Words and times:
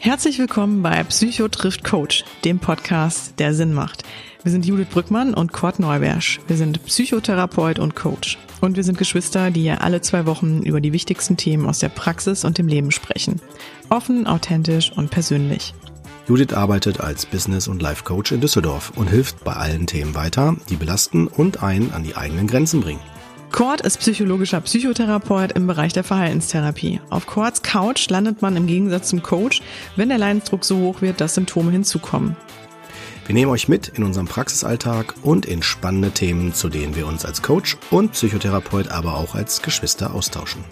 Herzlich 0.00 0.38
willkommen 0.38 0.82
bei 0.82 1.02
Psycho 1.04 1.48
trifft 1.48 1.82
Coach, 1.82 2.24
dem 2.44 2.58
Podcast, 2.58 3.34
der 3.38 3.54
Sinn 3.54 3.72
macht. 3.72 4.02
Wir 4.42 4.52
sind 4.52 4.66
Judith 4.66 4.88
Brückmann 4.90 5.32
und 5.32 5.52
Kurt 5.52 5.78
Neubersch. 5.78 6.40
Wir 6.46 6.56
sind 6.56 6.84
Psychotherapeut 6.84 7.78
und 7.78 7.96
Coach. 7.96 8.36
Und 8.60 8.76
wir 8.76 8.84
sind 8.84 8.98
Geschwister, 8.98 9.50
die 9.50 9.70
alle 9.70 10.02
zwei 10.02 10.26
Wochen 10.26 10.62
über 10.62 10.82
die 10.82 10.92
wichtigsten 10.92 11.38
Themen 11.38 11.66
aus 11.66 11.78
der 11.78 11.88
Praxis 11.88 12.44
und 12.44 12.58
dem 12.58 12.68
Leben 12.68 12.90
sprechen. 12.90 13.40
Offen, 13.88 14.26
authentisch 14.26 14.92
und 14.92 15.10
persönlich. 15.10 15.72
Judith 16.26 16.54
arbeitet 16.54 17.00
als 17.00 17.26
Business- 17.26 17.68
und 17.68 17.82
Life-Coach 17.82 18.32
in 18.32 18.40
Düsseldorf 18.40 18.92
und 18.96 19.10
hilft 19.10 19.44
bei 19.44 19.52
allen 19.52 19.86
Themen 19.86 20.14
weiter, 20.14 20.56
die 20.70 20.76
belasten 20.76 21.26
und 21.26 21.62
einen 21.62 21.92
an 21.92 22.02
die 22.02 22.16
eigenen 22.16 22.46
Grenzen 22.46 22.80
bringen. 22.80 23.00
Kurt 23.52 23.82
ist 23.82 23.98
psychologischer 23.98 24.60
Psychotherapeut 24.62 25.52
im 25.52 25.66
Bereich 25.66 25.92
der 25.92 26.02
Verhaltenstherapie. 26.02 27.00
Auf 27.10 27.26
Kurts 27.26 27.62
Couch 27.62 28.08
landet 28.08 28.40
man 28.40 28.56
im 28.56 28.66
Gegensatz 28.66 29.10
zum 29.10 29.22
Coach, 29.22 29.60
wenn 29.96 30.08
der 30.08 30.18
Leidensdruck 30.18 30.64
so 30.64 30.78
hoch 30.78 31.02
wird, 31.02 31.20
dass 31.20 31.34
Symptome 31.34 31.70
hinzukommen. 31.70 32.36
Wir 33.26 33.34
nehmen 33.34 33.50
euch 33.50 33.68
mit 33.68 33.88
in 33.88 34.02
unserem 34.02 34.26
Praxisalltag 34.26 35.14
und 35.22 35.46
in 35.46 35.62
spannende 35.62 36.10
Themen, 36.10 36.52
zu 36.52 36.68
denen 36.68 36.96
wir 36.96 37.06
uns 37.06 37.24
als 37.24 37.42
Coach 37.42 37.76
und 37.90 38.12
Psychotherapeut, 38.12 38.88
aber 38.88 39.16
auch 39.16 39.34
als 39.34 39.62
Geschwister 39.62 40.14
austauschen. 40.14 40.64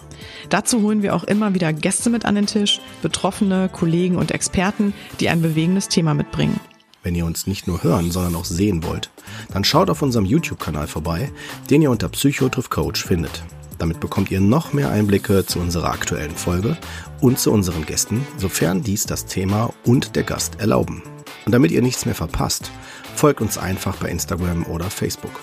Dazu 0.52 0.82
holen 0.82 1.02
wir 1.02 1.14
auch 1.14 1.24
immer 1.24 1.54
wieder 1.54 1.72
Gäste 1.72 2.10
mit 2.10 2.26
an 2.26 2.34
den 2.34 2.44
Tisch, 2.44 2.78
Betroffene, 3.00 3.70
Kollegen 3.72 4.16
und 4.16 4.32
Experten, 4.32 4.92
die 5.18 5.30
ein 5.30 5.40
bewegendes 5.40 5.88
Thema 5.88 6.12
mitbringen. 6.12 6.60
Wenn 7.02 7.14
ihr 7.14 7.24
uns 7.24 7.46
nicht 7.46 7.66
nur 7.66 7.82
hören, 7.82 8.10
sondern 8.10 8.34
auch 8.34 8.44
sehen 8.44 8.84
wollt, 8.84 9.08
dann 9.50 9.64
schaut 9.64 9.88
auf 9.88 10.02
unserem 10.02 10.26
YouTube-Kanal 10.26 10.88
vorbei, 10.88 11.32
den 11.70 11.80
ihr 11.80 11.90
unter 11.90 12.10
Psychotriff 12.10 12.68
Coach 12.68 13.02
findet. 13.02 13.42
Damit 13.78 13.98
bekommt 13.98 14.30
ihr 14.30 14.42
noch 14.42 14.74
mehr 14.74 14.90
Einblicke 14.90 15.46
zu 15.46 15.58
unserer 15.58 15.90
aktuellen 15.90 16.36
Folge 16.36 16.76
und 17.22 17.38
zu 17.38 17.50
unseren 17.50 17.86
Gästen, 17.86 18.26
sofern 18.36 18.82
dies 18.82 19.06
das 19.06 19.24
Thema 19.24 19.72
und 19.86 20.16
der 20.16 20.22
Gast 20.22 20.60
erlauben. 20.60 21.02
Und 21.46 21.52
damit 21.52 21.70
ihr 21.70 21.80
nichts 21.80 22.04
mehr 22.04 22.14
verpasst, 22.14 22.70
folgt 23.14 23.40
uns 23.40 23.56
einfach 23.56 23.96
bei 23.96 24.10
Instagram 24.10 24.66
oder 24.66 24.90
Facebook. 24.90 25.40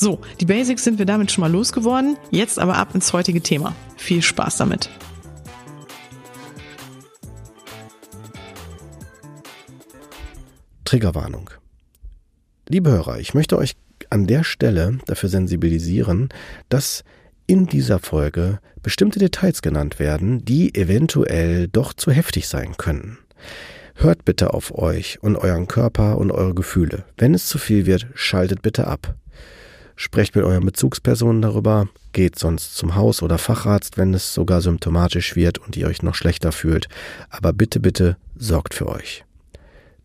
So, 0.00 0.20
die 0.40 0.44
Basics 0.44 0.84
sind 0.84 1.00
wir 1.00 1.06
damit 1.06 1.32
schon 1.32 1.42
mal 1.42 1.50
losgeworden. 1.50 2.16
Jetzt 2.30 2.60
aber 2.60 2.76
ab 2.76 2.94
ins 2.94 3.12
heutige 3.12 3.40
Thema. 3.40 3.74
Viel 3.96 4.22
Spaß 4.22 4.56
damit. 4.58 4.88
Triggerwarnung. 10.84 11.50
Liebe 12.68 12.90
Hörer, 12.90 13.18
ich 13.18 13.34
möchte 13.34 13.58
euch 13.58 13.74
an 14.08 14.28
der 14.28 14.44
Stelle 14.44 14.98
dafür 15.06 15.28
sensibilisieren, 15.30 16.28
dass 16.68 17.02
in 17.48 17.66
dieser 17.66 17.98
Folge 17.98 18.60
bestimmte 18.84 19.18
Details 19.18 19.62
genannt 19.62 19.98
werden, 19.98 20.44
die 20.44 20.76
eventuell 20.76 21.66
doch 21.66 21.92
zu 21.92 22.12
heftig 22.12 22.46
sein 22.46 22.76
können. 22.76 23.18
Hört 23.96 24.24
bitte 24.24 24.54
auf 24.54 24.78
euch 24.78 25.20
und 25.24 25.36
euren 25.36 25.66
Körper 25.66 26.18
und 26.18 26.30
eure 26.30 26.54
Gefühle. 26.54 27.04
Wenn 27.16 27.34
es 27.34 27.48
zu 27.48 27.58
viel 27.58 27.84
wird, 27.84 28.06
schaltet 28.14 28.62
bitte 28.62 28.86
ab. 28.86 29.16
Sprecht 30.00 30.36
mit 30.36 30.44
euren 30.44 30.64
Bezugspersonen 30.64 31.42
darüber, 31.42 31.88
geht 32.12 32.38
sonst 32.38 32.76
zum 32.76 32.94
Haus- 32.94 33.20
oder 33.20 33.36
Facharzt, 33.36 33.98
wenn 33.98 34.14
es 34.14 34.32
sogar 34.32 34.60
symptomatisch 34.60 35.34
wird 35.34 35.58
und 35.58 35.76
ihr 35.76 35.88
euch 35.88 36.04
noch 36.04 36.14
schlechter 36.14 36.52
fühlt. 36.52 36.88
Aber 37.30 37.52
bitte, 37.52 37.80
bitte 37.80 38.16
sorgt 38.36 38.74
für 38.74 38.88
euch. 38.88 39.24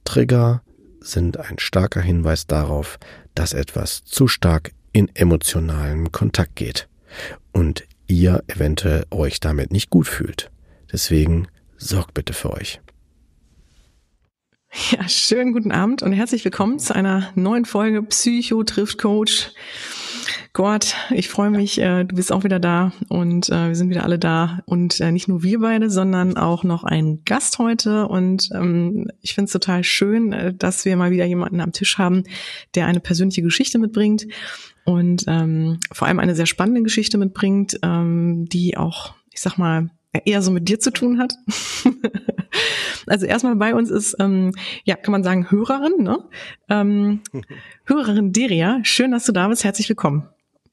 Trigger, 0.04 0.64
sind 1.00 1.38
ein 1.38 1.60
starker 1.60 2.02
Hinweis 2.02 2.48
darauf, 2.48 2.98
dass 3.36 3.54
etwas 3.54 4.04
zu 4.04 4.28
stark 4.28 4.72
in 4.94 5.16
emotionalen 5.16 6.12
Kontakt 6.12 6.56
geht 6.56 6.88
und 7.52 7.84
ihr 8.08 8.44
eventuell 8.48 9.06
euch 9.12 9.40
damit 9.42 9.72
nicht 9.72 9.92
gut 9.92 10.08
fühlt. 10.08 10.50
Deswegen 10.92 11.48
sorgt 11.78 12.16
bitte 12.16 12.34
für 12.34 12.52
euch. 12.52 12.82
Ja, 14.74 15.08
schönen 15.08 15.54
guten 15.54 15.72
Abend 15.72 16.02
und 16.02 16.14
herzlich 16.14 16.44
willkommen 16.44 16.80
zu 16.80 16.96
einer 16.96 17.30
neuen 17.36 17.64
Folge 17.64 18.02
Psycho 18.02 18.64
trifft 18.64 18.98
Coach. 18.98 19.52
Gott, 20.54 20.96
ich 21.12 21.30
freue 21.30 21.52
mich, 21.52 21.80
äh, 21.80 22.06
du 22.06 22.16
bist 22.16 22.32
auch 22.32 22.44
wieder 22.44 22.60
da 22.60 22.92
und 23.08 23.50
äh, 23.50 23.68
wir 23.68 23.76
sind 23.76 23.92
wieder 23.92 24.04
alle 24.04 24.18
da. 24.18 24.62
Und 24.66 25.00
äh, 25.00 25.12
nicht 25.12 25.28
nur 25.28 25.44
wir 25.44 25.60
beide, 25.60 25.92
sondern 25.92 26.38
auch 26.38 26.64
noch 26.64 26.84
ein 26.84 27.22
Gast 27.24 27.60
heute. 27.60 28.08
Und 28.08 28.50
ähm, 28.52 29.12
ich 29.22 29.36
finde 29.36 29.46
es 29.46 29.52
total 29.52 29.84
schön, 29.84 30.34
äh, 30.34 30.56
dass 30.56 30.86
wir 30.86 30.98
mal 30.98 31.12
wieder 31.12 31.26
jemanden 31.26 31.62
am 31.62 31.72
Tisch 31.72 32.00
haben, 32.00 32.24
der 32.74 32.88
eine 32.88 33.00
persönliche 33.00 33.44
Geschichte 33.44 33.78
mitbringt 33.78 34.26
und 34.86 35.26
ähm, 35.28 35.80
vor 35.92 36.08
allem 36.08 36.20
eine 36.20 36.34
sehr 36.34 36.48
spannende 36.48 36.82
Geschichte 36.82 37.20
mitbringt, 37.20 37.78
ähm, 37.84 38.50
die 38.50 38.76
auch, 38.76 39.14
ich 39.32 39.40
sag 39.40 39.60
mal, 39.60 39.92
eher 40.26 40.42
so 40.42 40.52
mit 40.52 40.70
dir 40.70 40.80
zu 40.80 40.92
tun 40.92 41.20
hat. 41.20 41.34
also 43.08 43.26
erstmal 43.26 43.56
bei 43.56 43.76
uns 43.76 43.90
ist, 43.90 44.16
ähm, 44.20 44.54
ja, 44.84 44.96
kann 44.96 45.12
man 45.12 45.24
sagen, 45.24 45.50
Hörerin, 45.50 46.04
ne? 46.04 46.20
Ähm, 46.70 47.22
Hörerin 47.86 48.32
Deria, 48.32 48.80
schön, 48.84 49.12
dass 49.12 49.26
du 49.26 49.32
da 49.32 49.48
bist. 49.48 49.64
Herzlich 49.64 49.90
willkommen. 49.90 50.30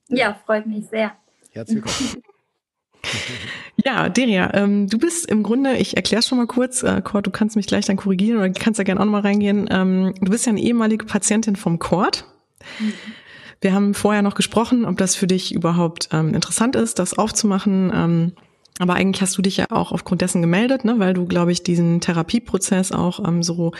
Ja, 0.08 0.38
freut 0.44 0.66
mich 0.66 0.86
sehr. 0.86 1.12
Herzlich 1.52 1.76
willkommen. 1.76 2.22
Ja, 3.82 4.10
Deria, 4.10 4.52
ähm, 4.52 4.88
du 4.88 4.98
bist 4.98 5.24
im 5.30 5.42
Grunde, 5.42 5.78
ich 5.78 5.96
erkläre 5.96 6.22
schon 6.22 6.36
mal 6.36 6.46
kurz, 6.46 6.82
äh, 6.82 7.00
Kurt, 7.00 7.26
du 7.26 7.30
kannst 7.30 7.56
mich 7.56 7.66
gleich 7.66 7.86
dann 7.86 7.96
korrigieren 7.96 8.36
oder 8.36 8.50
kannst 8.50 8.78
da 8.78 8.84
gerne 8.84 9.00
auch 9.00 9.06
nochmal 9.06 9.22
reingehen. 9.22 9.68
Ähm, 9.70 10.12
du 10.20 10.30
bist 10.30 10.44
ja 10.44 10.50
eine 10.50 10.60
ehemalige 10.60 11.06
Patientin 11.06 11.56
vom 11.56 11.78
Kurt. 11.78 12.26
Mhm. 12.78 12.92
Wir 13.62 13.72
haben 13.72 13.94
vorher 13.94 14.20
noch 14.20 14.34
gesprochen, 14.34 14.84
ob 14.84 14.98
das 14.98 15.16
für 15.16 15.26
dich 15.26 15.54
überhaupt 15.54 16.10
ähm, 16.12 16.34
interessant 16.34 16.76
ist, 16.76 16.98
das 16.98 17.16
aufzumachen. 17.16 18.34
Aber 18.80 18.94
eigentlich 18.94 19.20
hast 19.20 19.36
du 19.36 19.42
dich 19.42 19.58
ja 19.58 19.66
auch 19.68 19.92
aufgrund 19.92 20.22
dessen 20.22 20.40
gemeldet, 20.40 20.86
ne, 20.86 20.94
weil 20.98 21.12
du, 21.12 21.26
glaube 21.26 21.52
ich, 21.52 21.62
diesen 21.62 22.00
Therapieprozess 22.00 22.92
auch 22.92 23.22
ähm, 23.28 23.42
so, 23.42 23.72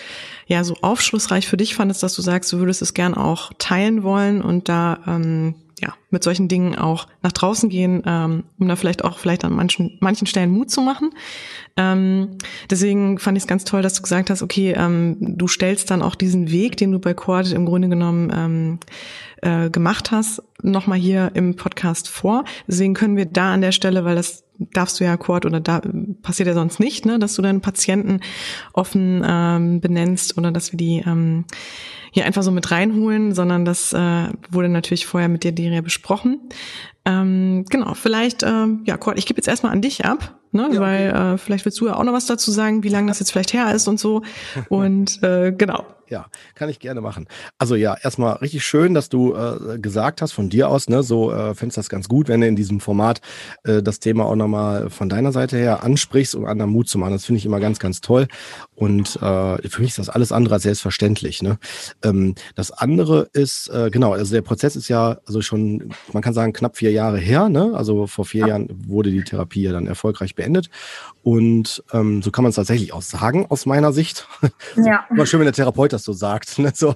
ja, 0.46 0.62
so 0.62 0.74
aufschlussreich 0.82 1.48
für 1.48 1.56
dich 1.56 1.74
fandest, 1.74 2.02
dass 2.02 2.14
du 2.14 2.20
sagst, 2.20 2.52
du 2.52 2.58
würdest 2.58 2.82
es 2.82 2.92
gern 2.92 3.14
auch 3.14 3.50
teilen 3.56 4.02
wollen 4.02 4.42
und 4.42 4.68
da 4.68 4.98
ähm, 5.06 5.54
ja, 5.80 5.94
mit 6.10 6.22
solchen 6.22 6.48
Dingen 6.48 6.76
auch 6.76 7.06
nach 7.22 7.32
draußen 7.32 7.70
gehen, 7.70 8.02
ähm, 8.04 8.44
um 8.58 8.68
da 8.68 8.76
vielleicht 8.76 9.02
auch 9.02 9.18
vielleicht 9.18 9.42
an 9.42 9.54
manchen, 9.54 9.96
manchen 10.00 10.26
Stellen 10.26 10.50
Mut 10.50 10.70
zu 10.70 10.82
machen. 10.82 11.12
Ähm, 11.80 12.36
deswegen 12.68 13.18
fand 13.18 13.38
ich 13.38 13.44
es 13.44 13.48
ganz 13.48 13.64
toll, 13.64 13.80
dass 13.80 13.94
du 13.94 14.02
gesagt 14.02 14.28
hast, 14.28 14.42
okay, 14.42 14.74
ähm, 14.76 15.16
du 15.18 15.48
stellst 15.48 15.90
dann 15.90 16.02
auch 16.02 16.14
diesen 16.14 16.50
Weg, 16.50 16.76
den 16.76 16.92
du 16.92 16.98
bei 16.98 17.14
Cord 17.14 17.52
im 17.52 17.64
Grunde 17.64 17.88
genommen 17.88 18.30
ähm, 18.36 18.78
äh, 19.40 19.70
gemacht 19.70 20.10
hast, 20.10 20.42
nochmal 20.62 20.98
hier 20.98 21.30
im 21.32 21.56
Podcast 21.56 22.10
vor. 22.10 22.44
Deswegen 22.68 22.92
können 22.92 23.16
wir 23.16 23.24
da 23.24 23.54
an 23.54 23.62
der 23.62 23.72
Stelle, 23.72 24.04
weil 24.04 24.14
das 24.14 24.44
darfst 24.58 25.00
du 25.00 25.04
ja 25.04 25.16
Cord 25.16 25.46
oder 25.46 25.58
da 25.58 25.80
passiert 26.20 26.48
ja 26.48 26.54
sonst 26.54 26.80
nicht, 26.80 27.06
ne, 27.06 27.18
dass 27.18 27.34
du 27.34 27.40
deine 27.40 27.60
Patienten 27.60 28.20
offen 28.74 29.24
ähm, 29.26 29.80
benennst 29.80 30.36
oder 30.36 30.52
dass 30.52 30.72
wir 30.72 30.76
die 30.76 31.02
ähm, 31.06 31.46
hier 32.10 32.26
einfach 32.26 32.42
so 32.42 32.50
mit 32.50 32.70
reinholen, 32.70 33.34
sondern 33.34 33.64
das 33.64 33.94
äh, 33.94 34.26
wurde 34.50 34.68
natürlich 34.68 35.06
vorher 35.06 35.30
mit 35.30 35.44
dir, 35.44 35.52
Deria, 35.52 35.80
besprochen. 35.80 36.40
Ähm, 37.06 37.64
genau, 37.70 37.94
vielleicht, 37.94 38.42
äh, 38.42 38.66
ja, 38.84 38.98
Kurt, 38.98 39.18
ich 39.18 39.24
gebe 39.24 39.38
jetzt 39.38 39.48
erstmal 39.48 39.72
an 39.72 39.80
dich 39.80 40.04
ab, 40.04 40.39
ne, 40.52 40.62
ja, 40.62 40.68
okay. 40.68 40.80
weil 40.80 41.34
äh, 41.34 41.38
vielleicht 41.38 41.64
willst 41.64 41.80
du 41.80 41.86
ja 41.86 41.96
auch 41.96 42.04
noch 42.04 42.12
was 42.12 42.26
dazu 42.26 42.50
sagen, 42.50 42.82
wie 42.82 42.88
lange 42.88 43.08
das 43.08 43.18
jetzt 43.18 43.32
vielleicht 43.32 43.52
her 43.52 43.74
ist 43.74 43.88
und 43.88 43.98
so. 44.00 44.22
Und 44.68 45.22
äh, 45.22 45.52
genau. 45.52 45.84
Ja, 46.10 46.26
kann 46.56 46.68
ich 46.68 46.80
gerne 46.80 47.00
machen. 47.00 47.28
Also 47.56 47.76
ja, 47.76 47.96
erstmal 48.02 48.34
richtig 48.38 48.64
schön, 48.66 48.94
dass 48.94 49.08
du 49.08 49.32
äh, 49.34 49.78
gesagt 49.78 50.22
hast 50.22 50.32
von 50.32 50.48
dir 50.48 50.68
aus, 50.68 50.88
ne, 50.88 51.04
so 51.04 51.32
äh, 51.32 51.54
fändest 51.54 51.78
das 51.78 51.88
ganz 51.88 52.08
gut, 52.08 52.26
wenn 52.26 52.40
du 52.40 52.48
in 52.48 52.56
diesem 52.56 52.80
Format 52.80 53.20
äh, 53.62 53.80
das 53.80 54.00
Thema 54.00 54.24
auch 54.24 54.34
nochmal 54.34 54.90
von 54.90 55.08
deiner 55.08 55.30
Seite 55.30 55.56
her 55.56 55.84
ansprichst, 55.84 56.34
um 56.34 56.46
anderen 56.46 56.72
Mut 56.72 56.88
zu 56.88 56.98
machen. 56.98 57.12
Das 57.12 57.26
finde 57.26 57.38
ich 57.38 57.46
immer 57.46 57.60
ganz, 57.60 57.78
ganz 57.78 58.00
toll. 58.00 58.26
Und 58.74 59.16
äh, 59.22 59.68
für 59.68 59.80
mich 59.80 59.90
ist 59.90 59.98
das 60.00 60.08
alles 60.08 60.32
andere 60.32 60.54
als 60.54 60.64
selbstverständlich. 60.64 61.42
Ne? 61.42 61.58
Ähm, 62.02 62.34
das 62.56 62.72
andere 62.72 63.28
ist, 63.32 63.68
äh, 63.68 63.90
genau, 63.90 64.12
also 64.12 64.34
der 64.34 64.42
Prozess 64.42 64.74
ist 64.74 64.88
ja 64.88 65.18
also 65.26 65.42
schon, 65.42 65.94
man 66.12 66.24
kann 66.24 66.34
sagen, 66.34 66.52
knapp 66.52 66.76
vier 66.76 66.90
Jahre 66.90 67.18
her. 67.18 67.48
Ne? 67.48 67.72
Also 67.74 68.08
vor 68.08 68.24
vier 68.24 68.40
ja. 68.40 68.46
Jahren 68.48 68.68
wurde 68.88 69.12
die 69.12 69.22
Therapie 69.22 69.62
ja 69.62 69.72
dann 69.72 69.86
erfolgreich 69.86 70.34
beendet. 70.34 70.70
Und 71.22 71.84
ähm, 71.92 72.20
so 72.20 72.32
kann 72.32 72.42
man 72.42 72.50
es 72.50 72.56
tatsächlich 72.56 72.92
auch 72.92 73.02
sagen, 73.02 73.46
aus 73.48 73.64
meiner 73.64 73.92
Sicht. 73.92 74.26
Ja. 74.76 75.04
Immer 75.10 75.26
schön, 75.26 75.40
wenn 75.40 75.46
der 75.46 75.52
Therapeut 75.52 75.92
das 75.92 75.99
das 76.00 76.04
so 76.04 76.12
sagt. 76.12 76.58
Ne? 76.60 76.72
So 76.74 76.94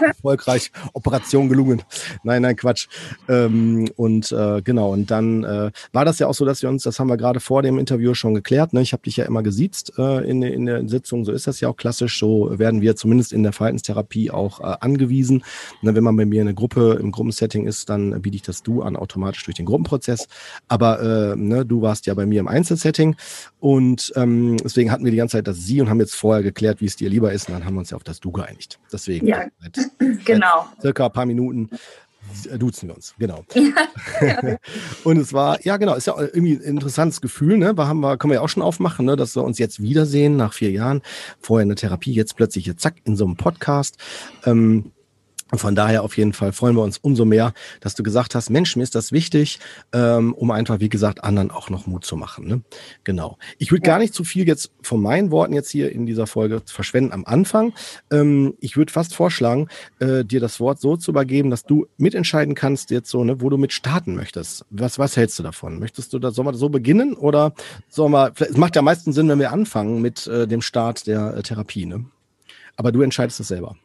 erfolgreich, 0.00 0.70
Operation 0.92 1.48
gelungen. 1.48 1.82
Nein, 2.22 2.42
nein, 2.42 2.54
Quatsch. 2.54 2.86
Ähm, 3.28 3.90
und 3.96 4.30
äh, 4.30 4.62
genau, 4.62 4.92
und 4.92 5.10
dann 5.10 5.42
äh, 5.42 5.72
war 5.92 6.04
das 6.04 6.20
ja 6.20 6.28
auch 6.28 6.34
so, 6.34 6.44
dass 6.44 6.62
wir 6.62 6.68
uns, 6.68 6.84
das 6.84 7.00
haben 7.00 7.08
wir 7.08 7.16
gerade 7.16 7.40
vor 7.40 7.62
dem 7.62 7.78
Interview 7.78 8.14
schon 8.14 8.34
geklärt, 8.34 8.74
ne? 8.74 8.80
ich 8.80 8.92
habe 8.92 9.02
dich 9.02 9.16
ja 9.16 9.24
immer 9.24 9.42
gesiezt 9.42 9.92
äh, 9.98 10.28
in, 10.28 10.42
in 10.42 10.66
der 10.66 10.88
Sitzung, 10.88 11.24
so 11.24 11.32
ist 11.32 11.48
das 11.48 11.60
ja 11.60 11.68
auch 11.68 11.76
klassisch, 11.76 12.18
so 12.18 12.56
werden 12.58 12.80
wir 12.80 12.94
zumindest 12.94 13.32
in 13.32 13.42
der 13.42 13.52
Verhaltenstherapie 13.52 14.30
auch 14.30 14.60
äh, 14.60 14.76
angewiesen. 14.80 15.44
Ne? 15.80 15.94
Wenn 15.94 16.04
man 16.04 16.16
bei 16.16 16.26
mir 16.26 16.42
in 16.42 16.48
einer 16.48 16.54
Gruppe, 16.54 16.98
im 17.00 17.10
Gruppensetting 17.12 17.66
ist, 17.66 17.88
dann 17.88 18.20
biete 18.22 18.36
ich 18.36 18.42
das 18.42 18.62
Du 18.62 18.82
an 18.82 18.96
automatisch 18.96 19.44
durch 19.44 19.56
den 19.56 19.66
Gruppenprozess. 19.66 20.28
Aber 20.68 21.32
äh, 21.32 21.36
ne, 21.36 21.64
du 21.66 21.82
warst 21.82 22.06
ja 22.06 22.14
bei 22.14 22.26
mir 22.26 22.40
im 22.40 22.48
Einzelsetting 22.48 23.16
und 23.60 24.12
ähm, 24.16 24.56
deswegen 24.58 24.90
hatten 24.90 25.04
wir 25.04 25.10
die 25.10 25.16
ganze 25.16 25.38
Zeit 25.38 25.46
das 25.46 25.58
Sie 25.58 25.80
und 25.80 25.88
haben 25.88 26.00
jetzt 26.00 26.14
vorher 26.14 26.42
geklärt, 26.42 26.80
wie 26.80 26.86
es 26.86 26.96
dir 26.96 27.08
lieber 27.08 27.32
ist 27.32 27.48
und 27.48 27.54
dann 27.54 27.64
haben 27.64 27.74
wir 27.74 27.80
uns 27.80 27.90
ja 27.90 27.96
auf 27.96 28.04
das 28.04 28.20
Du 28.20 28.31
geeinigt. 28.32 28.78
Deswegen. 28.92 29.26
Ja, 29.26 29.46
seit, 29.60 29.78
genau. 30.24 30.66
Seit 30.74 30.82
circa 30.82 31.06
ein 31.06 31.12
paar 31.12 31.26
Minuten 31.26 31.70
duzen 32.58 32.88
wir 32.88 32.94
uns, 32.94 33.14
genau. 33.18 33.44
und 35.04 35.16
es 35.16 35.32
war, 35.32 35.64
ja 35.64 35.76
genau, 35.76 35.94
ist 35.94 36.06
ja 36.06 36.18
irgendwie 36.18 36.54
ein 36.54 36.62
interessantes 36.62 37.20
Gefühl, 37.20 37.58
ne? 37.58 37.76
Wir 37.76 37.88
haben 37.88 38.00
wir, 38.00 38.16
können 38.16 38.30
wir 38.30 38.36
ja 38.36 38.40
auch 38.40 38.48
schon 38.48 38.62
aufmachen, 38.62 39.06
ne? 39.06 39.16
dass 39.16 39.36
wir 39.36 39.42
uns 39.42 39.58
jetzt 39.58 39.82
wiedersehen 39.82 40.36
nach 40.36 40.52
vier 40.52 40.70
Jahren. 40.70 41.02
Vorher 41.40 41.62
eine 41.62 41.74
Therapie, 41.74 42.12
jetzt 42.12 42.36
plötzlich, 42.36 42.74
zack, 42.76 42.96
in 43.04 43.16
so 43.16 43.24
einem 43.24 43.36
Podcast. 43.36 43.96
Ähm, 44.44 44.92
von 45.58 45.74
daher 45.74 46.02
auf 46.02 46.16
jeden 46.16 46.32
Fall 46.32 46.52
freuen 46.52 46.76
wir 46.76 46.82
uns 46.82 46.98
umso 46.98 47.24
mehr, 47.24 47.52
dass 47.80 47.94
du 47.94 48.02
gesagt 48.02 48.34
hast, 48.34 48.50
Mensch, 48.50 48.74
mir 48.76 48.82
ist 48.82 48.94
das 48.94 49.12
wichtig, 49.12 49.58
ähm, 49.92 50.32
um 50.34 50.50
einfach, 50.50 50.80
wie 50.80 50.88
gesagt, 50.88 51.24
anderen 51.24 51.50
auch 51.50 51.68
noch 51.70 51.86
Mut 51.86 52.04
zu 52.04 52.16
machen. 52.16 52.46
Ne? 52.46 52.62
Genau. 53.04 53.38
Ich 53.58 53.70
würde 53.70 53.86
ja. 53.86 53.92
gar 53.92 53.98
nicht 53.98 54.14
zu 54.14 54.24
viel 54.24 54.46
jetzt 54.46 54.72
von 54.82 55.00
meinen 55.00 55.30
Worten 55.30 55.52
jetzt 55.52 55.70
hier 55.70 55.92
in 55.92 56.06
dieser 56.06 56.26
Folge 56.26 56.62
verschwenden 56.64 57.12
am 57.12 57.24
Anfang. 57.24 57.74
Ähm, 58.10 58.54
ich 58.60 58.76
würde 58.76 58.92
fast 58.92 59.14
vorschlagen, 59.14 59.68
äh, 59.98 60.24
dir 60.24 60.40
das 60.40 60.58
Wort 60.58 60.80
so 60.80 60.96
zu 60.96 61.10
übergeben, 61.10 61.50
dass 61.50 61.64
du 61.64 61.86
mitentscheiden 61.98 62.54
kannst 62.54 62.90
jetzt 62.90 63.10
so, 63.10 63.22
ne, 63.22 63.40
wo 63.40 63.50
du 63.50 63.58
mit 63.58 63.72
starten 63.72 64.14
möchtest. 64.14 64.64
Was, 64.70 64.98
was 64.98 65.16
hältst 65.16 65.38
du 65.38 65.42
davon? 65.42 65.78
Möchtest 65.78 66.12
du 66.12 66.18
da, 66.18 66.30
sollen 66.30 66.48
wir 66.48 66.54
so 66.54 66.70
beginnen 66.70 67.14
oder 67.14 67.52
sollen 67.88 68.12
wir, 68.12 68.32
es 68.38 68.56
macht 68.56 68.76
ja 68.76 68.80
am 68.80 68.86
meisten 68.86 69.12
Sinn, 69.12 69.28
wenn 69.28 69.38
wir 69.38 69.52
anfangen 69.52 70.00
mit 70.00 70.26
äh, 70.26 70.48
dem 70.48 70.62
Start 70.62 71.06
der 71.06 71.36
äh, 71.36 71.42
Therapie, 71.42 71.86
ne? 71.86 72.04
Aber 72.76 72.90
du 72.90 73.02
entscheidest 73.02 73.38
es 73.38 73.48
selber. 73.48 73.76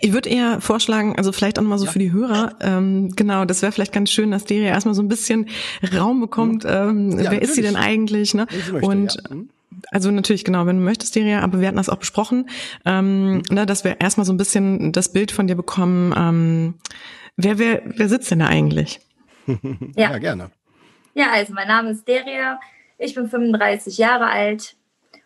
Ich 0.00 0.12
würde 0.12 0.28
eher 0.28 0.60
vorschlagen, 0.60 1.16
also 1.16 1.32
vielleicht 1.32 1.58
auch 1.58 1.62
mal 1.62 1.78
so 1.78 1.86
ja. 1.86 1.90
für 1.90 1.98
die 1.98 2.12
Hörer, 2.12 2.56
ähm, 2.60 3.14
genau, 3.16 3.44
das 3.44 3.62
wäre 3.62 3.72
vielleicht 3.72 3.92
ganz 3.92 4.10
schön, 4.10 4.30
dass 4.30 4.44
Deria 4.44 4.68
erstmal 4.68 4.94
so 4.94 5.02
ein 5.02 5.08
bisschen 5.08 5.48
Raum 5.94 6.20
bekommt. 6.20 6.64
Mhm. 6.64 6.70
Ähm, 6.70 7.10
ja, 7.10 7.16
wer 7.16 7.24
natürlich. 7.24 7.42
ist 7.42 7.54
sie 7.56 7.62
denn 7.62 7.76
eigentlich? 7.76 8.34
Ne? 8.34 8.46
Möchte, 8.70 8.86
und 8.86 9.14
ja. 9.14 9.34
mhm. 9.34 9.48
Also 9.90 10.10
natürlich, 10.10 10.44
genau, 10.44 10.66
wenn 10.66 10.76
du 10.76 10.82
möchtest, 10.82 11.16
Deria, 11.16 11.40
aber 11.40 11.60
wir 11.60 11.66
hatten 11.66 11.76
das 11.76 11.88
auch 11.88 11.96
besprochen, 11.96 12.48
ähm, 12.84 13.34
mhm. 13.34 13.42
ne, 13.50 13.66
dass 13.66 13.84
wir 13.84 14.00
erstmal 14.00 14.24
so 14.24 14.32
ein 14.32 14.36
bisschen 14.36 14.92
das 14.92 15.12
Bild 15.12 15.32
von 15.32 15.46
dir 15.46 15.56
bekommen. 15.56 16.14
Ähm, 16.16 16.74
wer, 17.36 17.58
wer, 17.58 17.82
wer 17.84 18.08
sitzt 18.08 18.30
denn 18.30 18.38
da 18.38 18.46
eigentlich? 18.46 19.00
ja. 19.46 19.58
ja, 19.96 20.18
gerne. 20.18 20.50
Ja, 21.14 21.26
also 21.32 21.52
mein 21.52 21.68
Name 21.68 21.90
ist 21.90 22.06
Deria, 22.06 22.60
ich 22.98 23.14
bin 23.14 23.28
35 23.28 23.98
Jahre 23.98 24.26
alt, 24.26 24.76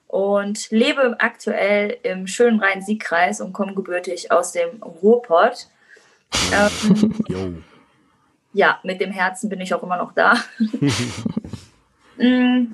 und 0.09 0.71
lebe 0.71 1.17
aktuell 1.19 1.99
im 2.03 2.27
schönen 2.27 2.61
Rhein-Sieg-Kreis 2.61 3.41
und 3.41 3.53
komme 3.53 3.75
gebürtig 3.75 4.31
aus 4.31 4.53
dem 4.53 4.83
Ruhrpott. 4.83 5.69
Ähm, 6.53 7.65
ja, 8.53 8.81
mit 8.83 9.01
dem 9.01 9.13
Herzen 9.13 9.49
bin 9.49 9.61
ich 9.61 9.73
auch 9.73 9.83
immer 9.83 9.97
noch 9.97 10.13
da. 10.13 10.35
Mm, 12.19 12.73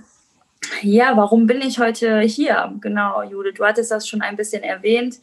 ja, 0.83 1.17
warum 1.17 1.49
bin 1.49 1.61
ich 1.63 1.81
heute 1.81 2.21
hier? 2.21 2.73
Genau, 2.81 3.25
Jude, 3.25 3.53
du 3.53 3.65
hattest 3.65 3.91
das 3.91 4.07
schon 4.07 4.23
ein 4.23 4.37
bisschen 4.37 4.63
erwähnt. 4.63 5.17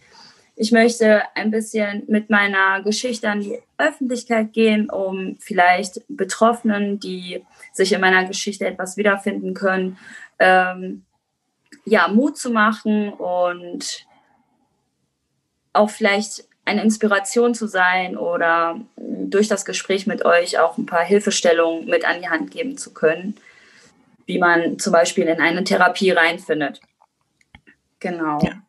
Ich 0.57 0.73
möchte 0.73 1.21
ein 1.35 1.51
bisschen 1.51 2.03
mit 2.07 2.29
meiner 2.29 2.83
Geschichte 2.83 3.29
an 3.29 3.39
die 3.39 3.61
Öffentlichkeit 3.77 4.51
gehen, 4.51 4.89
um 4.89 5.37
vielleicht 5.39 6.01
Betroffenen, 6.09 6.99
die 6.99 7.45
sich 7.71 7.93
in 7.93 8.01
meiner 8.01 8.25
Geschichte 8.25 8.67
etwas 8.67 8.97
wiederfinden 8.97 9.53
können, 9.53 9.97
ähm, 10.37 11.05
ja, 11.89 12.07
Mut 12.07 12.37
zu 12.37 12.51
machen 12.51 13.13
und 13.13 14.05
auch 15.73 15.89
vielleicht 15.89 16.47
eine 16.65 16.83
Inspiration 16.83 17.55
zu 17.55 17.67
sein 17.67 18.15
oder 18.17 18.79
durch 18.97 19.47
das 19.47 19.65
Gespräch 19.65 20.05
mit 20.07 20.23
euch 20.23 20.59
auch 20.59 20.77
ein 20.77 20.85
paar 20.85 21.03
Hilfestellungen 21.03 21.85
mit 21.85 22.05
an 22.05 22.21
die 22.21 22.29
Hand 22.29 22.51
geben 22.51 22.77
zu 22.77 22.93
können, 22.93 23.35
wie 24.25 24.37
man 24.37 24.77
zum 24.77 24.93
Beispiel 24.93 25.25
in 25.25 25.41
eine 25.41 25.63
Therapie 25.63 26.11
reinfindet. 26.11 26.79
Genau. 27.99 28.39
Ja. 28.43 28.61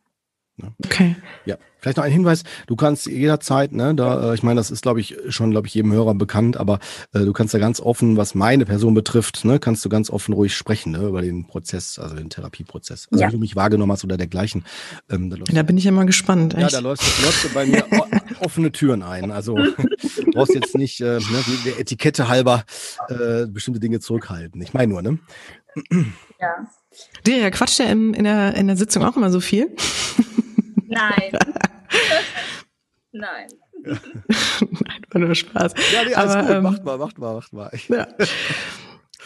Okay. 0.85 1.15
Ja, 1.45 1.57
vielleicht 1.81 1.97
noch 1.97 2.03
ein 2.03 2.11
Hinweis. 2.11 2.43
Du 2.67 2.75
kannst 2.75 3.07
jederzeit, 3.07 3.73
ne, 3.73 3.93
da, 3.95 4.31
äh, 4.31 4.35
ich 4.35 4.43
meine, 4.43 4.59
das 4.59 4.71
ist, 4.71 4.83
glaube 4.83 5.01
ich, 5.01 5.17
schon, 5.29 5.51
glaube 5.51 5.67
ich, 5.67 5.73
jedem 5.73 5.91
Hörer 5.91 6.13
bekannt, 6.13 6.57
aber 6.57 6.79
äh, 7.13 7.19
du 7.19 7.33
kannst 7.33 7.53
da 7.53 7.59
ganz 7.59 7.81
offen, 7.81 8.15
was 8.17 8.35
meine 8.35 8.65
Person 8.65 8.93
betrifft, 8.93 9.43
ne, 9.43 9.59
kannst 9.59 9.83
du 9.83 9.89
ganz 9.89 10.09
offen 10.09 10.33
ruhig 10.33 10.55
sprechen, 10.55 10.93
ne, 10.93 11.07
über 11.07 11.21
den 11.21 11.47
Prozess, 11.47 11.99
also 11.99 12.15
den 12.15 12.29
Therapieprozess. 12.29 13.07
Also, 13.11 13.21
ja. 13.21 13.27
wenn 13.27 13.33
du 13.33 13.39
mich 13.39 13.55
wahrgenommen 13.55 13.91
hast 13.91 14.03
oder 14.03 14.17
dergleichen. 14.17 14.63
Ähm, 15.09 15.29
da, 15.29 15.37
da 15.37 15.63
bin 15.63 15.77
ich 15.77 15.85
immer 15.85 16.05
gespannt. 16.05 16.53
Echt? 16.53 16.61
Ja, 16.61 16.69
da 16.69 16.79
läufst, 16.79 17.03
läufst 17.23 17.43
du 17.43 17.49
bei 17.49 17.65
mir 17.65 17.83
offene 18.39 18.71
Türen 18.71 19.01
ein. 19.01 19.31
Also, 19.31 19.55
du 19.55 20.31
brauchst 20.33 20.53
jetzt 20.53 20.77
nicht 20.77 21.01
äh, 21.01 21.19
ne, 21.19 21.43
der 21.65 21.79
Etikette 21.79 22.27
halber 22.27 22.63
äh, 23.09 23.47
bestimmte 23.47 23.79
Dinge 23.79 23.99
zurückhalten. 23.99 24.61
Ich 24.61 24.73
meine 24.73 24.91
nur, 24.91 25.01
ne? 25.01 25.19
Ja. 26.39 26.67
Der 27.25 27.51
quatscht 27.51 27.79
ja 27.79 27.85
in, 27.85 28.13
in, 28.13 28.25
der, 28.25 28.55
in 28.55 28.67
der 28.67 28.75
Sitzung 28.75 29.03
auch 29.03 29.15
immer 29.15 29.31
so 29.31 29.39
viel. 29.39 29.75
Nein. 30.91 31.31
Nein. 33.11 33.47
Ja. 33.85 33.93
Nein, 34.61 35.01
war 35.09 35.21
nur 35.21 35.35
Spaß. 35.35 35.73
Ja, 35.93 36.03
nee, 36.05 36.13
alles 36.13 36.35
aber, 36.35 36.47
gut. 36.47 36.55
Ähm, 36.55 36.63
macht 36.63 36.83
mal, 36.83 36.97
macht 36.97 37.17
mal, 37.17 37.33
macht 37.35 37.53
mal. 37.53 37.71
Ja. 37.89 38.07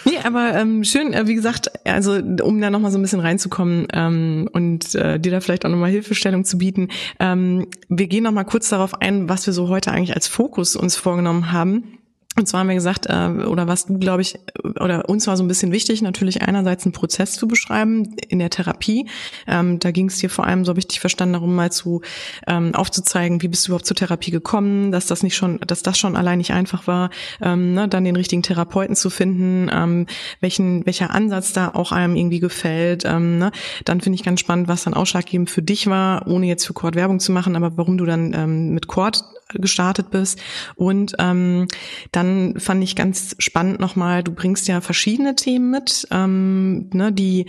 Nee, 0.03 0.19
aber 0.23 0.53
ähm, 0.53 0.83
schön, 0.83 1.13
äh, 1.13 1.25
wie 1.25 1.33
gesagt, 1.33 1.71
also 1.87 2.19
um 2.43 2.61
da 2.61 2.69
nochmal 2.69 2.91
so 2.91 2.99
ein 2.99 3.01
bisschen 3.01 3.21
reinzukommen 3.21 3.87
ähm, 3.91 4.47
und 4.51 4.93
äh, 4.93 5.19
dir 5.19 5.31
da 5.31 5.39
vielleicht 5.39 5.65
auch 5.65 5.69
nochmal 5.69 5.89
Hilfestellung 5.89 6.45
zu 6.45 6.59
bieten. 6.59 6.89
Ähm, 7.19 7.67
wir 7.87 8.05
gehen 8.05 8.23
nochmal 8.23 8.45
kurz 8.45 8.69
darauf 8.69 9.01
ein, 9.01 9.29
was 9.29 9.47
wir 9.47 9.53
so 9.53 9.67
heute 9.69 9.91
eigentlich 9.91 10.13
als 10.13 10.27
Fokus 10.27 10.75
uns 10.75 10.95
vorgenommen 10.95 11.51
haben. 11.51 11.94
Und 12.37 12.47
zwar 12.47 12.61
haben 12.61 12.67
wir 12.67 12.75
gesagt, 12.75 13.05
äh, 13.07 13.45
oder 13.45 13.67
was 13.67 13.85
du, 13.85 13.97
glaube 13.97 14.21
ich, 14.21 14.37
oder 14.81 15.07
uns 15.07 15.25
war 15.25 15.37
so 15.37 15.43
ein 15.43 15.47
bisschen 15.47 15.71
wichtig, 15.71 16.01
natürlich 16.01 16.41
einerseits 16.41 16.85
einen 16.85 16.91
Prozess 16.91 17.33
zu 17.33 17.47
beschreiben 17.47 18.13
in 18.27 18.39
der 18.39 18.49
Therapie. 18.49 19.07
Ähm, 19.47 19.79
da 19.79 19.91
ging 19.91 20.07
es 20.07 20.17
dir 20.17 20.29
vor 20.29 20.45
allem, 20.45 20.65
so 20.65 20.69
habe 20.69 20.79
ich 20.79 20.87
dich 20.87 20.99
verstanden, 20.99 21.33
darum 21.33 21.55
mal 21.55 21.71
zu 21.71 22.01
ähm, 22.47 22.75
aufzuzeigen, 22.75 23.41
wie 23.41 23.47
bist 23.47 23.65
du 23.65 23.71
überhaupt 23.71 23.85
zur 23.85 23.95
Therapie 23.95 24.31
gekommen, 24.31 24.91
dass 24.91 25.07
das 25.07 25.23
nicht 25.23 25.37
schon, 25.37 25.59
dass 25.65 25.81
das 25.81 25.97
schon 25.97 26.17
allein 26.17 26.39
nicht 26.39 26.51
einfach 26.51 26.87
war, 26.87 27.09
ähm, 27.41 27.73
ne, 27.73 27.87
dann 27.87 28.03
den 28.03 28.17
richtigen 28.17 28.43
Therapeuten 28.43 28.97
zu 28.97 29.09
finden, 29.09 29.69
ähm, 29.73 30.05
welchen, 30.41 30.85
welcher 30.85 31.11
Ansatz 31.11 31.53
da 31.53 31.69
auch 31.69 31.93
einem 31.93 32.17
irgendwie 32.17 32.41
gefällt. 32.41 33.05
Ähm, 33.05 33.37
ne? 33.37 33.51
Dann 33.85 34.01
finde 34.01 34.15
ich 34.15 34.23
ganz 34.23 34.41
spannend, 34.41 34.67
was 34.67 34.83
dann 34.83 34.93
ausschlaggebend 34.93 35.49
für 35.49 35.61
dich 35.61 35.87
war, 35.87 36.27
ohne 36.27 36.47
jetzt 36.47 36.65
für 36.65 36.73
Cord 36.73 36.95
Werbung 36.95 37.21
zu 37.21 37.31
machen, 37.31 37.55
aber 37.55 37.77
warum 37.77 37.97
du 37.97 38.05
dann 38.05 38.33
ähm, 38.33 38.73
mit 38.73 38.87
Cord 38.87 39.23
gestartet 39.53 40.09
bist. 40.09 40.41
Und 40.75 41.15
ähm, 41.19 41.67
dann 42.11 42.59
fand 42.59 42.83
ich 42.83 42.95
ganz 42.95 43.35
spannend 43.39 43.79
nochmal, 43.79 44.23
du 44.23 44.33
bringst 44.33 44.67
ja 44.67 44.81
verschiedene 44.81 45.35
Themen 45.35 45.69
mit, 45.71 46.07
ähm, 46.11 46.89
ne, 46.93 47.11
die, 47.11 47.45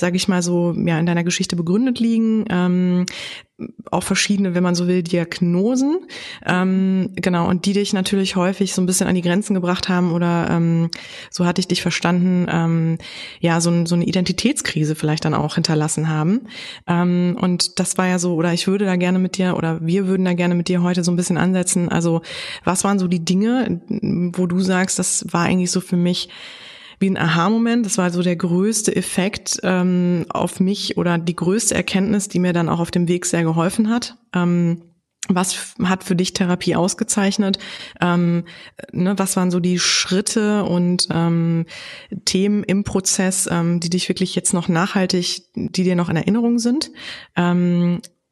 sage 0.00 0.16
ich 0.16 0.28
mal 0.28 0.42
so, 0.42 0.74
ja, 0.76 0.98
in 0.98 1.06
deiner 1.06 1.24
Geschichte 1.24 1.56
begründet 1.56 2.00
liegen. 2.00 2.44
Ähm, 2.50 3.06
auch 3.90 4.02
verschiedene, 4.02 4.54
wenn 4.54 4.62
man 4.62 4.74
so 4.74 4.86
will, 4.86 5.02
Diagnosen, 5.02 6.00
ähm, 6.44 7.10
genau, 7.16 7.48
und 7.48 7.64
die 7.64 7.72
dich 7.72 7.92
natürlich 7.94 8.36
häufig 8.36 8.74
so 8.74 8.82
ein 8.82 8.86
bisschen 8.86 9.06
an 9.06 9.14
die 9.14 9.22
Grenzen 9.22 9.54
gebracht 9.54 9.88
haben 9.88 10.12
oder 10.12 10.48
ähm, 10.50 10.90
so 11.30 11.46
hatte 11.46 11.60
ich 11.60 11.68
dich 11.68 11.80
verstanden, 11.80 12.46
ähm, 12.50 12.98
ja, 13.40 13.60
so, 13.60 13.86
so 13.86 13.94
eine 13.94 14.04
Identitätskrise 14.04 14.94
vielleicht 14.94 15.24
dann 15.24 15.34
auch 15.34 15.54
hinterlassen 15.54 16.08
haben. 16.08 16.42
Ähm, 16.86 17.36
und 17.40 17.78
das 17.78 17.96
war 17.96 18.06
ja 18.06 18.18
so, 18.18 18.34
oder 18.34 18.52
ich 18.52 18.66
würde 18.66 18.84
da 18.84 18.96
gerne 18.96 19.18
mit 19.18 19.38
dir, 19.38 19.56
oder 19.56 19.78
wir 19.80 20.06
würden 20.06 20.24
da 20.24 20.34
gerne 20.34 20.54
mit 20.54 20.68
dir 20.68 20.82
heute 20.82 21.02
so 21.02 21.10
ein 21.10 21.16
bisschen 21.16 21.38
ansetzen. 21.38 21.88
Also, 21.88 22.22
was 22.64 22.84
waren 22.84 22.98
so 22.98 23.08
die 23.08 23.24
Dinge, 23.24 23.80
wo 24.34 24.46
du 24.46 24.60
sagst, 24.60 24.98
das 24.98 25.24
war 25.30 25.44
eigentlich 25.44 25.70
so 25.70 25.80
für 25.80 25.96
mich 25.96 26.28
wie 26.98 27.10
ein 27.10 27.16
Aha-Moment. 27.16 27.84
Das 27.86 27.98
war 27.98 28.10
so 28.10 28.22
der 28.22 28.36
größte 28.36 28.94
Effekt 28.94 29.60
ähm, 29.62 30.26
auf 30.28 30.60
mich 30.60 30.96
oder 30.96 31.18
die 31.18 31.36
größte 31.36 31.74
Erkenntnis, 31.74 32.28
die 32.28 32.38
mir 32.38 32.52
dann 32.52 32.68
auch 32.68 32.80
auf 32.80 32.90
dem 32.90 33.08
Weg 33.08 33.26
sehr 33.26 33.42
geholfen 33.42 33.90
hat. 33.90 34.16
Ähm, 34.34 34.82
was 35.28 35.74
hat 35.82 36.04
für 36.04 36.14
dich 36.14 36.32
Therapie 36.32 36.76
ausgezeichnet? 36.76 37.58
Ähm, 38.00 38.44
ne, 38.92 39.18
was 39.18 39.36
waren 39.36 39.50
so 39.50 39.60
die 39.60 39.78
Schritte 39.78 40.64
und 40.64 41.08
ähm, 41.10 41.66
Themen 42.24 42.62
im 42.62 42.84
Prozess, 42.84 43.48
ähm, 43.50 43.80
die 43.80 43.90
dich 43.90 44.08
wirklich 44.08 44.34
jetzt 44.34 44.54
noch 44.54 44.68
nachhaltig, 44.68 45.42
die 45.54 45.82
dir 45.82 45.96
noch 45.96 46.08
in 46.08 46.16
Erinnerung 46.16 46.58
sind? 46.58 46.92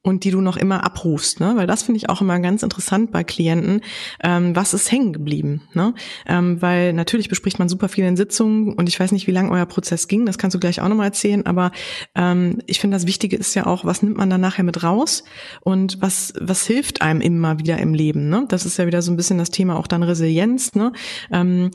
Und 0.07 0.25
die 0.25 0.31
du 0.31 0.43
noch 0.43 0.59
immer 0.59 0.85
abrufst, 0.85 1.41
ne? 1.41 1.55
Weil 1.57 1.67
das 1.67 1.83
finde 1.83 1.97
ich 1.97 2.11
auch 2.11 2.21
immer 2.21 2.39
ganz 2.39 2.63
interessant 2.63 3.11
bei 3.11 3.25
Klienten. 3.25 3.81
Ähm, 4.23 4.55
was 4.55 4.75
ist 4.75 4.93
hängen 4.93 5.15
geblieben? 5.15 5.63
Ne? 5.73 5.95
Ähm, 6.27 6.61
weil 6.61 6.93
natürlich 6.93 7.31
bespricht 7.31 7.59
man 7.59 7.71
super 7.71 7.89
viel 7.89 8.05
in 8.05 8.15
Sitzungen 8.15 8.75
und 8.75 8.87
ich 8.91 9.01
weiß 9.01 9.13
nicht, 9.13 9.27
wie 9.27 9.31
lange 9.31 9.51
euer 9.51 9.65
Prozess 9.65 10.07
ging. 10.07 10.27
Das 10.27 10.37
kannst 10.37 10.55
du 10.55 10.61
gleich 10.61 10.83
auch 10.83 10.89
nochmal 10.89 11.07
erzählen. 11.07 11.47
Aber 11.47 11.73
ähm, 12.15 12.59
ich 12.67 12.81
finde, 12.81 12.97
das 12.97 13.07
Wichtige 13.07 13.37
ist 13.37 13.55
ja 13.55 13.65
auch, 13.65 13.87
was 13.87 14.03
nimmt 14.03 14.19
man 14.19 14.29
dann 14.29 14.43
nachher 14.43 14.63
mit 14.63 14.83
raus 14.83 15.25
und 15.63 16.03
was 16.03 16.35
was 16.39 16.67
hilft 16.67 17.01
einem 17.01 17.23
immer 17.23 17.59
wieder 17.59 17.79
im 17.79 17.95
Leben? 17.95 18.29
Ne? 18.29 18.45
Das 18.49 18.67
ist 18.67 18.77
ja 18.77 18.87
wieder 18.87 19.01
so 19.01 19.11
ein 19.11 19.17
bisschen 19.17 19.39
das 19.39 19.51
Thema 19.51 19.77
auch 19.79 19.87
dann 19.87 20.03
Resilienz. 20.03 20.75
Ne? 20.75 20.93
Ähm, 21.33 21.71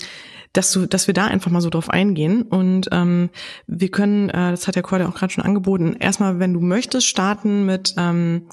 dass 0.54 0.72
du, 0.72 0.88
dass 0.88 1.08
wir 1.08 1.14
da 1.14 1.28
einfach 1.28 1.52
mal 1.52 1.62
so 1.62 1.70
drauf 1.70 1.90
eingehen. 1.90 2.42
Und 2.42 2.90
ähm, 2.92 3.30
wir 3.68 3.90
können, 3.90 4.30
äh, 4.30 4.52
das 4.52 4.68
hat 4.68 4.76
der 4.76 4.84
Corda 4.84 5.08
auch 5.08 5.16
gerade 5.16 5.32
schon 5.32 5.44
angeboten, 5.44 5.96
erstmal, 6.00 6.40
wenn 6.40 6.54
du 6.54 6.60
möchtest, 6.60 7.08
starten 7.08 7.66
mit 7.66 7.94
ähm, 7.98 8.48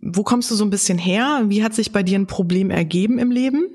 wo 0.00 0.22
kommst 0.22 0.50
du 0.50 0.54
so 0.54 0.64
ein 0.64 0.70
bisschen 0.70 0.98
her? 0.98 1.42
Wie 1.46 1.64
hat 1.64 1.74
sich 1.74 1.92
bei 1.92 2.02
dir 2.02 2.18
ein 2.18 2.26
Problem 2.26 2.70
ergeben 2.70 3.18
im 3.18 3.30
Leben? 3.30 3.66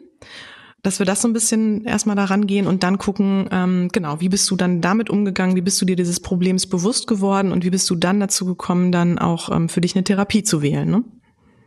Dass 0.83 0.99
wir 0.99 1.05
das 1.05 1.21
so 1.21 1.27
ein 1.27 1.33
bisschen 1.33 1.83
erstmal 1.85 2.15
daran 2.15 2.47
gehen 2.47 2.67
und 2.67 2.83
dann 2.83 2.97
gucken, 2.97 3.49
ähm, 3.51 3.89
genau, 3.91 4.21
wie 4.21 4.29
bist 4.29 4.49
du 4.49 4.55
dann 4.55 4.79
damit 4.79 5.09
umgegangen? 5.09 5.55
Wie 5.55 5.61
bist 5.61 5.81
du 5.81 5.85
dir 5.85 5.95
dieses 5.95 6.19
Problems 6.19 6.67
bewusst 6.67 7.07
geworden 7.07 7.51
und 7.51 7.65
wie 7.65 7.71
bist 7.71 7.89
du 7.89 7.95
dann 7.95 8.19
dazu 8.19 8.45
gekommen, 8.45 8.91
dann 8.91 9.17
auch 9.17 9.51
ähm, 9.51 9.69
für 9.69 9.81
dich 9.81 9.95
eine 9.95 10.03
Therapie 10.03 10.43
zu 10.43 10.61
wählen? 10.61 10.89
Ne? 10.89 11.03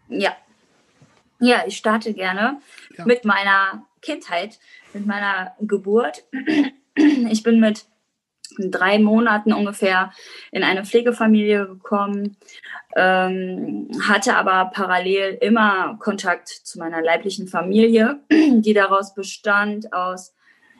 Ja. 0.08 0.32
Ja, 1.40 1.64
ich 1.66 1.76
starte 1.76 2.14
gerne 2.14 2.60
ja. 2.96 3.04
mit 3.04 3.24
meiner 3.24 3.84
Kindheit 4.00 4.58
mit 4.92 5.06
meiner 5.06 5.54
Geburt. 5.60 6.24
Ich 7.30 7.44
bin 7.44 7.60
mit 7.60 7.86
drei 8.58 8.98
Monaten 8.98 9.52
ungefähr 9.52 10.12
in 10.50 10.64
eine 10.64 10.84
Pflegefamilie 10.84 11.66
gekommen, 11.66 12.36
ähm, 12.96 13.88
hatte 14.06 14.36
aber 14.36 14.70
parallel 14.74 15.38
immer 15.40 15.96
Kontakt 16.00 16.48
zu 16.48 16.78
meiner 16.78 17.00
leiblichen 17.00 17.48
Familie, 17.48 18.20
die 18.30 18.74
daraus 18.74 19.14
bestand 19.14 19.92
aus 19.92 20.34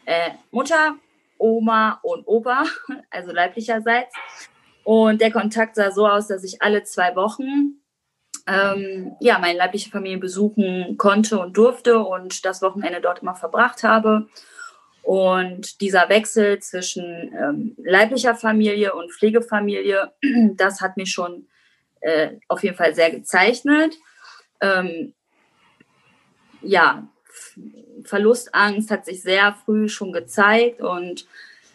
äh, 0.05 0.31
Mutter, 0.51 0.97
Oma 1.39 2.01
und 2.03 2.27
Opa, 2.27 2.65
also 3.11 3.33
leiblicherseits. 3.33 4.15
Und 4.85 5.21
der 5.21 5.31
Kontakt 5.31 5.77
sah 5.77 5.93
so 5.93 6.07
aus, 6.07 6.27
dass 6.27 6.43
ich 6.45 6.63
alle 6.63 6.83
zwei 6.83 7.15
Wochen 7.15 7.80
ähm, 8.51 9.13
ja, 9.21 9.39
meine 9.39 9.59
leibliche 9.59 9.91
Familie 9.91 10.19
besuchen 10.19 10.97
konnte 10.97 11.39
und 11.39 11.57
durfte 11.57 12.01
und 12.01 12.45
das 12.45 12.63
Wochenende 12.63 13.01
dort 13.01 13.23
immer 13.23 13.35
verbracht 13.35 13.85
habe. 13.85 14.29
Und 15.03 15.81
dieser 15.81 16.09
Wechsel 16.09 16.59
zwischen 16.59 17.33
ähm, 17.33 17.75
leiblicher 17.79 18.35
Familie 18.35 18.95
und 18.95 19.13
Pflegefamilie, 19.13 20.13
das 20.57 20.81
hat 20.81 20.97
mich 20.97 21.13
schon 21.13 21.47
äh, 22.01 22.33
auf 22.49 22.63
jeden 22.63 22.77
Fall 22.77 22.95
sehr 22.95 23.11
gezeichnet. 23.11 23.95
Ähm, 24.61 25.15
ja, 26.63 27.09
Verlustangst 28.05 28.91
hat 28.91 29.07
sich 29.07 29.23
sehr 29.23 29.55
früh 29.65 29.89
schon 29.89 30.13
gezeigt 30.13 30.81
und 30.81 31.27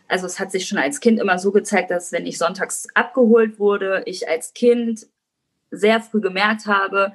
also 0.08 0.28
es 0.28 0.40
hat 0.40 0.52
sich 0.52 0.68
schon 0.68 0.78
als 0.78 1.00
Kind 1.00 1.20
immer 1.20 1.40
so 1.40 1.52
gezeigt, 1.52 1.90
dass 1.90 2.12
wenn 2.12 2.28
ich 2.28 2.38
sonntags 2.38 2.88
abgeholt 2.94 3.60
wurde, 3.60 4.04
ich 4.06 4.30
als 4.30 4.54
Kind 4.54 5.08
sehr 5.78 6.02
früh 6.02 6.22
gemerkt 6.22 6.66
habe, 6.66 7.14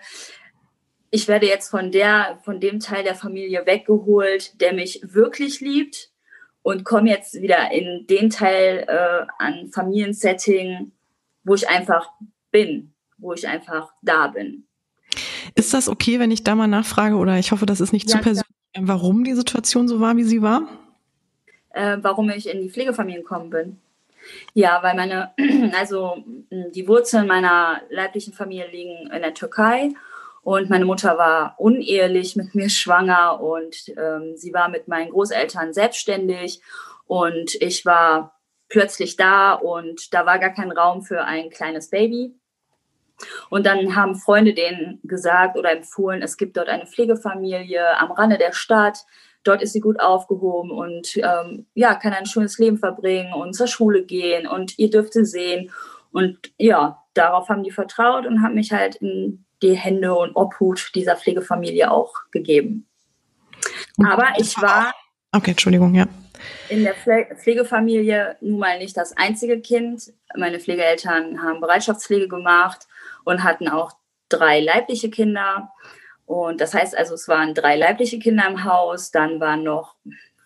ich 1.10 1.26
werde 1.28 1.46
jetzt 1.46 1.68
von 1.68 1.90
der, 1.90 2.38
von 2.44 2.60
dem 2.60 2.78
Teil 2.78 3.02
der 3.02 3.14
Familie 3.14 3.66
weggeholt, 3.66 4.60
der 4.60 4.72
mich 4.72 5.00
wirklich 5.02 5.60
liebt 5.60 6.10
und 6.62 6.84
komme 6.84 7.10
jetzt 7.10 7.40
wieder 7.40 7.72
in 7.72 8.06
den 8.06 8.30
Teil 8.30 8.84
äh, 8.86 9.26
an 9.38 9.68
Familiensetting, 9.72 10.92
wo 11.42 11.54
ich 11.54 11.68
einfach 11.68 12.10
bin, 12.50 12.92
wo 13.18 13.32
ich 13.32 13.48
einfach 13.48 13.92
da 14.02 14.28
bin. 14.28 14.64
Ist 15.54 15.74
das 15.74 15.88
okay, 15.88 16.20
wenn 16.20 16.30
ich 16.30 16.44
da 16.44 16.54
mal 16.54 16.68
nachfrage 16.68 17.16
oder 17.16 17.38
ich 17.38 17.50
hoffe, 17.50 17.66
das 17.66 17.80
ist 17.80 17.92
nicht 17.92 18.08
ja, 18.08 18.16
zu 18.16 18.22
persönlich, 18.22 18.46
warum 18.78 19.24
die 19.24 19.34
Situation 19.34 19.88
so 19.88 20.00
war, 20.00 20.16
wie 20.16 20.24
sie 20.24 20.42
war? 20.42 20.68
Äh, 21.70 21.98
warum 22.02 22.30
ich 22.30 22.48
in 22.48 22.60
die 22.60 22.70
Pflegefamilie 22.70 23.22
gekommen 23.22 23.50
bin. 23.50 23.78
Ja, 24.54 24.82
weil 24.82 24.94
meine, 24.94 25.32
also 25.78 26.24
die 26.50 26.88
Wurzeln 26.88 27.26
meiner 27.26 27.80
leiblichen 27.90 28.32
Familie 28.32 28.68
liegen 28.68 29.10
in 29.12 29.22
der 29.22 29.34
Türkei. 29.34 29.90
Und 30.42 30.70
meine 30.70 30.86
Mutter 30.86 31.18
war 31.18 31.54
unehelich 31.58 32.34
mit 32.34 32.54
mir 32.54 32.70
schwanger 32.70 33.40
und 33.40 33.76
ähm, 33.96 34.36
sie 34.36 34.54
war 34.54 34.68
mit 34.68 34.88
meinen 34.88 35.10
Großeltern 35.10 35.74
selbstständig. 35.74 36.62
Und 37.06 37.54
ich 37.60 37.84
war 37.84 38.40
plötzlich 38.68 39.16
da 39.16 39.52
und 39.52 40.14
da 40.14 40.24
war 40.24 40.38
gar 40.38 40.50
kein 40.50 40.72
Raum 40.72 41.02
für 41.02 41.24
ein 41.24 41.50
kleines 41.50 41.90
Baby. 41.90 42.34
Und 43.50 43.66
dann 43.66 43.96
haben 43.96 44.14
Freunde 44.14 44.54
denen 44.54 45.00
gesagt 45.04 45.58
oder 45.58 45.72
empfohlen, 45.72 46.22
es 46.22 46.36
gibt 46.36 46.56
dort 46.56 46.68
eine 46.68 46.86
Pflegefamilie 46.86 47.98
am 47.98 48.12
Rande 48.12 48.38
der 48.38 48.52
Stadt 48.52 49.04
dort 49.44 49.62
ist 49.62 49.72
sie 49.72 49.80
gut 49.80 50.00
aufgehoben 50.00 50.70
und 50.70 51.16
ähm, 51.16 51.66
ja, 51.74 51.94
kann 51.94 52.12
ein 52.12 52.26
schönes 52.26 52.58
Leben 52.58 52.78
verbringen 52.78 53.32
und 53.32 53.54
zur 53.54 53.66
Schule 53.66 54.04
gehen 54.04 54.46
und 54.46 54.78
ihr 54.78 54.90
dürft 54.90 55.12
sie 55.14 55.24
sehen. 55.24 55.70
Und 56.12 56.38
ja, 56.58 57.02
darauf 57.14 57.48
haben 57.48 57.62
die 57.62 57.70
vertraut 57.70 58.26
und 58.26 58.42
haben 58.42 58.54
mich 58.54 58.72
halt 58.72 58.96
in 58.96 59.44
die 59.62 59.76
Hände 59.76 60.14
und 60.14 60.34
Obhut 60.36 60.92
dieser 60.94 61.16
Pflegefamilie 61.16 61.90
auch 61.90 62.12
gegeben. 62.30 62.86
Aber 64.02 64.32
ich 64.38 64.56
war. 64.60 64.92
Okay, 65.32 65.50
Entschuldigung, 65.52 65.94
ja. 65.94 66.06
In 66.68 66.84
der 66.84 66.94
Pflegefamilie 66.94 68.36
nun 68.40 68.58
mal 68.58 68.78
nicht 68.78 68.96
das 68.96 69.16
einzige 69.16 69.60
Kind. 69.60 70.12
Meine 70.34 70.58
Pflegeeltern 70.58 71.42
haben 71.42 71.60
Bereitschaftspflege 71.60 72.28
gemacht 72.28 72.86
und 73.24 73.44
hatten 73.44 73.68
auch 73.68 73.92
drei 74.28 74.60
leibliche 74.60 75.10
Kinder. 75.10 75.70
Und 76.30 76.60
das 76.60 76.74
heißt 76.74 76.96
also, 76.96 77.14
es 77.14 77.26
waren 77.26 77.54
drei 77.54 77.74
leibliche 77.74 78.20
Kinder 78.20 78.46
im 78.46 78.62
Haus, 78.62 79.10
dann 79.10 79.40
waren 79.40 79.64
noch 79.64 79.96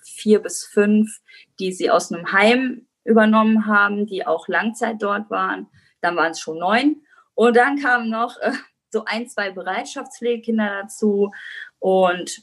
vier 0.02 0.40
bis 0.40 0.64
fünf, 0.64 1.20
die 1.60 1.74
sie 1.74 1.90
aus 1.90 2.10
einem 2.10 2.32
Heim 2.32 2.86
übernommen 3.04 3.66
haben, 3.66 4.06
die 4.06 4.26
auch 4.26 4.48
Langzeit 4.48 4.96
dort 5.00 5.28
waren. 5.28 5.66
Dann 6.00 6.16
waren 6.16 6.30
es 6.30 6.40
schon 6.40 6.58
neun. 6.58 7.02
Und 7.34 7.54
dann 7.58 7.78
kamen 7.78 8.08
noch 8.08 8.40
äh, 8.40 8.52
so 8.88 9.04
ein, 9.04 9.28
zwei 9.28 9.50
Bereitschaftspflegekinder 9.50 10.84
dazu 10.84 11.32
und 11.80 12.42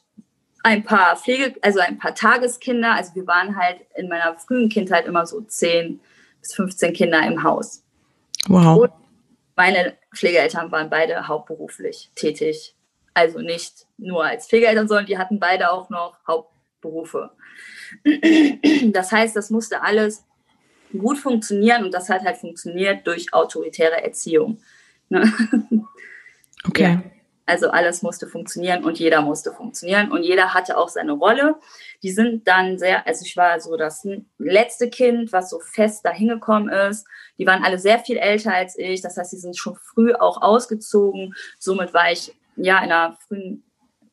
ein 0.62 0.83
paar 0.83 1.15
Pflege, 1.15 1.55
also 1.63 1.79
ein 1.79 1.98
paar 1.98 2.13
Tageskinder. 2.13 2.93
Also 2.93 3.15
wir 3.15 3.25
waren 3.25 3.57
halt 3.57 3.79
in 3.95 4.07
meiner 4.07 4.38
frühen 4.38 4.69
Kindheit 4.69 5.07
immer 5.07 5.25
so 5.25 5.41
zehn 5.41 6.00
bis 6.41 6.53
15 6.53 6.93
Kinder 6.93 7.25
im 7.25 7.41
Haus. 7.41 7.83
Wow. 8.45 8.83
Und 8.83 8.91
meine 9.55 9.98
Pflegeeltern 10.15 10.71
waren 10.71 10.91
beide 10.91 11.27
hauptberuflich 11.27 12.12
tätig 12.13 12.75
also 13.13 13.39
nicht 13.39 13.85
nur 13.97 14.23
als 14.25 14.47
Pflegeeltern, 14.47 14.87
sondern 14.87 15.05
die 15.05 15.17
hatten 15.17 15.39
beide 15.39 15.71
auch 15.71 15.89
noch 15.89 16.17
Hauptberufe. 16.27 17.31
Das 18.85 19.11
heißt, 19.11 19.35
das 19.35 19.49
musste 19.49 19.81
alles 19.81 20.23
gut 20.97 21.17
funktionieren 21.17 21.83
und 21.83 21.93
das 21.93 22.09
hat 22.09 22.23
halt 22.23 22.37
funktioniert 22.37 23.05
durch 23.07 23.33
autoritäre 23.33 24.03
Erziehung. 24.03 24.59
Ne? 25.09 25.31
Okay. 26.63 26.83
Ja, 26.83 27.03
also 27.47 27.69
alles 27.71 28.01
musste 28.01 28.27
funktionieren 28.27 28.83
und 28.83 28.99
jeder 28.99 29.21
musste 29.21 29.51
funktionieren 29.51 30.11
und 30.11 30.23
jeder 30.23 30.53
hatte 30.53 30.77
auch 30.77 30.89
seine 30.89 31.13
Rolle. 31.13 31.55
Die 32.03 32.11
sind 32.11 32.47
dann 32.47 32.77
sehr, 32.77 33.07
also 33.07 33.25
ich 33.25 33.35
war 33.35 33.59
so 33.59 33.75
das 33.77 34.07
letzte 34.37 34.89
Kind, 34.89 35.33
was 35.33 35.49
so 35.49 35.59
fest 35.59 36.05
dahin 36.05 36.27
gekommen 36.27 36.69
ist. 36.69 37.05
Die 37.37 37.47
waren 37.47 37.63
alle 37.63 37.79
sehr 37.79 37.99
viel 37.99 38.17
älter 38.17 38.53
als 38.53 38.77
ich. 38.77 39.01
Das 39.01 39.17
heißt, 39.17 39.31
sie 39.31 39.37
sind 39.37 39.57
schon 39.57 39.75
früh 39.75 40.13
auch 40.13 40.41
ausgezogen. 40.41 41.33
Somit 41.57 41.93
war 41.93 42.11
ich 42.11 42.31
ja, 42.63 42.77
in 42.79 42.91
einer 42.91 43.17
frühen 43.27 43.63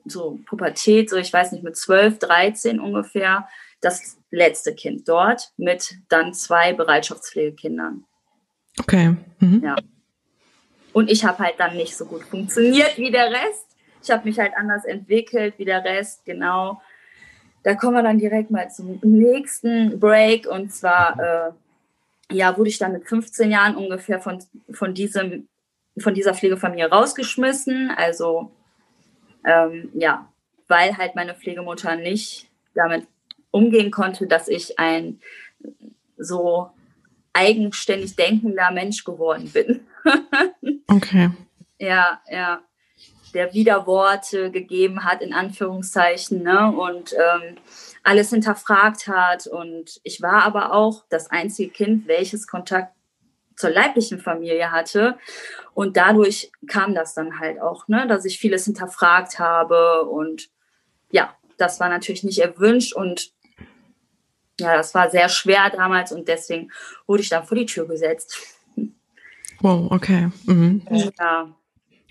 so 0.04 0.38
Pubertät, 0.46 1.10
so 1.10 1.16
ich 1.16 1.32
weiß 1.32 1.52
nicht, 1.52 1.64
mit 1.64 1.76
12, 1.76 2.18
13 2.18 2.80
ungefähr, 2.80 3.48
das 3.80 4.16
letzte 4.30 4.74
Kind 4.74 5.08
dort 5.08 5.52
mit 5.56 5.94
dann 6.08 6.34
zwei 6.34 6.72
Bereitschaftspflegekindern. 6.72 8.04
Okay. 8.78 9.16
Mhm. 9.40 9.62
Ja. 9.62 9.76
Und 10.92 11.10
ich 11.10 11.24
habe 11.24 11.38
halt 11.38 11.54
dann 11.58 11.76
nicht 11.76 11.96
so 11.96 12.06
gut 12.06 12.22
funktioniert 12.22 12.96
wie 12.96 13.10
der 13.10 13.30
Rest. 13.30 13.66
Ich 14.02 14.10
habe 14.10 14.24
mich 14.24 14.38
halt 14.38 14.52
anders 14.56 14.84
entwickelt 14.84 15.54
wie 15.58 15.64
der 15.64 15.84
Rest, 15.84 16.24
genau. 16.24 16.80
Da 17.62 17.74
kommen 17.74 17.94
wir 17.94 18.02
dann 18.02 18.18
direkt 18.18 18.50
mal 18.50 18.70
zum 18.70 18.98
nächsten 19.02 19.98
Break. 20.00 20.46
Und 20.46 20.72
zwar, 20.72 21.18
äh, 22.30 22.34
ja, 22.34 22.56
wurde 22.56 22.70
ich 22.70 22.78
dann 22.78 22.92
mit 22.92 23.06
15 23.06 23.50
Jahren 23.50 23.76
ungefähr 23.76 24.20
von, 24.20 24.42
von 24.70 24.94
diesem 24.94 25.48
von 26.00 26.14
dieser 26.14 26.34
Pflegefamilie 26.34 26.90
rausgeschmissen. 26.90 27.90
Also 27.96 28.50
ähm, 29.44 29.90
ja, 29.94 30.28
weil 30.68 30.96
halt 30.96 31.14
meine 31.14 31.34
Pflegemutter 31.34 31.96
nicht 31.96 32.48
damit 32.74 33.06
umgehen 33.50 33.90
konnte, 33.90 34.26
dass 34.26 34.48
ich 34.48 34.78
ein 34.78 35.20
so 36.16 36.70
eigenständig 37.32 38.16
denkender 38.16 38.70
Mensch 38.72 39.04
geworden 39.04 39.50
bin. 39.50 39.86
okay. 40.88 41.30
Ja, 41.78 42.20
ja. 42.30 42.60
Der 43.34 43.52
Widerworte 43.52 44.50
gegeben 44.50 45.04
hat, 45.04 45.20
in 45.20 45.34
Anführungszeichen, 45.34 46.42
ne? 46.42 46.72
Und 46.72 47.12
ähm, 47.12 47.56
alles 48.02 48.30
hinterfragt 48.30 49.06
hat. 49.06 49.46
Und 49.46 50.00
ich 50.02 50.22
war 50.22 50.44
aber 50.44 50.72
auch 50.72 51.04
das 51.10 51.30
einzige 51.30 51.70
Kind, 51.70 52.08
welches 52.08 52.46
Kontakt 52.46 52.97
zur 53.58 53.70
leiblichen 53.70 54.20
Familie 54.20 54.70
hatte. 54.70 55.18
Und 55.74 55.96
dadurch 55.96 56.50
kam 56.68 56.94
das 56.94 57.14
dann 57.14 57.40
halt 57.40 57.60
auch, 57.60 57.88
ne, 57.88 58.06
dass 58.06 58.24
ich 58.24 58.38
vieles 58.38 58.64
hinterfragt 58.64 59.38
habe. 59.38 60.04
Und 60.04 60.48
ja, 61.10 61.34
das 61.56 61.80
war 61.80 61.88
natürlich 61.88 62.22
nicht 62.22 62.38
erwünscht. 62.38 62.94
Und 62.94 63.32
ja, 64.60 64.76
das 64.76 64.94
war 64.94 65.10
sehr 65.10 65.28
schwer 65.28 65.70
damals. 65.70 66.12
Und 66.12 66.28
deswegen 66.28 66.70
wurde 67.06 67.22
ich 67.22 67.28
dann 67.28 67.44
vor 67.44 67.56
die 67.56 67.66
Tür 67.66 67.86
gesetzt. 67.86 68.38
Wow, 69.60 69.90
okay. 69.90 70.30
Mhm. 70.46 70.82
Ja. 71.18 71.52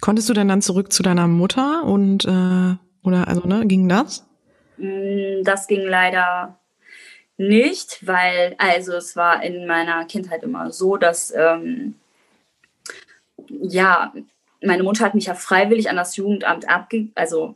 Konntest 0.01 0.27
du 0.27 0.34
denn 0.34 0.50
dann 0.50 0.62
zurück 0.62 0.92
zu 0.92 1.01
deiner 1.01 1.27
Mutter 1.27 1.84
und 1.84 2.25
äh, 2.25 2.75
oder 3.04 3.27
also 3.27 3.48
ne, 3.48 3.66
ging 3.66 3.88
das? 3.88 4.27
Mm, 4.77 5.44
das 5.44 5.66
ging 5.68 5.82
leider 5.82 6.60
nicht, 7.38 8.06
weil 8.06 8.56
also 8.58 8.94
es 8.94 9.15
war 9.15 9.44
in 9.44 9.67
meiner 9.67 10.06
Kindheit 10.06 10.44
immer 10.44 10.72
so, 10.72 10.98
dass 10.98 11.34
ähm, 11.36 11.96
ja 13.48 14.12
meine 14.63 14.84
Mutter 14.84 15.06
hat 15.06 15.15
mich 15.15 15.27
ja 15.27 15.36
freiwillig 15.36 15.89
an 15.89 15.96
das 15.96 16.15
Jugendamt 16.15 16.67
abgegeben, 16.67 17.12
also 17.15 17.56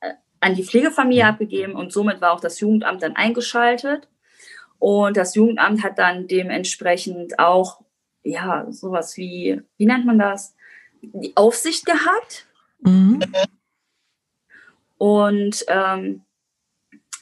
äh, 0.00 0.12
an 0.40 0.54
die 0.54 0.64
Pflegefamilie 0.64 1.24
mhm. 1.24 1.30
abgegeben 1.30 1.74
und 1.74 1.92
somit 1.92 2.20
war 2.20 2.32
auch 2.32 2.40
das 2.40 2.60
Jugendamt 2.60 3.02
dann 3.02 3.16
eingeschaltet 3.16 4.08
und 4.78 5.16
das 5.16 5.34
Jugendamt 5.34 5.82
hat 5.82 5.98
dann 5.98 6.28
dementsprechend 6.28 7.38
auch 7.38 7.80
ja 8.22 8.66
sowas 8.70 9.16
wie 9.16 9.60
wie 9.76 9.86
nennt 9.86 10.06
man 10.06 10.18
das 10.18 10.54
die 11.02 11.36
Aufsicht 11.36 11.84
gehabt 11.84 12.46
mhm. 12.80 13.20
und 14.98 15.64
ähm, 15.68 16.25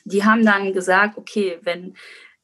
die 0.04 0.24
haben 0.24 0.44
dann 0.44 0.72
gesagt, 0.72 1.18
okay, 1.18 1.58
wenn, 1.62 1.96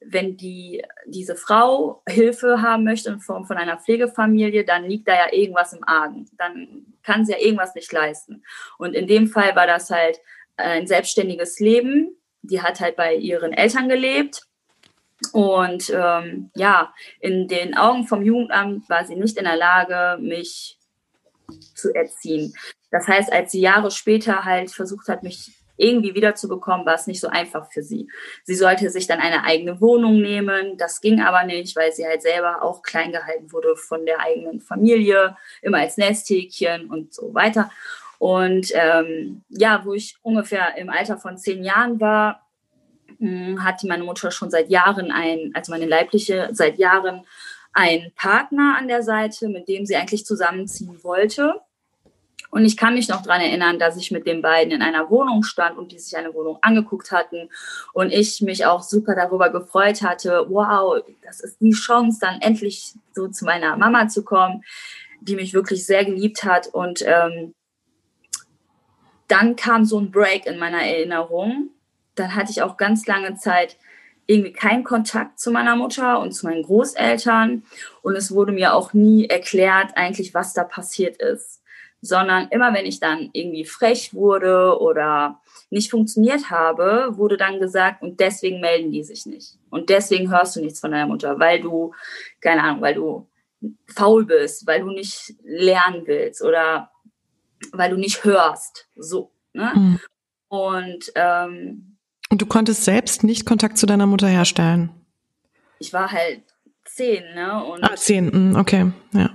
wenn 0.03 0.35
die, 0.35 0.83
diese 1.05 1.35
Frau 1.35 2.01
Hilfe 2.07 2.61
haben 2.61 2.83
möchte 2.83 3.09
in 3.09 3.19
Form 3.19 3.45
von 3.45 3.57
einer 3.57 3.77
Pflegefamilie, 3.77 4.65
dann 4.65 4.85
liegt 4.85 5.07
da 5.07 5.13
ja 5.13 5.31
irgendwas 5.31 5.73
im 5.73 5.83
Argen. 5.87 6.29
Dann 6.37 6.85
kann 7.03 7.25
sie 7.25 7.33
ja 7.33 7.39
irgendwas 7.39 7.75
nicht 7.75 7.91
leisten. 7.91 8.43
Und 8.77 8.95
in 8.95 9.07
dem 9.07 9.27
Fall 9.27 9.55
war 9.55 9.67
das 9.67 9.89
halt 9.89 10.19
ein 10.57 10.87
selbstständiges 10.87 11.59
Leben. 11.59 12.15
Die 12.41 12.61
hat 12.61 12.79
halt 12.79 12.95
bei 12.95 13.15
ihren 13.15 13.53
Eltern 13.53 13.89
gelebt. 13.89 14.47
Und 15.33 15.91
ähm, 15.95 16.49
ja, 16.55 16.93
in 17.19 17.47
den 17.47 17.77
Augen 17.77 18.07
vom 18.07 18.23
Jugendamt 18.23 18.89
war 18.89 19.05
sie 19.05 19.15
nicht 19.15 19.37
in 19.37 19.43
der 19.43 19.55
Lage, 19.55 20.19
mich 20.19 20.79
zu 21.75 21.93
erziehen. 21.93 22.53
Das 22.89 23.07
heißt, 23.07 23.31
als 23.31 23.51
sie 23.51 23.61
Jahre 23.61 23.91
später 23.91 24.45
halt 24.45 24.71
versucht 24.71 25.07
hat, 25.07 25.21
mich 25.21 25.51
irgendwie 25.81 26.15
wiederzubekommen, 26.15 26.85
war 26.85 26.95
es 26.95 27.07
nicht 27.07 27.19
so 27.19 27.27
einfach 27.27 27.71
für 27.71 27.81
sie. 27.81 28.07
Sie 28.43 28.55
sollte 28.55 28.89
sich 28.89 29.07
dann 29.07 29.19
eine 29.19 29.43
eigene 29.43 29.81
Wohnung 29.81 30.21
nehmen. 30.21 30.77
Das 30.77 31.01
ging 31.01 31.21
aber 31.21 31.43
nicht, 31.43 31.75
weil 31.75 31.91
sie 31.91 32.05
halt 32.05 32.21
selber 32.21 32.61
auch 32.61 32.81
klein 32.81 33.11
gehalten 33.11 33.51
wurde 33.51 33.75
von 33.75 34.05
der 34.05 34.19
eigenen 34.19 34.61
Familie, 34.61 35.35
immer 35.61 35.79
als 35.79 35.97
Nesthäkchen 35.97 36.89
und 36.89 37.13
so 37.13 37.33
weiter. 37.33 37.71
Und 38.19 38.71
ähm, 38.75 39.41
ja, 39.49 39.81
wo 39.83 39.93
ich 39.93 40.15
ungefähr 40.21 40.77
im 40.77 40.89
Alter 40.89 41.17
von 41.17 41.37
zehn 41.37 41.63
Jahren 41.63 41.99
war, 41.99 42.47
hm, 43.17 43.63
hatte 43.63 43.87
meine 43.87 44.03
Mutter 44.03 44.29
schon 44.29 44.51
seit 44.51 44.69
Jahren 44.69 45.11
ein, 45.11 45.51
also 45.55 45.71
meine 45.71 45.87
leibliche, 45.87 46.49
seit 46.51 46.77
Jahren 46.77 47.25
einen 47.73 48.11
Partner 48.15 48.75
an 48.77 48.87
der 48.87 49.01
Seite, 49.01 49.47
mit 49.47 49.67
dem 49.67 49.85
sie 49.85 49.95
eigentlich 49.95 50.25
zusammenziehen 50.25 51.03
wollte. 51.03 51.61
Und 52.51 52.65
ich 52.65 52.75
kann 52.75 52.93
mich 52.93 53.07
noch 53.07 53.21
daran 53.21 53.41
erinnern, 53.41 53.79
dass 53.79 53.95
ich 53.95 54.11
mit 54.11 54.27
den 54.27 54.41
beiden 54.41 54.73
in 54.73 54.81
einer 54.81 55.09
Wohnung 55.09 55.41
stand 55.43 55.77
und 55.77 55.93
die 55.93 55.99
sich 55.99 56.17
eine 56.17 56.33
Wohnung 56.33 56.59
angeguckt 56.61 57.11
hatten. 57.11 57.49
Und 57.93 58.11
ich 58.11 58.41
mich 58.41 58.65
auch 58.65 58.83
super 58.83 59.15
darüber 59.15 59.49
gefreut 59.49 60.01
hatte, 60.01 60.45
wow, 60.49 61.01
das 61.23 61.39
ist 61.39 61.61
die 61.61 61.71
Chance, 61.71 62.19
dann 62.19 62.41
endlich 62.41 62.93
so 63.13 63.29
zu 63.29 63.45
meiner 63.45 63.77
Mama 63.77 64.09
zu 64.09 64.23
kommen, 64.23 64.63
die 65.21 65.35
mich 65.35 65.53
wirklich 65.53 65.85
sehr 65.85 66.03
geliebt 66.03 66.43
hat. 66.43 66.67
Und 66.67 67.01
ähm, 67.07 67.53
dann 69.29 69.55
kam 69.55 69.85
so 69.85 69.97
ein 69.97 70.11
Break 70.11 70.45
in 70.45 70.59
meiner 70.59 70.81
Erinnerung. 70.81 71.69
Dann 72.15 72.35
hatte 72.35 72.51
ich 72.51 72.61
auch 72.61 72.75
ganz 72.75 73.07
lange 73.07 73.35
Zeit 73.35 73.77
irgendwie 74.25 74.51
keinen 74.51 74.83
Kontakt 74.83 75.39
zu 75.39 75.51
meiner 75.51 75.77
Mutter 75.77 76.19
und 76.19 76.33
zu 76.33 76.47
meinen 76.47 76.63
Großeltern. 76.63 77.63
Und 78.01 78.15
es 78.17 78.33
wurde 78.33 78.51
mir 78.51 78.73
auch 78.73 78.91
nie 78.91 79.27
erklärt, 79.27 79.95
eigentlich, 79.95 80.33
was 80.33 80.53
da 80.53 80.65
passiert 80.65 81.15
ist 81.15 81.60
sondern 82.01 82.47
immer 82.49 82.73
wenn 82.73 82.85
ich 82.85 82.99
dann 82.99 83.29
irgendwie 83.33 83.65
frech 83.65 84.13
wurde 84.13 84.79
oder 84.79 85.39
nicht 85.69 85.91
funktioniert 85.91 86.49
habe, 86.49 87.09
wurde 87.11 87.37
dann 87.37 87.59
gesagt, 87.59 88.01
und 88.01 88.19
deswegen 88.19 88.59
melden 88.59 88.91
die 88.91 89.03
sich 89.03 89.25
nicht. 89.25 89.57
Und 89.69 89.89
deswegen 89.89 90.29
hörst 90.31 90.55
du 90.55 90.61
nichts 90.61 90.79
von 90.79 90.91
deiner 90.91 91.07
Mutter, 91.07 91.39
weil 91.39 91.61
du, 91.61 91.93
keine 92.41 92.63
Ahnung, 92.63 92.81
weil 92.81 92.95
du 92.95 93.27
faul 93.87 94.25
bist, 94.25 94.65
weil 94.65 94.81
du 94.81 94.87
nicht 94.87 95.35
lernen 95.43 96.03
willst 96.05 96.41
oder 96.41 96.91
weil 97.71 97.91
du 97.91 97.97
nicht 97.97 98.23
hörst. 98.23 98.87
So. 98.95 99.31
Ne? 99.53 99.71
Mhm. 99.75 99.99
Und, 100.49 101.11
ähm, 101.15 101.97
und 102.29 102.41
du 102.41 102.45
konntest 102.47 102.83
selbst 102.83 103.23
nicht 103.23 103.45
Kontakt 103.45 103.77
zu 103.77 103.85
deiner 103.85 104.07
Mutter 104.07 104.27
herstellen? 104.27 104.89
Ich 105.79 105.93
war 105.93 106.11
halt 106.11 106.41
zehn, 106.85 107.23
ne? 107.35 107.63
Und 107.63 107.83
ah, 107.83 107.95
zehn, 107.95 108.25
mhm, 108.25 108.55
okay, 108.55 108.91
ja 109.13 109.29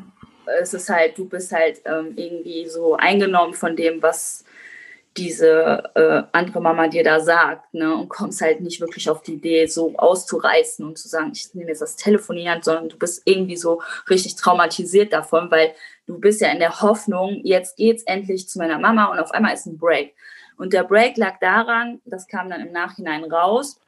es 0.60 0.74
ist 0.74 0.88
halt, 0.88 1.16
du 1.18 1.28
bist 1.28 1.52
halt 1.52 1.80
ähm, 1.84 2.14
irgendwie 2.16 2.66
so 2.68 2.96
eingenommen 2.96 3.54
von 3.54 3.76
dem, 3.76 4.02
was 4.02 4.44
diese 5.16 5.82
äh, 5.94 6.22
andere 6.32 6.60
Mama 6.60 6.88
dir 6.88 7.02
da 7.02 7.20
sagt, 7.20 7.72
ne? 7.72 7.94
Und 7.94 8.08
kommst 8.08 8.40
halt 8.42 8.60
nicht 8.60 8.80
wirklich 8.80 9.08
auf 9.08 9.22
die 9.22 9.34
Idee, 9.34 9.66
so 9.66 9.94
auszureißen 9.96 10.84
und 10.84 10.98
zu 10.98 11.08
sagen, 11.08 11.32
ich 11.32 11.54
nehme 11.54 11.70
jetzt 11.70 11.82
das 11.82 11.96
Telefon 11.96 12.38
sondern 12.60 12.88
du 12.88 12.98
bist 12.98 13.22
irgendwie 13.24 13.56
so 13.56 13.80
richtig 14.10 14.36
traumatisiert 14.36 15.12
davon, 15.12 15.50
weil 15.50 15.72
du 16.06 16.18
bist 16.18 16.40
ja 16.40 16.48
in 16.50 16.58
der 16.58 16.80
Hoffnung, 16.80 17.40
jetzt 17.44 17.76
geht's 17.76 18.02
endlich 18.04 18.48
zu 18.48 18.58
meiner 18.58 18.78
Mama 18.78 19.06
und 19.06 19.18
auf 19.18 19.30
einmal 19.30 19.54
ist 19.54 19.66
ein 19.66 19.78
Break. 19.78 20.14
Und 20.58 20.72
der 20.72 20.84
Break 20.84 21.16
lag 21.16 21.38
daran, 21.40 22.00
das 22.04 22.28
kam 22.28 22.48
dann 22.48 22.60
im 22.60 22.72
Nachhinein 22.72 23.24
raus, 23.24 23.78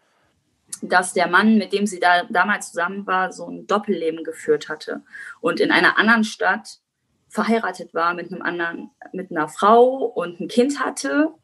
dass 0.83 1.12
der 1.12 1.29
Mann, 1.29 1.59
mit 1.59 1.73
dem 1.73 1.87
sie 1.87 2.01
da 2.01 2.25
damals 2.25 2.71
zusammen 2.71 3.07
war, 3.07 3.33
so 3.33 3.47
ein 3.47 3.67
Doppelleben 3.67 4.25
geführt 4.25 4.69
hatte 4.69 5.03
und 5.41 5.61
in 5.61 5.71
einer 5.71 5.99
anderen 5.99 6.25
Stadt 6.25 6.81
verheiratet 7.29 7.95
war 7.95 8.14
mit 8.14 8.33
einem 8.33 8.43
anderen, 8.43 8.91
mit 9.12 9.31
einer 9.31 9.49
Frau 9.49 10.05
und 10.05 10.41
ein 10.41 10.49
Kind 10.49 10.81
hatte. 10.81 11.35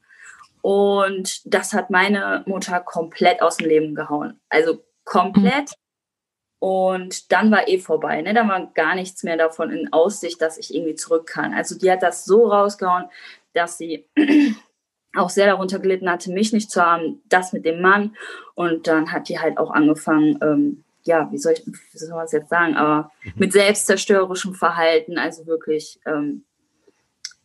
Und 0.62 1.42
das 1.44 1.74
hat 1.74 1.90
meine 1.90 2.42
Mutter 2.46 2.80
komplett 2.80 3.42
aus 3.42 3.58
dem 3.58 3.68
Leben 3.68 3.94
gehauen. 3.94 4.40
Also 4.48 4.82
komplett. 5.04 5.72
Und 6.58 7.30
dann 7.32 7.50
war 7.50 7.68
eh 7.68 7.78
vorbei. 7.78 8.22
Ne? 8.22 8.32
Da 8.32 8.48
war 8.48 8.72
gar 8.72 8.94
nichts 8.94 9.22
mehr 9.22 9.36
davon 9.36 9.70
in 9.70 9.92
Aussicht, 9.92 10.40
dass 10.40 10.56
ich 10.56 10.74
irgendwie 10.74 10.94
zurück 10.94 11.26
kann. 11.26 11.52
Also 11.52 11.76
die 11.76 11.90
hat 11.90 12.02
das 12.02 12.24
so 12.24 12.46
rausgehauen, 12.46 13.10
dass 13.52 13.76
sie 13.76 14.08
auch 15.16 15.30
sehr 15.30 15.46
darunter 15.46 15.78
gelitten 15.78 16.10
hatte, 16.10 16.30
mich 16.30 16.52
nicht 16.52 16.70
zu 16.70 16.84
haben, 16.84 17.22
das 17.28 17.52
mit 17.52 17.64
dem 17.64 17.80
Mann. 17.80 18.16
Und 18.54 18.86
dann 18.86 19.12
hat 19.12 19.28
die 19.28 19.38
halt 19.38 19.58
auch 19.58 19.70
angefangen, 19.70 20.38
ähm, 20.42 20.84
ja, 21.04 21.30
wie 21.30 21.38
soll 21.38 21.52
ich, 21.52 21.66
wie 21.66 21.98
soll 21.98 22.14
man 22.14 22.24
es 22.24 22.32
jetzt 22.32 22.48
sagen, 22.48 22.76
aber 22.76 23.10
mhm. 23.22 23.32
mit 23.36 23.52
selbstzerstörerischem 23.52 24.54
Verhalten, 24.54 25.18
also 25.18 25.46
wirklich, 25.46 26.00
ähm, 26.06 26.44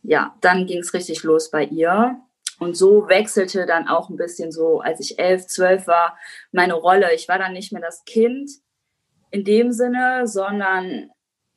ja, 0.02 0.34
dann 0.40 0.66
ging 0.66 0.78
es 0.78 0.94
richtig 0.94 1.22
los 1.22 1.50
bei 1.50 1.64
ihr. 1.64 2.16
Und 2.58 2.76
so 2.76 3.08
wechselte 3.08 3.64
dann 3.64 3.88
auch 3.88 4.10
ein 4.10 4.16
bisschen 4.16 4.52
so, 4.52 4.80
als 4.80 5.00
ich 5.00 5.18
elf, 5.18 5.46
zwölf 5.46 5.86
war, 5.86 6.18
meine 6.52 6.74
Rolle. 6.74 7.14
Ich 7.14 7.26
war 7.26 7.38
dann 7.38 7.54
nicht 7.54 7.72
mehr 7.72 7.80
das 7.80 8.04
Kind 8.04 8.50
in 9.30 9.44
dem 9.44 9.72
Sinne, 9.72 10.26
sondern 10.26 11.10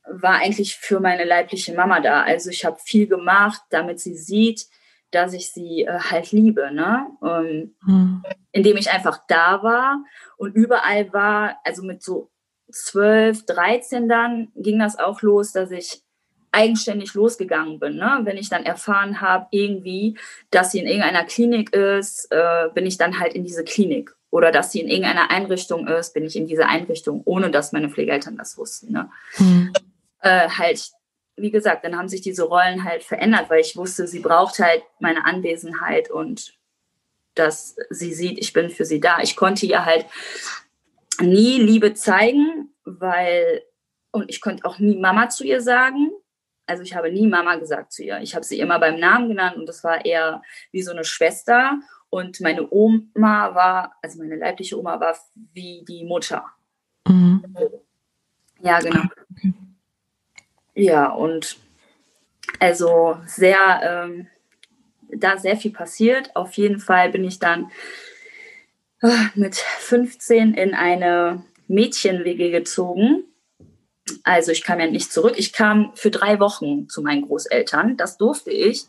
war 0.06 0.36
eigentlich 0.36 0.78
für 0.78 1.00
meine 1.00 1.26
leibliche 1.26 1.74
Mama 1.74 2.00
da. 2.00 2.24
Also 2.24 2.50
ich 2.50 2.64
habe 2.64 2.78
viel 2.80 3.08
gemacht, 3.08 3.62
damit 3.70 4.00
sie 4.00 4.16
sieht, 4.16 4.68
dass 5.14 5.34
ich 5.34 5.52
sie 5.52 5.84
äh, 5.84 6.00
halt 6.00 6.32
liebe, 6.32 6.72
ne? 6.72 7.08
Ähm, 7.24 7.76
hm. 7.86 8.24
Indem 8.52 8.78
ich 8.78 8.92
einfach 8.92 9.22
da 9.28 9.64
war 9.64 10.04
und 10.38 10.56
überall 10.56 11.12
war, 11.14 11.58
also 11.64 11.84
mit 11.84 12.04
so 12.04 12.30
12, 12.72 13.46
13 13.46 14.10
dann 14.10 14.52
ging 14.56 14.80
das 14.80 14.98
auch 14.98 15.22
los, 15.22 15.52
dass 15.52 15.72
ich 15.72 16.04
eigenständig 16.52 17.14
losgegangen 17.16 17.80
bin. 17.80 17.96
Ne? 17.96 18.22
Wenn 18.24 18.38
ich 18.38 18.50
dann 18.50 18.64
erfahren 18.64 19.22
habe, 19.22 19.48
irgendwie, 19.52 20.18
dass 20.52 20.72
sie 20.72 20.80
in 20.80 20.88
irgendeiner 20.88 21.26
Klinik 21.26 21.74
ist, 21.74 22.28
äh, 22.32 22.70
bin 22.74 22.86
ich 22.86 22.98
dann 22.98 23.20
halt 23.20 23.34
in 23.34 23.44
diese 23.44 23.64
Klinik. 23.64 24.16
Oder 24.30 24.52
dass 24.52 24.72
sie 24.72 24.80
in 24.80 24.88
irgendeiner 24.88 25.30
Einrichtung 25.30 25.88
ist, 25.88 26.14
bin 26.14 26.24
ich 26.24 26.36
in 26.36 26.48
diese 26.48 26.68
Einrichtung, 26.68 27.22
ohne 27.26 27.52
dass 27.52 27.72
meine 27.72 27.90
Pflegeeltern 27.90 28.38
das 28.38 28.58
wussten. 28.58 28.92
Ne? 28.92 29.10
Hm. 29.34 29.74
Äh, 30.22 30.50
halt 30.50 30.92
wie 31.36 31.52
gesagt, 31.52 31.84
dann 31.84 31.98
haben 31.98 32.10
sich 32.10 32.22
diese 32.22 32.44
Rollen 32.44 32.84
halt 32.84 33.04
verändert, 33.04 33.50
weil 33.50 33.62
ich 33.62 33.76
wusste, 33.76 34.08
sie 34.08 34.20
braucht 34.20 34.60
halt 34.60 34.84
meine 35.00 35.26
Anwesenheit 35.26 36.12
und 36.12 36.58
dass 37.36 37.76
sie 37.90 38.14
sieht, 38.14 38.38
ich 38.38 38.54
bin 38.54 38.70
für 38.70 38.86
sie 38.86 39.00
da. 39.00 39.20
Ich 39.22 39.36
konnte 39.36 39.66
ihr 39.66 39.86
halt 39.86 40.06
nie 41.20 41.60
Liebe 41.60 41.94
zeigen, 41.94 42.70
weil, 42.84 43.64
und 44.12 44.30
ich 44.30 44.42
konnte 44.42 44.66
auch 44.66 44.80
nie 44.80 44.98
Mama 44.98 45.30
zu 45.30 45.44
ihr 45.44 45.62
sagen. 45.62 46.12
Also 46.66 46.84
ich 46.84 46.96
habe 46.96 47.12
nie 47.12 47.28
Mama 47.28 47.56
gesagt 47.56 47.92
zu 47.92 48.04
ihr. 48.04 48.20
Ich 48.20 48.36
habe 48.36 48.46
sie 48.46 48.60
immer 48.60 48.80
beim 48.80 49.00
Namen 49.00 49.30
genannt 49.30 49.58
und 49.58 49.66
das 49.68 49.84
war 49.84 50.06
eher 50.06 50.42
wie 50.72 50.84
so 50.84 50.92
eine 50.92 51.04
Schwester. 51.04 51.80
Und 52.10 52.40
meine 52.42 52.68
Oma 52.72 53.56
war, 53.56 53.96
also 54.02 54.20
meine 54.20 54.36
leibliche 54.36 54.78
Oma 54.78 55.00
war 55.00 55.18
wie 55.54 55.84
die 55.88 56.06
Mutter. 56.06 56.46
Mhm. 57.08 57.44
Ja, 58.62 58.80
genau. 58.80 59.04
Ja, 60.76 61.12
und 61.12 61.58
Also 62.60 63.18
sehr, 63.26 63.82
ähm, 63.84 64.28
da 65.10 65.38
sehr 65.38 65.58
viel 65.58 65.72
passiert. 65.72 66.36
Auf 66.36 66.54
jeden 66.54 66.80
Fall 66.80 67.10
bin 67.12 67.24
ich 67.24 67.40
dann 67.40 67.72
äh, 69.02 69.28
mit 69.36 69.56
15 69.56 70.54
in 70.54 70.74
eine 70.74 71.44
Mädchen-WG 71.68 72.52
gezogen. 72.52 73.26
Also 74.24 74.52
ich 74.52 74.64
kam 74.64 74.80
ja 74.80 74.88
nicht 74.88 75.12
zurück. 75.14 75.36
Ich 75.38 75.54
kam 75.54 75.92
für 75.96 76.12
drei 76.12 76.40
Wochen 76.40 76.90
zu 76.90 77.02
meinen 77.02 77.24
Großeltern. 77.24 77.98
Das 77.98 78.18
durfte 78.18 78.52
ich, 78.52 78.86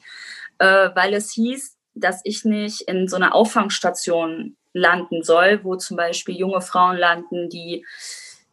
äh, 0.58 0.90
weil 0.94 1.14
es 1.14 1.32
hieß, 1.32 1.76
dass 1.94 2.20
ich 2.24 2.44
nicht 2.44 2.82
in 2.82 3.08
so 3.08 3.16
einer 3.16 3.34
Auffangstation 3.34 4.56
landen 4.72 5.22
soll, 5.22 5.62
wo 5.62 5.76
zum 5.76 5.96
Beispiel 5.96 6.36
junge 6.36 6.60
Frauen 6.60 6.96
landen, 6.96 7.48
die 7.48 7.84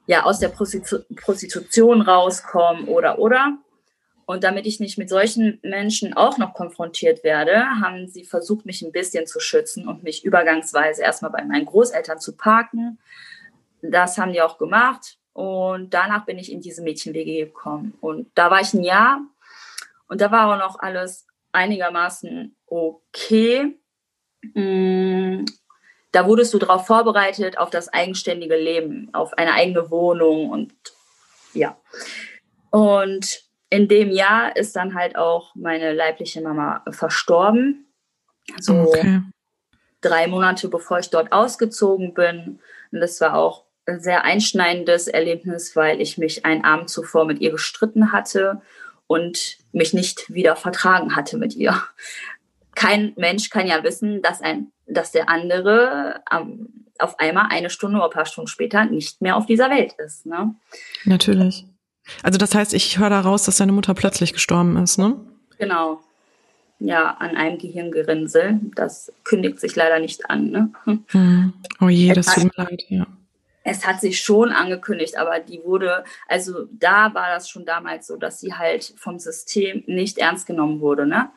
ja 0.07 0.23
aus 0.23 0.39
der 0.39 0.49
Prostitu 0.49 0.99
Prostitution 1.15 2.01
rauskommen 2.01 2.87
oder 2.87 3.19
oder. 3.19 3.57
Und 4.25 4.43
damit 4.43 4.65
ich 4.65 4.79
nicht 4.79 4.97
mit 4.97 5.09
solchen 5.09 5.59
Menschen 5.61 6.13
auch 6.13 6.37
noch 6.37 6.53
konfrontiert 6.53 7.23
werde, 7.23 7.65
haben 7.81 8.07
sie 8.07 8.23
versucht, 8.23 8.65
mich 8.65 8.81
ein 8.81 8.91
bisschen 8.93 9.27
zu 9.27 9.39
schützen 9.39 9.87
und 9.87 10.03
mich 10.03 10.23
übergangsweise 10.23 11.01
erstmal 11.01 11.31
bei 11.31 11.43
meinen 11.43 11.65
Großeltern 11.65 12.19
zu 12.19 12.37
parken. 12.37 12.97
Das 13.81 14.17
haben 14.17 14.31
die 14.31 14.41
auch 14.41 14.57
gemacht. 14.57 15.17
Und 15.33 15.93
danach 15.93 16.25
bin 16.25 16.37
ich 16.37 16.51
in 16.51 16.61
diese 16.61 16.81
Mädchen-WG 16.81 17.45
gekommen. 17.45 17.97
Und 17.99 18.29
da 18.35 18.51
war 18.51 18.61
ich 18.61 18.73
ein 18.73 18.83
Jahr 18.83 19.21
und 20.07 20.21
da 20.21 20.31
war 20.31 20.53
auch 20.53 20.59
noch 20.59 20.79
alles 20.79 21.25
einigermaßen 21.51 22.55
okay. 22.67 23.77
Da 26.11 26.27
wurdest 26.27 26.53
du 26.53 26.59
darauf 26.59 26.85
vorbereitet, 26.87 27.57
auf 27.57 27.69
das 27.69 27.87
eigenständige 27.89 28.57
Leben, 28.57 29.09
auf 29.13 29.33
eine 29.37 29.53
eigene 29.53 29.89
Wohnung 29.89 30.49
und 30.49 30.73
ja. 31.53 31.77
Und 32.69 33.43
in 33.69 33.87
dem 33.87 34.11
Jahr 34.11 34.55
ist 34.55 34.75
dann 34.75 34.95
halt 34.95 35.15
auch 35.15 35.55
meine 35.55 35.93
leibliche 35.93 36.41
Mama 36.41 36.83
verstorben. 36.89 37.85
So 38.59 38.73
okay. 38.73 39.21
drei 40.01 40.27
Monate 40.27 40.67
bevor 40.67 40.99
ich 40.99 41.09
dort 41.09 41.31
ausgezogen 41.31 42.13
bin. 42.13 42.59
Und 42.91 42.99
das 42.99 43.21
war 43.21 43.35
auch 43.35 43.65
ein 43.85 44.01
sehr 44.01 44.23
einschneidendes 44.23 45.07
Erlebnis, 45.07 45.75
weil 45.75 46.01
ich 46.01 46.17
mich 46.17 46.45
einen 46.45 46.63
Abend 46.63 46.89
zuvor 46.89 47.25
mit 47.25 47.39
ihr 47.39 47.51
gestritten 47.51 48.11
hatte 48.11 48.61
und 49.07 49.57
mich 49.71 49.93
nicht 49.93 50.33
wieder 50.33 50.55
vertragen 50.55 51.15
hatte 51.15 51.37
mit 51.37 51.55
ihr. 51.55 51.81
Kein 52.75 53.13
Mensch 53.15 53.49
kann 53.49 53.67
ja 53.67 53.83
wissen, 53.83 54.21
dass 54.21 54.41
ein 54.41 54.71
dass 54.93 55.11
der 55.11 55.29
andere 55.29 56.21
ähm, 56.31 56.85
auf 56.99 57.19
einmal 57.19 57.47
eine 57.49 57.69
Stunde 57.69 57.97
oder 57.97 58.05
ein 58.05 58.11
paar 58.11 58.25
Stunden 58.25 58.47
später 58.47 58.85
nicht 58.85 59.21
mehr 59.21 59.35
auf 59.35 59.45
dieser 59.45 59.69
Welt 59.69 59.93
ist. 59.93 60.25
Ne? 60.25 60.55
Natürlich. 61.05 61.65
Also 62.23 62.37
das 62.37 62.53
heißt, 62.53 62.73
ich 62.73 62.99
höre 62.99 63.09
daraus, 63.09 63.43
dass 63.43 63.57
deine 63.57 63.71
Mutter 63.71 63.93
plötzlich 63.93 64.33
gestorben 64.33 64.77
ist, 64.77 64.97
ne? 64.97 65.19
Genau. 65.57 66.01
Ja, 66.79 67.15
an 67.19 67.37
einem 67.37 67.59
Gehirngerinnsel. 67.59 68.59
Das 68.75 69.11
kündigt 69.23 69.59
sich 69.59 69.75
leider 69.75 69.99
nicht 69.99 70.29
an. 70.29 70.49
Ne? 70.49 70.73
Hm. 71.09 71.53
Oh 71.79 71.89
je, 71.89 72.11
das 72.13 72.33
tut 72.33 72.45
mir 72.45 72.51
leid, 72.63 72.83
ja. 72.89 73.05
Es 73.63 73.85
hat 73.85 74.01
sich 74.01 74.19
schon 74.19 74.51
angekündigt, 74.51 75.17
aber 75.17 75.39
die 75.39 75.61
wurde, 75.63 76.03
also 76.27 76.65
da 76.71 77.13
war 77.13 77.29
das 77.29 77.47
schon 77.47 77.63
damals 77.63 78.07
so, 78.07 78.17
dass 78.17 78.39
sie 78.39 78.55
halt 78.55 78.95
vom 78.97 79.19
System 79.19 79.83
nicht 79.85 80.17
ernst 80.17 80.47
genommen 80.47 80.81
wurde. 80.81 81.05
Ne? 81.05 81.29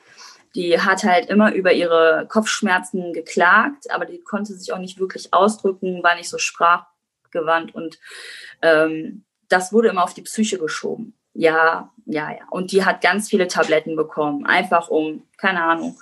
Die 0.55 0.81
hat 0.81 1.05
halt 1.05 1.29
immer 1.29 1.53
über 1.53 1.73
ihre 1.73 2.27
Kopfschmerzen 2.29 3.13
geklagt, 3.13 3.91
aber 3.91 4.05
die 4.05 4.21
konnte 4.21 4.55
sich 4.55 4.73
auch 4.73 4.79
nicht 4.79 4.99
wirklich 4.99 5.33
ausdrücken, 5.33 6.03
war 6.03 6.15
nicht 6.15 6.29
so 6.29 6.39
sprachgewandt 6.39 7.75
und 7.75 7.99
ähm, 8.63 9.25
das 9.49 9.73
wurde 9.73 9.89
immer 9.89 10.05
auf 10.05 10.15
die 10.15 10.23
Psyche 10.23 10.59
geschoben. 10.59 11.15
Ja, 11.35 11.93
ja, 12.07 12.31
ja. 12.31 12.47
Und 12.51 12.73
die 12.73 12.85
hat 12.85 13.01
ganz 13.01 13.29
viele 13.29 13.49
Tabletten 13.49 13.97
bekommen, 13.97 14.47
einfach 14.47 14.89
um, 14.89 15.25
keine 15.37 15.63
Ahnung. 15.63 15.99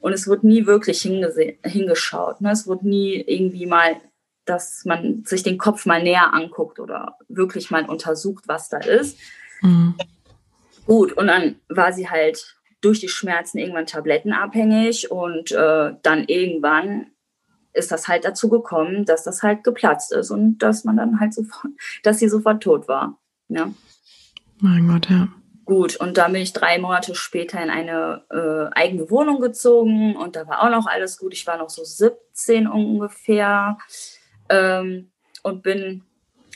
Und 0.00 0.12
es 0.12 0.26
wird 0.28 0.44
nie 0.44 0.66
wirklich 0.66 1.02
hingeschaut. 1.02 2.40
Ne? 2.40 2.52
Es 2.52 2.66
wird 2.66 2.82
nie 2.84 3.14
irgendwie 3.26 3.66
mal, 3.66 3.96
dass 4.44 4.84
man 4.84 5.24
sich 5.24 5.42
den 5.42 5.58
Kopf 5.58 5.84
mal 5.84 6.02
näher 6.02 6.32
anguckt 6.32 6.78
oder 6.78 7.16
wirklich 7.28 7.70
mal 7.70 7.84
untersucht, 7.88 8.44
was 8.46 8.68
da 8.68 8.78
ist. 8.78 9.18
Mhm. 9.62 9.94
Gut, 10.86 11.12
und 11.12 11.26
dann 11.26 11.56
war 11.68 11.92
sie 11.92 12.08
halt 12.08 12.56
durch 12.80 13.00
die 13.00 13.08
Schmerzen 13.08 13.58
irgendwann 13.58 13.86
tablettenabhängig 13.86 15.10
und 15.10 15.52
äh, 15.52 15.94
dann 16.02 16.24
irgendwann 16.26 17.10
ist 17.72 17.92
das 17.92 18.08
halt 18.08 18.24
dazu 18.24 18.48
gekommen, 18.48 19.04
dass 19.04 19.24
das 19.24 19.42
halt 19.42 19.64
geplatzt 19.64 20.12
ist 20.12 20.30
und 20.30 20.58
dass 20.58 20.84
man 20.84 20.96
dann 20.96 21.20
halt 21.20 21.34
sofort, 21.34 21.72
dass 22.02 22.18
sie 22.18 22.28
sofort 22.28 22.62
tot 22.62 22.88
war. 22.88 23.18
Ja. 23.48 23.72
Mein 24.60 24.88
Gott, 24.88 25.08
ja. 25.08 25.28
Gut, 25.64 25.96
und 25.96 26.16
dann 26.16 26.32
bin 26.32 26.40
ich 26.40 26.54
drei 26.54 26.78
Monate 26.78 27.14
später 27.14 27.62
in 27.62 27.68
eine 27.68 28.24
äh, 28.30 28.74
eigene 28.74 29.10
Wohnung 29.10 29.38
gezogen 29.38 30.16
und 30.16 30.34
da 30.34 30.48
war 30.48 30.62
auch 30.62 30.70
noch 30.70 30.86
alles 30.86 31.18
gut. 31.18 31.34
Ich 31.34 31.46
war 31.46 31.58
noch 31.58 31.68
so 31.68 31.84
17 31.84 32.66
ungefähr 32.66 33.76
ähm, 34.48 35.10
und 35.42 35.62
bin 35.62 36.04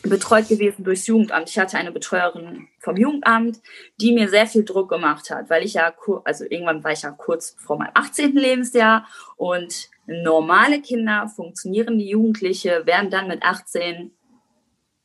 betreut 0.02 0.48
gewesen 0.48 0.84
durchs 0.84 1.06
Jugendamt. 1.06 1.48
Ich 1.48 1.58
hatte 1.58 1.78
eine 1.78 1.92
Betreuerin 1.92 2.68
vom 2.80 2.96
Jugendamt, 2.96 3.60
die 4.00 4.12
mir 4.12 4.28
sehr 4.28 4.46
viel 4.46 4.64
Druck 4.64 4.88
gemacht 4.88 5.30
hat, 5.30 5.48
weil 5.48 5.64
ich 5.64 5.74
ja, 5.74 5.92
also 6.24 6.44
irgendwann 6.44 6.82
war 6.82 6.92
ich 6.92 7.02
ja 7.02 7.10
kurz 7.12 7.56
vor 7.58 7.78
meinem 7.78 7.92
18. 7.94 8.34
Lebensjahr 8.34 9.06
und 9.36 9.90
normale 10.06 10.80
Kinder, 10.80 11.28
funktionierende 11.28 12.04
Jugendliche 12.04 12.82
werden 12.84 13.10
dann 13.10 13.28
mit 13.28 13.42
18 13.42 14.10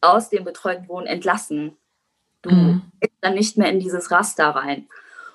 aus 0.01 0.29
dem 0.29 0.43
betreuten 0.43 0.87
Wohnen 0.87 1.07
entlassen. 1.07 1.77
Du 2.41 2.51
mhm. 2.51 2.81
bist 2.99 3.13
dann 3.21 3.35
nicht 3.35 3.57
mehr 3.57 3.69
in 3.69 3.79
dieses 3.79 4.11
Raster 4.11 4.49
rein. 4.49 4.87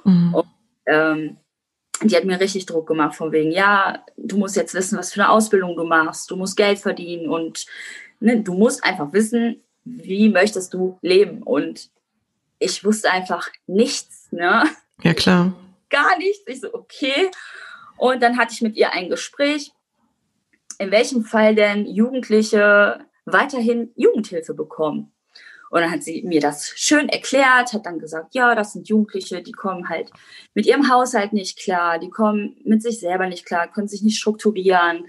Mhm. 0.04 0.34
Und, 0.34 0.46
ähm, 0.86 1.36
die 2.02 2.16
hat 2.16 2.24
mir 2.24 2.40
richtig 2.40 2.66
Druck 2.66 2.88
gemacht, 2.88 3.14
von 3.14 3.30
wegen, 3.30 3.52
ja, 3.52 4.04
du 4.16 4.36
musst 4.36 4.56
jetzt 4.56 4.74
wissen, 4.74 4.98
was 4.98 5.12
für 5.12 5.22
eine 5.22 5.30
Ausbildung 5.30 5.76
du 5.76 5.84
machst, 5.84 6.30
du 6.30 6.36
musst 6.36 6.56
Geld 6.56 6.80
verdienen 6.80 7.28
und 7.28 7.66
ne, 8.22 8.40
du 8.40 8.54
musst 8.54 8.84
einfach 8.84 9.12
wissen, 9.12 9.62
wie 9.84 10.28
möchtest 10.28 10.72
du 10.74 10.98
leben. 11.02 11.42
Und 11.42 11.90
ich 12.58 12.84
wusste 12.84 13.10
einfach 13.10 13.50
nichts. 13.66 14.28
Ne? 14.30 14.64
Ja, 15.02 15.14
klar. 15.14 15.52
Gar 15.90 16.18
nichts. 16.18 16.44
Ich 16.46 16.60
so, 16.60 16.72
okay. 16.72 17.30
Und 17.96 18.22
dann 18.22 18.38
hatte 18.38 18.54
ich 18.54 18.62
mit 18.62 18.76
ihr 18.76 18.92
ein 18.92 19.08
Gespräch, 19.08 19.72
in 20.78 20.90
welchem 20.90 21.24
Fall 21.24 21.54
denn 21.54 21.86
Jugendliche 21.86 23.04
weiterhin 23.24 23.92
Jugendhilfe 23.94 24.54
bekommen. 24.54 25.12
Und 25.70 25.80
dann 25.80 25.90
hat 25.90 26.02
sie 26.02 26.22
mir 26.22 26.40
das 26.40 26.72
schön 26.76 27.08
erklärt, 27.08 27.72
hat 27.72 27.86
dann 27.86 27.98
gesagt, 27.98 28.34
ja, 28.34 28.54
das 28.54 28.74
sind 28.74 28.88
Jugendliche, 28.88 29.40
die 29.42 29.52
kommen 29.52 29.88
halt 29.88 30.10
mit 30.52 30.66
ihrem 30.66 30.90
Haushalt 30.90 31.32
nicht 31.32 31.58
klar, 31.58 31.98
die 31.98 32.10
kommen 32.10 32.56
mit 32.64 32.82
sich 32.82 33.00
selber 33.00 33.26
nicht 33.26 33.46
klar, 33.46 33.72
können 33.72 33.88
sich 33.88 34.02
nicht 34.02 34.18
strukturieren, 34.18 35.06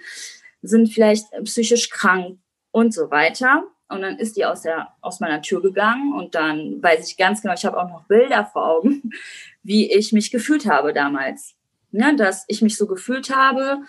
sind 0.62 0.88
vielleicht 0.88 1.26
psychisch 1.44 1.90
krank, 1.90 2.38
und 2.74 2.94
so 2.94 3.10
weiter. 3.12 3.64
Und 3.88 4.02
dann 4.02 4.18
ist 4.18 4.36
die 4.36 4.44
aus, 4.44 4.64
der, 4.64 4.90
aus 5.02 5.20
meiner 5.20 5.42
Tür 5.42 5.62
gegangen 5.62 6.14
und 6.14 6.36
dann 6.36 6.82
weiß 6.82 7.08
ich 7.08 7.16
ganz 7.16 7.42
genau, 7.42 7.54
ich 7.54 7.64
habe 7.64 7.80
auch 7.80 7.88
noch 7.88 8.04
Bilder 8.06 8.50
vor 8.52 8.68
Augen, 8.68 9.12
wie 9.64 9.90
ich 9.94 10.12
mich 10.12 10.32
gefühlt 10.32 10.66
habe 10.66 10.92
damals. 10.92 11.56
Ne, 11.92 12.16
dass 12.16 12.46
ich 12.48 12.64
mich 12.64 12.76
so 12.76 12.88
gefühlt 12.88 13.30
habe, 13.30 13.84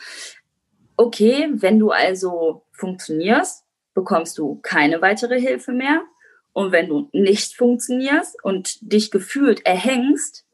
okay, 0.99 1.49
wenn 1.55 1.79
du 1.79 1.90
also 1.90 2.66
funktionierst, 2.73 3.64
bekommst 3.94 4.37
du 4.37 4.61
keine 4.62 5.01
weitere 5.01 5.40
Hilfe 5.40 5.73
mehr. 5.73 6.03
Und 6.53 6.70
wenn 6.70 6.88
du 6.88 7.09
nicht 7.12 7.57
funktionierst 7.57 8.44
und 8.44 8.77
dich 8.92 9.11
gefühlt 9.11 9.64
erhängst, 9.64 10.44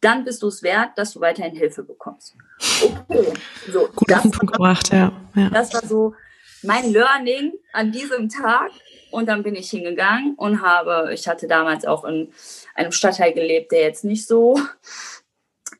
dann 0.00 0.24
bist 0.24 0.42
du 0.42 0.48
es 0.48 0.62
wert, 0.62 0.92
dass 0.96 1.12
du 1.12 1.20
weiterhin 1.20 1.54
Hilfe 1.54 1.82
bekommst. 1.82 2.34
Okay, 2.82 3.34
so. 3.70 3.88
Gut 3.94 4.14
auf 4.14 4.22
den 4.22 4.30
Punkt 4.30 4.54
gebracht, 4.54 4.90
ja. 4.90 5.12
ja. 5.34 5.50
Das 5.50 5.74
war 5.74 5.84
so 5.84 6.14
mein 6.62 6.92
Learning 6.92 7.52
an 7.72 7.92
diesem 7.92 8.28
Tag. 8.28 8.70
Und 9.10 9.28
dann 9.28 9.42
bin 9.42 9.54
ich 9.54 9.70
hingegangen 9.70 10.34
und 10.34 10.62
habe, 10.62 11.10
ich 11.14 11.26
hatte 11.28 11.46
damals 11.46 11.84
auch 11.84 12.04
in 12.04 12.32
einem 12.74 12.92
Stadtteil 12.92 13.32
gelebt, 13.32 13.72
der 13.72 13.82
jetzt 13.82 14.04
nicht 14.04 14.26
so 14.26 14.60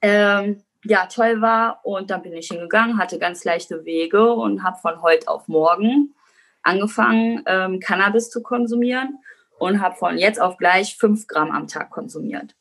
ähm, 0.02 0.62
ja, 0.84 1.06
toll 1.06 1.40
war. 1.40 1.80
Und 1.84 2.10
dann 2.10 2.22
bin 2.22 2.32
ich 2.32 2.48
hingegangen, 2.48 2.98
hatte 2.98 3.18
ganz 3.18 3.44
leichte 3.44 3.84
Wege 3.84 4.32
und 4.32 4.62
habe 4.62 4.78
von 4.80 5.02
heute 5.02 5.28
auf 5.28 5.48
morgen 5.48 6.14
angefangen, 6.62 7.42
ähm, 7.46 7.80
Cannabis 7.80 8.30
zu 8.30 8.42
konsumieren 8.42 9.18
und 9.58 9.80
habe 9.80 9.96
von 9.96 10.18
jetzt 10.18 10.40
auf 10.40 10.56
gleich 10.56 10.96
fünf 10.96 11.26
Gramm 11.26 11.50
am 11.50 11.68
Tag 11.68 11.90
konsumiert. 11.90 12.54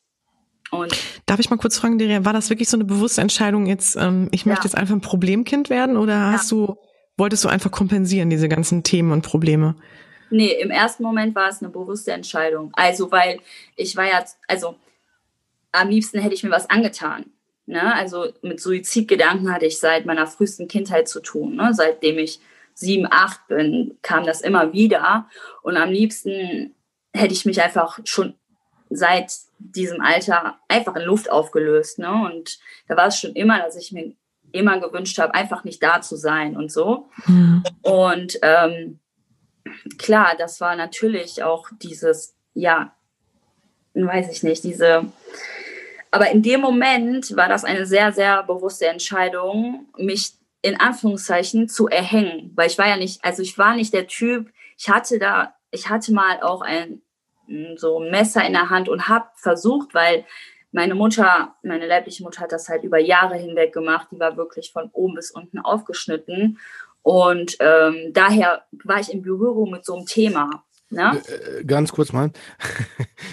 Und 0.70 0.96
Darf 1.26 1.38
ich 1.38 1.50
mal 1.50 1.56
kurz 1.56 1.78
fragen, 1.78 1.98
Deria, 1.98 2.24
war 2.24 2.32
das 2.32 2.50
wirklich 2.50 2.68
so 2.68 2.76
eine 2.76 2.84
bewusste 2.84 3.20
Entscheidung 3.20 3.66
jetzt, 3.66 3.96
ähm, 3.96 4.28
ich 4.32 4.46
möchte 4.46 4.62
ja. 4.62 4.64
jetzt 4.64 4.76
einfach 4.76 4.94
ein 4.94 5.00
Problemkind 5.00 5.70
werden 5.70 5.96
oder 5.96 6.32
hast 6.32 6.50
ja. 6.50 6.56
du 6.56 6.76
wolltest 7.16 7.44
du 7.44 7.48
einfach 7.48 7.70
kompensieren, 7.70 8.30
diese 8.30 8.48
ganzen 8.48 8.82
Themen 8.82 9.12
und 9.12 9.22
Probleme? 9.22 9.74
Nee, 10.30 10.52
im 10.60 10.70
ersten 10.70 11.02
Moment 11.02 11.34
war 11.34 11.48
es 11.48 11.62
eine 11.62 11.70
bewusste 11.70 12.12
Entscheidung. 12.12 12.70
Also, 12.74 13.10
weil 13.12 13.40
ich 13.76 13.96
war 13.96 14.06
ja, 14.06 14.24
also 14.48 14.76
am 15.72 15.88
liebsten 15.88 16.18
hätte 16.18 16.34
ich 16.34 16.42
mir 16.42 16.50
was 16.50 16.68
angetan. 16.68 17.26
Ne? 17.66 17.94
Also 17.94 18.32
mit 18.42 18.60
Suizidgedanken 18.60 19.52
hatte 19.52 19.66
ich 19.66 19.78
seit 19.78 20.06
meiner 20.06 20.26
frühesten 20.26 20.68
Kindheit 20.68 21.08
zu 21.08 21.20
tun. 21.20 21.56
Ne? 21.56 21.70
Seitdem 21.74 22.18
ich 22.18 22.40
sieben, 22.74 23.06
acht 23.10 23.46
bin, 23.48 23.98
kam 24.02 24.24
das 24.24 24.40
immer 24.40 24.72
wieder. 24.72 25.28
Und 25.62 25.76
am 25.76 25.90
liebsten 25.90 26.74
hätte 27.12 27.34
ich 27.34 27.44
mich 27.44 27.60
einfach 27.60 27.98
schon 28.04 28.34
seit 28.88 29.32
diesem 29.58 30.00
Alter 30.00 30.58
einfach 30.68 30.94
in 30.96 31.02
Luft 31.02 31.30
aufgelöst. 31.30 31.98
Ne? 31.98 32.10
Und 32.10 32.58
da 32.88 32.96
war 32.96 33.08
es 33.08 33.18
schon 33.18 33.32
immer, 33.32 33.58
dass 33.58 33.76
ich 33.76 33.92
mir 33.92 34.12
immer 34.56 34.80
gewünscht 34.80 35.18
habe, 35.18 35.34
einfach 35.34 35.64
nicht 35.64 35.82
da 35.82 36.00
zu 36.00 36.16
sein 36.16 36.56
und 36.56 36.70
so. 36.70 37.08
Mhm. 37.26 37.64
Und 37.82 38.38
ähm, 38.42 38.98
klar, 39.98 40.34
das 40.38 40.60
war 40.60 40.76
natürlich 40.76 41.42
auch 41.42 41.68
dieses, 41.82 42.36
ja, 42.54 42.92
weiß 43.94 44.30
ich 44.30 44.42
nicht, 44.42 44.64
diese, 44.64 45.06
aber 46.10 46.30
in 46.30 46.42
dem 46.42 46.60
Moment 46.60 47.36
war 47.36 47.48
das 47.48 47.64
eine 47.64 47.86
sehr, 47.86 48.12
sehr 48.12 48.42
bewusste 48.42 48.86
Entscheidung, 48.86 49.86
mich 49.96 50.32
in 50.62 50.78
Anführungszeichen 50.78 51.68
zu 51.68 51.88
erhängen, 51.88 52.52
weil 52.54 52.68
ich 52.68 52.78
war 52.78 52.88
ja 52.88 52.96
nicht, 52.96 53.24
also 53.24 53.42
ich 53.42 53.56
war 53.56 53.76
nicht 53.76 53.92
der 53.92 54.06
Typ, 54.06 54.50
ich 54.76 54.88
hatte 54.88 55.18
da, 55.18 55.54
ich 55.70 55.88
hatte 55.88 56.12
mal 56.12 56.40
auch 56.42 56.62
ein 56.62 57.02
so 57.76 58.00
ein 58.00 58.10
Messer 58.10 58.44
in 58.44 58.52
der 58.52 58.70
Hand 58.70 58.88
und 58.88 59.08
habe 59.08 59.26
versucht, 59.36 59.94
weil 59.94 60.24
meine 60.72 60.94
Mutter, 60.94 61.54
meine 61.62 61.86
leibliche 61.86 62.22
Mutter 62.22 62.40
hat 62.40 62.52
das 62.52 62.68
halt 62.68 62.84
über 62.84 62.98
Jahre 62.98 63.36
hinweg 63.36 63.72
gemacht. 63.72 64.08
Die 64.10 64.20
war 64.20 64.36
wirklich 64.36 64.72
von 64.72 64.90
oben 64.92 65.14
bis 65.14 65.30
unten 65.30 65.58
aufgeschnitten. 65.58 66.58
Und 67.02 67.56
ähm, 67.60 68.12
daher 68.12 68.64
war 68.84 69.00
ich 69.00 69.12
in 69.12 69.22
Berührung 69.22 69.70
mit 69.70 69.84
so 69.84 69.94
einem 69.94 70.06
Thema. 70.06 70.64
Ne? 70.88 71.20
Äh, 71.58 71.64
ganz 71.64 71.90
kurz 71.90 72.12
mal. 72.12 72.30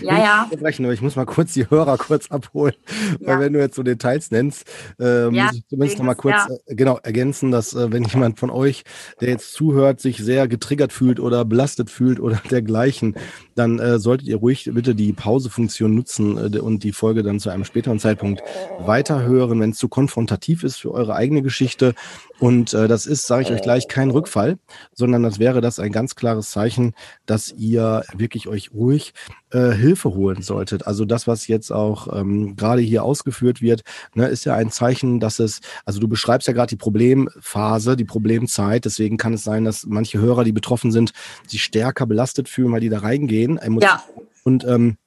Ja, 0.02 0.18
ja. 0.52 0.92
Ich 0.92 1.02
muss 1.02 1.16
mal 1.16 1.26
kurz 1.26 1.54
die 1.54 1.70
Hörer 1.70 1.98
kurz 2.00 2.32
abholen, 2.32 2.74
ja. 3.20 3.28
weil 3.28 3.39
wenn 3.42 3.54
du 3.54 3.60
jetzt 3.60 3.76
so 3.76 3.84
Details 3.84 4.32
nennst, 4.32 4.66
äh, 5.00 5.26
ja, 5.34 5.46
muss 5.46 5.54
ich 5.54 5.68
zumindest 5.68 6.00
noch 6.00 6.06
mal 6.06 6.16
kurz 6.16 6.36
ja. 6.50 6.56
äh, 6.66 6.74
genau 6.74 6.98
ergänzen, 7.04 7.52
dass 7.52 7.76
äh, 7.76 7.92
wenn 7.92 8.06
jemand 8.06 8.39
von 8.39 8.50
euch, 8.50 8.84
der 9.22 9.30
jetzt 9.30 9.54
zuhört, 9.54 10.02
sich 10.02 10.18
sehr 10.18 10.48
getriggert 10.48 10.92
fühlt 10.92 11.20
oder 11.20 11.46
belastet 11.46 11.92
fühlt 11.92 12.20
oder 12.20 12.42
dergleichen, 12.50 13.16
dann 13.54 13.78
äh, 13.78 14.00
solltet 14.00 14.28
ihr 14.28 14.38
ruhig 14.38 14.72
bitte 14.74 14.96
die 14.96 15.13
Pausefunktion 15.13 15.94
nutzen 15.94 16.56
äh, 16.56 16.58
und 16.58 16.84
die 16.84 16.92
Folge 16.92 17.22
dann 17.22 17.39
zu 17.39 17.52
einem 17.52 17.66
späteren 17.66 18.00
Zeitpunkt 18.00 18.42
weiterhören, 18.80 19.60
wenn 19.60 19.72
es 19.72 19.78
zu 19.78 19.89
konfrontativ 19.89 20.63
ist 20.63 20.78
für 20.78 20.92
eure 20.92 21.13
eigene 21.13 21.44
Geschichte. 21.44 21.94
Und 22.39 22.74
das 22.74 23.06
ist, 23.06 23.26
sage 23.26 23.44
ich 23.44 23.52
euch 23.52 23.62
gleich, 23.62 23.88
kein 23.88 24.10
Rückfall, 24.10 24.58
sondern 24.94 25.24
das 25.24 25.39
wäre 25.39 25.62
das 25.62 25.80
ein 25.80 25.94
ganz 25.94 26.16
klares 26.16 26.52
Zeichen, 26.52 26.94
dass 27.26 27.43
ihr 27.52 28.04
wirklich 28.16 28.48
euch 28.48 28.72
ruhig 28.74 29.14
äh, 29.52 29.72
Hilfe 29.72 30.14
holen 30.14 30.42
solltet. 30.42 30.88
Also 30.88 31.06
das, 31.06 31.28
was 31.28 31.48
jetzt 31.48 31.72
auch 31.72 32.08
ähm, 32.16 32.56
gerade 32.56 32.82
hier 32.82 33.04
ausgeführt 33.04 33.62
wird, 33.62 33.84
ne, 34.14 34.28
ist 34.28 34.46
ja 34.46 34.56
ein 34.56 34.72
Zeichen, 34.72 35.20
dass 35.20 35.40
es, 35.40 35.62
also 35.86 36.00
du 36.00 36.08
beschreibst 36.08 36.48
ja 36.48 36.54
gerade 36.54 36.70
die 36.70 36.76
Problemphase, 36.76 37.96
die 37.96 38.06
Problemzeit. 38.06 38.86
Deswegen 38.86 39.18
kann 39.18 39.34
es 39.34 39.44
sein, 39.44 39.64
dass 39.64 39.86
manche 39.86 40.20
Hörer, 40.20 40.44
die 40.44 40.52
betroffen 40.52 40.92
sind, 40.92 41.14
sich 41.48 41.64
stärker 41.64 42.06
belastet 42.06 42.50
fühlen, 42.50 42.72
weil 42.72 42.82
die 42.82 42.90
da 42.90 43.00
reingehen. 43.00 43.60
Ja. 43.80 44.04
Und 44.44 44.66
ähm, 44.66 44.98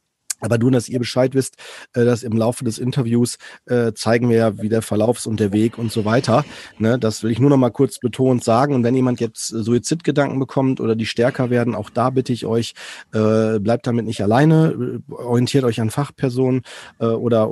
aber 0.40 0.59
nur, 0.59 0.70
dass 0.70 0.88
ihr 0.88 0.99
Bescheid 0.99 1.35
wisst, 1.35 1.57
äh, 1.94 2.05
dass 2.05 2.22
im 2.22 2.37
Laufe 2.37 2.64
des 2.64 2.79
Interviews 2.79 3.38
äh, 3.66 3.92
zeigen 3.94 4.29
wir 4.29 4.37
ja, 4.37 4.62
wie 4.62 4.68
der 4.68 4.83
Verlauf 4.83 5.18
ist 5.18 5.27
und 5.27 5.40
der 5.40 5.53
Weg 5.53 5.79
und 5.79 5.90
so 5.90 6.05
weiter. 6.05 6.44
Ne, 6.79 6.99
das 6.99 7.22
will 7.22 7.31
ich 7.31 7.38
nur 7.38 7.51
noch 7.51 7.57
mal 7.57 7.70
kurz 7.70 7.99
betont 7.99 8.44
sagen. 8.44 8.75
Und 8.75 8.85
wenn 8.85 8.94
jemand 8.94 9.20
jetzt 9.20 9.49
Suizidgedanken 9.49 10.38
bekommt 10.38 10.81
oder 10.81 10.94
die 10.94 11.07
stärker 11.07 11.51
werden, 11.51 11.75
auch 11.75 11.90
da 11.90 12.11
bitte 12.11 12.33
ich 12.33 12.44
euch, 12.46 12.75
äh, 13.12 13.59
bleibt 13.59 13.87
damit 13.87 14.05
nicht 14.05 14.22
alleine, 14.22 15.01
orientiert 15.09 15.64
euch 15.64 15.81
an 15.81 15.90
Fachpersonen 15.90 16.62
oder 16.99 17.51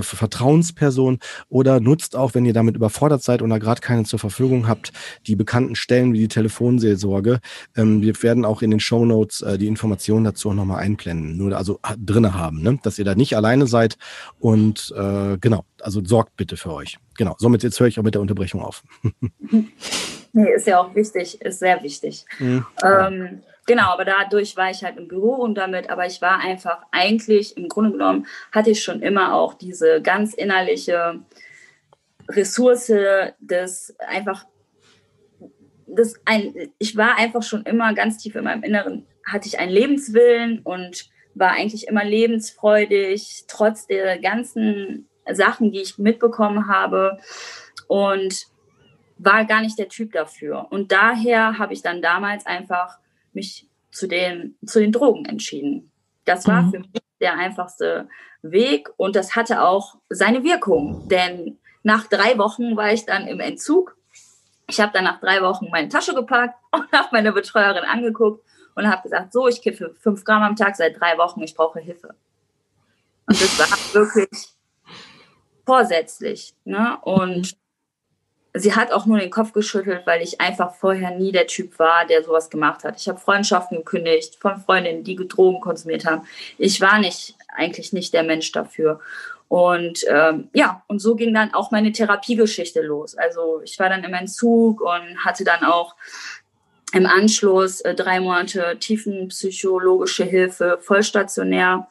Vertrauenspersonen 0.00 1.18
oder 1.48 1.80
nutzt 1.80 2.16
auch, 2.16 2.34
wenn 2.34 2.44
ihr 2.44 2.52
damit 2.52 2.76
überfordert 2.76 3.22
seid 3.22 3.42
oder 3.42 3.58
gerade 3.58 3.80
keine 3.80 4.04
zur 4.04 4.18
Verfügung 4.18 4.68
habt, 4.68 4.92
die 5.26 5.36
bekannten 5.36 5.74
Stellen 5.74 6.12
wie 6.12 6.18
die 6.18 6.28
Telefonseelsorge. 6.28 7.40
Ähm, 7.76 8.02
wir 8.02 8.20
werden 8.22 8.44
auch 8.44 8.62
in 8.62 8.70
den 8.70 8.80
Show 8.80 9.04
Notes 9.04 9.44
die 9.58 9.66
Informationen 9.66 10.24
dazu 10.24 10.52
noch 10.52 10.64
mal 10.64 10.78
einblenden. 10.78 11.36
Nur 11.36 11.56
also 11.56 11.80
drinne 11.98 12.34
haben, 12.34 12.62
ne? 12.62 12.78
dass 12.82 12.98
ihr 12.98 13.04
da 13.04 13.14
nicht 13.14 13.36
alleine 13.36 13.66
seid 13.66 13.96
und 14.38 14.92
äh, 14.96 15.38
genau, 15.38 15.64
also 15.80 16.04
sorgt 16.04 16.36
bitte 16.36 16.56
für 16.56 16.72
euch. 16.72 16.98
Genau, 17.16 17.34
somit 17.38 17.62
jetzt 17.62 17.78
höre 17.80 17.86
ich 17.86 17.98
auch 17.98 18.04
mit 18.04 18.14
der 18.14 18.22
Unterbrechung 18.22 18.62
auf. 18.62 18.82
nee, 20.32 20.54
ist 20.54 20.66
ja 20.66 20.80
auch 20.80 20.94
wichtig, 20.94 21.40
ist 21.40 21.58
sehr 21.58 21.82
wichtig. 21.82 22.24
Mhm. 22.38 22.66
Ähm, 22.84 23.42
genau, 23.66 23.90
aber 23.92 24.04
dadurch 24.04 24.56
war 24.56 24.70
ich 24.70 24.84
halt 24.84 24.96
im 24.98 25.08
Büro 25.08 25.34
und 25.36 25.56
damit, 25.56 25.90
aber 25.90 26.06
ich 26.06 26.20
war 26.20 26.40
einfach 26.40 26.82
eigentlich, 26.92 27.56
im 27.56 27.68
Grunde 27.68 27.92
genommen, 27.92 28.26
hatte 28.52 28.70
ich 28.70 28.82
schon 28.82 29.02
immer 29.02 29.34
auch 29.34 29.54
diese 29.54 30.02
ganz 30.02 30.34
innerliche 30.34 31.20
Ressource 32.28 32.92
des 33.40 33.96
einfach, 33.98 34.44
das 35.86 36.14
ein, 36.24 36.54
ich 36.78 36.96
war 36.96 37.16
einfach 37.16 37.42
schon 37.42 37.62
immer 37.62 37.94
ganz 37.94 38.18
tief 38.18 38.34
in 38.34 38.44
meinem 38.44 38.62
Inneren, 38.62 39.06
hatte 39.24 39.48
ich 39.48 39.58
einen 39.58 39.72
Lebenswillen 39.72 40.60
und 40.60 41.08
war 41.36 41.52
eigentlich 41.52 41.86
immer 41.86 42.04
lebensfreudig, 42.04 43.44
trotz 43.46 43.86
der 43.86 44.18
ganzen 44.18 45.08
Sachen, 45.30 45.70
die 45.70 45.82
ich 45.82 45.98
mitbekommen 45.98 46.68
habe 46.68 47.18
und 47.88 48.46
war 49.18 49.44
gar 49.44 49.60
nicht 49.60 49.78
der 49.78 49.88
Typ 49.88 50.12
dafür. 50.12 50.66
Und 50.70 50.92
daher 50.92 51.58
habe 51.58 51.72
ich 51.72 51.82
dann 51.82 52.02
damals 52.02 52.46
einfach 52.46 52.98
mich 53.32 53.68
zu 53.90 54.06
den, 54.06 54.56
zu 54.64 54.80
den 54.80 54.92
Drogen 54.92 55.26
entschieden. 55.26 55.90
Das 56.24 56.46
war 56.46 56.62
mhm. 56.62 56.70
für 56.70 56.78
mich 56.80 57.02
der 57.20 57.38
einfachste 57.38 58.08
Weg 58.42 58.88
und 58.96 59.16
das 59.16 59.36
hatte 59.36 59.62
auch 59.62 59.96
seine 60.08 60.42
Wirkung, 60.42 61.08
denn 61.08 61.58
nach 61.82 62.06
drei 62.06 62.36
Wochen 62.38 62.76
war 62.76 62.92
ich 62.92 63.04
dann 63.04 63.26
im 63.26 63.40
Entzug. 63.40 63.96
Ich 64.68 64.80
habe 64.80 64.92
dann 64.92 65.04
nach 65.04 65.20
drei 65.20 65.42
Wochen 65.42 65.68
meine 65.70 65.88
Tasche 65.88 66.14
gepackt 66.14 66.58
und 66.72 66.90
habe 66.92 67.08
meine 67.12 67.32
Betreuerin 67.32 67.84
angeguckt 67.84 68.44
und 68.76 68.88
habe 68.88 69.02
gesagt, 69.02 69.32
so, 69.32 69.48
ich 69.48 69.60
kiffe 69.60 69.94
fünf 70.00 70.24
Gramm 70.24 70.42
am 70.42 70.54
Tag 70.54 70.76
seit 70.76 71.00
drei 71.00 71.18
Wochen, 71.18 71.42
ich 71.42 71.54
brauche 71.54 71.80
Hilfe. 71.80 72.14
Und 73.26 73.40
das 73.40 73.58
war 73.58 73.66
wirklich 74.02 74.28
vorsätzlich. 75.64 76.54
Ne? 76.64 76.96
Und 77.02 77.56
sie 78.54 78.74
hat 78.74 78.92
auch 78.92 79.06
nur 79.06 79.18
den 79.18 79.30
Kopf 79.30 79.52
geschüttelt, 79.52 80.06
weil 80.06 80.22
ich 80.22 80.40
einfach 80.40 80.74
vorher 80.74 81.10
nie 81.10 81.32
der 81.32 81.46
Typ 81.46 81.78
war, 81.78 82.06
der 82.06 82.22
sowas 82.22 82.50
gemacht 82.50 82.84
hat. 82.84 83.00
Ich 83.00 83.08
habe 83.08 83.18
Freundschaften 83.18 83.78
gekündigt 83.78 84.36
von 84.36 84.60
Freundinnen, 84.60 85.04
die 85.04 85.16
Drogen 85.16 85.60
konsumiert 85.60 86.04
haben. 86.04 86.26
Ich 86.58 86.80
war 86.80 86.98
nicht 86.98 87.34
eigentlich 87.56 87.92
nicht 87.92 88.12
der 88.12 88.22
Mensch 88.22 88.52
dafür. 88.52 89.00
Und 89.48 90.00
ähm, 90.08 90.48
ja, 90.52 90.82
und 90.88 90.98
so 90.98 91.14
ging 91.14 91.32
dann 91.32 91.54
auch 91.54 91.70
meine 91.70 91.92
Therapiegeschichte 91.92 92.82
los. 92.82 93.16
Also 93.16 93.60
ich 93.62 93.78
war 93.78 93.88
dann 93.88 94.04
im 94.04 94.12
Entzug 94.12 94.80
und 94.80 95.24
hatte 95.24 95.44
dann 95.44 95.64
auch 95.64 95.94
im 96.92 97.06
Anschluss 97.06 97.80
äh, 97.80 97.94
drei 97.94 98.20
Monate 98.20 98.76
tiefenpsychologische 98.78 100.24
Hilfe 100.24 100.78
vollstationär, 100.80 101.88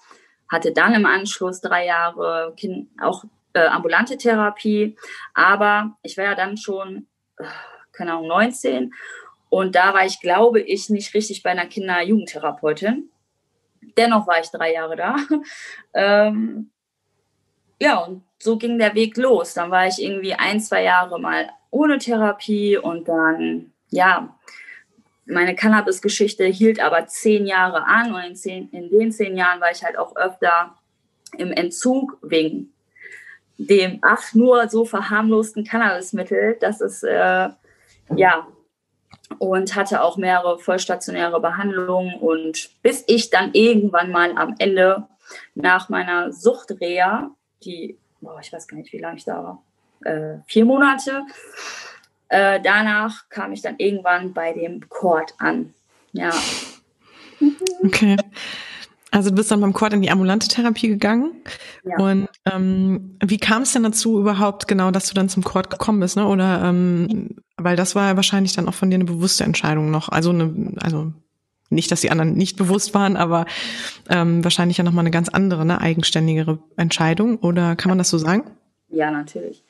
hatte 0.52 0.72
dann 0.72 0.94
im 0.94 1.06
Anschluss 1.06 1.62
drei 1.62 1.86
Jahre 1.86 2.54
kind, 2.56 2.90
auch 3.02 3.26
äh, 3.54 3.66
ambulante 3.66 4.18
Therapie. 4.18 4.96
Aber 5.34 5.98
ich 6.02 6.18
war 6.18 6.26
ja 6.26 6.36
dann 6.36 6.58
schon, 6.58 7.08
äh, 7.38 7.46
keine 7.92 8.14
Ahnung, 8.14 8.28
19 8.28 8.94
und 9.50 9.76
da 9.76 9.94
war 9.94 10.06
ich, 10.06 10.20
glaube 10.20 10.60
ich, 10.60 10.90
nicht 10.90 11.14
richtig 11.14 11.44
bei 11.44 11.52
einer 11.52 11.66
Kinder-Jugendtherapeutin. 11.66 13.10
Dennoch 13.98 14.28
war 14.28 14.40
ich 14.42 14.50
drei 14.50 14.74
Jahre 14.74 14.96
da. 14.96 15.16
ähm, 15.94 16.72
ja, 17.80 18.00
und 18.00 18.24
so 18.40 18.58
ging 18.58 18.78
der 18.80 18.96
Weg 18.96 19.16
los. 19.18 19.54
Dann 19.54 19.72
war 19.72 19.88
ich 19.88 20.02
irgendwie 20.02 20.34
ein, 20.34 20.60
zwei 20.60 20.84
Jahre 20.84 21.20
mal 21.20 21.50
ohne 21.70 22.00
Therapie 22.00 22.78
und 22.78 23.08
dann, 23.08 23.72
ja, 23.92 24.38
meine 25.26 25.56
Cannabis-Geschichte 25.56 26.46
hielt 26.46 26.80
aber 26.80 27.08
zehn 27.08 27.46
Jahre 27.46 27.86
an 27.86 28.14
und 28.14 28.24
in, 28.24 28.36
zehn, 28.36 28.70
in 28.70 28.90
den 28.90 29.12
zehn 29.12 29.36
Jahren 29.36 29.60
war 29.60 29.72
ich 29.72 29.84
halt 29.84 29.98
auch 29.98 30.16
öfter 30.16 30.76
im 31.38 31.52
Entzug 31.52 32.18
wegen 32.22 32.72
dem 33.58 34.00
ach 34.02 34.34
nur 34.34 34.70
so 34.70 34.86
verharmlosten 34.86 35.64
Cannabismittel. 35.64 36.58
Das 36.60 36.82
ist 36.82 37.04
äh, 37.04 37.50
ja 38.16 38.48
und 39.40 39.76
hatte 39.76 40.02
auch 40.02 40.18
mehrere 40.18 40.60
vollstationäre 40.60 41.40
Behandlungen 41.42 42.16
und 42.16 42.70
bis 42.82 43.04
ich 43.08 43.30
dann 43.30 43.54
irgendwann 43.54 44.12
mal 44.12 44.38
am 44.38 44.56
Ende 44.60 45.08
nach 45.56 45.90
meiner 45.90 46.32
Suchtreha, 46.32 47.32
die, 47.64 47.98
boah, 48.22 48.40
ich 48.40 48.54
weiß 48.54 48.68
gar 48.68 48.78
nicht, 48.78 48.94
wie 48.94 49.00
lange 49.00 49.18
ich 49.18 49.26
da 49.26 49.44
war, 49.44 49.64
äh, 50.02 50.40
vier 50.46 50.66
Monate, 50.66 51.24
äh, 52.36 52.60
danach 52.62 53.30
kam 53.30 53.54
ich 53.54 53.62
dann 53.62 53.76
irgendwann 53.78 54.34
bei 54.34 54.52
dem 54.52 54.90
Chord 54.90 55.34
an. 55.38 55.74
Ja. 56.12 56.32
Okay. 57.84 58.18
Also 59.12 59.30
du 59.30 59.38
bist 59.38 59.52
dann 59.52 59.62
beim 59.62 59.72
Chord 59.72 59.94
in 59.94 60.02
die 60.02 60.12
ambulante 60.12 60.50
Therapie 60.50 60.90
gegangen. 60.90 61.32
Ja. 61.86 61.98
Und 61.98 62.28
ähm, 62.46 63.18
wie 63.24 63.38
kam 63.38 63.62
es 63.62 63.72
denn 63.72 63.84
dazu 63.84 64.20
überhaupt 64.20 64.68
genau, 64.68 64.92
dass 64.92 65.08
du 65.08 65.14
dann 65.14 65.30
zum 65.30 65.44
Chord 65.44 65.70
gekommen 65.70 66.02
bist, 66.02 66.18
ne? 66.18 66.28
Oder 66.28 66.64
ähm, 66.66 67.38
weil 67.56 67.78
das 67.78 67.96
war 67.96 68.10
ja 68.10 68.16
wahrscheinlich 68.18 68.54
dann 68.54 68.68
auch 68.68 68.74
von 68.74 68.90
dir 68.90 68.96
eine 68.96 69.06
bewusste 69.06 69.46
Entscheidung 69.46 69.90
noch. 69.90 70.10
Also 70.10 70.32
eine, 70.32 70.74
also 70.82 71.14
nicht, 71.70 71.90
dass 71.92 72.02
die 72.02 72.12
anderen 72.12 72.34
nicht 72.34 72.58
bewusst 72.58 72.94
waren, 72.94 73.16
aber 73.16 73.46
ähm, 74.10 74.44
wahrscheinlich 74.44 74.78
ja 74.78 74.84
nochmal 74.84 75.04
eine 75.04 75.12
ganz 75.12 75.30
andere, 75.30 75.66
ne, 75.66 75.80
eigenständigere 75.80 76.60
Entscheidung. 76.76 77.38
Oder 77.38 77.78
kann 77.78 77.90
man 77.90 77.98
das 77.98 78.10
so 78.10 78.18
sagen? 78.18 78.44
Ja, 78.90 79.12
natürlich. 79.12 79.64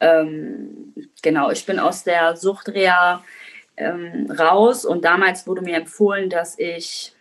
Ähm, 0.00 0.94
genau, 1.22 1.50
ich 1.50 1.64
bin 1.66 1.78
aus 1.78 2.04
der 2.04 2.36
Suchtreha 2.36 3.22
ähm, 3.76 4.30
raus 4.30 4.84
und 4.84 5.04
damals 5.04 5.46
wurde 5.46 5.62
mir 5.62 5.76
empfohlen, 5.76 6.30
dass 6.30 6.58
ich 6.58 7.14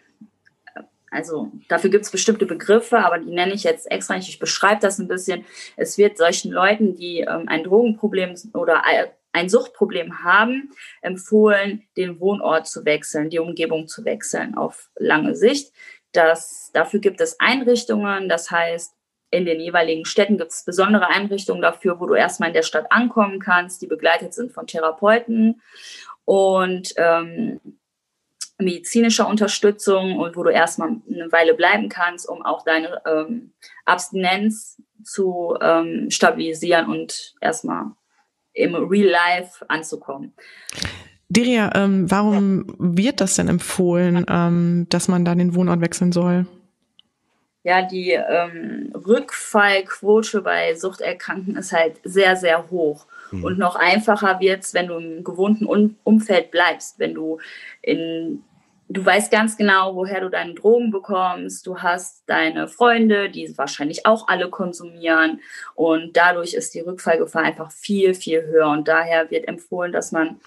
also 1.12 1.52
dafür 1.68 1.89
gibt 1.89 2.06
es 2.06 2.12
bestimmte 2.12 2.46
Begriffe, 2.46 3.00
aber 3.00 3.18
die 3.18 3.32
nenne 3.32 3.54
ich 3.54 3.63
jetzt 3.63 3.89
extra 3.92 4.15
nicht. 4.15 4.30
Ich 4.30 4.39
beschreibe 4.39 4.82
das 4.82 5.00
ein 5.00 5.08
bisschen. 5.08 5.46
Es 5.76 5.98
wird 5.98 6.18
solchen 6.18 6.52
Leuten, 6.52 6.96
die 6.96 7.22
ähm, 7.22 7.46
ein 7.48 7.63
Drogenproblem 7.63 8.36
oder 8.54 8.84
ein 9.32 9.50
Suchtproblem 9.50 10.24
haben, 10.24 10.72
empfohlen, 11.02 11.84
den 11.98 12.20
Wohnort 12.20 12.68
zu 12.68 12.86
wechseln, 12.86 13.30
die 13.30 13.39
Umgebung 13.39 13.88
zu 13.88 14.06
wechseln 14.06 14.56
auf 14.56 14.89
lange 14.96 15.36
Sicht. 15.36 15.74
Das, 16.12 16.72
dafür 16.74 17.00
gibt 17.00 17.22
es 17.22 17.39
Einrichtungen, 17.39 18.30
das 18.30 18.50
heißt, 18.50 18.94
in 19.32 19.46
den 19.46 19.60
jeweiligen 19.60 20.06
Städten 20.06 20.38
gibt 20.38 20.52
es 20.52 20.65
besondere 20.65 21.08
Einrichtungen 21.08 21.62
dafür, 21.62 22.00
wo 22.00 22.08
du 22.08 22.15
erstmal 22.15 22.50
in 22.50 22.56
der 22.56 22.63
Stadt 22.63 22.92
ankommen 22.92 23.39
kannst, 23.39 23.82
die 23.82 23.88
begleitet 23.88 24.34
sind 24.34 24.52
von 24.52 24.68
Therapeuten. 24.68 25.62
Und 26.26 26.94
ähm, 26.98 27.60
medizinischer 28.60 29.28
Unterstützung 29.28 30.18
und 30.18 30.36
wo 30.36 30.44
du 30.44 30.50
erstmal 30.50 30.89
eine 30.89 31.32
Weile 31.32 31.54
bleiben 31.54 31.89
kannst, 31.89 32.28
um 32.28 32.44
auch 32.44 32.63
deine 32.63 33.02
ähm, 33.06 33.54
Abstinenz 33.86 34.82
zu 35.04 35.56
ähm, 35.62 36.10
stabilisieren 36.10 36.88
und 36.88 37.36
erstmal 37.42 37.92
im 38.54 38.76
Real 38.76 39.08
Life 39.10 39.65
anzukommen. 39.70 40.34
Diria, 41.30 41.72
ähm, 41.76 42.10
warum 42.12 42.65
wird 42.80 43.22
das 43.22 43.36
denn 43.36 43.48
empfohlen, 43.48 44.26
ähm, 44.28 44.88
dass 44.89 45.08
man 45.08 45.24
da 45.24 45.36
den 45.36 45.56
Wohnort 45.56 45.80
wechseln 45.80 46.12
soll? 46.12 46.48
Ja, 47.63 47.82
die 47.82 48.12
ähm, 48.12 48.93
Rückfallquote 48.95 50.41
bei 50.41 50.76
Suchterkrankten 50.76 51.58
ist 51.58 51.74
halt 51.74 51.98
sehr, 52.04 52.38
sehr 52.38 52.69
hoch. 52.72 53.06
Mhm. 53.32 53.43
Und 53.43 53.60
noch 53.60 53.76
einfacher 53.76 54.39
wird 54.39 54.63
es, 54.63 54.74
wenn 54.74 54.88
du 54.88 54.98
im 54.98 55.24
gewohnten 55.24 55.65
Umfeld 56.04 56.52
bleibst, 56.52 57.00
wenn 57.00 57.13
du 57.13 57.39
in 57.82 58.43
du 58.89 59.06
weißt 59.06 59.32
ganz 59.32 59.56
genau, 59.56 59.95
woher 59.95 60.19
du 60.19 60.30
deine 60.30 60.56
Drogen 60.56 60.91
bekommst. 60.91 61.65
Du 61.65 61.78
hast 61.78 62.24
deine 62.26 62.67
Freunde, 62.67 63.30
die 63.30 63.56
wahrscheinlich 63.58 64.06
auch 64.06 64.28
alle 64.28 64.50
konsumieren. 64.50 65.41
Und 65.76 66.17
dadurch 66.17 66.54
ist 66.54 66.74
die 66.74 66.82
Rückfallgefahr 66.82 67.43
einfach 67.43 67.72
viel, 67.72 68.13
viel 68.15 68.43
höher. 68.43 68.69
Und 68.69 68.88
daher 68.88 69.30
wird 69.32 69.48
empfohlen, 69.48 69.91
dass 69.91 70.12
man 70.12 70.39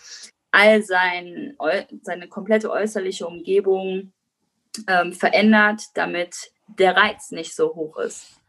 all 0.50 0.82
sein, 0.82 1.56
seine 2.02 2.28
komplette 2.28 2.70
äußerliche 2.70 3.26
Umgebung 3.26 4.12
ähm, 4.88 5.12
verändert, 5.12 5.82
damit 5.94 6.51
der 6.66 6.96
Reiz 6.96 7.30
nicht 7.30 7.54
so 7.54 7.74
hoch 7.74 7.98
ist. 7.98 8.40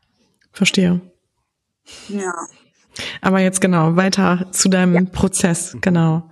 Verstehe. 0.51 1.01
Ja. 2.07 2.33
Aber 3.21 3.39
jetzt 3.39 3.59
genau, 3.59 3.95
weiter 3.95 4.47
zu 4.51 4.69
deinem 4.69 4.93
ja. 4.93 5.11
Prozess, 5.11 5.75
genau. 5.81 6.23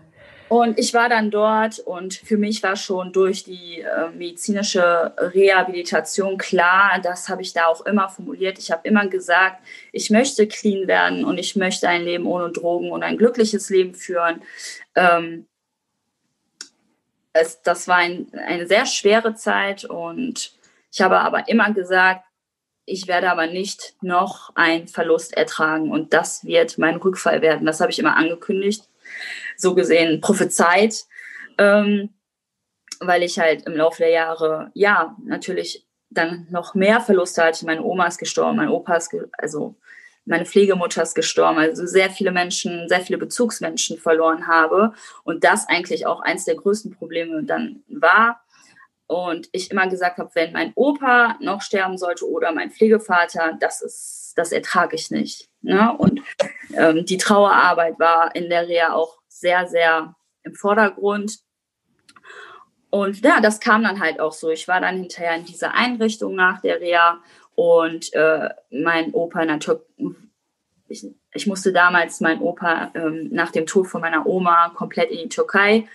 Und 0.51 0.77
ich 0.77 0.93
war 0.93 1.07
dann 1.07 1.31
dort 1.31 1.79
und 1.79 2.13
für 2.13 2.37
mich 2.37 2.61
war 2.61 2.75
schon 2.75 3.13
durch 3.13 3.45
die 3.45 3.79
äh, 3.79 4.09
medizinische 4.09 5.13
Rehabilitation 5.17 6.37
klar, 6.37 6.99
das 7.01 7.29
habe 7.29 7.41
ich 7.41 7.53
da 7.53 7.67
auch 7.67 7.85
immer 7.85 8.09
formuliert. 8.09 8.59
Ich 8.59 8.69
habe 8.69 8.85
immer 8.85 9.07
gesagt, 9.07 9.65
ich 9.93 10.09
möchte 10.09 10.47
clean 10.47 10.89
werden 10.89 11.23
und 11.23 11.37
ich 11.37 11.55
möchte 11.55 11.87
ein 11.87 12.03
Leben 12.03 12.25
ohne 12.25 12.51
Drogen 12.51 12.91
und 12.91 13.01
ein 13.01 13.17
glückliches 13.17 13.69
Leben 13.69 13.95
führen. 13.95 14.41
Ähm, 14.95 15.47
es, 17.31 17.61
das 17.61 17.87
war 17.87 17.95
ein, 17.95 18.27
eine 18.33 18.67
sehr 18.67 18.85
schwere 18.85 19.35
Zeit 19.35 19.85
und 19.85 20.51
ich 20.91 21.01
habe 21.01 21.19
aber 21.19 21.47
immer 21.47 21.73
gesagt, 21.73 22.25
ich 22.85 23.07
werde 23.07 23.31
aber 23.31 23.47
nicht 23.47 23.95
noch 24.01 24.51
einen 24.55 24.87
Verlust 24.87 25.35
ertragen 25.37 25.91
und 25.91 26.13
das 26.13 26.43
wird 26.43 26.77
mein 26.77 26.97
Rückfall 26.97 27.41
werden. 27.41 27.65
Das 27.65 27.79
habe 27.79 27.91
ich 27.91 27.99
immer 27.99 28.17
angekündigt 28.17 28.87
so 29.57 29.75
gesehen 29.75 30.21
prophezeit, 30.21 31.05
ähm, 31.57 32.09
weil 32.99 33.23
ich 33.23 33.39
halt 33.39 33.65
im 33.67 33.75
Laufe 33.75 33.99
der 33.99 34.11
Jahre, 34.11 34.71
ja, 34.73 35.15
natürlich 35.23 35.85
dann 36.09 36.47
noch 36.49 36.75
mehr 36.75 36.99
Verluste 36.99 37.43
hatte. 37.43 37.65
Meine 37.65 37.83
Oma 37.83 38.07
ist 38.07 38.17
gestorben, 38.17 38.57
mein 38.57 38.69
Opa 38.69 38.95
ist, 38.95 39.15
also 39.37 39.75
meine 40.25 40.45
Pflegemutter 40.45 41.01
ist 41.01 41.15
gestorben, 41.15 41.57
also 41.57 41.85
sehr 41.85 42.09
viele 42.09 42.31
Menschen, 42.31 42.87
sehr 42.87 43.01
viele 43.01 43.17
Bezugsmenschen 43.17 43.97
verloren 43.97 44.47
habe 44.47 44.93
und 45.23 45.43
das 45.43 45.67
eigentlich 45.67 46.05
auch 46.05 46.21
eins 46.21 46.45
der 46.45 46.55
größten 46.55 46.91
Probleme 46.91 47.43
dann 47.43 47.83
war. 47.87 48.40
Und 49.11 49.49
ich 49.51 49.69
immer 49.71 49.89
gesagt 49.89 50.19
habe, 50.19 50.31
wenn 50.35 50.53
mein 50.53 50.71
Opa 50.73 51.35
noch 51.41 51.61
sterben 51.61 51.97
sollte 51.97 52.25
oder 52.29 52.53
mein 52.53 52.71
Pflegevater, 52.71 53.57
das 53.59 53.81
ist, 53.81 54.33
das 54.37 54.53
ertrage 54.53 54.95
ich 54.95 55.11
nicht. 55.11 55.49
Ne? 55.61 55.93
Und 55.97 56.21
ähm, 56.77 57.03
die 57.05 57.17
Trauerarbeit 57.17 57.99
war 57.99 58.33
in 58.33 58.49
der 58.49 58.69
Reha 58.69 58.93
auch 58.93 59.19
sehr, 59.27 59.67
sehr 59.67 60.15
im 60.43 60.55
Vordergrund. 60.55 61.39
Und 62.89 63.19
ja, 63.19 63.41
das 63.41 63.59
kam 63.59 63.83
dann 63.83 63.99
halt 63.99 64.21
auch 64.21 64.31
so. 64.31 64.49
Ich 64.49 64.69
war 64.69 64.79
dann 64.79 64.99
hinterher 64.99 65.35
in 65.35 65.43
dieser 65.43 65.73
Einrichtung 65.73 66.33
nach 66.33 66.61
der 66.61 66.79
Reha 66.79 67.19
und 67.53 68.13
äh, 68.13 68.47
mein 68.69 69.11
Opa 69.11 69.43
natürlich, 69.43 69.81
ich, 71.33 71.47
musste 71.47 71.73
damals 71.73 72.21
meinen 72.21 72.39
Opa 72.39 72.91
ähm, 72.95 73.27
nach 73.33 73.51
dem 73.51 73.65
Tod 73.65 73.87
von 73.87 73.99
meiner 73.99 74.25
Oma 74.25 74.69
komplett 74.69 75.11
in 75.11 75.17
die 75.17 75.29
Türkei 75.29 75.89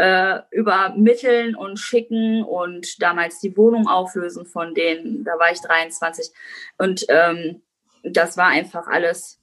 äh, 0.00 0.40
übermitteln 0.50 1.54
und 1.54 1.78
schicken 1.78 2.42
und 2.42 3.02
damals 3.02 3.38
die 3.40 3.54
Wohnung 3.54 3.86
auflösen 3.86 4.46
von 4.46 4.74
denen. 4.74 5.24
Da 5.24 5.32
war 5.38 5.52
ich 5.52 5.60
23 5.60 6.32
und 6.78 7.04
ähm, 7.10 7.60
das 8.02 8.38
war 8.38 8.46
einfach 8.46 8.86
alles 8.86 9.38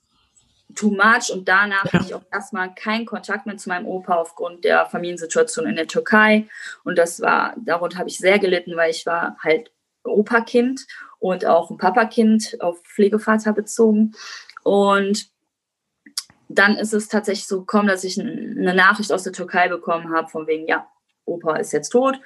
too 0.73 0.89
much 0.89 1.31
und 1.31 1.47
danach 1.47 1.85
ja. 1.85 1.93
hatte 1.93 2.05
ich 2.07 2.15
auch 2.15 2.23
erstmal 2.33 2.73
keinen 2.73 3.05
Kontakt 3.05 3.45
mehr 3.45 3.57
zu 3.57 3.69
meinem 3.69 3.85
Opa 3.85 4.15
aufgrund 4.15 4.63
der 4.63 4.87
Familiensituation 4.87 5.67
in 5.67 5.75
der 5.75 5.87
Türkei 5.87 6.47
und 6.83 6.97
das 6.97 7.21
war, 7.21 7.53
darunter 7.63 7.99
habe 7.99 8.09
ich 8.09 8.17
sehr 8.17 8.39
gelitten, 8.39 8.75
weil 8.75 8.89
ich 8.89 9.05
war 9.05 9.37
halt 9.43 9.71
Opa-Kind 10.03 10.87
und 11.19 11.45
auch 11.45 11.69
ein 11.69 11.77
Papa-Kind 11.77 12.57
auf 12.61 12.81
Pflegevater 12.81 13.53
bezogen 13.53 14.13
und 14.63 15.29
dann 16.49 16.77
ist 16.77 16.93
es 16.93 17.07
tatsächlich 17.07 17.47
so 17.47 17.59
gekommen, 17.59 17.87
dass 17.87 18.03
ich 18.03 18.19
eine 18.19 18.73
Nachricht 18.73 19.11
aus 19.11 19.23
der 19.23 19.33
Türkei 19.33 19.67
bekommen 19.67 20.13
habe, 20.13 20.29
von 20.29 20.47
wegen, 20.47 20.67
ja, 20.67 20.87
Opa 21.25 21.57
ist 21.57 21.73
jetzt 21.73 21.89
tot. 21.89 22.19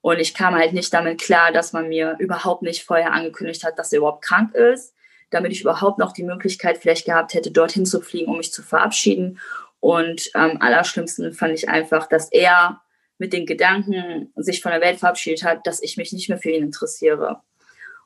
Und 0.00 0.18
ich 0.18 0.34
kam 0.34 0.54
halt 0.54 0.72
nicht 0.72 0.92
damit 0.94 1.20
klar, 1.20 1.52
dass 1.52 1.72
man 1.72 1.88
mir 1.88 2.16
überhaupt 2.18 2.62
nicht 2.62 2.84
vorher 2.84 3.12
angekündigt 3.12 3.64
hat, 3.64 3.78
dass 3.78 3.92
er 3.92 3.98
überhaupt 3.98 4.24
krank 4.24 4.54
ist 4.54 4.94
damit 5.30 5.52
ich 5.52 5.60
überhaupt 5.60 5.98
noch 5.98 6.12
die 6.12 6.22
Möglichkeit 6.22 6.78
vielleicht 6.78 7.06
gehabt 7.06 7.34
hätte, 7.34 7.50
dorthin 7.50 7.86
zu 7.86 8.00
fliegen, 8.00 8.30
um 8.30 8.38
mich 8.38 8.52
zu 8.52 8.62
verabschieden. 8.62 9.38
Und 9.80 10.30
am 10.34 10.52
ähm, 10.52 10.62
allerschlimmsten 10.62 11.32
fand 11.32 11.54
ich 11.54 11.68
einfach, 11.68 12.08
dass 12.08 12.32
er 12.32 12.80
mit 13.18 13.32
den 13.32 13.46
Gedanken 13.46 14.32
sich 14.36 14.62
von 14.62 14.72
der 14.72 14.80
Welt 14.80 14.98
verabschiedet 14.98 15.44
hat, 15.44 15.66
dass 15.66 15.82
ich 15.82 15.96
mich 15.96 16.12
nicht 16.12 16.28
mehr 16.28 16.38
für 16.38 16.50
ihn 16.50 16.64
interessiere. 16.64 17.40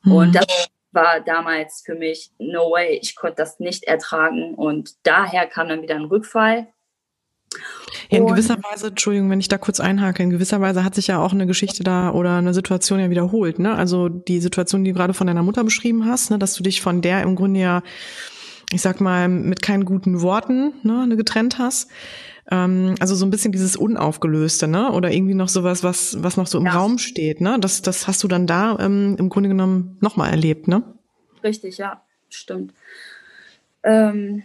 Mhm. 0.03 0.11
Und 0.11 0.35
das 0.35 0.45
war 0.93 1.21
damals 1.21 1.83
für 1.85 1.95
mich 1.95 2.31
no 2.37 2.71
way. 2.71 2.99
Ich 3.01 3.15
konnte 3.15 3.37
das 3.37 3.59
nicht 3.59 3.83
ertragen. 3.83 4.55
Und 4.55 4.91
daher 5.03 5.47
kam 5.47 5.69
dann 5.69 5.81
wieder 5.81 5.95
ein 5.95 6.05
Rückfall. 6.05 6.67
Ja, 8.09 8.19
in 8.19 8.27
gewisser 8.27 8.57
Weise, 8.63 8.87
Entschuldigung, 8.87 9.29
wenn 9.29 9.39
ich 9.39 9.47
da 9.47 9.57
kurz 9.57 9.79
einhake, 9.79 10.23
in 10.23 10.29
gewisser 10.29 10.61
Weise 10.61 10.83
hat 10.83 10.95
sich 10.95 11.07
ja 11.07 11.19
auch 11.19 11.33
eine 11.33 11.45
Geschichte 11.45 11.83
da 11.83 12.11
oder 12.11 12.37
eine 12.37 12.53
Situation 12.53 12.99
ja 12.99 13.09
wiederholt, 13.09 13.59
ne? 13.59 13.75
Also 13.75 14.09
die 14.09 14.39
Situation, 14.39 14.83
die 14.83 14.91
du 14.91 14.97
gerade 14.97 15.13
von 15.13 15.27
deiner 15.27 15.43
Mutter 15.43 15.63
beschrieben 15.63 16.05
hast, 16.05 16.31
ne, 16.31 16.39
dass 16.39 16.55
du 16.55 16.63
dich 16.63 16.81
von 16.81 17.01
der 17.01 17.21
im 17.21 17.35
Grunde 17.35 17.59
ja, 17.59 17.83
ich 18.71 18.81
sag 18.81 19.01
mal, 19.01 19.27
mit 19.29 19.61
keinen 19.61 19.85
guten 19.85 20.21
Worten 20.21 20.73
ne, 20.83 21.15
getrennt 21.15 21.59
hast. 21.59 21.89
Ähm, 22.51 22.95
also 22.99 23.15
so 23.15 23.25
ein 23.25 23.31
bisschen 23.31 23.51
dieses 23.51 23.75
Unaufgelöste, 23.75 24.67
ne? 24.67 24.91
Oder 24.91 25.11
irgendwie 25.11 25.33
noch 25.33 25.49
sowas, 25.49 25.83
was, 25.83 26.21
was 26.21 26.37
noch 26.37 26.47
so 26.47 26.57
im 26.59 26.65
ja. 26.65 26.73
Raum 26.73 26.97
steht, 26.97 27.41
ne? 27.41 27.57
Das, 27.59 27.81
das 27.81 28.07
hast 28.07 28.23
du 28.23 28.27
dann 28.27 28.47
da 28.47 28.77
ähm, 28.79 29.15
im 29.17 29.29
Grunde 29.29 29.49
genommen 29.49 29.97
nochmal 30.01 30.31
erlebt, 30.31 30.67
ne? 30.67 30.83
Richtig, 31.43 31.77
ja, 31.77 32.03
stimmt. 32.29 32.73
Ähm 33.83 34.43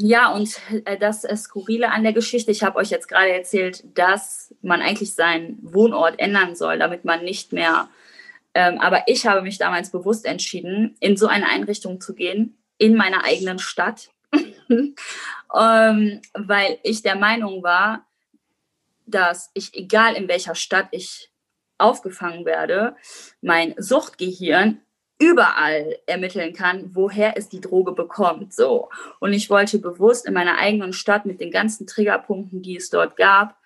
ja, 0.00 0.32
und 0.32 0.60
äh, 0.84 0.96
das 0.96 1.22
Skurrile 1.22 1.90
an 1.90 2.04
der 2.04 2.12
Geschichte, 2.12 2.52
ich 2.52 2.62
habe 2.62 2.78
euch 2.78 2.90
jetzt 2.90 3.08
gerade 3.08 3.32
erzählt, 3.32 3.82
dass 3.98 4.54
man 4.62 4.80
eigentlich 4.80 5.14
seinen 5.14 5.58
Wohnort 5.60 6.20
ändern 6.20 6.54
soll, 6.54 6.78
damit 6.78 7.04
man 7.04 7.24
nicht 7.24 7.52
mehr, 7.52 7.88
ähm, 8.54 8.78
aber 8.78 9.02
ich 9.08 9.26
habe 9.26 9.42
mich 9.42 9.58
damals 9.58 9.90
bewusst 9.90 10.24
entschieden, 10.24 10.96
in 11.00 11.16
so 11.16 11.26
eine 11.26 11.48
Einrichtung 11.48 12.00
zu 12.00 12.14
gehen, 12.14 12.56
in 12.78 12.94
meiner 12.94 13.24
eigenen 13.24 13.58
Stadt, 13.58 14.10
ähm, 14.68 16.20
weil 16.34 16.78
ich 16.82 17.02
der 17.02 17.16
Meinung 17.16 17.62
war, 17.62 18.06
dass 19.06 19.50
ich, 19.54 19.74
egal 19.74 20.14
in 20.14 20.28
welcher 20.28 20.54
Stadt 20.54 20.88
ich 20.90 21.30
aufgefangen 21.78 22.44
werde, 22.44 22.96
mein 23.40 23.74
Suchtgehirn 23.78 24.82
überall 25.18 25.98
ermitteln 26.06 26.52
kann, 26.52 26.94
woher 26.94 27.36
es 27.36 27.48
die 27.48 27.60
Droge 27.60 27.92
bekommt. 27.92 28.54
So. 28.54 28.88
Und 29.18 29.32
ich 29.32 29.50
wollte 29.50 29.78
bewusst 29.78 30.26
in 30.26 30.34
meiner 30.34 30.58
eigenen 30.58 30.92
Stadt 30.92 31.26
mit 31.26 31.40
den 31.40 31.50
ganzen 31.50 31.86
Triggerpunkten, 31.86 32.62
die 32.62 32.76
es 32.76 32.90
dort 32.90 33.16
gab, 33.16 33.56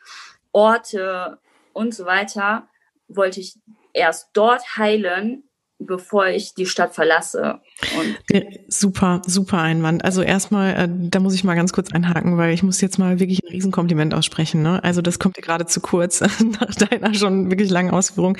Orte 0.52 1.38
und 1.72 1.94
so 1.94 2.06
weiter, 2.06 2.68
wollte 3.08 3.40
ich 3.40 3.58
erst 3.92 4.30
dort 4.32 4.76
heilen, 4.76 5.44
bevor 5.86 6.28
ich 6.28 6.54
die 6.54 6.66
Stadt 6.66 6.94
verlasse. 6.94 7.60
Und 7.98 8.44
super, 8.68 9.22
super 9.26 9.58
Einwand. 9.58 10.04
Also 10.04 10.22
erstmal, 10.22 10.74
äh, 10.74 10.88
da 10.88 11.20
muss 11.20 11.34
ich 11.34 11.44
mal 11.44 11.54
ganz 11.54 11.72
kurz 11.72 11.92
einhaken, 11.92 12.36
weil 12.38 12.52
ich 12.54 12.62
muss 12.62 12.80
jetzt 12.80 12.98
mal 12.98 13.20
wirklich 13.20 13.42
ein 13.42 13.50
Riesenkompliment 13.50 14.14
aussprechen. 14.14 14.62
Ne? 14.62 14.82
Also 14.84 15.02
das 15.02 15.18
kommt 15.18 15.36
dir 15.36 15.42
gerade 15.42 15.66
zu 15.66 15.80
kurz 15.80 16.20
nach 16.60 16.74
deiner 16.74 17.14
schon 17.14 17.50
wirklich 17.50 17.70
langen 17.70 17.90
Ausführung. 17.90 18.36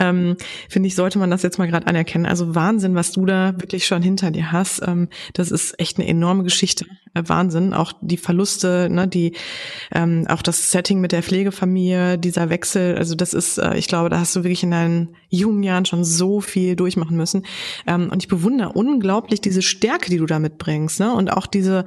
Ähm, 0.00 0.36
Finde 0.68 0.88
ich, 0.88 0.94
sollte 0.94 1.18
man 1.18 1.30
das 1.30 1.42
jetzt 1.42 1.58
mal 1.58 1.68
gerade 1.68 1.86
anerkennen. 1.86 2.26
Also 2.26 2.54
Wahnsinn, 2.54 2.94
was 2.94 3.12
du 3.12 3.26
da 3.26 3.54
wirklich 3.58 3.86
schon 3.86 4.02
hinter 4.02 4.30
dir 4.30 4.52
hast. 4.52 4.82
Ähm, 4.86 5.08
das 5.34 5.50
ist 5.50 5.78
echt 5.78 5.98
eine 5.98 6.08
enorme 6.08 6.42
Geschichte. 6.42 6.86
Äh, 7.14 7.22
Wahnsinn. 7.26 7.74
Auch 7.74 7.92
die 8.00 8.16
Verluste, 8.16 8.88
ne, 8.90 9.08
die, 9.08 9.32
ähm, 9.92 10.26
auch 10.28 10.42
das 10.42 10.70
Setting 10.70 11.00
mit 11.00 11.12
der 11.12 11.22
Pflegefamilie, 11.22 12.18
dieser 12.18 12.50
Wechsel. 12.50 12.96
Also 12.96 13.14
das 13.14 13.34
ist, 13.34 13.58
äh, 13.58 13.76
ich 13.76 13.88
glaube, 13.88 14.10
da 14.10 14.20
hast 14.20 14.36
du 14.36 14.44
wirklich 14.44 14.62
in 14.62 14.70
deinen 14.70 15.16
jungen 15.28 15.62
Jahren 15.62 15.84
schon 15.84 16.04
so 16.04 16.40
viel 16.40 16.76
durchmachen 16.86 17.16
müssen. 17.16 17.44
Ähm, 17.86 18.10
und 18.10 18.22
ich 18.22 18.28
bewundere 18.28 18.72
unglaublich 18.72 19.40
diese 19.40 19.60
Stärke, 19.62 20.08
die 20.08 20.18
du 20.18 20.26
da 20.26 20.38
mitbringst, 20.38 21.00
ne? 21.00 21.12
Und 21.12 21.32
auch 21.32 21.46
diese, 21.46 21.84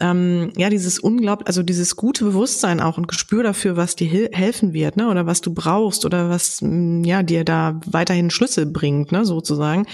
ähm, 0.00 0.52
ja, 0.56 0.68
dieses 0.68 0.98
unglaublich, 0.98 1.46
also 1.46 1.62
dieses 1.62 1.94
gute 1.94 2.24
Bewusstsein 2.24 2.80
auch 2.80 2.98
und 2.98 3.06
Gespür 3.06 3.44
dafür, 3.44 3.76
was 3.76 3.94
dir 3.94 4.30
helfen 4.32 4.72
wird, 4.72 4.96
ne? 4.96 5.08
Oder 5.08 5.26
was 5.26 5.40
du 5.40 5.54
brauchst 5.54 6.04
oder 6.04 6.28
was, 6.28 6.60
mm, 6.60 7.04
ja, 7.04 7.22
dir 7.22 7.44
da 7.44 7.80
weiterhin 7.86 8.30
Schlüssel 8.30 8.66
bringt, 8.66 9.12
ne? 9.12 9.24
Sozusagen. 9.24 9.86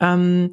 Ähm, 0.00 0.52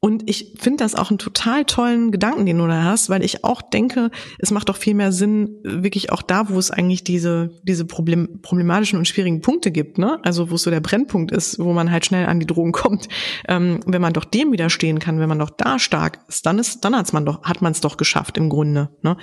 und 0.00 0.30
ich 0.30 0.54
finde 0.60 0.84
das 0.84 0.94
auch 0.94 1.10
einen 1.10 1.18
total 1.18 1.64
tollen 1.64 2.12
Gedanken, 2.12 2.46
den 2.46 2.58
du 2.58 2.68
da 2.68 2.84
hast, 2.84 3.10
weil 3.10 3.24
ich 3.24 3.42
auch 3.42 3.60
denke, 3.60 4.12
es 4.38 4.52
macht 4.52 4.68
doch 4.68 4.76
viel 4.76 4.94
mehr 4.94 5.10
Sinn, 5.10 5.58
wirklich 5.64 6.12
auch 6.12 6.22
da, 6.22 6.48
wo 6.50 6.58
es 6.58 6.70
eigentlich 6.70 7.02
diese, 7.02 7.50
diese 7.64 7.84
Problem, 7.84 8.40
problematischen 8.40 8.96
und 8.96 9.08
schwierigen 9.08 9.40
Punkte 9.40 9.72
gibt, 9.72 9.98
ne? 9.98 10.20
Also 10.22 10.50
wo 10.50 10.54
es 10.54 10.62
so 10.62 10.70
der 10.70 10.80
Brennpunkt 10.80 11.32
ist, 11.32 11.58
wo 11.58 11.72
man 11.72 11.90
halt 11.90 12.06
schnell 12.06 12.26
an 12.26 12.38
die 12.38 12.46
Drogen 12.46 12.70
kommt. 12.70 13.08
Ähm, 13.48 13.80
wenn 13.86 14.00
man 14.00 14.12
doch 14.12 14.24
dem 14.24 14.52
widerstehen 14.52 15.00
kann, 15.00 15.18
wenn 15.18 15.28
man 15.28 15.40
doch 15.40 15.50
da 15.50 15.80
stark 15.80 16.20
ist, 16.28 16.46
dann 16.46 16.60
ist, 16.60 16.84
dann 16.84 16.94
hat's 16.94 17.12
man 17.12 17.26
doch, 17.26 17.42
hat 17.42 17.60
man 17.60 17.72
es 17.72 17.80
doch 17.80 17.96
geschafft 17.96 18.38
im 18.38 18.50
Grunde. 18.50 18.90
Ne? 19.02 19.16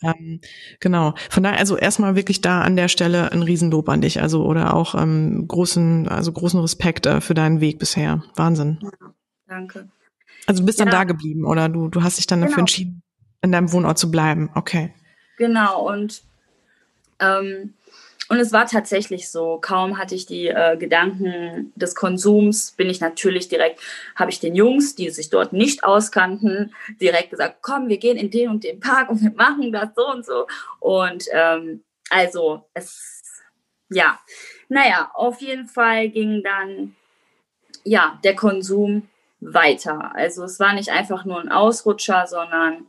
Ja. 0.00 0.12
Ähm, 0.12 0.40
genau. 0.78 1.14
Von 1.28 1.42
daher, 1.42 1.58
also 1.58 1.76
erstmal 1.76 2.14
wirklich 2.14 2.40
da 2.40 2.60
an 2.60 2.76
der 2.76 2.86
Stelle 2.86 3.32
ein 3.32 3.42
Riesenlob 3.42 3.88
an 3.88 4.00
dich. 4.00 4.22
Also 4.22 4.44
oder 4.44 4.74
auch 4.74 4.94
ähm, 4.94 5.46
großen, 5.48 6.06
also 6.06 6.30
großen 6.30 6.60
Respekt 6.60 7.06
äh, 7.06 7.20
für 7.20 7.34
deinen 7.34 7.60
Weg 7.60 7.80
bisher. 7.80 8.22
Wahnsinn. 8.36 8.78
Ja, 8.80 8.90
danke. 9.48 9.88
Also 10.46 10.60
du 10.60 10.66
bist 10.66 10.78
ja. 10.78 10.84
dann 10.84 10.92
da 10.92 11.04
geblieben 11.04 11.44
oder 11.44 11.68
du, 11.68 11.88
du 11.88 12.02
hast 12.02 12.18
dich 12.18 12.26
dann 12.26 12.40
dafür 12.40 12.56
genau. 12.56 12.62
entschieden, 12.62 13.02
in 13.42 13.52
deinem 13.52 13.72
Wohnort 13.72 13.98
zu 13.98 14.10
bleiben. 14.10 14.50
Okay. 14.54 14.92
Genau, 15.38 15.88
und, 15.88 16.22
ähm, 17.18 17.74
und 18.28 18.38
es 18.38 18.52
war 18.52 18.66
tatsächlich 18.66 19.30
so. 19.30 19.58
Kaum 19.60 19.98
hatte 19.98 20.14
ich 20.14 20.26
die 20.26 20.48
äh, 20.48 20.76
Gedanken 20.76 21.72
des 21.76 21.94
Konsums, 21.94 22.72
bin 22.72 22.90
ich 22.90 23.00
natürlich 23.00 23.48
direkt, 23.48 23.80
habe 24.14 24.30
ich 24.30 24.38
den 24.38 24.54
Jungs, 24.54 24.94
die 24.94 25.10
sich 25.10 25.30
dort 25.30 25.52
nicht 25.52 25.82
auskannten, 25.82 26.74
direkt 27.00 27.30
gesagt, 27.30 27.58
komm, 27.62 27.88
wir 27.88 27.98
gehen 27.98 28.16
in 28.16 28.30
den 28.30 28.50
und 28.50 28.64
den 28.64 28.80
Park 28.80 29.08
und 29.08 29.22
wir 29.22 29.32
machen 29.32 29.72
das 29.72 29.88
so 29.96 30.06
und 30.08 30.26
so. 30.26 30.46
Und 30.78 31.24
ähm, 31.32 31.82
also 32.10 32.68
es, 32.74 33.22
ja, 33.88 34.18
naja, 34.68 35.10
auf 35.14 35.40
jeden 35.40 35.66
Fall 35.66 36.08
ging 36.10 36.42
dann 36.42 36.94
ja 37.84 38.20
der 38.22 38.36
Konsum 38.36 39.08
weiter. 39.40 40.14
Also 40.14 40.44
es 40.44 40.60
war 40.60 40.74
nicht 40.74 40.90
einfach 40.90 41.24
nur 41.24 41.40
ein 41.40 41.50
Ausrutscher, 41.50 42.26
sondern 42.26 42.86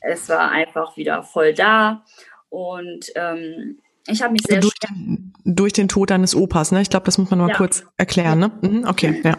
es 0.00 0.28
war 0.28 0.50
einfach 0.50 0.96
wieder 0.96 1.22
voll 1.22 1.54
da. 1.54 2.04
Und 2.48 3.06
ähm, 3.14 3.78
ich 4.06 4.22
habe 4.22 4.32
mich 4.32 4.42
sehr 4.42 4.60
durch 4.60 4.74
den, 4.74 5.32
durch 5.44 5.72
den 5.72 5.88
Tod 5.88 6.10
deines 6.10 6.34
Opas, 6.34 6.72
ne? 6.72 6.82
Ich 6.82 6.90
glaube, 6.90 7.06
das 7.06 7.18
muss 7.18 7.30
man 7.30 7.38
mal 7.38 7.48
ja. 7.48 7.56
kurz 7.56 7.84
erklären, 7.96 8.38
ne? 8.38 8.50
Mhm, 8.62 8.84
okay, 8.86 9.20
ja. 9.24 9.36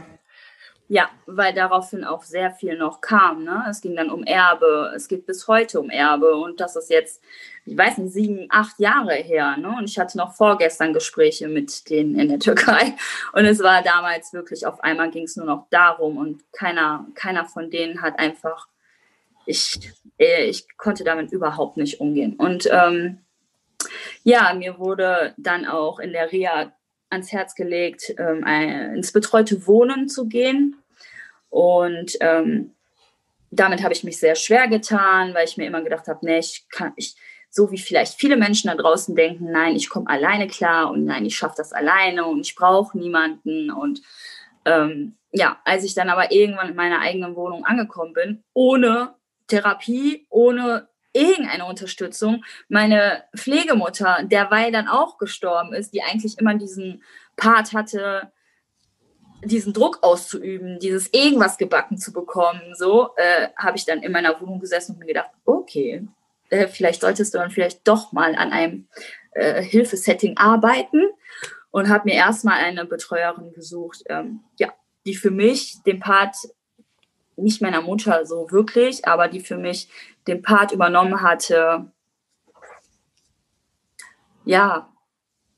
Ja, 0.89 1.09
weil 1.25 1.53
daraufhin 1.53 2.03
auch 2.03 2.23
sehr 2.23 2.51
viel 2.51 2.77
noch 2.77 2.99
kam. 2.99 3.43
Ne? 3.43 3.65
Es 3.69 3.79
ging 3.79 3.95
dann 3.95 4.09
um 4.09 4.23
Erbe, 4.23 4.91
es 4.95 5.07
geht 5.07 5.25
bis 5.25 5.47
heute 5.47 5.79
um 5.79 5.89
Erbe 5.89 6.35
und 6.35 6.59
das 6.59 6.75
ist 6.75 6.89
jetzt, 6.89 7.23
ich 7.65 7.77
weiß 7.77 7.99
nicht, 7.99 8.13
sieben, 8.13 8.47
acht 8.49 8.79
Jahre 8.79 9.13
her. 9.13 9.55
Ne? 9.57 9.69
Und 9.77 9.89
ich 9.89 9.97
hatte 9.97 10.17
noch 10.17 10.33
vorgestern 10.33 10.93
Gespräche 10.93 11.47
mit 11.47 11.89
denen 11.89 12.19
in 12.19 12.27
der 12.27 12.39
Türkei 12.39 12.95
und 13.31 13.45
es 13.45 13.63
war 13.63 13.81
damals 13.81 14.33
wirklich, 14.33 14.67
auf 14.67 14.83
einmal 14.83 15.09
ging 15.09 15.23
es 15.23 15.37
nur 15.37 15.45
noch 15.45 15.67
darum 15.69 16.17
und 16.17 16.43
keiner, 16.51 17.05
keiner 17.15 17.45
von 17.45 17.71
denen 17.71 18.01
hat 18.01 18.19
einfach, 18.19 18.67
ich, 19.45 19.79
äh, 20.19 20.45
ich 20.45 20.67
konnte 20.77 21.05
damit 21.05 21.31
überhaupt 21.31 21.77
nicht 21.77 22.01
umgehen. 22.01 22.35
Und 22.35 22.67
ähm, 22.69 23.19
ja, 24.23 24.53
mir 24.53 24.79
wurde 24.79 25.33
dann 25.37 25.65
auch 25.65 25.99
in 25.99 26.11
der 26.11 26.31
Reha 26.31 26.73
ans 27.13 27.31
Herz 27.31 27.55
gelegt, 27.55 28.13
ähm, 28.17 28.45
ins 28.95 29.11
betreute 29.11 29.65
Wohnen 29.67 30.09
zu 30.09 30.27
gehen. 30.27 30.75
Und 31.49 32.17
ähm, 32.19 32.71
damit 33.51 33.83
habe 33.83 33.93
ich 33.93 34.03
mich 34.03 34.19
sehr 34.19 34.35
schwer 34.35 34.67
getan, 34.67 35.33
weil 35.33 35.45
ich 35.45 35.57
mir 35.57 35.67
immer 35.67 35.81
gedacht 35.81 36.07
habe, 36.07 36.25
nee, 36.25 36.39
ich 36.39 36.65
kann, 36.69 36.93
ich, 36.95 37.15
so 37.49 37.71
wie 37.71 37.77
vielleicht 37.77 38.19
viele 38.19 38.35
Menschen 38.35 38.69
da 38.69 38.75
draußen 38.75 39.15
denken, 39.15 39.51
nein, 39.51 39.75
ich 39.75 39.89
komme 39.89 40.09
alleine 40.09 40.47
klar 40.47 40.89
und 40.89 41.05
nein, 41.05 41.25
ich 41.25 41.35
schaffe 41.35 41.55
das 41.57 41.71
alleine 41.71 42.25
und 42.25 42.41
ich 42.41 42.55
brauche 42.55 42.97
niemanden. 42.97 43.71
Und 43.71 44.01
ähm, 44.65 45.15
ja, 45.31 45.59
als 45.63 45.83
ich 45.83 45.93
dann 45.93 46.09
aber 46.09 46.31
irgendwann 46.31 46.69
in 46.69 46.75
meiner 46.75 46.99
eigenen 46.99 47.35
Wohnung 47.35 47.65
angekommen 47.65 48.13
bin, 48.13 48.43
ohne 48.53 49.13
Therapie, 49.47 50.25
ohne 50.29 50.87
irgendeine 51.13 51.65
Unterstützung, 51.65 52.43
meine 52.67 53.23
Pflegemutter, 53.35 54.23
derweil 54.23 54.71
dann 54.71 54.87
auch 54.87 55.17
gestorben 55.17 55.73
ist, 55.73 55.93
die 55.93 56.01
eigentlich 56.01 56.39
immer 56.39 56.55
diesen 56.55 57.03
Part 57.37 57.73
hatte, 57.73 58.31
diesen 59.43 59.73
Druck 59.73 59.99
auszuüben, 60.01 60.79
dieses 60.79 61.13
irgendwas 61.13 61.57
gebacken 61.57 61.97
zu 61.97 62.13
bekommen, 62.13 62.61
so 62.75 63.09
äh, 63.17 63.49
habe 63.57 63.77
ich 63.77 63.85
dann 63.85 64.01
in 64.01 64.11
meiner 64.11 64.39
Wohnung 64.41 64.59
gesessen 64.59 64.93
und 64.93 64.99
mir 64.99 65.05
gedacht, 65.05 65.31
okay, 65.45 66.07
äh, 66.49 66.67
vielleicht 66.67 67.01
solltest 67.01 67.33
du 67.33 67.37
dann 67.37 67.51
vielleicht 67.51 67.87
doch 67.87 68.11
mal 68.11 68.35
an 68.35 68.51
einem 68.51 68.87
äh, 69.31 69.61
Hilfesetting 69.61 70.37
arbeiten 70.37 71.01
und 71.71 71.89
habe 71.89 72.05
mir 72.05 72.15
erstmal 72.15 72.59
eine 72.59 72.85
Betreuerin 72.85 73.51
gesucht, 73.53 74.03
ähm, 74.07 74.41
ja, 74.57 74.71
die 75.05 75.15
für 75.15 75.31
mich 75.31 75.81
den 75.83 75.99
Part 75.99 76.35
nicht 77.43 77.61
meiner 77.61 77.81
Mutter 77.81 78.25
so 78.25 78.49
wirklich, 78.51 79.07
aber 79.07 79.27
die 79.27 79.41
für 79.41 79.57
mich 79.57 79.89
den 80.27 80.41
Part 80.41 80.71
übernommen 80.71 81.21
hatte, 81.21 81.91
ja, 84.45 84.89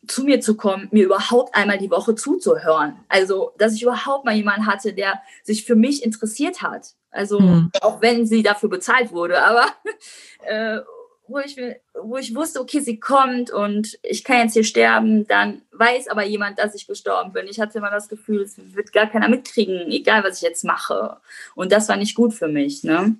zu 0.08 0.24
mir 0.24 0.40
zu 0.40 0.56
kommen, 0.56 0.88
mir 0.92 1.06
überhaupt 1.06 1.56
einmal 1.56 1.78
die 1.78 1.90
Woche 1.90 2.16
zuzuhören. 2.16 2.98
Also, 3.10 3.54
dass 3.58 3.74
ich 3.74 3.84
überhaupt 3.84 4.26
mal 4.26 4.36
jemanden 4.36 4.68
hatte, 4.68 4.94
der 4.94 5.22
sich 5.44 5.66
für 5.66 5.76
mich 5.76 6.04
interessiert 6.04 6.62
hat. 6.62 6.94
Also, 7.10 7.40
mhm. 7.40 7.72
auch 7.82 8.02
wenn 8.02 8.26
sie 8.26 8.44
dafür 8.44 8.70
bezahlt 8.70 9.12
wurde, 9.12 9.42
aber 9.44 9.66
äh, 10.46 10.80
wo, 11.28 11.40
ich, 11.40 11.58
wo 12.02 12.18
ich 12.18 12.36
wusste, 12.36 12.62
okay, 12.62 12.80
sie 12.80 13.00
kommt 13.00 13.52
und 13.52 13.98
ich 14.04 14.24
kann 14.24 14.40
jetzt 14.40 14.54
hier 14.54 14.64
sterben, 14.64 15.28
dann 15.28 15.62
weiß 15.72 16.08
aber 16.08 16.24
jemand, 16.24 16.60
dass 16.60 16.76
ich 16.76 16.88
gestorben 16.88 17.34
bin. 17.34 17.48
Ich 17.48 17.60
hatte 17.60 17.78
immer 17.80 17.92
das 17.92 18.10
Gefühl, 18.10 18.42
es 18.42 18.58
wird 18.58 18.94
gar 18.94 19.08
keiner 19.08 19.30
mitkriegen, 19.30 19.92
egal 19.92 20.24
was 20.24 20.38
ich 20.38 20.44
jetzt 20.44 20.64
mache. 20.64 21.18
Und 21.56 21.72
das 21.72 21.90
war 21.90 21.98
nicht 21.98 22.16
gut 22.16 22.34
für 22.34 22.48
mich. 22.48 22.84
Ne? 22.84 23.16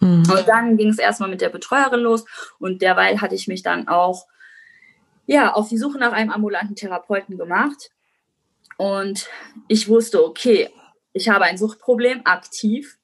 Mhm. 0.00 0.30
Und 0.30 0.44
dann 0.46 0.76
ging 0.76 0.88
es 0.88 0.98
erstmal 0.98 1.30
mit 1.30 1.40
der 1.40 1.50
Betreuerin 1.50 2.00
los 2.00 2.24
und 2.58 2.82
derweil 2.82 3.20
hatte 3.20 3.34
ich 3.34 3.48
mich 3.48 3.62
dann 3.62 3.88
auch 3.88 4.26
ja, 5.26 5.52
auf 5.52 5.68
die 5.68 5.78
Suche 5.78 5.98
nach 5.98 6.12
einem 6.12 6.30
ambulanten 6.30 6.74
Therapeuten 6.74 7.36
gemacht. 7.36 7.90
Und 8.78 9.28
ich 9.68 9.88
wusste, 9.88 10.24
okay, 10.24 10.70
ich 11.12 11.28
habe 11.28 11.44
ein 11.44 11.58
Suchtproblem 11.58 12.22
aktiv. 12.24 12.97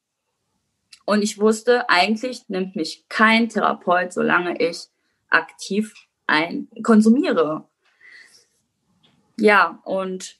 Und 1.04 1.22
ich 1.22 1.38
wusste, 1.38 1.88
eigentlich 1.88 2.48
nimmt 2.48 2.76
mich 2.76 3.04
kein 3.08 3.48
Therapeut, 3.48 4.12
solange 4.12 4.58
ich 4.58 4.86
aktiv 5.28 5.94
ein 6.26 6.68
konsumiere. 6.82 7.64
Ja, 9.36 9.80
und 9.84 10.36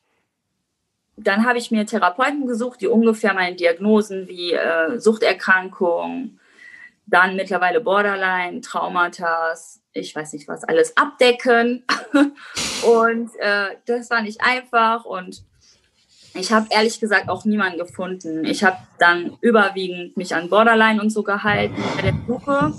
dann 1.16 1.46
habe 1.46 1.58
ich 1.58 1.70
mir 1.70 1.86
Therapeuten 1.86 2.46
gesucht, 2.46 2.80
die 2.80 2.88
ungefähr 2.88 3.34
meine 3.34 3.56
Diagnosen 3.56 4.28
wie 4.28 4.52
äh, 4.52 4.98
Suchterkrankung, 4.98 6.40
dann 7.06 7.36
mittlerweile 7.36 7.80
Borderline, 7.80 8.60
Traumata, 8.60 9.54
ich 9.92 10.14
weiß 10.14 10.32
nicht 10.32 10.48
was, 10.48 10.64
alles 10.64 10.96
abdecken. 10.96 11.84
und 12.86 13.30
äh, 13.38 13.76
das 13.86 14.10
war 14.10 14.22
nicht 14.22 14.40
einfach 14.40 15.04
und 15.04 15.44
ich 16.34 16.52
habe 16.52 16.66
ehrlich 16.70 17.00
gesagt 17.00 17.28
auch 17.28 17.44
niemanden 17.44 17.78
gefunden. 17.78 18.44
Ich 18.44 18.64
habe 18.64 18.76
dann 18.98 19.38
überwiegend 19.40 20.16
mich 20.16 20.34
an 20.34 20.50
Borderline 20.50 21.00
und 21.00 21.10
so 21.10 21.22
gehalten 21.22 21.76
bei 21.96 22.02
der 22.02 22.14
Suche 22.26 22.72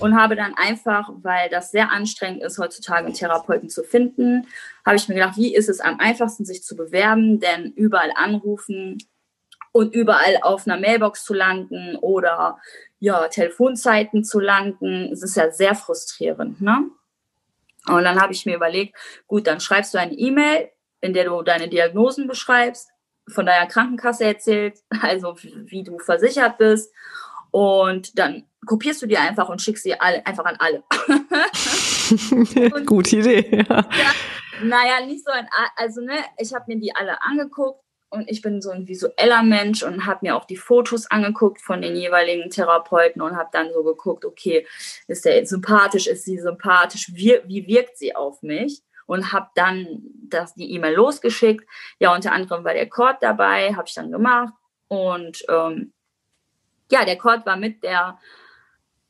und 0.00 0.16
habe 0.16 0.36
dann 0.36 0.54
einfach, 0.54 1.10
weil 1.22 1.48
das 1.50 1.70
sehr 1.70 1.90
anstrengend 1.90 2.42
ist, 2.42 2.58
heutzutage 2.58 3.06
einen 3.06 3.14
Therapeuten 3.14 3.68
zu 3.68 3.82
finden, 3.82 4.46
habe 4.84 4.96
ich 4.96 5.08
mir 5.08 5.14
gedacht, 5.14 5.36
wie 5.36 5.54
ist 5.54 5.68
es 5.68 5.80
am 5.80 5.98
einfachsten, 5.98 6.44
sich 6.44 6.62
zu 6.62 6.76
bewerben, 6.76 7.40
denn 7.40 7.72
überall 7.72 8.12
anrufen 8.14 8.98
und 9.72 9.94
überall 9.94 10.38
auf 10.42 10.66
einer 10.66 10.78
Mailbox 10.78 11.24
zu 11.24 11.34
landen 11.34 11.96
oder 11.96 12.58
ja, 13.00 13.26
Telefonzeiten 13.28 14.24
zu 14.24 14.38
landen. 14.38 15.10
Es 15.12 15.22
ist 15.22 15.36
ja 15.36 15.50
sehr 15.50 15.74
frustrierend. 15.74 16.60
Ne? 16.60 16.90
Und 17.88 18.04
dann 18.04 18.20
habe 18.20 18.32
ich 18.32 18.46
mir 18.46 18.56
überlegt, 18.56 18.96
gut, 19.26 19.46
dann 19.46 19.60
schreibst 19.60 19.92
du 19.92 19.98
eine 19.98 20.14
E-Mail, 20.14 20.70
in 21.04 21.12
der 21.12 21.26
du 21.26 21.42
deine 21.42 21.68
Diagnosen 21.68 22.26
beschreibst 22.26 22.88
von 23.28 23.44
deiner 23.44 23.66
Krankenkasse 23.66 24.24
erzählt, 24.24 24.78
also 25.02 25.36
wie 25.36 25.82
du 25.82 25.98
versichert 25.98 26.56
bist. 26.58 26.92
Und 27.50 28.18
dann 28.18 28.46
kopierst 28.66 29.02
du 29.02 29.06
die 29.06 29.18
einfach 29.18 29.48
und 29.48 29.60
schickst 29.62 29.84
sie 29.84 30.00
alle, 30.00 30.26
einfach 30.26 30.46
an 30.46 30.56
alle. 30.58 30.82
Gute 32.86 33.16
Idee, 33.18 33.64
ja. 33.68 33.76
ja. 33.76 34.12
Naja, 34.62 35.06
nicht 35.06 35.24
so 35.24 35.30
ein, 35.30 35.46
also 35.76 36.00
ne, 36.00 36.16
ich 36.38 36.54
habe 36.54 36.64
mir 36.68 36.80
die 36.80 36.94
alle 36.96 37.20
angeguckt 37.22 37.80
und 38.10 38.30
ich 38.30 38.40
bin 38.40 38.62
so 38.62 38.70
ein 38.70 38.88
visueller 38.88 39.42
Mensch 39.42 39.82
und 39.82 40.06
habe 40.06 40.20
mir 40.22 40.36
auch 40.36 40.46
die 40.46 40.56
Fotos 40.56 41.10
angeguckt 41.10 41.60
von 41.60 41.82
den 41.82 41.96
jeweiligen 41.96 42.50
Therapeuten 42.50 43.20
und 43.20 43.36
habe 43.36 43.50
dann 43.52 43.72
so 43.72 43.82
geguckt, 43.82 44.24
okay, 44.24 44.66
ist 45.06 45.24
der 45.24 45.44
sympathisch, 45.46 46.06
ist 46.06 46.24
sie 46.24 46.38
sympathisch, 46.38 47.10
wie, 47.12 47.40
wie 47.44 47.66
wirkt 47.66 47.98
sie 47.98 48.16
auf 48.16 48.42
mich? 48.42 48.82
Und 49.06 49.32
habe 49.32 49.48
dann 49.54 50.02
das, 50.28 50.54
die 50.54 50.72
E-Mail 50.72 50.94
losgeschickt. 50.94 51.68
Ja, 51.98 52.14
unter 52.14 52.32
anderem 52.32 52.64
war 52.64 52.74
der 52.74 52.88
Cord 52.88 53.18
dabei, 53.20 53.74
habe 53.74 53.86
ich 53.86 53.94
dann 53.94 54.10
gemacht. 54.10 54.54
Und 54.88 55.44
ähm, 55.48 55.92
ja, 56.90 57.04
der 57.04 57.18
Cord 57.18 57.44
war 57.46 57.56
mit 57.56 57.82
der 57.82 58.18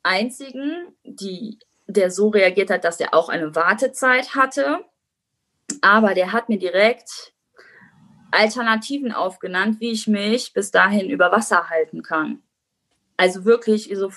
einzigen, 0.03 0.95
die, 1.03 1.59
der 1.87 2.11
so 2.11 2.29
reagiert 2.29 2.69
hat, 2.69 2.83
dass 2.83 2.99
er 2.99 3.13
auch 3.13 3.29
eine 3.29 3.55
Wartezeit 3.55 4.35
hatte. 4.35 4.85
Aber 5.81 6.13
der 6.13 6.31
hat 6.31 6.49
mir 6.49 6.59
direkt 6.59 7.33
Alternativen 8.31 9.11
aufgenannt, 9.11 9.79
wie 9.79 9.91
ich 9.91 10.07
mich 10.07 10.53
bis 10.53 10.71
dahin 10.71 11.09
über 11.09 11.31
Wasser 11.31 11.69
halten 11.69 12.03
kann. 12.03 12.43
Also 13.17 13.45
wirklich 13.45 13.89
so, 13.93 14.11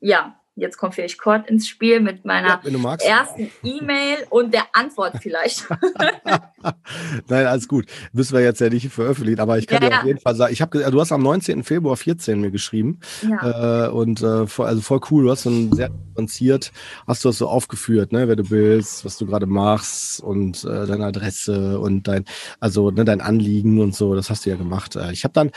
ja, 0.00 0.39
Jetzt 0.56 0.76
kommt 0.76 0.94
vielleicht 0.94 1.18
Kurt 1.18 1.48
ins 1.48 1.68
Spiel 1.68 2.00
mit 2.00 2.24
meiner 2.24 2.60
ja, 2.64 2.98
ersten 2.98 3.50
E-Mail 3.62 4.18
und 4.30 4.52
der 4.52 4.64
Antwort 4.72 5.14
vielleicht. 5.20 5.66
Nein, 7.28 7.46
alles 7.46 7.68
gut. 7.68 7.86
Müssen 8.12 8.34
wir 8.34 8.42
jetzt 8.42 8.60
ja 8.60 8.68
nicht 8.68 8.90
veröffentlichen, 8.90 9.40
aber 9.40 9.58
ich 9.58 9.66
kann 9.66 9.82
ja, 9.82 9.88
dir 9.88 9.98
auf 10.00 10.04
jeden 10.04 10.20
Fall 10.20 10.34
sagen, 10.34 10.52
ich 10.52 10.60
habe, 10.60 10.90
du 10.90 11.00
hast 11.00 11.12
am 11.12 11.22
19. 11.22 11.62
Februar 11.62 11.96
14 11.96 12.40
mir 12.40 12.50
geschrieben 12.50 13.00
ja. 13.22 13.86
äh, 13.86 13.90
und 13.90 14.22
äh, 14.22 14.46
voll, 14.46 14.66
also 14.66 14.80
voll 14.82 15.00
cool. 15.10 15.24
Du 15.24 15.30
hast 15.30 15.46
dann 15.46 15.72
sehr 15.72 15.88
differenziert, 15.88 16.72
hast 17.06 17.24
du 17.24 17.28
das 17.28 17.38
so 17.38 17.48
aufgeführt, 17.48 18.12
ne, 18.12 18.28
wer 18.28 18.36
du 18.36 18.44
bist, 18.44 19.04
was 19.04 19.16
du 19.16 19.26
gerade 19.26 19.46
machst 19.46 20.20
und 20.20 20.64
äh, 20.64 20.86
deine 20.86 21.06
Adresse 21.06 21.78
und 21.78 22.08
dein, 22.08 22.24
also 22.58 22.90
ne, 22.90 23.04
dein 23.04 23.20
Anliegen 23.20 23.80
und 23.80 23.94
so. 23.94 24.14
Das 24.14 24.30
hast 24.30 24.44
du 24.44 24.50
ja 24.50 24.56
gemacht. 24.56 24.96
Äh, 24.96 25.12
ich 25.12 25.24
habe 25.24 25.32
dann, 25.32 25.50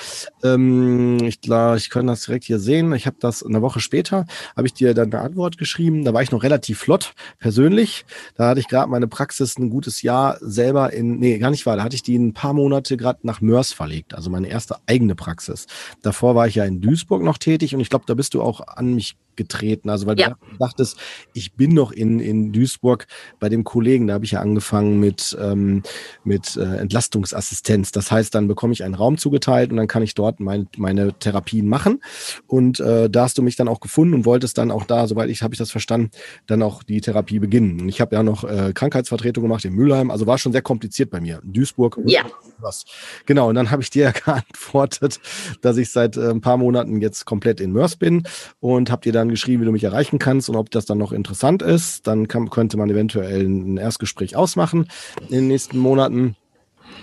ähm, 0.44 1.18
ich 1.24 1.41
glaube, 1.41 1.78
ich 1.78 1.89
kann 1.89 2.08
das 2.08 2.26
direkt 2.26 2.46
hier 2.46 2.60
sehen. 2.60 2.94
Ich 2.94 3.06
habe 3.06 3.18
das 3.20 3.44
eine 3.44 3.62
Woche 3.62 3.80
später, 3.80 4.26
habe 4.56 4.68
ich 4.68 4.74
dir 4.84 4.93
dann 4.93 5.13
eine 5.13 5.21
Antwort 5.21 5.57
geschrieben. 5.57 6.03
Da 6.03 6.13
war 6.13 6.21
ich 6.21 6.31
noch 6.31 6.43
relativ 6.43 6.79
flott, 6.79 7.13
persönlich. 7.39 8.05
Da 8.36 8.49
hatte 8.49 8.59
ich 8.59 8.67
gerade 8.67 8.89
meine 8.89 9.07
Praxis 9.07 9.57
ein 9.57 9.69
gutes 9.69 10.01
Jahr 10.01 10.38
selber 10.41 10.93
in, 10.93 11.19
nee, 11.19 11.38
gar 11.38 11.51
nicht 11.51 11.65
wahr, 11.65 11.77
da 11.77 11.84
hatte 11.84 11.95
ich 11.95 12.03
die 12.03 12.17
ein 12.17 12.34
paar 12.34 12.53
Monate 12.53 12.97
gerade 12.97 13.19
nach 13.23 13.41
Mörs 13.41 13.73
verlegt, 13.73 14.13
also 14.13 14.29
meine 14.29 14.47
erste 14.47 14.75
eigene 14.88 15.15
Praxis. 15.15 15.67
Davor 16.01 16.36
war 16.36 16.47
ich 16.47 16.55
ja 16.55 16.65
in 16.65 16.81
Duisburg 16.81 17.23
noch 17.23 17.38
tätig 17.38 17.73
und 17.73 17.81
ich 17.81 17.89
glaube, 17.89 18.05
da 18.07 18.13
bist 18.13 18.34
du 18.34 18.41
auch 18.41 18.61
an 18.67 18.93
mich 18.95 19.15
getreten. 19.36 19.89
Also 19.89 20.05
weil 20.07 20.19
ja. 20.19 20.29
du 20.29 20.57
dachtest, 20.59 20.97
ich 21.34 21.53
bin 21.53 21.73
noch 21.73 21.91
in, 21.91 22.19
in 22.19 22.51
Duisburg 22.51 23.07
bei 23.39 23.49
dem 23.49 23.63
Kollegen, 23.63 24.07
da 24.07 24.15
habe 24.15 24.25
ich 24.25 24.31
ja 24.31 24.41
angefangen 24.41 24.99
mit, 24.99 25.38
ähm, 25.39 25.84
mit 26.23 26.55
äh, 26.57 26.77
Entlastungsassistenz. 26.77 27.91
Das 27.91 28.11
heißt, 28.11 28.34
dann 28.36 28.47
bekomme 28.47 28.73
ich 28.73 28.84
einen 28.84 28.95
Raum 28.95 29.17
zugeteilt 29.17 29.71
und 29.71 29.77
dann 29.77 29.88
kann 29.88 30.03
ich 30.03 30.13
dort 30.15 30.39
mein, 30.39 30.67
meine 30.77 31.13
Therapien 31.13 31.67
machen. 31.67 32.01
Und 32.47 32.79
äh, 32.79 33.09
da 33.09 33.23
hast 33.23 33.38
du 33.38 33.41
mich 33.41 33.55
dann 33.55 33.67
auch 33.67 33.79
gefunden 33.79 34.13
und 34.13 34.25
wolltest 34.25 34.57
dann 34.57 34.71
auch 34.71 34.86
da, 34.86 35.07
soweit 35.07 35.29
ich 35.29 35.41
habe 35.41 35.53
ich 35.53 35.57
das 35.59 35.71
verstanden, 35.71 36.11
dann 36.47 36.61
auch 36.61 36.84
die 36.84 37.01
Therapie 37.01 37.39
beginnen. 37.39 37.81
Und 37.81 37.89
ich 37.89 38.01
habe 38.01 38.15
ja 38.15 38.23
noch 38.23 38.43
äh, 38.43 38.71
Krankheitsvertretung 38.73 39.43
gemacht 39.43 39.65
in 39.65 39.73
Mülheim, 39.73 40.11
also 40.11 40.27
war 40.27 40.38
schon 40.38 40.51
sehr 40.51 40.61
kompliziert 40.61 41.09
bei 41.09 41.19
mir. 41.19 41.41
Duisburg. 41.43 41.99
Ja. 42.05 42.23
Was. 42.59 42.86
Genau, 43.25 43.49
und 43.49 43.55
dann 43.55 43.71
habe 43.71 43.81
ich 43.81 43.89
dir 43.89 44.03
ja 44.03 44.11
geantwortet, 44.25 45.19
dass 45.61 45.77
ich 45.77 45.91
seit 45.91 46.17
äh, 46.17 46.29
ein 46.29 46.41
paar 46.41 46.57
Monaten 46.57 47.01
jetzt 47.01 47.25
komplett 47.25 47.59
in 47.59 47.71
Mörs 47.71 47.95
bin 47.95 48.23
und 48.59 48.89
habe 48.91 49.01
dir 49.01 49.11
dann 49.11 49.22
dann 49.24 49.30
geschrieben, 49.30 49.61
wie 49.61 49.65
du 49.65 49.71
mich 49.71 49.84
erreichen 49.84 50.19
kannst 50.19 50.49
und 50.49 50.55
ob 50.55 50.69
das 50.69 50.86
dann 50.86 50.97
noch 50.97 51.11
interessant 51.11 51.61
ist. 51.61 52.07
Dann 52.07 52.28
kann, 52.28 52.49
könnte 52.49 52.78
man 52.78 52.89
eventuell 52.89 53.43
ein 53.43 53.78
Erstgespräch 53.78 54.36
ausmachen 54.36 54.88
in 55.21 55.30
den 55.30 55.47
nächsten 55.47 55.78
Monaten. 55.78 56.36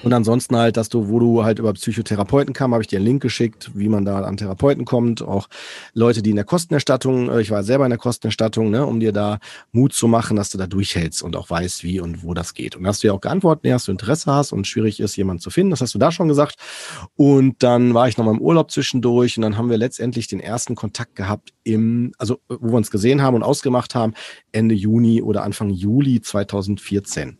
Und 0.02 0.14
ansonsten 0.14 0.56
halt, 0.56 0.78
dass 0.78 0.88
du, 0.88 1.08
wo 1.08 1.18
du 1.18 1.44
halt 1.44 1.58
über 1.58 1.74
Psychotherapeuten 1.74 2.54
kam, 2.54 2.72
habe 2.72 2.82
ich 2.82 2.88
dir 2.88 2.96
einen 2.96 3.06
Link 3.06 3.22
geschickt, 3.22 3.70
wie 3.74 3.90
man 3.90 4.06
da 4.06 4.22
an 4.22 4.38
Therapeuten 4.38 4.86
kommt. 4.86 5.20
Auch 5.20 5.48
Leute, 5.92 6.22
die 6.22 6.30
in 6.30 6.36
der 6.36 6.46
Kostenerstattung, 6.46 7.28
äh, 7.28 7.42
ich 7.42 7.50
war 7.50 7.62
selber 7.62 7.84
in 7.84 7.90
der 7.90 7.98
Kostenerstattung, 7.98 8.70
ne, 8.70 8.86
um 8.86 8.98
dir 8.98 9.12
da 9.12 9.38
Mut 9.72 9.92
zu 9.92 10.08
machen, 10.08 10.36
dass 10.36 10.48
du 10.48 10.56
da 10.56 10.66
durchhältst 10.66 11.22
und 11.22 11.36
auch 11.36 11.50
weißt, 11.50 11.84
wie 11.84 12.00
und 12.00 12.22
wo 12.22 12.32
das 12.32 12.54
geht. 12.54 12.76
Und 12.76 12.86
hast 12.86 13.02
du 13.02 13.08
ja 13.08 13.12
auch 13.12 13.20
geantwortet, 13.20 13.64
nee, 13.64 13.72
hast 13.72 13.88
du 13.88 13.92
Interesse 13.92 14.32
hast 14.32 14.52
und 14.52 14.66
schwierig 14.66 15.00
ist, 15.00 15.16
jemanden 15.16 15.42
zu 15.42 15.50
finden. 15.50 15.70
Das 15.70 15.82
hast 15.82 15.94
du 15.94 15.98
da 15.98 16.10
schon 16.10 16.28
gesagt. 16.28 16.56
Und 17.16 17.62
dann 17.62 17.92
war 17.92 18.08
ich 18.08 18.16
noch 18.16 18.24
mal 18.24 18.32
im 18.32 18.40
Urlaub 18.40 18.70
zwischendurch 18.70 19.36
und 19.36 19.42
dann 19.42 19.58
haben 19.58 19.68
wir 19.68 19.76
letztendlich 19.76 20.28
den 20.28 20.40
ersten 20.40 20.76
Kontakt 20.76 21.14
gehabt 21.14 21.52
im, 21.62 22.12
also 22.16 22.38
wo 22.48 22.68
wir 22.68 22.76
uns 22.76 22.90
gesehen 22.90 23.20
haben 23.20 23.34
und 23.34 23.42
ausgemacht 23.42 23.94
haben, 23.94 24.14
Ende 24.50 24.74
Juni 24.74 25.20
oder 25.20 25.42
Anfang 25.42 25.68
Juli 25.68 26.22
2014. 26.22 27.38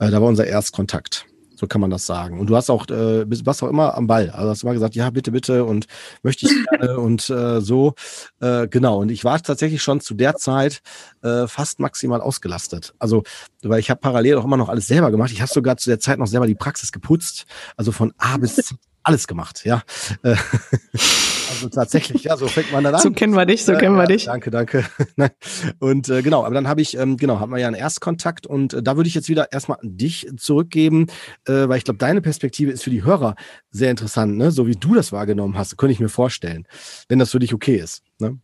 Äh, 0.00 0.10
da 0.10 0.20
war 0.20 0.28
unser 0.28 0.46
Erstkontakt. 0.46 1.29
So 1.60 1.66
kann 1.66 1.82
man 1.82 1.90
das 1.90 2.06
sagen. 2.06 2.40
Und 2.40 2.46
du 2.48 2.56
hast 2.56 2.70
auch, 2.70 2.88
äh, 2.88 3.26
bist, 3.26 3.44
warst 3.44 3.62
auch 3.62 3.68
immer 3.68 3.94
am 3.94 4.06
Ball. 4.06 4.30
Also 4.30 4.48
hast 4.48 4.62
immer 4.62 4.72
gesagt, 4.72 4.94
ja, 4.94 5.10
bitte, 5.10 5.30
bitte 5.30 5.66
und 5.66 5.84
möchte 6.22 6.46
ich 6.46 6.52
gerne 6.70 6.98
und 6.98 7.28
äh, 7.28 7.60
so. 7.60 7.92
Äh, 8.40 8.66
genau. 8.68 9.00
Und 9.00 9.10
ich 9.10 9.24
war 9.24 9.42
tatsächlich 9.42 9.82
schon 9.82 10.00
zu 10.00 10.14
der 10.14 10.36
Zeit 10.36 10.80
äh, 11.22 11.46
fast 11.46 11.78
maximal 11.78 12.22
ausgelastet. 12.22 12.94
Also, 12.98 13.24
weil 13.62 13.78
ich 13.78 13.90
habe 13.90 14.00
parallel 14.00 14.38
auch 14.38 14.44
immer 14.46 14.56
noch 14.56 14.70
alles 14.70 14.86
selber 14.86 15.10
gemacht. 15.10 15.32
Ich 15.32 15.42
habe 15.42 15.52
sogar 15.52 15.76
zu 15.76 15.90
der 15.90 16.00
Zeit 16.00 16.18
noch 16.18 16.28
selber 16.28 16.46
die 16.46 16.54
Praxis 16.54 16.92
geputzt. 16.92 17.44
Also 17.76 17.92
von 17.92 18.14
A 18.16 18.38
bis 18.38 18.56
Z 18.56 18.78
alles 19.02 19.26
gemacht, 19.26 19.66
ja. 19.66 19.82
Äh, 21.50 21.54
also 21.54 21.68
tatsächlich, 21.68 22.24
ja, 22.24 22.36
so 22.36 22.46
fängt 22.46 22.72
man 22.72 22.84
dann 22.84 22.94
an. 22.94 23.00
So 23.00 23.10
kennen 23.10 23.34
wir 23.34 23.46
dich, 23.46 23.64
so 23.64 23.74
kennen 23.74 23.96
wir 23.96 24.06
dich. 24.06 24.24
Danke, 24.24 24.50
danke. 24.50 24.84
und 25.78 26.08
äh, 26.08 26.22
genau, 26.22 26.44
aber 26.44 26.54
dann 26.54 26.68
habe 26.68 26.80
ich, 26.80 26.96
ähm, 26.96 27.16
genau, 27.16 27.40
haben 27.40 27.50
wir 27.50 27.58
ja 27.58 27.66
einen 27.66 27.76
Erstkontakt 27.76 28.46
und 28.46 28.74
äh, 28.74 28.82
da 28.82 28.96
würde 28.96 29.08
ich 29.08 29.14
jetzt 29.14 29.28
wieder 29.28 29.52
erstmal 29.52 29.78
an 29.80 29.96
dich 29.96 30.28
zurückgeben, 30.36 31.06
äh, 31.46 31.68
weil 31.68 31.78
ich 31.78 31.84
glaube, 31.84 31.98
deine 31.98 32.20
Perspektive 32.20 32.70
ist 32.70 32.84
für 32.84 32.90
die 32.90 33.04
Hörer 33.04 33.34
sehr 33.70 33.90
interessant, 33.90 34.36
ne? 34.36 34.50
So 34.50 34.66
wie 34.66 34.76
du 34.76 34.94
das 34.94 35.12
wahrgenommen 35.12 35.56
hast, 35.58 35.76
könnte 35.76 35.92
ich 35.92 36.00
mir 36.00 36.08
vorstellen, 36.08 36.66
wenn 37.08 37.18
das 37.18 37.30
für 37.30 37.38
dich 37.38 37.54
okay 37.54 37.76
ist. 37.76 38.02
Ne? 38.18 38.38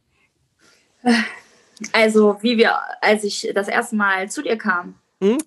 Also, 1.92 2.38
wie 2.40 2.56
wir, 2.56 2.74
als 3.00 3.24
ich 3.24 3.50
das 3.54 3.68
erste 3.68 3.96
Mal 3.96 4.30
zu 4.30 4.42
dir 4.42 4.56
kam, 4.56 4.94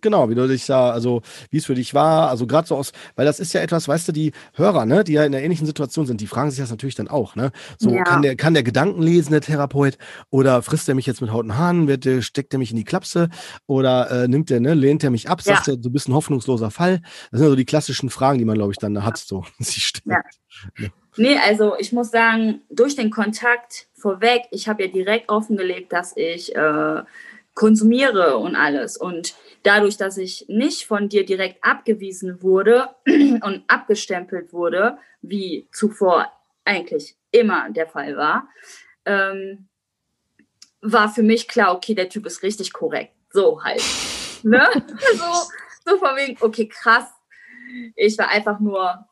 genau, 0.01 0.29
wie 0.29 0.35
du 0.35 0.47
dich 0.47 0.65
da, 0.65 0.91
also 0.91 1.21
wie 1.51 1.57
es 1.57 1.65
für 1.65 1.75
dich 1.75 1.93
war, 1.93 2.29
also 2.29 2.47
gerade 2.47 2.67
so 2.67 2.75
aus, 2.75 2.91
weil 3.15 3.25
das 3.25 3.39
ist 3.39 3.53
ja 3.53 3.61
etwas, 3.61 3.87
weißt 3.87 4.07
du, 4.07 4.11
die 4.11 4.31
Hörer, 4.55 4.85
ne, 4.85 5.03
die 5.03 5.13
ja 5.13 5.23
in 5.23 5.33
einer 5.33 5.43
ähnlichen 5.43 5.67
Situation 5.67 6.05
sind, 6.05 6.21
die 6.21 6.27
fragen 6.27 6.49
sich 6.49 6.59
das 6.59 6.71
natürlich 6.71 6.95
dann 6.95 7.07
auch, 7.07 7.35
ne? 7.35 7.51
So, 7.77 7.91
ja. 7.91 8.03
kann 8.03 8.21
der, 8.21 8.35
kann 8.35 8.53
der 8.53 8.63
Gedanken 8.63 9.01
lesen, 9.01 9.31
der 9.31 9.41
Therapeut, 9.41 9.97
oder 10.29 10.61
frisst 10.61 10.89
er 10.89 10.95
mich 10.95 11.05
jetzt 11.05 11.21
mit 11.21 11.31
Haut 11.31 11.45
und 11.45 11.57
Haaren, 11.57 11.87
wird 11.87 12.05
der, 12.05 12.21
steckt 12.21 12.53
er 12.53 12.59
mich 12.59 12.71
in 12.71 12.77
die 12.77 12.83
Klapse 12.83 13.29
oder 13.67 14.09
äh, 14.09 14.27
nimmt 14.27 14.49
der, 14.49 14.59
ne, 14.59 14.73
lehnt 14.73 15.03
er 15.03 15.11
mich 15.11 15.29
ab, 15.29 15.41
sagt 15.41 15.67
ja. 15.67 15.73
er, 15.73 15.77
du 15.77 15.89
bist 15.89 16.07
ein 16.07 16.13
hoffnungsloser 16.13 16.71
Fall. 16.71 17.01
Das 17.31 17.39
sind 17.39 17.49
so 17.49 17.55
die 17.55 17.65
klassischen 17.65 18.09
Fragen, 18.09 18.39
die 18.39 18.45
man, 18.45 18.55
glaube 18.55 18.71
ich, 18.71 18.77
dann 18.77 19.03
hat, 19.03 19.17
so 19.17 19.45
sich 19.59 19.85
stellt. 19.85 20.17
Ja. 20.77 20.87
Nee, 21.17 21.37
also 21.37 21.73
ich 21.77 21.91
muss 21.91 22.11
sagen, 22.11 22.61
durch 22.69 22.95
den 22.95 23.09
Kontakt 23.09 23.87
vorweg, 23.93 24.43
ich 24.51 24.67
habe 24.67 24.83
ja 24.83 24.89
direkt 24.89 25.29
offengelegt, 25.29 25.91
dass 25.91 26.15
ich 26.15 26.55
äh, 26.55 27.01
konsumiere 27.55 28.37
und 28.37 28.55
alles. 28.55 28.95
Und 28.95 29.35
dadurch, 29.63 29.97
dass 29.97 30.17
ich 30.17 30.45
nicht 30.47 30.85
von 30.85 31.09
dir 31.09 31.25
direkt 31.25 31.63
abgewiesen 31.63 32.41
wurde 32.41 32.89
und 33.05 33.63
abgestempelt 33.67 34.53
wurde, 34.53 34.97
wie 35.21 35.67
zuvor 35.71 36.31
eigentlich 36.65 37.15
immer 37.31 37.69
der 37.69 37.87
Fall 37.87 38.15
war, 38.15 38.49
ähm, 39.05 39.67
war 40.81 41.09
für 41.09 41.23
mich 41.23 41.47
klar, 41.47 41.75
okay, 41.75 41.93
der 41.93 42.09
Typ 42.09 42.25
ist 42.25 42.43
richtig 42.43 42.71
korrekt. 42.73 43.13
So 43.31 43.63
halt. 43.63 43.83
ne? 44.43 44.67
so, 45.15 45.51
so 45.85 45.97
von 45.97 46.15
wegen, 46.15 46.37
okay, 46.41 46.67
krass. 46.67 47.05
Ich 47.95 48.17
war 48.17 48.29
einfach 48.29 48.59
nur, 48.59 49.05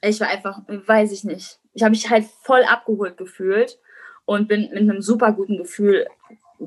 ich 0.00 0.20
war 0.20 0.28
einfach, 0.28 0.62
weiß 0.66 1.12
ich 1.12 1.24
nicht. 1.24 1.60
Ich 1.74 1.82
habe 1.82 1.90
mich 1.90 2.08
halt 2.08 2.26
voll 2.42 2.64
abgeholt 2.64 3.16
gefühlt 3.16 3.78
und 4.24 4.48
bin 4.48 4.70
mit 4.70 4.78
einem 4.78 5.02
super 5.02 5.32
guten 5.32 5.58
Gefühl 5.58 6.06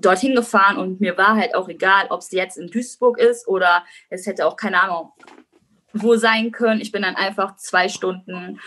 dorthin 0.02 0.36
gefahren 0.36 0.78
und 0.78 1.02
mir 1.02 1.18
war 1.18 1.36
halt 1.36 1.56
auch 1.56 1.70
egal, 1.70 2.08
ob 2.10 2.22
es 2.22 2.32
jetzt 2.32 2.58
in 2.58 2.68
Duisburg 2.68 3.20
ist 3.20 3.48
oder 3.48 3.84
es 4.10 4.26
hätte 4.26 4.45
auch 4.45 4.56
keine 4.56 4.82
Ahnung 4.82 5.12
wo 5.93 6.16
sein 6.16 6.52
können. 6.52 6.82
Ich 6.82 6.91
bin 6.91 7.02
dann 7.02 7.16
einfach 7.16 7.56
zwei 7.56 7.89
Stunden 7.89 8.60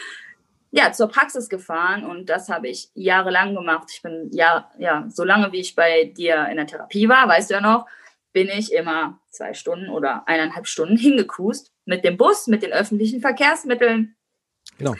ja, 0.72 0.92
zur 0.92 1.08
Praxis 1.08 1.48
gefahren 1.48 2.04
und 2.04 2.30
das 2.30 2.48
habe 2.48 2.68
ich 2.68 2.90
jahrelang 2.94 3.54
gemacht. 3.54 3.88
Ich 3.92 4.02
bin 4.02 4.30
ja, 4.32 4.70
ja, 4.78 5.06
so 5.08 5.24
lange 5.24 5.52
wie 5.52 5.60
ich 5.60 5.74
bei 5.74 6.04
dir 6.04 6.46
in 6.48 6.56
der 6.56 6.66
Therapie 6.66 7.08
war, 7.08 7.26
weißt 7.28 7.50
du 7.50 7.54
ja 7.54 7.60
noch, 7.60 7.86
bin 8.32 8.48
ich 8.48 8.72
immer 8.72 9.18
zwei 9.30 9.52
Stunden 9.54 9.90
oder 9.90 10.28
eineinhalb 10.28 10.68
Stunden 10.68 10.96
hingekust 10.96 11.72
mit 11.84 12.04
dem 12.04 12.16
Bus, 12.16 12.46
mit 12.46 12.62
den 12.62 12.72
öffentlichen 12.72 13.20
Verkehrsmitteln. 13.20 14.14
Genau. 14.78 14.94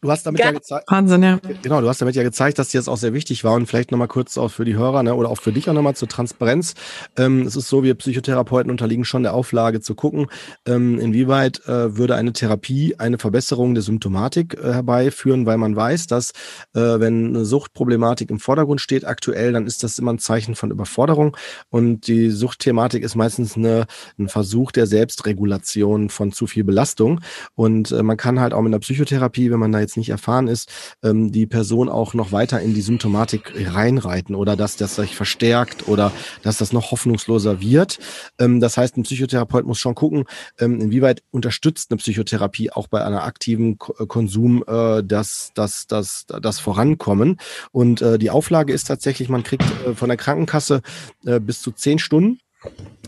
Du 0.00 0.12
hast 0.12 0.24
damit 0.24 0.38
ja 0.40 0.52
gezeigt. 0.52 0.84
Wahnsinn, 0.88 1.24
ja. 1.24 1.40
Genau, 1.60 1.80
du 1.80 1.88
hast 1.88 2.00
damit 2.00 2.14
ja 2.14 2.22
gezeigt, 2.22 2.60
dass 2.60 2.68
dir 2.68 2.78
das 2.78 2.86
auch 2.86 2.96
sehr 2.96 3.14
wichtig 3.14 3.42
war 3.42 3.54
und 3.54 3.66
vielleicht 3.66 3.90
nochmal 3.90 4.06
kurz 4.06 4.38
auch 4.38 4.48
für 4.48 4.64
die 4.64 4.76
Hörer 4.76 5.02
ne, 5.02 5.12
oder 5.12 5.28
auch 5.28 5.40
für 5.40 5.50
dich 5.50 5.68
auch 5.68 5.74
nochmal 5.74 5.96
zur 5.96 6.06
Transparenz. 6.06 6.74
Ähm, 7.16 7.42
es 7.42 7.56
ist 7.56 7.66
so, 7.66 7.82
wir 7.82 7.96
Psychotherapeuten 7.96 8.70
unterliegen 8.70 9.04
schon 9.04 9.24
der 9.24 9.34
Auflage 9.34 9.80
zu 9.80 9.96
gucken, 9.96 10.28
ähm, 10.66 11.00
inwieweit 11.00 11.66
äh, 11.66 11.96
würde 11.96 12.14
eine 12.14 12.32
Therapie 12.32 12.94
eine 12.98 13.18
Verbesserung 13.18 13.74
der 13.74 13.82
Symptomatik 13.82 14.54
äh, 14.54 14.72
herbeiführen, 14.72 15.46
weil 15.46 15.58
man 15.58 15.74
weiß, 15.74 16.06
dass 16.06 16.30
äh, 16.74 16.80
wenn 16.80 17.34
eine 17.34 17.44
Suchtproblematik 17.44 18.30
im 18.30 18.38
Vordergrund 18.38 18.80
steht 18.80 19.04
aktuell, 19.04 19.50
dann 19.50 19.66
ist 19.66 19.82
das 19.82 19.98
immer 19.98 20.12
ein 20.12 20.20
Zeichen 20.20 20.54
von 20.54 20.70
Überforderung 20.70 21.36
und 21.70 22.06
die 22.06 22.30
Suchtthematik 22.30 23.02
ist 23.02 23.16
meistens 23.16 23.56
eine, 23.56 23.86
ein 24.16 24.28
Versuch 24.28 24.70
der 24.70 24.86
Selbstregulation 24.86 26.08
von 26.08 26.30
zu 26.30 26.46
viel 26.46 26.62
Belastung 26.62 27.20
und 27.56 27.90
äh, 27.90 28.04
man 28.04 28.16
kann 28.16 28.38
halt 28.38 28.54
auch 28.54 28.62
mit 28.62 28.70
einer 28.70 28.78
Psychotherapie, 28.78 29.50
wenn 29.50 29.58
man 29.58 29.72
da 29.72 29.87
jetzt 29.87 29.87
nicht 29.96 30.10
erfahren 30.10 30.48
ist, 30.48 30.70
ähm, 31.02 31.32
die 31.32 31.46
Person 31.46 31.88
auch 31.88 32.14
noch 32.14 32.32
weiter 32.32 32.60
in 32.60 32.74
die 32.74 32.80
Symptomatik 32.80 33.52
reinreiten 33.56 34.34
oder 34.34 34.56
dass 34.56 34.76
das 34.76 34.96
sich 34.96 35.16
verstärkt 35.16 35.88
oder 35.88 36.12
dass 36.42 36.58
das 36.58 36.72
noch 36.72 36.90
hoffnungsloser 36.90 37.60
wird. 37.60 37.98
Ähm, 38.38 38.60
das 38.60 38.76
heißt, 38.76 38.96
ein 38.96 39.02
Psychotherapeut 39.02 39.66
muss 39.66 39.78
schon 39.78 39.94
gucken, 39.94 40.24
ähm, 40.58 40.80
inwieweit 40.80 41.22
unterstützt 41.30 41.90
eine 41.90 41.98
Psychotherapie 41.98 42.70
auch 42.70 42.88
bei 42.88 43.04
einer 43.04 43.24
aktiven 43.24 43.78
Ko 43.78 43.92
Konsum 44.06 44.64
äh, 44.66 45.02
das, 45.04 45.52
das, 45.54 45.86
das, 45.86 46.26
das 46.26 46.60
Vorankommen. 46.60 47.38
Und 47.72 48.02
äh, 48.02 48.18
die 48.18 48.30
Auflage 48.30 48.72
ist 48.72 48.84
tatsächlich, 48.84 49.28
man 49.28 49.42
kriegt 49.42 49.64
äh, 49.86 49.94
von 49.94 50.08
der 50.08 50.16
Krankenkasse 50.16 50.82
äh, 51.24 51.40
bis 51.40 51.60
zu 51.60 51.72
zehn 51.72 51.98
Stunden 51.98 52.38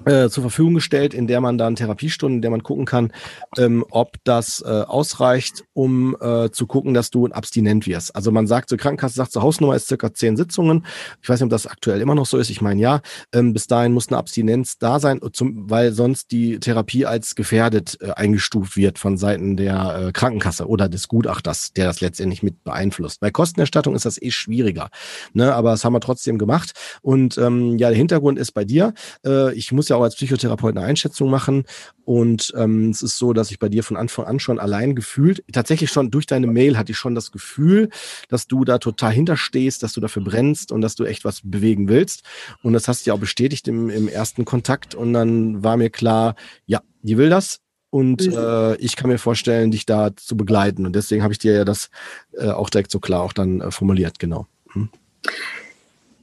äh, 0.05 0.29
zur 0.29 0.43
Verfügung 0.43 0.75
gestellt, 0.75 1.15
in 1.15 1.27
der 1.27 1.41
man 1.41 1.59
dann 1.59 1.77
Therapiestunden, 1.77 2.37
in 2.37 2.43
der 2.43 2.51
man 2.51 2.63
gucken 2.63 2.87
kann, 2.87 3.13
ähm, 3.59 3.85
ob 3.91 4.17
das 4.25 4.63
äh, 4.65 4.69
ausreicht, 4.69 5.65
um 5.73 6.17
äh, 6.21 6.51
zu 6.51 6.67
gucken, 6.67 6.95
dass 6.95 7.11
du 7.11 7.27
abstinent 7.27 7.87
wirst. 7.87 8.17
Also 8.17 8.33
man 8.33 8.47
sagt, 8.47 8.69
zur 8.71 8.79
Krankenkasse 8.79 9.15
sagt, 9.15 9.33
zur 9.33 9.43
Hausnummer 9.43 9.77
ist 9.77 9.89
circa 9.89 10.13
zehn 10.15 10.37
Sitzungen. 10.37 10.87
Ich 11.23 11.29
weiß 11.29 11.41
nicht, 11.41 11.45
ob 11.45 11.51
das 11.51 11.67
aktuell 11.67 12.01
immer 12.01 12.15
noch 12.15 12.27
so 12.27 12.39
ist. 12.39 12.51
Ich 12.51 12.61
meine, 12.61 12.81
ja, 12.81 13.01
ähm, 13.33 13.53
bis 13.53 13.67
dahin 13.67 13.93
muss 13.93 14.09
eine 14.09 14.17
Abstinenz 14.17 14.79
da 14.79 15.01
sein, 15.01 15.21
zum, 15.33 15.69
weil 15.71 15.93
sonst 15.93 16.31
die 16.31 16.59
Therapie 16.59 17.05
als 17.05 17.35
gefährdet 17.35 17.99
äh, 18.01 18.13
eingestuft 18.13 18.77
wird 18.77 18.99
von 18.99 19.19
Seiten 19.19 19.57
der 19.57 20.07
äh, 20.09 20.13
Krankenkasse 20.13 20.67
oder 20.67 20.89
des 20.89 21.09
Gutachters, 21.09 21.73
der 21.75 21.87
das 21.87 22.01
letztendlich 22.01 22.43
mit 22.43 22.65
beeinflusst. 22.65 23.21
Bei 23.21 23.31
Kostenerstattung 23.31 23.95
ist 23.95 24.07
das 24.07 24.21
eh 24.21 24.31
schwieriger. 24.31 24.89
Ne? 25.35 25.55
Aber 25.55 25.71
das 25.73 25.85
haben 25.85 25.93
wir 25.93 26.01
trotzdem 26.01 26.39
gemacht. 26.39 26.73
Und 27.03 27.37
ähm, 27.39 27.77
ja, 27.79 27.89
der 27.89 27.99
Hintergrund 27.99 28.39
ist 28.39 28.53
bei 28.53 28.65
dir. 28.65 28.95
Äh, 29.27 29.53
ich 29.55 29.73
muss 29.73 29.90
ja 29.91 29.97
auch 29.97 30.03
als 30.03 30.17
Psychotherapeut 30.17 30.77
eine 30.77 30.87
Einschätzung 30.87 31.31
machen. 31.31 31.65
Und 32.05 32.53
ähm, 32.57 32.91
es 32.91 33.03
ist 33.03 33.19
so, 33.19 33.33
dass 33.33 33.51
ich 33.51 33.59
bei 33.59 33.69
dir 33.69 33.85
von 33.85 33.97
Anfang 33.97 34.25
an 34.25 34.41
schon 34.41 34.59
allein 34.59 34.95
gefühlt, 34.95 35.45
tatsächlich 35.53 35.91
schon 35.91 36.11
durch 36.11 36.27
deine 36.27 36.47
Mail 36.47 36.79
hatte 36.79 36.93
ich 36.93 36.99
schon 36.99 37.15
das 37.15 37.31
Gefühl, 37.31 37.91
dass 38.29 38.47
du 38.47 38.65
da 38.65 38.79
total 38.79 39.13
hinterstehst, 39.13 39.83
dass 39.83 39.93
du 39.93 40.01
dafür 40.01 40.25
brennst 40.25 40.73
und 40.73 40.81
dass 40.81 40.95
du 40.95 41.05
echt 41.05 41.25
was 41.25 41.41
bewegen 41.45 41.89
willst. 41.89 42.23
Und 42.63 42.73
das 42.73 42.89
hast 42.89 43.05
du 43.05 43.11
ja 43.11 43.15
auch 43.15 43.21
bestätigt 43.21 43.69
im, 43.69 43.91
im 43.91 44.09
ersten 44.09 44.45
Kontakt. 44.45 44.95
Und 44.95 45.13
dann 45.13 45.63
war 45.63 45.77
mir 45.77 45.91
klar, 45.91 46.35
ja, 46.67 46.81
die 47.03 47.19
will 47.19 47.29
das. 47.29 47.61
Und 47.91 48.27
mhm. 48.27 48.37
äh, 48.37 48.77
ich 48.77 48.97
kann 48.97 49.11
mir 49.11 49.19
vorstellen, 49.19 49.73
dich 49.73 49.85
da 49.85 50.15
zu 50.17 50.37
begleiten. 50.37 50.87
Und 50.87 50.95
deswegen 50.95 51.23
habe 51.23 51.33
ich 51.33 51.39
dir 51.39 51.53
ja 51.53 51.65
das 51.65 51.91
äh, 52.33 52.49
auch 52.51 52.71
direkt 52.71 52.91
so 52.91 53.01
klar 53.01 53.23
auch 53.23 53.33
dann 53.33 53.61
äh, 53.61 53.71
formuliert, 53.71 54.19
genau. 54.19 54.47
Hm. 54.73 54.89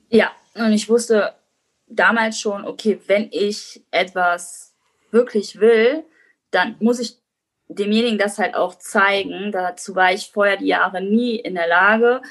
Ja, 0.09 0.31
und 0.55 0.71
ich 0.71 0.89
wusste, 0.89 1.33
damals 1.87 2.39
schon, 2.39 2.65
okay, 2.65 2.99
wenn 3.07 3.29
ich 3.31 3.83
etwas 3.91 4.75
wirklich 5.11 5.59
will, 5.59 6.03
dann 6.51 6.75
muss 6.79 6.99
ich 6.99 7.17
demjenigen 7.67 8.17
das 8.17 8.37
halt 8.37 8.55
auch 8.55 8.75
zeigen. 8.75 9.51
Dazu 9.51 9.95
war 9.95 10.13
ich 10.13 10.31
vorher 10.31 10.57
die 10.57 10.67
Jahre 10.67 11.01
nie 11.01 11.35
in 11.35 11.55
der 11.55 11.67
Lage. 11.67 12.21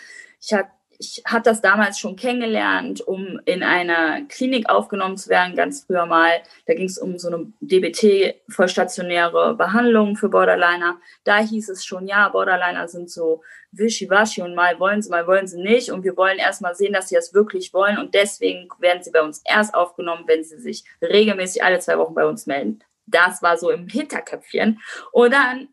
Ich 0.40 0.52
hatte 0.52 0.70
ich 0.98 1.22
habe 1.26 1.42
das 1.42 1.60
damals 1.60 1.98
schon 1.98 2.16
kennengelernt, 2.16 3.00
um 3.00 3.40
in 3.44 3.62
einer 3.62 4.22
Klinik 4.22 4.68
aufgenommen 4.68 5.16
zu 5.16 5.28
werden, 5.30 5.56
ganz 5.56 5.84
früher 5.84 6.06
mal. 6.06 6.42
Da 6.66 6.74
ging 6.74 6.86
es 6.86 6.98
um 6.98 7.18
so 7.18 7.28
eine 7.28 7.52
DBT-vollstationäre 7.60 9.54
Behandlung 9.54 10.16
für 10.16 10.28
Borderliner. 10.28 10.98
Da 11.24 11.38
hieß 11.38 11.68
es 11.68 11.84
schon, 11.84 12.06
ja, 12.06 12.28
Borderliner 12.28 12.88
sind 12.88 13.10
so 13.10 13.42
wischiwaschi 13.72 14.42
und 14.42 14.54
mal 14.54 14.78
wollen 14.80 15.02
sie, 15.02 15.10
mal 15.10 15.26
wollen 15.26 15.46
sie 15.46 15.60
nicht. 15.60 15.90
Und 15.90 16.04
wir 16.04 16.16
wollen 16.16 16.38
erst 16.38 16.62
mal 16.62 16.74
sehen, 16.74 16.92
dass 16.92 17.08
sie 17.08 17.14
das 17.14 17.34
wirklich 17.34 17.72
wollen. 17.74 17.98
Und 17.98 18.14
deswegen 18.14 18.68
werden 18.78 19.02
sie 19.02 19.10
bei 19.10 19.22
uns 19.22 19.42
erst 19.44 19.74
aufgenommen, 19.74 20.24
wenn 20.26 20.44
sie 20.44 20.58
sich 20.58 20.84
regelmäßig 21.02 21.62
alle 21.62 21.78
zwei 21.78 21.98
Wochen 21.98 22.14
bei 22.14 22.26
uns 22.26 22.46
melden. 22.46 22.80
Das 23.06 23.42
war 23.42 23.56
so 23.56 23.70
im 23.70 23.88
Hinterköpfchen. 23.88 24.80
Und 25.12 25.32
dann 25.32 25.68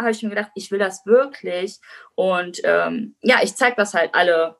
habe 0.00 0.12
ich 0.12 0.22
mir 0.22 0.30
gedacht, 0.30 0.50
ich 0.54 0.70
will 0.70 0.78
das 0.78 1.06
wirklich. 1.06 1.78
Und 2.14 2.60
ähm, 2.64 3.16
ja, 3.22 3.38
ich 3.42 3.54
zeige 3.56 3.76
das 3.76 3.94
halt 3.94 4.14
alle 4.14 4.56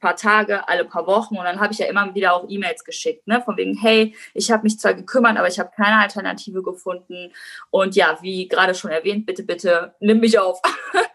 paar 0.00 0.16
Tage, 0.16 0.68
alle 0.68 0.84
paar 0.84 1.06
Wochen 1.06 1.36
und 1.36 1.44
dann 1.44 1.60
habe 1.60 1.72
ich 1.72 1.78
ja 1.78 1.86
immer 1.86 2.14
wieder 2.14 2.34
auch 2.34 2.46
E-Mails 2.48 2.84
geschickt, 2.84 3.26
ne, 3.26 3.42
von 3.42 3.56
wegen, 3.56 3.76
hey, 3.76 4.14
ich 4.32 4.50
habe 4.50 4.62
mich 4.62 4.78
zwar 4.78 4.94
gekümmert, 4.94 5.36
aber 5.36 5.48
ich 5.48 5.58
habe 5.58 5.70
keine 5.74 6.00
Alternative 6.00 6.62
gefunden 6.62 7.32
und 7.70 7.96
ja, 7.96 8.18
wie 8.22 8.46
gerade 8.48 8.74
schon 8.74 8.90
erwähnt, 8.90 9.26
bitte, 9.26 9.42
bitte, 9.42 9.94
nimm 10.00 10.20
mich 10.20 10.38
auf. 10.38 10.60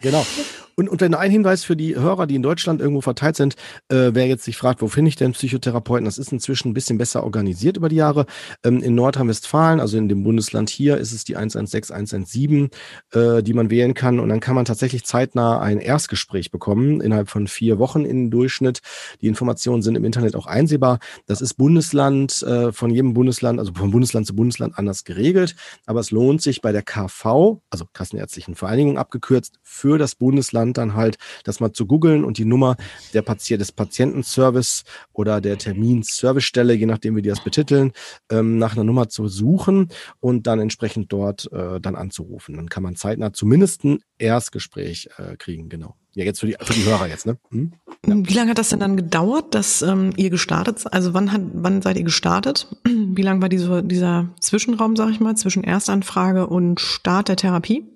Genau. 0.01 0.25
Und, 0.75 0.89
und 0.89 1.03
ein 1.03 1.31
Hinweis 1.31 1.63
für 1.63 1.75
die 1.75 1.95
Hörer, 1.95 2.27
die 2.27 2.35
in 2.35 2.41
Deutschland 2.41 2.81
irgendwo 2.81 3.01
verteilt 3.01 3.35
sind, 3.35 3.55
äh, 3.89 4.11
wer 4.13 4.27
jetzt 4.27 4.43
sich 4.43 4.57
fragt, 4.57 4.81
wo 4.81 4.87
finde 4.87 5.09
ich 5.09 5.15
denn 5.15 5.33
Psychotherapeuten? 5.33 6.05
Das 6.05 6.17
ist 6.17 6.31
inzwischen 6.31 6.69
ein 6.69 6.73
bisschen 6.73 6.97
besser 6.97 7.23
organisiert 7.23 7.77
über 7.77 7.89
die 7.89 7.97
Jahre. 7.97 8.25
Ähm, 8.63 8.81
in 8.81 8.95
Nordrhein-Westfalen, 8.95 9.79
also 9.79 9.97
in 9.97 10.09
dem 10.09 10.23
Bundesland 10.23 10.69
hier, 10.69 10.97
ist 10.97 11.11
es 11.11 11.23
die 11.23 11.35
116, 11.35 11.95
117, 11.95 12.69
äh, 13.11 13.43
die 13.43 13.53
man 13.53 13.69
wählen 13.69 13.93
kann. 13.93 14.19
Und 14.19 14.29
dann 14.29 14.39
kann 14.39 14.55
man 14.55 14.65
tatsächlich 14.65 15.03
zeitnah 15.05 15.59
ein 15.59 15.79
Erstgespräch 15.79 16.49
bekommen, 16.49 17.01
innerhalb 17.01 17.29
von 17.29 17.47
vier 17.47 17.77
Wochen 17.77 18.05
im 18.05 18.31
Durchschnitt. 18.31 18.79
Die 19.21 19.27
Informationen 19.27 19.81
sind 19.81 19.95
im 19.95 20.05
Internet 20.05 20.35
auch 20.35 20.47
einsehbar. 20.47 20.99
Das 21.27 21.41
ist 21.41 21.55
Bundesland, 21.55 22.41
äh, 22.43 22.71
von 22.71 22.89
jedem 22.89 23.13
Bundesland, 23.13 23.59
also 23.59 23.73
von 23.73 23.91
Bundesland 23.91 24.25
zu 24.25 24.35
Bundesland 24.35 24.77
anders 24.77 25.03
geregelt. 25.03 25.55
Aber 25.85 25.99
es 25.99 26.11
lohnt 26.11 26.41
sich 26.41 26.61
bei 26.61 26.71
der 26.71 26.81
KV, 26.81 27.61
also 27.69 27.85
Kassenärztlichen 27.93 28.55
Vereinigung 28.55 28.97
abgekürzt, 28.97 29.59
für 29.61 29.97
das 29.97 30.15
Bundesland 30.15 30.62
Land 30.63 30.77
dann 30.77 30.93
halt, 30.95 31.17
das 31.43 31.59
mal 31.59 31.73
zu 31.73 31.85
googeln 31.85 32.23
und 32.23 32.37
die 32.37 32.45
Nummer 32.45 32.75
der 33.13 33.21
Patient, 33.21 33.61
des 33.61 33.71
Patientenservice 33.71 34.83
oder 35.11 35.41
der 35.41 35.57
Terminservicestelle, 35.57 36.73
je 36.73 36.85
nachdem 36.85 37.15
wie 37.15 37.21
die 37.21 37.29
das 37.29 37.43
betiteln, 37.43 37.91
ähm, 38.31 38.57
nach 38.57 38.73
einer 38.73 38.83
Nummer 38.83 39.09
zu 39.09 39.27
suchen 39.27 39.89
und 40.19 40.47
dann 40.47 40.59
entsprechend 40.59 41.11
dort 41.11 41.51
äh, 41.51 41.79
dann 41.79 41.95
anzurufen. 41.95 42.55
Dann 42.55 42.69
kann 42.69 42.83
man 42.83 42.95
zeitnah 42.95 43.33
zumindest 43.33 43.83
ein 43.83 43.99
Erstgespräch 44.17 45.09
äh, 45.17 45.35
kriegen, 45.37 45.69
genau. 45.69 45.95
Ja, 46.15 46.25
jetzt 46.25 46.41
für 46.41 46.47
die, 46.47 46.55
für 46.59 46.73
die 46.73 46.85
Hörer 46.85 47.07
jetzt, 47.07 47.25
ne? 47.25 47.37
Hm? 47.49 47.73
Wie 48.05 48.33
lange 48.33 48.51
hat 48.51 48.59
das 48.59 48.69
denn 48.69 48.79
dann 48.79 48.97
gedauert, 48.97 49.55
dass 49.55 49.81
ähm, 49.81 50.13
ihr 50.15 50.29
gestartet 50.29 50.77
seid? 50.79 50.93
Also 50.93 51.15
wann, 51.15 51.31
hat, 51.31 51.41
wann 51.53 51.81
seid 51.81 51.97
ihr 51.97 52.03
gestartet? 52.03 52.67
Wie 52.85 53.21
lang 53.23 53.41
war 53.41 53.49
diese, 53.49 53.81
dieser 53.81 54.29
Zwischenraum, 54.39 54.95
sag 54.95 55.09
ich 55.09 55.19
mal, 55.19 55.35
zwischen 55.35 55.63
Erstanfrage 55.63 56.45
und 56.45 56.79
Start 56.79 57.29
der 57.29 57.35
Therapie? 57.35 57.92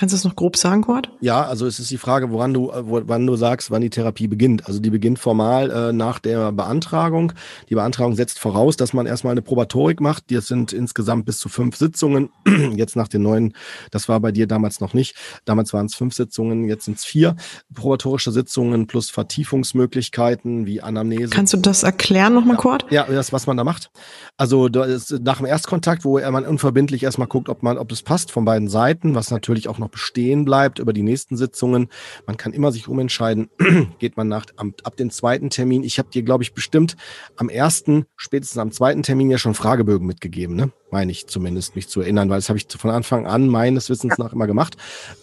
Kannst 0.00 0.14
du 0.14 0.16
es 0.16 0.24
noch 0.24 0.34
grob 0.34 0.56
sagen, 0.56 0.80
Kurt? 0.80 1.12
Ja, 1.20 1.42
also 1.44 1.66
es 1.66 1.78
ist 1.78 1.90
die 1.90 1.98
Frage, 1.98 2.30
woran 2.30 2.54
du, 2.54 2.72
wann 2.72 3.26
du 3.26 3.36
sagst, 3.36 3.70
wann 3.70 3.82
die 3.82 3.90
Therapie 3.90 4.28
beginnt. 4.28 4.66
Also 4.66 4.80
die 4.80 4.88
beginnt 4.88 5.18
formal 5.18 5.70
äh, 5.70 5.92
nach 5.92 6.20
der 6.20 6.52
Beantragung. 6.52 7.34
Die 7.68 7.74
Beantragung 7.74 8.16
setzt 8.16 8.38
voraus, 8.38 8.78
dass 8.78 8.94
man 8.94 9.04
erstmal 9.04 9.32
eine 9.32 9.42
Probatorik 9.42 10.00
macht. 10.00 10.30
Das 10.30 10.46
sind 10.46 10.72
insgesamt 10.72 11.26
bis 11.26 11.38
zu 11.38 11.50
fünf 11.50 11.76
Sitzungen. 11.76 12.30
Jetzt 12.76 12.96
nach 12.96 13.08
den 13.08 13.20
neuen, 13.20 13.52
das 13.90 14.08
war 14.08 14.20
bei 14.20 14.32
dir 14.32 14.46
damals 14.46 14.80
noch 14.80 14.94
nicht. 14.94 15.16
Damals 15.44 15.74
waren 15.74 15.84
es 15.84 15.94
fünf 15.94 16.14
Sitzungen, 16.14 16.64
jetzt 16.64 16.86
sind 16.86 16.96
es 16.96 17.04
vier 17.04 17.36
probatorische 17.74 18.32
Sitzungen 18.32 18.86
plus 18.86 19.10
Vertiefungsmöglichkeiten 19.10 20.64
wie 20.64 20.80
Anamnese. 20.80 21.28
Kannst 21.28 21.52
du 21.52 21.58
das 21.58 21.82
erklären 21.82 22.32
nochmal, 22.32 22.56
ja. 22.56 22.62
Kurt? 22.62 22.86
Ja, 22.90 23.04
das, 23.04 23.34
was 23.34 23.46
man 23.46 23.58
da 23.58 23.64
macht. 23.64 23.90
Also 24.38 24.68
nach 24.68 25.36
dem 25.36 25.46
Erstkontakt, 25.46 26.06
wo 26.06 26.18
man 26.18 26.46
unverbindlich 26.46 27.02
erstmal 27.02 27.28
guckt, 27.28 27.50
ob 27.50 27.62
man, 27.62 27.76
ob 27.76 27.92
es 27.92 28.02
passt 28.02 28.30
von 28.30 28.46
beiden 28.46 28.68
Seiten, 28.68 29.14
was 29.14 29.30
natürlich 29.30 29.68
auch 29.68 29.76
noch 29.76 29.89
bestehen 29.90 30.44
bleibt 30.44 30.78
über 30.78 30.92
die 30.92 31.02
nächsten 31.02 31.36
Sitzungen. 31.36 31.88
Man 32.26 32.36
kann 32.36 32.52
immer 32.52 32.72
sich 32.72 32.88
umentscheiden, 32.88 33.50
geht 33.98 34.16
man 34.16 34.28
nach, 34.28 34.46
ab, 34.56 34.68
ab 34.84 34.96
dem 34.96 35.10
zweiten 35.10 35.50
Termin. 35.50 35.82
Ich 35.82 35.98
habe 35.98 36.10
dir, 36.10 36.22
glaube 36.22 36.42
ich, 36.42 36.54
bestimmt 36.54 36.96
am 37.36 37.48
ersten, 37.48 38.06
spätestens 38.16 38.58
am 38.58 38.72
zweiten 38.72 39.02
Termin 39.02 39.30
ja 39.30 39.38
schon 39.38 39.54
Fragebögen 39.54 40.06
mitgegeben, 40.06 40.56
ne? 40.56 40.72
Meine 40.92 41.12
ich 41.12 41.26
zumindest, 41.26 41.76
mich 41.76 41.88
zu 41.88 42.00
erinnern, 42.00 42.30
weil 42.30 42.38
das 42.38 42.48
habe 42.48 42.58
ich 42.58 42.66
von 42.68 42.90
Anfang 42.90 43.26
an 43.26 43.48
meines 43.48 43.90
Wissens 43.90 44.18
nach 44.18 44.32
immer 44.32 44.46
gemacht, 44.46 44.76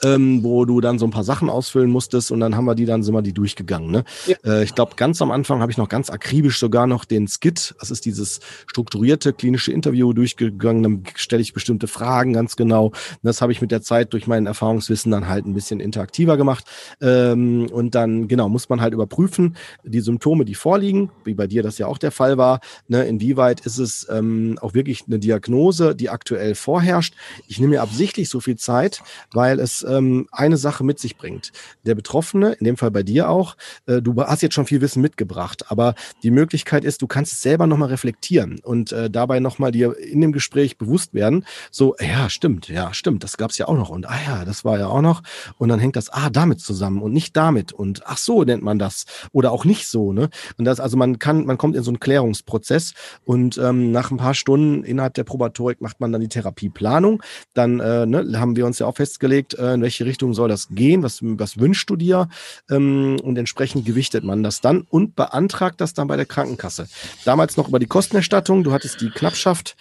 ähm, 0.03 0.43
wo 0.43 0.65
du 0.65 0.81
dann 0.81 0.99
so 0.99 1.05
ein 1.05 1.11
paar 1.11 1.23
Sachen 1.23 1.49
ausfüllen 1.49 1.89
musstest 1.89 2.31
und 2.31 2.39
dann 2.39 2.55
haben 2.55 2.65
wir 2.65 2.75
die 2.75 2.85
dann, 2.85 3.03
sind 3.03 3.13
wir 3.13 3.21
die 3.21 3.33
durchgegangen. 3.33 3.91
Ne? 3.91 4.03
Ja. 4.25 4.35
Äh, 4.45 4.63
ich 4.63 4.75
glaube, 4.75 4.93
ganz 4.95 5.21
am 5.21 5.31
Anfang 5.31 5.61
habe 5.61 5.71
ich 5.71 5.77
noch 5.77 5.89
ganz 5.89 6.09
akribisch 6.09 6.59
sogar 6.59 6.87
noch 6.87 7.05
den 7.05 7.27
Skit, 7.27 7.75
das 7.79 7.91
ist 7.91 8.05
dieses 8.05 8.39
strukturierte 8.67 9.33
klinische 9.33 9.71
Interview 9.71 10.13
durchgegangen, 10.13 10.83
dann 10.83 11.03
stelle 11.15 11.41
ich 11.41 11.53
bestimmte 11.53 11.87
Fragen 11.87 12.33
ganz 12.33 12.55
genau. 12.55 12.87
Und 12.87 13.19
das 13.23 13.41
habe 13.41 13.51
ich 13.51 13.61
mit 13.61 13.71
der 13.71 13.81
Zeit 13.81 14.13
durch 14.13 14.27
mein 14.27 14.45
Erfahrungswissen 14.45 15.11
dann 15.11 15.27
halt 15.27 15.45
ein 15.45 15.53
bisschen 15.53 15.79
interaktiver 15.79 16.37
gemacht. 16.37 16.65
Ähm, 17.01 17.67
und 17.71 17.95
dann, 17.95 18.27
genau, 18.27 18.49
muss 18.49 18.69
man 18.69 18.81
halt 18.81 18.93
überprüfen, 18.93 19.55
die 19.83 19.99
Symptome, 19.99 20.45
die 20.45 20.55
vorliegen, 20.55 21.11
wie 21.23 21.33
bei 21.33 21.47
dir 21.47 21.63
das 21.63 21.77
ja 21.77 21.87
auch 21.87 21.97
der 21.97 22.11
Fall 22.11 22.37
war, 22.37 22.59
ne, 22.87 23.03
inwieweit 23.05 23.61
ist 23.61 23.77
es 23.77 24.07
ähm, 24.09 24.57
auch 24.61 24.73
wirklich 24.73 25.03
eine 25.07 25.19
Diagnose, 25.19 25.56
Diagnose, 25.57 25.95
die 25.95 26.09
aktuell 26.09 26.55
vorherrscht. 26.55 27.15
Ich 27.47 27.59
nehme 27.59 27.71
mir 27.71 27.81
absichtlich 27.81 28.29
so 28.29 28.39
viel 28.39 28.57
Zeit, 28.57 29.01
weil 29.33 29.59
es 29.59 29.83
ähm, 29.83 30.27
eine 30.31 30.57
Sache 30.57 30.83
mit 30.83 30.99
sich 30.99 31.17
bringt. 31.17 31.51
Der 31.85 31.95
Betroffene, 31.95 32.53
in 32.53 32.65
dem 32.65 32.77
Fall 32.77 32.91
bei 32.91 33.03
dir 33.03 33.29
auch, 33.29 33.57
äh, 33.87 34.01
du 34.01 34.15
hast 34.21 34.43
jetzt 34.43 34.53
schon 34.53 34.67
viel 34.67 34.81
Wissen 34.81 35.01
mitgebracht, 35.01 35.65
aber 35.69 35.95
die 36.21 36.31
Möglichkeit 36.31 36.83
ist, 36.83 37.01
du 37.01 37.07
kannst 37.07 37.33
es 37.33 37.41
selber 37.41 37.65
nochmal 37.65 37.89
reflektieren 37.89 38.59
und 38.63 38.91
äh, 38.91 39.09
dabei 39.09 39.39
nochmal 39.39 39.71
dir 39.71 39.97
in 39.97 40.21
dem 40.21 40.31
Gespräch 40.31 40.77
bewusst 40.77 41.13
werden, 41.13 41.45
so, 41.71 41.95
ja, 41.99 42.29
stimmt, 42.29 42.67
ja, 42.67 42.93
stimmt, 42.93 43.23
das 43.23 43.37
gab 43.37 43.51
es 43.51 43.57
ja 43.57 43.67
auch 43.67 43.75
noch 43.75 43.89
und 43.89 44.07
ah 44.07 44.19
ja, 44.25 44.45
das 44.45 44.63
war 44.63 44.77
ja 44.77 44.87
auch 44.87 45.01
noch 45.01 45.23
und 45.57 45.69
dann 45.69 45.79
hängt 45.79 45.95
das, 45.95 46.09
ah, 46.09 46.29
damit 46.29 46.59
zusammen 46.59 47.01
und 47.01 47.13
nicht 47.13 47.35
damit 47.35 47.73
und 47.73 48.03
ach 48.05 48.17
so 48.17 48.43
nennt 48.43 48.63
man 48.63 48.77
das 48.77 49.05
oder 49.31 49.51
auch 49.51 49.65
nicht 49.65 49.87
so, 49.87 50.13
ne? 50.13 50.29
Und 50.57 50.65
das, 50.65 50.79
also 50.79 50.97
man 50.97 51.19
kann, 51.19 51.45
man 51.45 51.57
kommt 51.57 51.75
in 51.75 51.83
so 51.83 51.89
einen 51.89 51.99
Klärungsprozess 51.99 52.93
und 53.25 53.57
ähm, 53.57 53.91
nach 53.91 54.11
ein 54.11 54.17
paar 54.17 54.33
Stunden 54.33 54.83
innerhalb 54.83 55.15
der 55.15 55.23
Probatorik 55.47 55.81
macht 55.81 55.99
man 55.99 56.11
dann 56.11 56.21
die 56.21 56.27
Therapieplanung. 56.27 57.23
Dann 57.53 57.79
äh, 57.79 58.05
ne, 58.05 58.39
haben 58.39 58.55
wir 58.55 58.65
uns 58.65 58.79
ja 58.79 58.87
auch 58.87 58.95
festgelegt, 58.95 59.53
äh, 59.55 59.73
in 59.73 59.81
welche 59.81 60.05
Richtung 60.05 60.33
soll 60.33 60.49
das 60.49 60.67
gehen, 60.69 61.03
was, 61.03 61.19
was 61.21 61.57
wünschst 61.57 61.89
du 61.89 61.95
dir 61.95 62.27
ähm, 62.69 63.17
und 63.21 63.37
entsprechend 63.37 63.85
gewichtet 63.85 64.23
man 64.23 64.43
das 64.43 64.61
dann 64.61 64.81
und 64.89 65.15
beantragt 65.15 65.81
das 65.81 65.93
dann 65.93 66.07
bei 66.07 66.15
der 66.15 66.25
Krankenkasse. 66.25 66.87
Damals 67.25 67.57
noch 67.57 67.67
über 67.67 67.79
die 67.79 67.87
Kostenerstattung, 67.87 68.63
du 68.63 68.71
hattest 68.71 69.01
die 69.01 69.09
Knappschaft. 69.09 69.75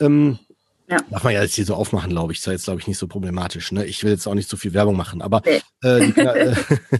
Ähm, 0.00 0.38
ja. 0.90 0.98
Darf 1.10 1.22
man 1.22 1.34
ja 1.34 1.42
jetzt 1.42 1.54
hier 1.54 1.66
so 1.66 1.74
aufmachen, 1.74 2.10
glaube 2.10 2.32
ich. 2.32 2.38
Ist 2.38 2.46
ja 2.46 2.52
jetzt, 2.52 2.64
glaube 2.64 2.80
ich, 2.80 2.86
nicht 2.86 2.98
so 2.98 3.06
problematisch. 3.06 3.72
Ne? 3.72 3.84
Ich 3.84 4.02
will 4.04 4.10
jetzt 4.10 4.26
auch 4.26 4.34
nicht 4.34 4.48
so 4.48 4.56
viel 4.56 4.72
Werbung 4.72 4.96
machen, 4.96 5.20
aber, 5.20 5.42
nee. 5.44 5.60
äh, 5.86 6.06
die, 6.06 6.20
äh, 6.20 6.54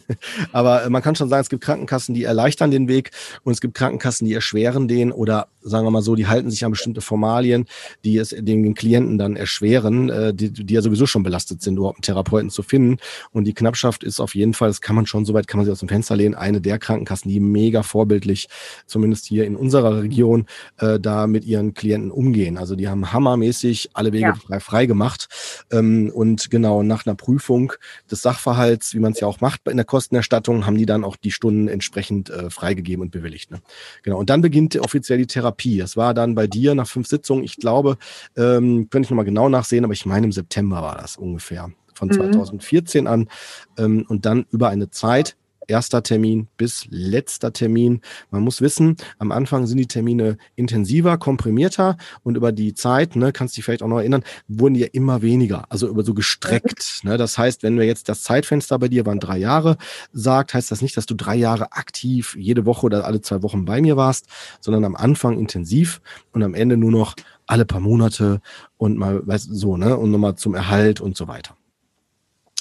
aber 0.53 0.91
man 0.91 1.03
kann 1.03 1.15
schon 1.15 1.29
sagen, 1.31 1.41
es 1.41 1.49
gibt 1.49 1.65
Krankenkassen, 1.65 2.15
die 2.15 2.25
erleichtern 2.25 2.71
den 2.71 2.87
Weg 2.89 3.13
und 3.45 3.53
es 3.53 3.61
gibt 3.61 3.75
Krankenkassen, 3.75 4.27
die 4.27 4.35
erschweren 4.35 4.89
den 4.89 5.11
oder 5.11 5.49
sagen 5.63 5.87
wir 5.87 5.91
mal 5.91 6.03
so, 6.03 6.15
die 6.15 6.27
halten 6.27 6.51
sich 6.51 6.65
an 6.65 6.71
bestimmte 6.71 7.01
Formalien, 7.01 7.67
die 8.05 8.19
es 8.19 8.31
den 8.31 8.75
Klienten 8.75 9.19
dann 9.19 9.37
erschweren, 9.37 10.11
äh, 10.11 10.35
die, 10.35 10.53
die 10.53 10.75
ja 10.75 10.83
sowieso 10.83 11.07
schon 11.07 11.23
belastet 11.23 11.63
sind, 11.63 11.77
überhaupt 11.77 11.99
einen 11.99 12.03
Therapeuten 12.03 12.51
zu 12.51 12.63
finden. 12.63 12.99
Und 13.33 13.45
die 13.45 13.55
Knappschaft 13.55 14.05
ist 14.05 14.21
auf 14.21 14.35
jeden 14.35 14.55
Fall, 14.55 14.69
das 14.69 14.81
kann 14.81 14.97
man 14.97 15.07
schon, 15.07 15.25
soweit 15.25 15.47
kann 15.47 15.59
man 15.59 15.65
sich 15.65 15.73
aus 15.73 15.81
dem 15.81 15.89
Fenster 15.89 16.17
lehnen, 16.17 16.35
eine 16.35 16.61
der 16.61 16.79
Krankenkassen, 16.79 17.31
die 17.31 17.41
mega 17.41 17.83
vorbildlich, 17.83 18.49
zumindest 18.87 19.27
hier 19.27 19.45
in 19.45 19.57
unserer 19.57 20.03
Region, 20.03 20.47
äh, 20.79 20.99
da 21.01 21.27
mit 21.27 21.45
ihren 21.45 21.75
Klienten 21.75 22.11
umgehen. 22.11 22.59
Also 22.59 22.77
die 22.77 22.89
haben 22.89 23.13
hammermäßig 23.13 23.78
wirklich 23.79 23.97
alle 23.97 24.13
Wege 24.13 24.27
ja. 24.27 24.35
frei, 24.35 24.61
frei 24.61 24.87
gemacht. 24.87 25.29
Ähm, 25.71 26.11
und 26.15 26.51
genau 26.51 26.83
nach 26.83 27.07
einer 27.07 27.15
Prüfung 27.15 27.73
des 28.11 28.23
Sachverhalts, 28.23 28.95
wie 28.95 28.99
man 28.99 29.13
es 29.13 29.21
ja 29.21 29.27
auch 29.27 29.41
macht 29.41 29.67
in 29.69 29.77
der 29.77 29.87
Kostenerstattung, 29.87 30.67
haben 30.67 30.77
die 30.77 30.87
dann 30.87 31.05
auch 31.05 31.17
die 31.17 31.31
Stunden 31.31 31.69
entsprechend 31.69 32.31
äh, 32.31 32.51
freigegeben 32.51 33.03
und 33.03 33.11
bewilligt. 33.11 33.51
Ne? 33.51 33.61
Genau. 34.03 34.19
Und 34.19 34.31
dann 34.31 34.41
beginnt 34.41 34.77
offiziell 34.77 35.19
die 35.19 35.27
Therapie. 35.27 35.79
Das 35.79 35.97
war 35.97 36.15
dann 36.15 36.35
bei 36.35 36.47
dir 36.47 36.75
nach 36.75 36.89
fünf 36.89 37.07
Sitzungen, 37.07 37.45
ich 37.45 37.57
glaube, 37.57 37.97
ähm, 38.37 38.89
könnte 38.91 39.07
ich 39.07 39.11
nochmal 39.11 39.25
genau 39.25 39.49
nachsehen, 39.49 39.85
aber 39.85 39.93
ich 39.93 40.07
meine 40.07 40.27
im 40.27 40.33
September 40.33 40.83
war 40.83 40.97
das 40.97 41.17
ungefähr 41.17 41.71
von 41.95 42.11
2014 42.11 43.03
mhm. 43.03 43.07
an 43.07 43.29
ähm, 43.77 44.05
und 44.09 44.25
dann 44.25 44.47
über 44.51 44.69
eine 44.69 44.91
Zeit 44.91 45.37
erster 45.69 46.03
Termin 46.03 46.49
bis 46.57 46.87
letzter 46.91 47.53
Termin. 47.53 48.01
Man 48.31 48.43
muss 48.43 48.61
wissen, 48.61 48.97
am 49.19 49.33
Anfang 49.33 49.67
sind 49.67 49.79
die 49.79 49.87
Termine 49.87 50.39
intensiver, 50.57 51.19
komprimierter 51.19 51.97
und 52.23 52.37
über 52.37 52.53
die 52.53 52.75
Zeit, 52.75 53.17
ne, 53.17 53.33
kannst 53.33 53.55
du 53.55 53.59
dich 53.59 53.65
vielleicht 53.65 53.83
auch 53.83 53.89
noch 53.89 53.99
erinnern, 53.99 54.25
wurden 54.49 54.75
die 54.75 54.81
ja 54.81 54.89
immer 54.93 55.23
weniger, 55.23 55.71
also 55.71 55.89
über 55.89 56.03
so 56.03 56.15
gestreckt. 56.15 57.01
Ne? 57.03 57.17
Das 57.17 57.39
heißt, 57.39 57.63
wenn 57.63 57.79
wir 57.79 57.87
jetzt 57.87 58.09
das 58.09 58.23
Zeitfenster 58.23 58.79
bei 58.79 58.89
dir 58.89 59.07
waren 59.07 59.21
drei 59.21 59.39
Jahre 59.39 59.77
sagt, 60.13 60.55
heißt 60.55 60.71
das 60.71 60.83
nicht, 60.83 60.97
dass 60.97 61.07
du 61.07 61.15
drei 61.15 61.37
Jahre 61.37 61.73
aktiv 61.73 62.37
jede 62.39 62.67
Woche 62.67 62.87
oder 62.87 63.05
alle 63.05 63.21
zwei 63.21 63.43
Wochen 63.43 63.65
bei 63.65 63.81
mir 63.81 63.97
warst, 63.97 64.27
sondern 64.61 64.85
am 64.85 64.97
Anfang 64.97 65.39
intensiv 65.39 66.01
und 66.33 66.43
am 66.43 66.55
Ende 66.55 66.77
nur 66.77 66.91
noch 66.91 67.15
alle 67.47 67.65
paar 67.65 67.81
Monate 67.81 68.41
und 68.77 68.99
mal, 68.99 69.27
weißt 69.27 69.49
so, 69.53 69.77
ne, 69.77 69.97
und 69.97 70.11
nochmal 70.11 70.37
zum 70.37 70.55
Erhalt 70.55 71.01
und 71.01 71.17
so 71.17 71.29
weiter. 71.29 71.57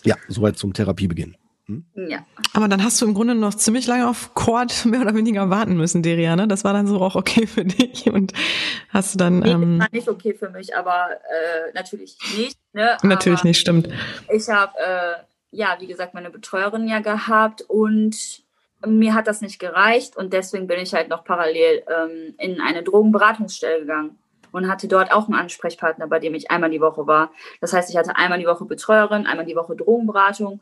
Ja, 0.03 0.15
soweit 0.27 0.57
zum 0.57 0.73
Therapiebeginn. 0.73 1.35
Hm? 1.67 1.85
Ja. 1.95 2.25
Aber 2.53 2.69
dann 2.69 2.81
hast 2.83 3.01
du 3.01 3.05
im 3.05 3.13
Grunde 3.13 3.35
noch 3.35 3.53
ziemlich 3.53 3.87
lange 3.87 4.07
auf 4.07 4.33
Cord 4.33 4.85
mehr 4.85 5.01
oder 5.01 5.15
weniger 5.15 5.49
warten 5.49 5.75
müssen, 5.75 6.01
Deria, 6.01 6.35
ne? 6.35 6.47
Das 6.47 6.63
war 6.63 6.73
dann 6.73 6.87
so 6.87 7.01
auch 7.01 7.15
okay 7.15 7.45
für 7.45 7.65
dich 7.65 8.09
und 8.09 8.33
hast 8.89 9.13
du 9.13 9.17
dann. 9.17 9.39
Nee, 9.39 9.51
ähm, 9.51 9.79
war 9.79 9.87
nicht 9.91 10.07
okay 10.07 10.33
für 10.33 10.49
mich, 10.49 10.75
aber 10.75 11.09
äh, 11.11 11.73
natürlich 11.73 12.17
nicht. 12.37 12.57
Ne? 12.73 12.97
Natürlich 13.03 13.39
aber 13.39 13.49
nicht, 13.49 13.59
stimmt. 13.59 13.89
Ich 14.31 14.47
habe, 14.49 14.73
äh, 14.77 15.13
ja, 15.51 15.77
wie 15.79 15.87
gesagt, 15.87 16.13
meine 16.13 16.29
Betreuerin 16.29 16.87
ja 16.87 16.99
gehabt 16.99 17.63
und 17.63 18.43
mir 18.85 19.13
hat 19.13 19.27
das 19.27 19.41
nicht 19.41 19.59
gereicht 19.59 20.15
und 20.15 20.33
deswegen 20.33 20.67
bin 20.67 20.79
ich 20.79 20.93
halt 20.93 21.09
noch 21.09 21.23
parallel 21.23 21.83
ähm, 21.87 22.35
in 22.37 22.61
eine 22.61 22.83
Drogenberatungsstelle 22.83 23.81
gegangen 23.81 24.17
und 24.51 24.69
hatte 24.69 24.87
dort 24.87 25.11
auch 25.11 25.25
einen 25.25 25.37
Ansprechpartner, 25.37 26.07
bei 26.07 26.19
dem 26.19 26.35
ich 26.35 26.51
einmal 26.51 26.69
die 26.69 26.79
Woche 26.79 27.07
war. 27.07 27.31
Das 27.59 27.73
heißt, 27.73 27.89
ich 27.89 27.97
hatte 27.97 28.15
einmal 28.15 28.39
die 28.39 28.45
Woche 28.45 28.65
Betreuerin, 28.65 29.25
einmal 29.25 29.45
die 29.45 29.55
Woche 29.55 29.75
Drogenberatung 29.75 30.61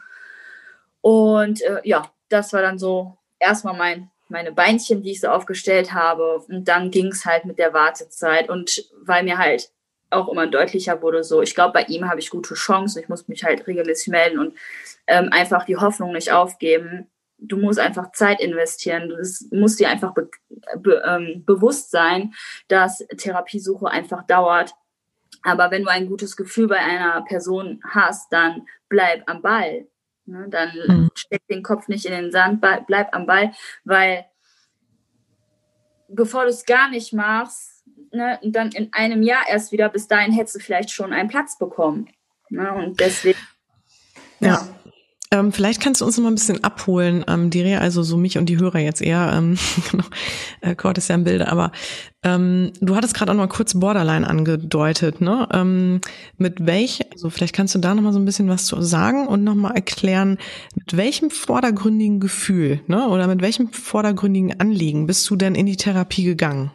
und 1.06 1.62
äh, 1.62 1.82
ja, 1.84 2.12
das 2.30 2.51
war 2.51 2.64
dann 2.64 2.80
so 2.80 3.16
erstmal 3.38 3.78
mein, 3.78 4.10
meine 4.28 4.51
Beinchen, 4.51 5.03
die 5.03 5.12
ich 5.12 5.22
so 5.22 5.28
aufgestellt 5.28 5.93
habe. 5.93 6.39
Und 6.49 6.68
dann 6.68 6.89
ging 6.89 7.10
es 7.10 7.28
halt 7.28 7.45
mit 7.45 7.60
der 7.60 7.76
Wartezeit. 7.76 8.49
Und 8.49 8.89
weil 9.03 9.22
mir 9.22 9.38
halt 9.38 9.70
auch 10.10 10.28
immer 10.30 10.47
deutlicher 10.47 11.03
wurde, 11.03 11.24
so, 11.24 11.43
ich 11.43 11.53
glaube, 11.53 11.74
bei 11.74 11.84
ihm 11.84 12.10
habe 12.10 12.20
ich 12.20 12.32
gute 12.32 12.56
Chancen. 12.56 13.03
Ich 13.03 13.08
muss 13.08 13.28
mich 13.28 13.43
halt 13.43 13.68
regelmäßig 13.68 14.08
melden 14.08 14.39
und 14.39 14.58
ähm, 15.06 15.30
einfach 15.32 15.66
die 15.66 15.78
Hoffnung 15.78 16.12
nicht 16.12 16.32
aufgeben. 16.32 17.08
Du 17.38 17.58
musst 17.58 17.78
einfach 17.78 18.12
Zeit 18.14 18.39
investieren. 18.39 19.10
Du 19.10 19.18
musst 19.56 19.80
dir 19.80 19.89
einfach 19.89 20.12
be 20.16 20.28
be 20.80 21.03
ähm, 21.06 21.43
bewusst 21.45 21.91
sein, 21.91 22.34
dass 22.68 23.06
Therapiesuche 23.16 23.88
einfach 23.88 24.24
dauert. 24.26 24.74
Aber 25.43 25.70
wenn 25.70 25.84
du 25.84 25.89
ein 25.91 26.08
gutes 26.08 26.36
Gefühl 26.36 26.68
bei 26.68 26.80
einer 26.80 27.22
Person 27.26 27.80
hast, 27.88 28.34
dann 28.34 28.66
bleib 28.89 29.22
am 29.30 29.43
Ball. 29.43 29.86
Ne, 30.28 30.47
dann 30.49 30.71
mhm. 30.88 31.09
steck 31.13 31.45
den 31.47 31.61
Kopf 31.61 31.88
nicht 31.88 32.05
in 32.05 32.11
den 32.11 32.32
Sand, 32.32 32.59
bleib 32.88 33.13
am 33.13 33.28
Ball, 33.28 33.51
weil 33.84 34.26
bevor 36.07 36.43
du 36.43 36.49
es 36.49 36.65
gar 36.65 36.89
nicht 36.89 37.13
machst, 37.13 37.84
ne, 38.11 38.39
und 38.41 38.55
dann 38.55 38.71
in 38.71 38.91
einem 38.93 39.21
Jahr 39.21 39.43
erst 39.47 39.71
wieder, 39.71 39.89
bis 39.89 40.07
dahin 40.07 40.32
hättest 40.32 40.55
du 40.55 40.59
vielleicht 40.59 40.91
schon 40.91 41.13
einen 41.13 41.30
Platz 41.30 41.57
bekommen. 41.57 42.09
Ne, 42.49 42.73
und 42.73 42.99
deswegen. 42.99 43.39
ja. 44.39 44.47
ja. 44.47 44.84
Ähm, 45.36 45.51
vielleicht 45.51 45.81
kannst 45.81 45.99
du 45.99 46.05
uns 46.05 46.15
noch 46.15 46.23
mal 46.23 46.31
ein 46.31 46.36
bisschen 46.36 46.63
abholen, 46.63 47.25
ähm, 47.27 47.49
Diria, 47.49 47.79
also 47.79 48.03
so 48.03 48.15
mich 48.15 48.38
und 48.38 48.47
die 48.47 48.57
Hörer 48.57 48.79
jetzt 48.79 49.01
eher, 49.01 49.33
ähm, 49.33 49.57
genau, 49.91 50.05
äh, 50.61 50.97
ist 50.97 51.09
ja 51.09 51.15
im 51.15 51.25
Bilde, 51.25 51.51
aber 51.51 51.73
ähm, 52.23 52.71
du 52.79 52.95
hattest 52.95 53.13
gerade 53.15 53.31
auch 53.31 53.36
noch 53.36 53.43
mal 53.43 53.49
kurz 53.49 53.77
Borderline 53.77 54.25
angedeutet, 54.25 55.19
ne? 55.19 55.45
Ähm, 55.51 55.99
mit 56.38 56.65
welch, 56.65 57.01
also 57.11 57.29
vielleicht 57.29 57.53
kannst 57.53 57.75
du 57.75 57.79
da 57.79 57.93
noch 57.93 58.01
mal 58.01 58.13
so 58.13 58.19
ein 58.19 58.23
bisschen 58.23 58.47
was 58.47 58.65
zu 58.65 58.81
sagen 58.81 59.27
und 59.27 59.43
noch 59.43 59.55
mal 59.55 59.71
erklären, 59.71 60.38
mit 60.75 60.95
welchem 60.95 61.29
vordergründigen 61.29 62.21
Gefühl, 62.21 62.79
ne? 62.88 63.05
Oder 63.09 63.27
mit 63.27 63.41
welchem 63.41 63.73
vordergründigen 63.73 64.57
Anliegen 64.61 65.05
bist 65.05 65.29
du 65.29 65.36
denn 65.36 65.53
in 65.53 65.65
die 65.65 65.75
Therapie 65.75 66.23
gegangen? 66.23 66.71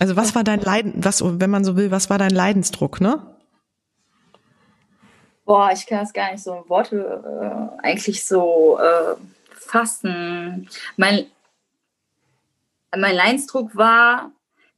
Also 0.00 0.16
was 0.16 0.34
war 0.34 0.44
dein 0.44 0.62
Leiden, 0.62 0.94
was, 0.96 1.22
wenn 1.22 1.50
man 1.50 1.64
so 1.64 1.76
will, 1.76 1.90
was 1.90 2.08
war 2.08 2.16
dein 2.16 2.30
Leidensdruck, 2.30 3.02
ne? 3.02 3.37
Boah, 5.48 5.70
ich 5.72 5.86
kann 5.86 6.00
das 6.00 6.12
gar 6.12 6.30
nicht 6.30 6.44
so 6.44 6.54
in 6.54 6.68
Worte 6.68 7.22
äh, 7.82 7.86
eigentlich 7.86 8.24
so 8.24 8.78
äh, 8.78 9.14
fassen. 9.50 10.68
Mein, 10.98 11.26
mein 12.94 13.16
Leinsdruck 13.16 13.74
war, 13.74 14.30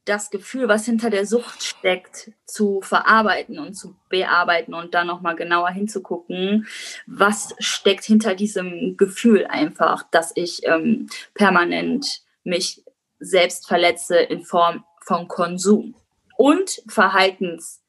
das 0.05 0.31
Gefühl, 0.31 0.67
was 0.69 0.85
hinter 0.85 1.09
der 1.09 1.27
Sucht 1.27 1.61
steckt, 1.61 2.31
zu 2.45 2.81
verarbeiten 2.81 3.59
und 3.59 3.75
zu 3.75 3.95
bearbeiten 4.09 4.73
und 4.73 4.93
dann 4.93 5.07
nochmal 5.07 5.35
genauer 5.35 5.69
hinzugucken, 5.69 6.67
was 7.05 7.53
steckt 7.59 8.05
hinter 8.05 8.33
diesem 8.33 8.95
Gefühl 8.97 9.45
einfach, 9.45 10.03
dass 10.09 10.31
ich 10.35 10.65
ähm, 10.65 11.07
permanent 11.35 12.23
mich 12.43 12.83
selbst 13.19 13.67
verletze 13.67 14.17
in 14.17 14.43
Form 14.43 14.85
von 15.01 15.27
Konsum 15.27 15.95
und 16.37 16.81
Verhaltens 16.87 17.80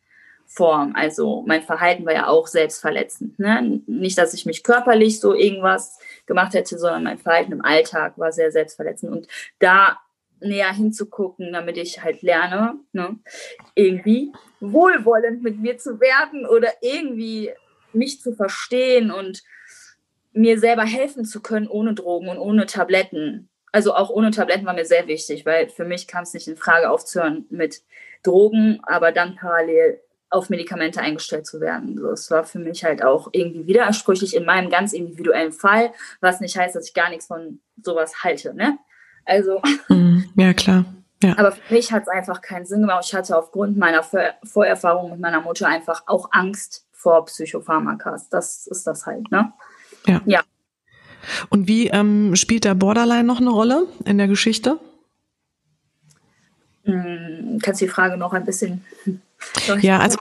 Form. 0.55 0.93
Also 0.95 1.43
mein 1.47 1.63
Verhalten 1.63 2.05
war 2.05 2.13
ja 2.13 2.27
auch 2.27 2.47
selbstverletzend. 2.47 3.39
Ne? 3.39 3.81
Nicht, 3.87 4.19
dass 4.19 4.35
ich 4.35 4.45
mich 4.45 4.63
körperlich 4.63 5.19
so 5.19 5.35
irgendwas 5.35 5.99
gemacht 6.27 6.53
hätte, 6.53 6.79
sondern 6.79 7.05
mein 7.05 7.19
Verhalten 7.19 7.53
im 7.53 7.65
Alltag 7.65 8.19
war 8.19 8.33
sehr 8.33 8.53
selbstverletzend. 8.53 9.13
Und 9.13 9.29
da 9.61 9.99
näher 10.41 10.73
hinzugucken, 10.73 11.53
damit 11.53 11.79
ich 11.79 12.03
halt 12.03 12.21
lerne, 12.21 12.75
ne? 12.93 13.19
irgendwie 13.75 14.33
wohlwollend 14.61 15.43
mit 15.43 15.59
mir 15.59 15.79
zu 15.79 16.01
werden 16.01 16.47
oder 16.47 16.69
irgendwie 16.83 17.51
mich 17.95 18.21
zu 18.21 18.35
verstehen 18.35 19.11
und 19.11 19.43
mir 20.33 20.59
selber 20.59 20.85
helfen 20.85 21.25
zu 21.25 21.41
können 21.41 21.69
ohne 21.69 21.95
Drogen 21.95 22.29
und 22.29 22.39
ohne 22.39 22.67
Tabletten. 22.67 23.49
Also 23.71 23.95
auch 23.95 24.11
ohne 24.11 24.33
Tabletten 24.33 24.67
war 24.67 24.75
mir 24.75 24.85
sehr 24.85 25.07
wichtig, 25.07 25.47
weil 25.47 25.69
für 25.71 25.85
mich 25.85 26.07
kam 26.07 26.25
es 26.25 26.35
nicht 26.35 26.49
in 26.49 26.57
Frage 26.57 26.91
aufzuhören 26.91 27.47
mit 27.49 27.83
Drogen, 28.23 28.81
aber 28.83 29.13
dann 29.13 29.37
parallel 29.37 30.01
auf 30.33 30.49
Medikamente 30.49 31.01
eingestellt 31.01 31.47
zu 31.47 31.61
werden. 31.61 31.99
So, 31.99 32.09
das 32.09 32.31
war 32.31 32.45
für 32.45 32.59
mich 32.59 32.85
halt 32.85 33.05
auch 33.05 33.29
irgendwie 33.33 33.67
widersprüchlich 33.67 34.35
in 34.35 34.47
meinem 34.47 34.71
ganz 34.71 34.93
individuellen 34.93 35.53
Fall, 35.53 35.93
was 36.21 36.41
nicht 36.41 36.57
heißt, 36.57 36.75
dass 36.75 36.89
ich 36.89 36.95
gar 36.95 37.11
nichts 37.11 37.27
von 37.27 37.61
sowas 37.83 38.25
halte. 38.25 38.55
Ne? 38.55 38.79
Also. 39.25 39.61
Mhm. 39.89 40.31
Ja, 40.37 40.55
klar. 40.55 40.85
Ja. 41.23 41.39
Aber 41.39 41.53
für 41.53 41.75
mich 41.75 41.93
hat 41.93 42.05
es 42.05 42.09
einfach 42.09 42.41
keinen 42.41 42.65
Sinn 42.65 42.81
gemacht. 42.81 43.05
Ich 43.07 43.15
hatte 43.15 43.37
aufgrund 43.37 43.77
meiner 43.77 44.03
Vorerfahrung 44.03 45.11
mit 45.11 45.21
meiner 45.21 45.41
Mutter 45.41 45.69
einfach 45.69 46.05
auch 46.07 46.29
Angst 46.33 46.87
vor 46.93 47.27
Psychopharmakas. 47.27 48.29
Das 48.31 48.67
ist 48.67 48.87
das 48.87 49.07
halt, 49.07 49.31
ne? 49.31 49.53
Ja. 50.07 50.21
ja. 50.25 50.41
Und 51.51 51.69
wie 51.69 51.89
ähm, 51.89 52.35
spielt 52.35 52.65
der 52.65 52.75
Borderline 52.75 53.25
noch 53.25 53.41
eine 53.41 53.51
Rolle 53.51 53.87
in 54.05 54.19
der 54.19 54.29
Geschichte? 54.29 54.79
Hm, 56.85 57.59
kannst 57.63 57.81
du 57.81 57.85
die 57.85 57.91
Frage 57.91 58.17
noch 58.17 58.33
ein 58.33 58.45
bisschen. 58.45 58.85
Ja, 59.81 59.99
also 59.99 60.19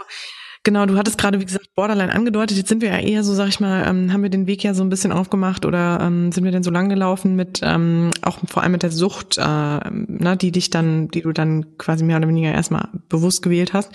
Genau, 0.63 0.85
du 0.85 0.95
hattest 0.95 1.17
gerade, 1.17 1.39
wie 1.39 1.45
gesagt, 1.45 1.73
Borderline 1.73 2.13
angedeutet. 2.13 2.55
Jetzt 2.55 2.69
sind 2.69 2.83
wir 2.83 2.89
ja 2.89 2.99
eher 2.99 3.23
so, 3.23 3.33
sag 3.33 3.47
ich 3.47 3.59
mal, 3.59 3.87
ähm, 3.87 4.13
haben 4.13 4.21
wir 4.21 4.29
den 4.29 4.45
Weg 4.45 4.63
ja 4.63 4.75
so 4.75 4.83
ein 4.83 4.89
bisschen 4.89 5.11
aufgemacht 5.11 5.65
oder 5.65 5.99
ähm, 6.01 6.31
sind 6.31 6.43
wir 6.43 6.51
denn 6.51 6.61
so 6.61 6.69
lang 6.69 6.87
gelaufen 6.87 7.35
mit, 7.35 7.61
ähm, 7.63 8.11
auch 8.21 8.37
vor 8.47 8.61
allem 8.61 8.73
mit 8.73 8.83
der 8.83 8.91
Sucht, 8.91 9.39
äh, 9.39 9.41
ne, 9.41 10.37
die 10.39 10.51
dich 10.51 10.69
dann, 10.69 11.07
die 11.07 11.21
du 11.21 11.31
dann 11.31 11.79
quasi 11.79 12.03
mehr 12.03 12.17
oder 12.17 12.27
weniger 12.27 12.51
erstmal 12.51 12.89
bewusst 13.09 13.41
gewählt 13.41 13.73
hast, 13.73 13.91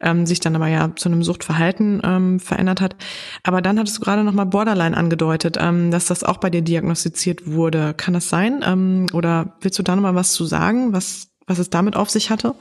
ähm, 0.00 0.24
sich 0.24 0.38
dann 0.38 0.54
aber 0.54 0.68
ja 0.68 0.94
zu 0.94 1.08
einem 1.08 1.24
Suchtverhalten 1.24 2.00
ähm, 2.04 2.38
verändert 2.38 2.80
hat. 2.80 2.94
Aber 3.42 3.60
dann 3.60 3.80
hattest 3.80 3.96
du 3.96 4.00
gerade 4.00 4.22
nochmal 4.22 4.46
Borderline 4.46 4.96
angedeutet, 4.96 5.56
ähm, 5.60 5.90
dass 5.90 6.06
das 6.06 6.22
auch 6.22 6.36
bei 6.36 6.48
dir 6.48 6.62
diagnostiziert 6.62 7.50
wurde. 7.50 7.92
Kann 7.92 8.14
das 8.14 8.28
sein? 8.28 8.64
Ähm, 8.64 9.06
oder 9.12 9.56
willst 9.62 9.80
du 9.80 9.82
da 9.82 9.96
nochmal 9.96 10.14
was 10.14 10.30
zu 10.32 10.44
sagen, 10.44 10.92
was, 10.92 11.32
was 11.48 11.58
es 11.58 11.70
damit 11.70 11.96
auf 11.96 12.08
sich 12.08 12.30
hatte? 12.30 12.54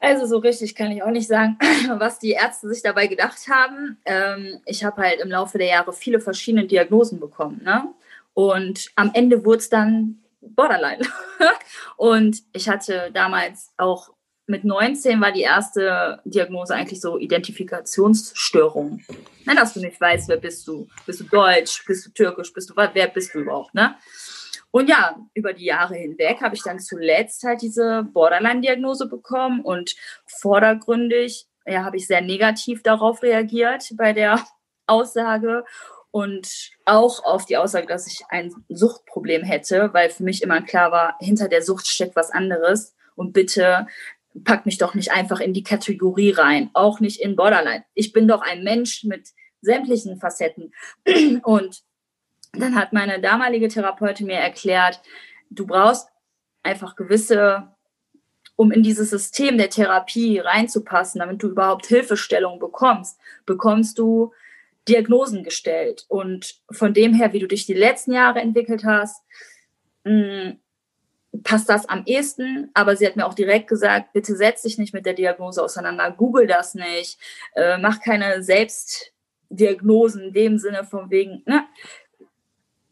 Also 0.00 0.26
so 0.26 0.38
richtig 0.38 0.74
kann 0.74 0.92
ich 0.92 1.02
auch 1.02 1.10
nicht 1.10 1.26
sagen, 1.26 1.58
was 1.98 2.18
die 2.18 2.30
Ärzte 2.30 2.68
sich 2.68 2.82
dabei 2.82 3.06
gedacht 3.06 3.48
haben. 3.48 3.98
Ähm, 4.04 4.60
ich 4.64 4.84
habe 4.84 5.02
halt 5.02 5.20
im 5.20 5.30
Laufe 5.30 5.58
der 5.58 5.68
Jahre 5.68 5.92
viele 5.92 6.20
verschiedene 6.20 6.66
Diagnosen 6.66 7.18
bekommen. 7.18 7.60
Ne? 7.64 7.84
Und 8.34 8.90
am 8.94 9.10
Ende 9.14 9.44
wurde 9.44 9.58
es 9.58 9.68
dann 9.68 10.18
Borderline. 10.40 11.04
und 11.96 12.42
ich 12.52 12.68
hatte 12.68 13.10
damals 13.12 13.72
auch 13.76 14.10
mit 14.48 14.64
19 14.64 15.20
war 15.20 15.30
die 15.30 15.42
erste 15.42 16.20
Diagnose 16.24 16.74
eigentlich 16.74 17.00
so 17.02 17.18
Identifikationsstörung. 17.18 19.02
Ne, 19.44 19.54
dass 19.54 19.74
du 19.74 19.80
nicht 19.80 20.00
weißt, 20.00 20.28
wer 20.28 20.38
bist 20.38 20.66
du? 20.66 20.88
Bist 21.04 21.20
du 21.20 21.24
deutsch? 21.24 21.84
Bist 21.86 22.06
du 22.06 22.10
türkisch? 22.10 22.52
Bist 22.52 22.70
du 22.70 22.74
wer 22.76 23.08
bist 23.08 23.34
du 23.34 23.40
überhaupt? 23.40 23.74
Ne? 23.74 23.94
Und 24.70 24.88
ja, 24.88 25.16
über 25.34 25.54
die 25.54 25.64
Jahre 25.64 25.96
hinweg 25.96 26.42
habe 26.42 26.54
ich 26.54 26.62
dann 26.62 26.78
zuletzt 26.78 27.42
halt 27.44 27.62
diese 27.62 28.02
Borderline-Diagnose 28.12 29.08
bekommen 29.08 29.62
und 29.62 29.94
vordergründig 30.26 31.46
ja, 31.66 31.84
habe 31.84 31.96
ich 31.96 32.06
sehr 32.06 32.20
negativ 32.20 32.82
darauf 32.82 33.22
reagiert 33.22 33.92
bei 33.96 34.12
der 34.12 34.44
Aussage 34.86 35.64
und 36.10 36.70
auch 36.86 37.24
auf 37.24 37.44
die 37.44 37.56
Aussage, 37.56 37.86
dass 37.86 38.06
ich 38.06 38.22
ein 38.30 38.54
Suchtproblem 38.68 39.42
hätte, 39.42 39.90
weil 39.92 40.08
für 40.10 40.24
mich 40.24 40.42
immer 40.42 40.62
klar 40.62 40.90
war, 40.90 41.16
hinter 41.20 41.48
der 41.48 41.62
Sucht 41.62 41.86
steckt 41.86 42.16
was 42.16 42.30
anderes 42.30 42.94
und 43.14 43.32
bitte 43.32 43.86
pack 44.44 44.66
mich 44.66 44.78
doch 44.78 44.94
nicht 44.94 45.12
einfach 45.12 45.40
in 45.40 45.52
die 45.52 45.62
Kategorie 45.62 46.30
rein, 46.30 46.70
auch 46.72 47.00
nicht 47.00 47.20
in 47.20 47.36
Borderline. 47.36 47.84
Ich 47.94 48.12
bin 48.12 48.28
doch 48.28 48.40
ein 48.40 48.62
Mensch 48.62 49.04
mit 49.04 49.28
sämtlichen 49.60 50.18
Facetten 50.18 50.72
und 51.42 51.82
dann 52.60 52.74
hat 52.74 52.92
meine 52.92 53.20
damalige 53.20 53.68
Therapeutin 53.68 54.26
mir 54.26 54.38
erklärt, 54.38 55.00
du 55.50 55.66
brauchst 55.66 56.08
einfach 56.62 56.96
gewisse, 56.96 57.68
um 58.56 58.72
in 58.72 58.82
dieses 58.82 59.10
System 59.10 59.58
der 59.58 59.70
Therapie 59.70 60.38
reinzupassen, 60.38 61.20
damit 61.20 61.42
du 61.42 61.48
überhaupt 61.48 61.86
Hilfestellung 61.86 62.58
bekommst, 62.58 63.18
bekommst 63.46 63.98
du 63.98 64.32
Diagnosen 64.88 65.44
gestellt. 65.44 66.06
Und 66.08 66.60
von 66.70 66.94
dem 66.94 67.14
her, 67.14 67.32
wie 67.32 67.38
du 67.38 67.46
dich 67.46 67.66
die 67.66 67.74
letzten 67.74 68.12
Jahre 68.12 68.40
entwickelt 68.40 68.84
hast, 68.84 69.22
mh, 70.04 70.12
mm, 70.12 70.60
passt 71.42 71.68
das 71.68 71.88
am 71.88 72.04
ehesten. 72.06 72.70
Aber 72.74 72.96
sie 72.96 73.06
hat 73.06 73.16
mir 73.16 73.26
auch 73.26 73.34
direkt 73.34 73.68
gesagt, 73.68 74.12
bitte 74.12 74.34
setz 74.34 74.62
dich 74.62 74.78
nicht 74.78 74.94
mit 74.94 75.06
der 75.06 75.14
Diagnose 75.14 75.62
auseinander, 75.62 76.10
google 76.10 76.46
das 76.46 76.74
nicht, 76.74 77.18
äh, 77.54 77.78
mach 77.78 78.00
keine 78.00 78.42
Selbstdiagnosen 78.42 80.24
in 80.24 80.32
dem 80.32 80.58
Sinne 80.58 80.84
von 80.84 81.10
wegen, 81.10 81.42
ne? 81.46 81.66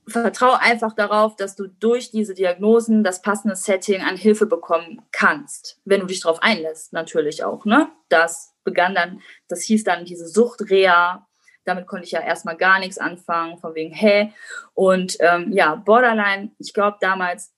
Vertraue 0.08 0.60
einfach 0.60 0.92
darauf, 0.92 1.36
dass 1.36 1.56
du 1.56 1.66
durch 1.66 2.10
diese 2.10 2.34
Diagnosen 2.34 3.02
das 3.02 3.22
passende 3.22 3.56
Setting 3.56 4.02
an 4.02 4.16
Hilfe 4.16 4.46
bekommen 4.46 5.02
kannst, 5.10 5.80
wenn 5.84 6.00
du 6.00 6.06
dich 6.06 6.20
darauf 6.20 6.42
einlässt, 6.42 6.92
natürlich 6.92 7.42
auch. 7.42 7.64
Ne? 7.64 7.88
Das 8.08 8.54
begann 8.64 8.94
dann, 8.94 9.20
das 9.48 9.62
hieß 9.62 9.84
dann 9.84 10.04
diese 10.04 10.28
Suchtreha. 10.28 11.26
Damit 11.64 11.88
konnte 11.88 12.04
ich 12.04 12.12
ja 12.12 12.20
erstmal 12.20 12.56
gar 12.56 12.78
nichts 12.78 12.98
anfangen, 12.98 13.58
von 13.58 13.74
wegen, 13.74 13.92
hä? 13.92 14.32
Und 14.74 15.16
ähm, 15.18 15.52
ja, 15.52 15.74
Borderline, 15.74 16.52
ich 16.58 16.72
glaube 16.72 16.98
damals 17.00 17.52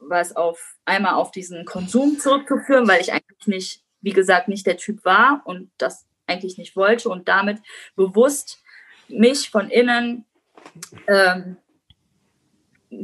war 0.00 0.20
es 0.20 0.34
auf 0.34 0.76
einmal 0.86 1.14
auf 1.14 1.30
diesen 1.32 1.66
Konsum 1.66 2.18
zurückzuführen, 2.18 2.88
weil 2.88 3.02
ich 3.02 3.12
eigentlich 3.12 3.46
nicht, 3.46 3.84
wie 4.00 4.12
gesagt, 4.12 4.48
nicht 4.48 4.66
der 4.66 4.78
Typ 4.78 5.04
war 5.04 5.42
und 5.44 5.70
das 5.76 6.06
eigentlich 6.26 6.56
nicht 6.56 6.76
wollte 6.76 7.10
und 7.10 7.28
damit 7.28 7.60
bewusst 7.94 8.62
mich 9.08 9.50
von 9.50 9.68
innen 9.68 10.24
ähm, 11.06 11.58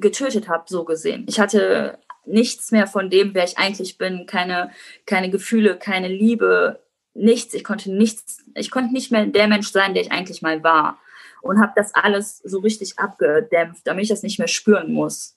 getötet 0.01 0.49
habe, 0.49 0.64
so 0.66 0.84
gesehen. 0.84 1.24
Ich 1.28 1.40
hatte 1.40 1.99
nichts 2.24 2.70
mehr 2.70 2.86
von 2.86 3.11
dem, 3.11 3.34
wer 3.34 3.45
ich 3.45 3.59
eigentlich 3.59 3.99
bin, 3.99 4.26
keine, 4.26 4.70
keine 5.07 5.30
Gefühle, 5.30 5.76
keine 5.76 6.09
Liebe, 6.09 6.80
nichts. 7.14 7.55
Ich 7.55 7.64
konnte 7.64 7.93
nichts, 7.93 8.38
ich 8.55 8.70
konnte 8.70 8.93
nicht 8.93 9.11
mehr 9.11 9.26
der 9.26 9.49
Mensch 9.49 9.70
sein, 9.70 9.95
der 9.95 10.03
ich 10.03 10.12
eigentlich 10.12 10.43
mal 10.43 10.62
war. 10.62 10.99
Und 11.40 11.61
habe 11.61 11.72
das 11.74 11.95
alles 11.95 12.38
so 12.38 12.61
richtig 12.61 12.99
abgedämpft, 12.99 13.86
damit 13.86 14.05
ich 14.05 14.09
das 14.09 14.22
nicht 14.22 14.38
mehr 14.38 14.49
spüren 14.49 14.93
muss. 14.93 15.36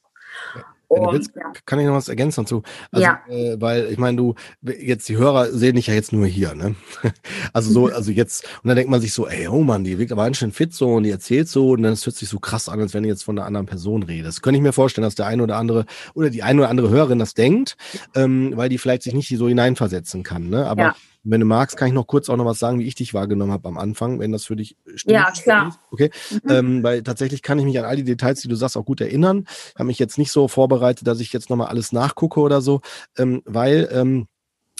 Wenn 0.89 1.03
du 1.03 1.11
willst, 1.13 1.31
ja. 1.35 1.51
kann 1.65 1.79
ich 1.79 1.85
noch 1.85 1.93
was 1.93 2.09
ergänzen 2.09 2.43
dazu. 2.43 2.63
Also, 2.91 3.03
ja. 3.03 3.19
Äh, 3.29 3.59
weil 3.59 3.91
ich 3.91 3.97
meine, 3.97 4.17
du, 4.17 4.35
jetzt 4.61 5.09
die 5.09 5.17
Hörer 5.17 5.51
sehen 5.51 5.75
dich 5.75 5.87
ja 5.87 5.93
jetzt 5.93 6.13
nur 6.13 6.25
hier, 6.25 6.53
ne? 6.55 6.75
Also 7.53 7.71
so, 7.71 7.87
also 7.87 8.11
jetzt, 8.11 8.45
und 8.63 8.67
dann 8.67 8.75
denkt 8.75 8.91
man 8.91 9.01
sich 9.01 9.13
so, 9.13 9.27
ey, 9.27 9.47
oh 9.47 9.61
Mann, 9.61 9.83
die 9.83 9.97
wirkt 9.97 10.11
aber 10.11 10.23
ganz 10.23 10.37
schön 10.37 10.51
fit 10.51 10.73
so 10.73 10.93
und 10.93 11.03
die 11.03 11.09
erzählt 11.09 11.47
so 11.47 11.71
und 11.71 11.83
dann 11.83 11.93
es 11.93 12.05
hört 12.05 12.15
sich 12.15 12.27
so 12.27 12.39
krass 12.39 12.69
an, 12.69 12.79
als 12.79 12.93
wenn 12.93 13.03
du 13.03 13.09
jetzt 13.09 13.23
von 13.23 13.37
einer 13.37 13.47
anderen 13.47 13.65
Person 13.65 14.03
redest. 14.03 14.41
Könnte 14.41 14.57
ich 14.57 14.63
mir 14.63 14.73
vorstellen, 14.73 15.03
dass 15.03 15.15
der 15.15 15.27
eine 15.27 15.43
oder 15.43 15.57
andere 15.57 15.85
oder 16.13 16.29
die 16.29 16.43
eine 16.43 16.61
oder 16.61 16.69
andere 16.69 16.89
Hörerin 16.89 17.19
das 17.19 17.33
denkt, 17.33 17.77
ähm, 18.15 18.53
weil 18.55 18.69
die 18.69 18.77
vielleicht 18.77 19.03
sich 19.03 19.13
nicht 19.13 19.29
so 19.37 19.47
hineinversetzen 19.47 20.23
kann, 20.23 20.49
ne? 20.49 20.65
Aber 20.67 20.81
ja 20.81 20.95
wenn 21.25 21.41
du 21.41 21.45
magst, 21.45 21.75
kann 21.75 21.87
ich 21.87 21.93
noch 21.93 22.07
kurz 22.07 22.29
auch 22.29 22.37
noch 22.37 22.45
was 22.45 22.59
sagen, 22.59 22.79
wie 22.79 22.87
ich 22.87 22.95
dich 22.95 23.13
wahrgenommen 23.13 23.51
habe 23.51 23.67
am 23.67 23.77
Anfang, 23.77 24.19
wenn 24.19 24.31
das 24.31 24.45
für 24.45 24.55
dich 24.55 24.77
stimmt. 24.95 25.13
Ja, 25.13 25.31
klar. 25.31 25.77
Okay. 25.91 26.11
Mhm. 26.31 26.51
Ähm, 26.51 26.83
weil 26.83 27.03
tatsächlich 27.03 27.41
kann 27.41 27.59
ich 27.59 27.65
mich 27.65 27.77
an 27.79 27.85
all 27.85 27.95
die 27.95 28.03
Details, 28.03 28.41
die 28.41 28.47
du 28.47 28.55
sagst, 28.55 28.77
auch 28.77 28.85
gut 28.85 29.01
erinnern. 29.01 29.45
Ich 29.69 29.75
habe 29.75 29.85
mich 29.85 29.99
jetzt 29.99 30.17
nicht 30.17 30.31
so 30.31 30.47
vorbereitet, 30.47 31.07
dass 31.07 31.19
ich 31.19 31.33
jetzt 31.33 31.49
nochmal 31.49 31.67
alles 31.67 31.91
nachgucke 31.91 32.39
oder 32.39 32.61
so, 32.61 32.81
ähm, 33.17 33.41
weil 33.45 33.89
ähm, 33.91 34.27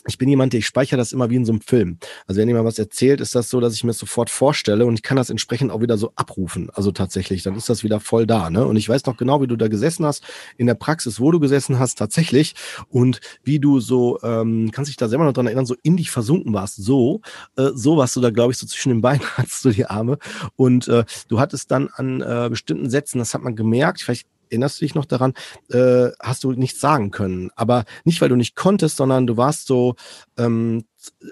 ich 0.07 0.17
bin 0.17 0.29
jemand, 0.29 0.53
der 0.53 0.59
ich 0.59 0.65
speichere 0.65 0.97
das 0.97 1.11
immer 1.11 1.29
wie 1.29 1.35
in 1.35 1.45
so 1.45 1.51
einem 1.51 1.61
Film. 1.61 1.97
Also 2.27 2.39
wenn 2.39 2.47
jemand 2.47 2.65
was 2.65 2.79
erzählt, 2.79 3.21
ist 3.21 3.35
das 3.35 3.49
so, 3.49 3.59
dass 3.59 3.73
ich 3.73 3.83
mir 3.83 3.93
sofort 3.93 4.29
vorstelle 4.29 4.85
und 4.85 4.95
ich 4.95 5.03
kann 5.03 5.17
das 5.17 5.29
entsprechend 5.29 5.71
auch 5.71 5.81
wieder 5.81 5.97
so 5.97 6.11
abrufen. 6.15 6.69
Also 6.73 6.91
tatsächlich, 6.91 7.43
dann 7.43 7.55
ist 7.55 7.69
das 7.69 7.83
wieder 7.83 7.99
voll 7.99 8.27
da. 8.27 8.49
Ne? 8.49 8.65
Und 8.65 8.75
ich 8.75 8.87
weiß 8.87 9.05
noch 9.05 9.17
genau, 9.17 9.41
wie 9.41 9.47
du 9.47 9.55
da 9.55 9.67
gesessen 9.67 10.05
hast, 10.05 10.23
in 10.57 10.67
der 10.67 10.75
Praxis, 10.75 11.19
wo 11.19 11.31
du 11.31 11.39
gesessen 11.39 11.79
hast, 11.79 11.97
tatsächlich. 11.97 12.55
Und 12.89 13.19
wie 13.43 13.59
du 13.59 13.79
so, 13.79 14.19
ähm, 14.21 14.69
kannst 14.71 14.89
dich 14.89 14.97
da 14.97 15.07
selber 15.07 15.25
noch 15.25 15.33
dran 15.33 15.47
erinnern, 15.47 15.65
so 15.65 15.75
in 15.83 15.97
dich 15.97 16.11
versunken 16.11 16.53
warst. 16.53 16.75
So, 16.75 17.21
äh, 17.57 17.69
so 17.73 17.97
was 17.97 18.13
du 18.13 18.21
da, 18.21 18.29
glaube 18.29 18.51
ich, 18.51 18.57
so 18.57 18.67
zwischen 18.67 18.89
den 18.89 19.01
Beinen 19.01 19.21
hattest, 19.37 19.61
so 19.61 19.71
die 19.71 19.85
Arme. 19.85 20.17
Und 20.55 20.87
äh, 20.87 21.05
du 21.27 21.39
hattest 21.39 21.71
dann 21.71 21.89
an 21.93 22.21
äh, 22.21 22.47
bestimmten 22.49 22.89
Sätzen, 22.89 23.19
das 23.19 23.33
hat 23.33 23.41
man 23.41 23.55
gemerkt, 23.55 24.01
vielleicht 24.01 24.27
erinnerst 24.49 24.79
du 24.79 24.85
dich 24.85 24.95
noch 24.95 25.05
daran, 25.05 25.33
äh, 25.69 26.09
hast 26.19 26.43
du 26.43 26.51
nichts 26.51 26.79
sagen 26.79 27.11
können. 27.11 27.49
Aber 27.55 27.85
nicht, 28.03 28.21
weil 28.21 28.29
du 28.29 28.35
nicht 28.35 28.55
konntest, 28.55 28.97
sondern 28.97 29.27
du 29.27 29.37
warst 29.37 29.67
so 29.67 29.95
ähm, 30.37 30.85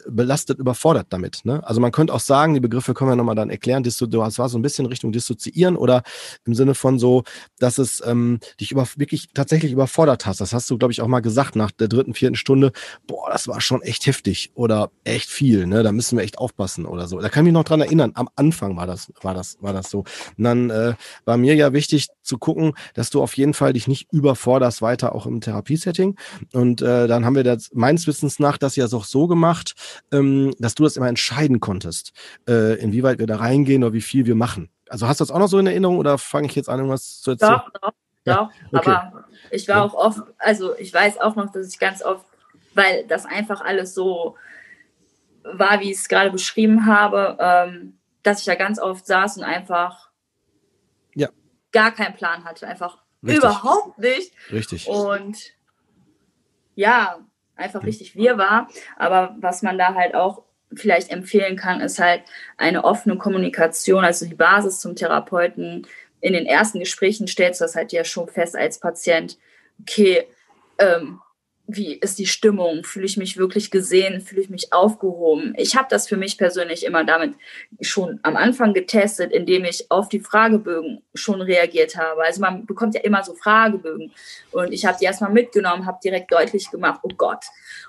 belastet, 0.08 0.60
überfordert 0.60 1.08
damit. 1.10 1.42
Ne? 1.44 1.66
Also 1.66 1.82
man 1.82 1.92
könnte 1.92 2.14
auch 2.14 2.20
sagen, 2.20 2.54
die 2.54 2.60
Begriffe 2.60 2.94
können 2.94 3.12
wir 3.12 3.16
nochmal 3.16 3.36
dann 3.36 3.50
erklären, 3.50 3.84
das 3.84 4.02
war 4.02 4.50
so 4.50 4.58
ein 4.58 4.62
bisschen 4.62 4.86
Richtung 4.86 5.12
dissoziieren 5.12 5.76
oder 5.76 6.04
im 6.46 6.54
Sinne 6.54 6.76
von 6.76 7.00
so, 7.00 7.24
dass 7.60 7.78
es 7.78 8.02
ähm, 8.06 8.40
dich 8.60 8.72
über, 8.72 8.88
wirklich 8.96 9.30
tatsächlich 9.34 9.72
überfordert 9.72 10.26
hast. 10.26 10.42
Das 10.42 10.54
hast 10.54 10.70
du, 10.70 10.78
glaube 10.78 10.92
ich, 10.92 11.02
auch 11.02 11.08
mal 11.08 11.22
gesagt 11.22 11.56
nach 11.56 11.72
der 11.72 11.88
dritten, 11.88 12.14
vierten 12.14 12.36
Stunde, 12.36 12.72
boah, 13.08 13.30
das 13.32 13.48
war 13.48 13.62
schon 13.62 13.82
echt 13.82 14.06
heftig 14.06 14.52
oder 14.56 14.92
echt 15.04 15.30
viel, 15.30 15.68
ne? 15.68 15.84
Da 15.84 15.92
müssen 15.92 16.18
wir 16.18 16.24
echt 16.24 16.38
aufpassen 16.38 16.86
oder 16.86 17.08
so. 17.08 17.20
Da 17.20 17.30
kann 17.30 17.44
ich 17.44 17.52
mich 17.52 17.54
noch 17.54 17.64
dran 17.64 17.82
erinnern, 17.82 18.12
am 18.16 18.30
Anfang 18.36 18.78
war 18.78 18.88
das, 18.88 19.12
war 19.22 19.34
das, 19.34 19.58
war 19.62 19.74
das 19.74 19.90
so. 19.90 20.00
Und 20.38 20.44
dann 20.44 20.70
äh, 20.70 20.94
war 21.26 21.38
mir 21.38 21.56
ja 21.56 21.74
wichtig 21.74 22.08
zu 22.22 22.38
gucken, 22.38 22.74
dass 22.94 23.10
du 23.10 23.22
auf 23.22 23.36
jeden 23.38 23.54
Fall 23.54 23.74
dich 23.74 23.88
nicht 23.88 24.12
überforderst 24.12 24.82
weiter 24.82 25.16
auch 25.16 25.26
im 25.26 25.42
Therapiesetting. 25.42 26.18
Und 26.54 26.82
äh, 26.82 27.08
dann 27.08 27.26
haben 27.26 27.36
wir 27.36 27.44
das 27.44 27.70
meines 27.74 28.08
Wissens 28.08 28.40
nach 28.40 28.58
das 28.58 28.76
ja 28.76 28.88
auch 28.94 29.06
so 29.06 29.28
gemacht, 29.28 29.63
gemacht, 29.64 30.04
ähm, 30.12 30.54
dass 30.60 30.76
du 30.76 30.84
das 30.84 30.98
immer 30.98 31.08
entscheiden 31.08 31.60
konntest, 31.60 32.14
äh, 32.48 32.80
inwieweit 32.80 33.20
wir 33.20 33.28
da 33.28 33.38
reingehen 33.38 33.84
oder 33.84 33.94
wie 33.94 34.02
viel 34.02 34.26
wir 34.26 34.36
machen. 34.36 34.70
Also 34.90 35.08
hast 35.08 35.20
du 35.20 35.24
das 35.24 35.32
auch 35.32 35.40
noch 35.40 35.48
so 35.48 35.60
in 35.60 35.68
Erinnerung 35.68 35.98
oder 35.98 36.18
fange 36.18 36.48
ich 36.48 36.56
jetzt 36.56 36.70
an, 36.70 36.80
irgendwas 36.80 37.22
zu 37.22 37.32
erzählen? 37.32 37.62
Doch, 37.74 37.82
doch, 37.82 37.94
ja? 38.26 38.36
doch. 38.72 38.80
Okay. 38.80 38.92
Aber 38.92 39.26
ich 39.52 39.68
war 39.68 39.84
auch 39.84 39.94
oft, 39.94 40.22
also 40.38 40.76
ich 40.78 40.94
weiß 40.94 41.20
auch 41.20 41.36
noch, 41.36 41.52
dass 41.52 41.68
ich 41.68 41.80
ganz 41.80 42.04
oft, 42.04 42.26
weil 42.74 43.06
das 43.08 43.26
einfach 43.26 43.62
alles 43.62 43.94
so 43.94 44.36
war, 45.44 45.80
wie 45.82 45.92
ich 45.92 45.98
es 45.98 46.08
gerade 46.08 46.32
beschrieben 46.32 46.86
habe, 46.86 47.38
ähm, 47.40 47.98
dass 48.24 48.40
ich 48.40 48.46
da 48.46 48.56
ganz 48.56 48.80
oft 48.80 49.06
saß 49.06 49.38
und 49.38 49.44
einfach 49.44 50.10
ja. 51.16 51.30
gar 51.72 51.92
keinen 51.92 52.16
Plan 52.16 52.46
hatte, 52.46 52.68
einfach 52.68 53.00
Richtig. 53.22 53.44
überhaupt 53.44 54.00
nicht. 54.00 54.32
Richtig. 54.52 54.88
Und 54.88 55.38
ja, 56.76 57.20
einfach 57.64 57.84
richtig 57.84 58.16
wir 58.16 58.38
war. 58.38 58.68
Aber 58.98 59.36
was 59.40 59.62
man 59.64 59.78
da 59.78 59.96
halt 59.96 60.14
auch 60.14 60.44
vielleicht 60.76 61.12
empfehlen 61.12 61.56
kann, 61.56 61.82
ist 61.82 62.00
halt 62.00 62.24
eine 62.58 62.84
offene 62.84 63.18
Kommunikation, 63.18 64.04
also 64.04 64.26
die 64.26 64.36
Basis 64.36 64.80
zum 64.80 64.96
Therapeuten. 64.96 65.88
In 66.22 66.34
den 66.34 66.46
ersten 66.46 66.80
Gesprächen 66.80 67.28
stellst 67.28 67.62
du 67.62 67.66
das 67.66 67.76
halt 67.76 67.92
ja 67.92 68.04
schon 68.04 68.28
fest 68.28 68.56
als 68.56 68.80
Patient, 68.80 69.38
okay, 69.82 70.28
ähm, 70.80 71.20
wie 71.66 71.94
ist 71.94 72.20
die 72.20 72.26
Stimmung? 72.26 72.84
Fühle 72.84 73.06
ich 73.06 73.16
mich 73.16 73.38
wirklich 73.38 73.72
gesehen? 73.72 74.20
Fühle 74.20 74.42
ich 74.42 74.50
mich 74.50 74.74
aufgehoben? 74.74 75.54
Ich 75.58 75.78
habe 75.78 75.88
das 75.90 76.10
für 76.10 76.18
mich 76.18 76.38
persönlich 76.38 76.86
immer 76.86 77.06
damit 77.06 77.36
schon 77.80 78.20
am 78.24 78.36
Anfang 78.36 78.74
getestet, 78.74 79.32
indem 79.32 79.64
ich 79.64 79.90
auf 79.90 80.10
die 80.10 80.20
Fragebögen 80.20 81.02
schon 81.14 81.42
reagiert 81.42 81.96
habe. 81.96 82.24
Also 82.24 82.42
man 82.42 82.66
bekommt 82.66 82.96
ja 82.96 83.02
immer 83.02 83.24
so 83.24 83.34
Fragebögen 83.34 84.12
und 84.52 84.74
ich 84.74 84.86
habe 84.86 84.98
die 85.00 85.06
erstmal 85.06 85.32
mitgenommen, 85.32 85.86
habe 85.86 86.00
direkt 86.04 86.34
deutlich 86.34 86.70
gemacht, 86.70 87.00
oh 87.04 87.14
Gott. 87.16 87.46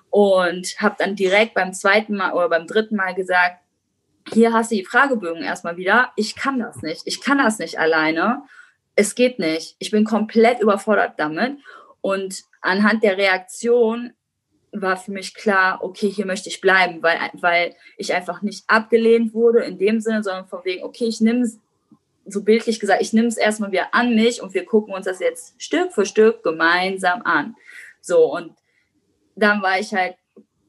Und 0.08 0.76
habe 0.78 0.94
dann 0.98 1.16
direkt 1.16 1.54
beim 1.54 1.72
zweiten 1.72 2.16
Mal 2.16 2.32
oder 2.32 2.48
beim 2.48 2.68
dritten 2.68 2.94
Mal 2.94 3.14
gesagt, 3.14 3.56
hier 4.32 4.52
hast 4.52 4.70
du 4.70 4.76
die 4.76 4.84
Fragebögen 4.84 5.42
erstmal 5.42 5.76
wieder. 5.76 6.12
Ich 6.14 6.36
kann 6.36 6.60
das 6.60 6.80
nicht. 6.80 7.02
Ich 7.06 7.20
kann 7.20 7.38
das 7.38 7.58
nicht 7.58 7.78
alleine. 7.78 8.44
Es 8.94 9.16
geht 9.16 9.40
nicht. 9.40 9.74
Ich 9.80 9.90
bin 9.90 10.04
komplett 10.04 10.60
überfordert 10.60 11.14
damit. 11.18 11.58
Und 12.04 12.44
anhand 12.60 13.02
der 13.02 13.16
Reaktion 13.16 14.12
war 14.72 14.98
für 14.98 15.10
mich 15.10 15.32
klar, 15.32 15.82
okay, 15.82 16.10
hier 16.10 16.26
möchte 16.26 16.50
ich 16.50 16.60
bleiben, 16.60 17.02
weil, 17.02 17.18
weil 17.32 17.74
ich 17.96 18.12
einfach 18.12 18.42
nicht 18.42 18.64
abgelehnt 18.66 19.32
wurde 19.32 19.64
in 19.64 19.78
dem 19.78 20.00
Sinne, 20.00 20.22
sondern 20.22 20.46
von 20.46 20.62
wegen, 20.66 20.84
okay, 20.84 21.06
ich 21.06 21.22
nehme 21.22 21.40
es, 21.40 21.58
so 22.26 22.44
bildlich 22.44 22.78
gesagt, 22.78 23.00
ich 23.00 23.14
nehme 23.14 23.28
es 23.28 23.38
erstmal 23.38 23.72
wieder 23.72 23.94
an 23.94 24.14
mich 24.14 24.42
und 24.42 24.52
wir 24.52 24.66
gucken 24.66 24.92
uns 24.92 25.06
das 25.06 25.18
jetzt 25.18 25.54
Stück 25.56 25.94
für 25.94 26.04
Stück 26.04 26.42
gemeinsam 26.42 27.22
an. 27.22 27.56
So, 28.02 28.30
und 28.30 28.52
dann 29.34 29.62
war 29.62 29.80
ich 29.80 29.94
halt 29.94 30.16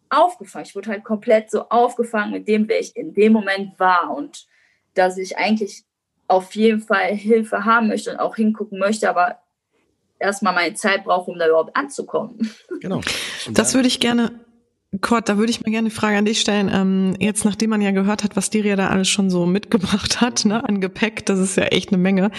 aufgefangen. 0.09 0.65
Ich 0.65 0.75
wurde 0.75 0.91
halt 0.91 1.03
komplett 1.03 1.51
so 1.51 1.67
aufgefangen 1.67 2.31
mit 2.31 2.47
dem, 2.47 2.69
wer 2.69 2.79
ich 2.79 2.95
in 2.95 3.13
dem 3.13 3.33
Moment 3.33 3.77
war 3.77 4.15
und 4.15 4.47
dass 4.93 5.17
ich 5.17 5.37
eigentlich 5.37 5.83
auf 6.29 6.55
jeden 6.55 6.79
Fall 6.79 7.13
Hilfe 7.13 7.65
haben 7.65 7.89
möchte 7.89 8.11
und 8.11 8.19
auch 8.19 8.37
hingucken 8.37 8.79
möchte, 8.79 9.09
aber 9.09 9.41
erstmal 10.25 10.53
meine 10.53 10.73
Zeit 10.75 11.03
brauche, 11.03 11.31
um 11.31 11.39
da 11.39 11.47
überhaupt 11.47 11.75
anzukommen. 11.75 12.51
Genau. 12.81 13.01
das 13.51 13.73
würde 13.73 13.87
ich 13.87 13.99
gerne, 13.99 14.31
Kurt, 15.01 15.29
da 15.29 15.37
würde 15.37 15.49
ich 15.49 15.59
mir 15.65 15.71
gerne 15.71 15.87
eine 15.87 15.95
Frage 15.95 16.17
an 16.17 16.25
dich 16.25 16.39
stellen. 16.39 16.69
Ähm, 16.73 17.15
jetzt, 17.19 17.45
nachdem 17.45 17.69
man 17.69 17.81
ja 17.81 17.91
gehört 17.91 18.23
hat, 18.23 18.35
was 18.35 18.49
Diria 18.49 18.75
da 18.75 18.89
alles 18.89 19.09
schon 19.09 19.29
so 19.29 19.45
mitgebracht 19.45 20.21
hat, 20.21 20.45
ne, 20.45 20.67
an 20.67 20.81
Gepäck, 20.81 21.25
das 21.25 21.39
ist 21.39 21.57
ja 21.57 21.63
echt 21.65 21.89
eine 21.89 21.97
Menge, 21.97 22.31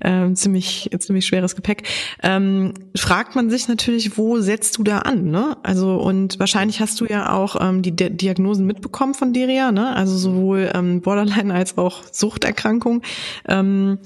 ähm, 0.00 0.34
ziemlich, 0.36 0.90
ziemlich 0.98 1.26
schweres 1.26 1.56
Gepäck, 1.56 1.82
ähm, 2.22 2.74
fragt 2.96 3.34
man 3.34 3.50
sich 3.50 3.68
natürlich, 3.68 4.16
wo 4.16 4.40
setzt 4.40 4.78
du 4.78 4.84
da 4.84 5.00
an, 5.00 5.30
ne? 5.30 5.56
Also, 5.62 5.96
und 5.96 6.38
wahrscheinlich 6.38 6.80
hast 6.80 7.00
du 7.00 7.06
ja 7.06 7.32
auch 7.32 7.56
ähm, 7.60 7.82
die 7.82 7.94
Di 7.94 8.10
Diagnosen 8.10 8.66
mitbekommen 8.66 9.14
von 9.14 9.32
Diria, 9.32 9.72
ne? 9.72 9.94
Also 9.94 10.16
sowohl 10.16 10.70
ähm, 10.74 11.00
Borderline 11.00 11.52
als 11.52 11.76
auch 11.78 12.02
Suchterkrankung. 12.10 13.02
Ähm, 13.46 13.98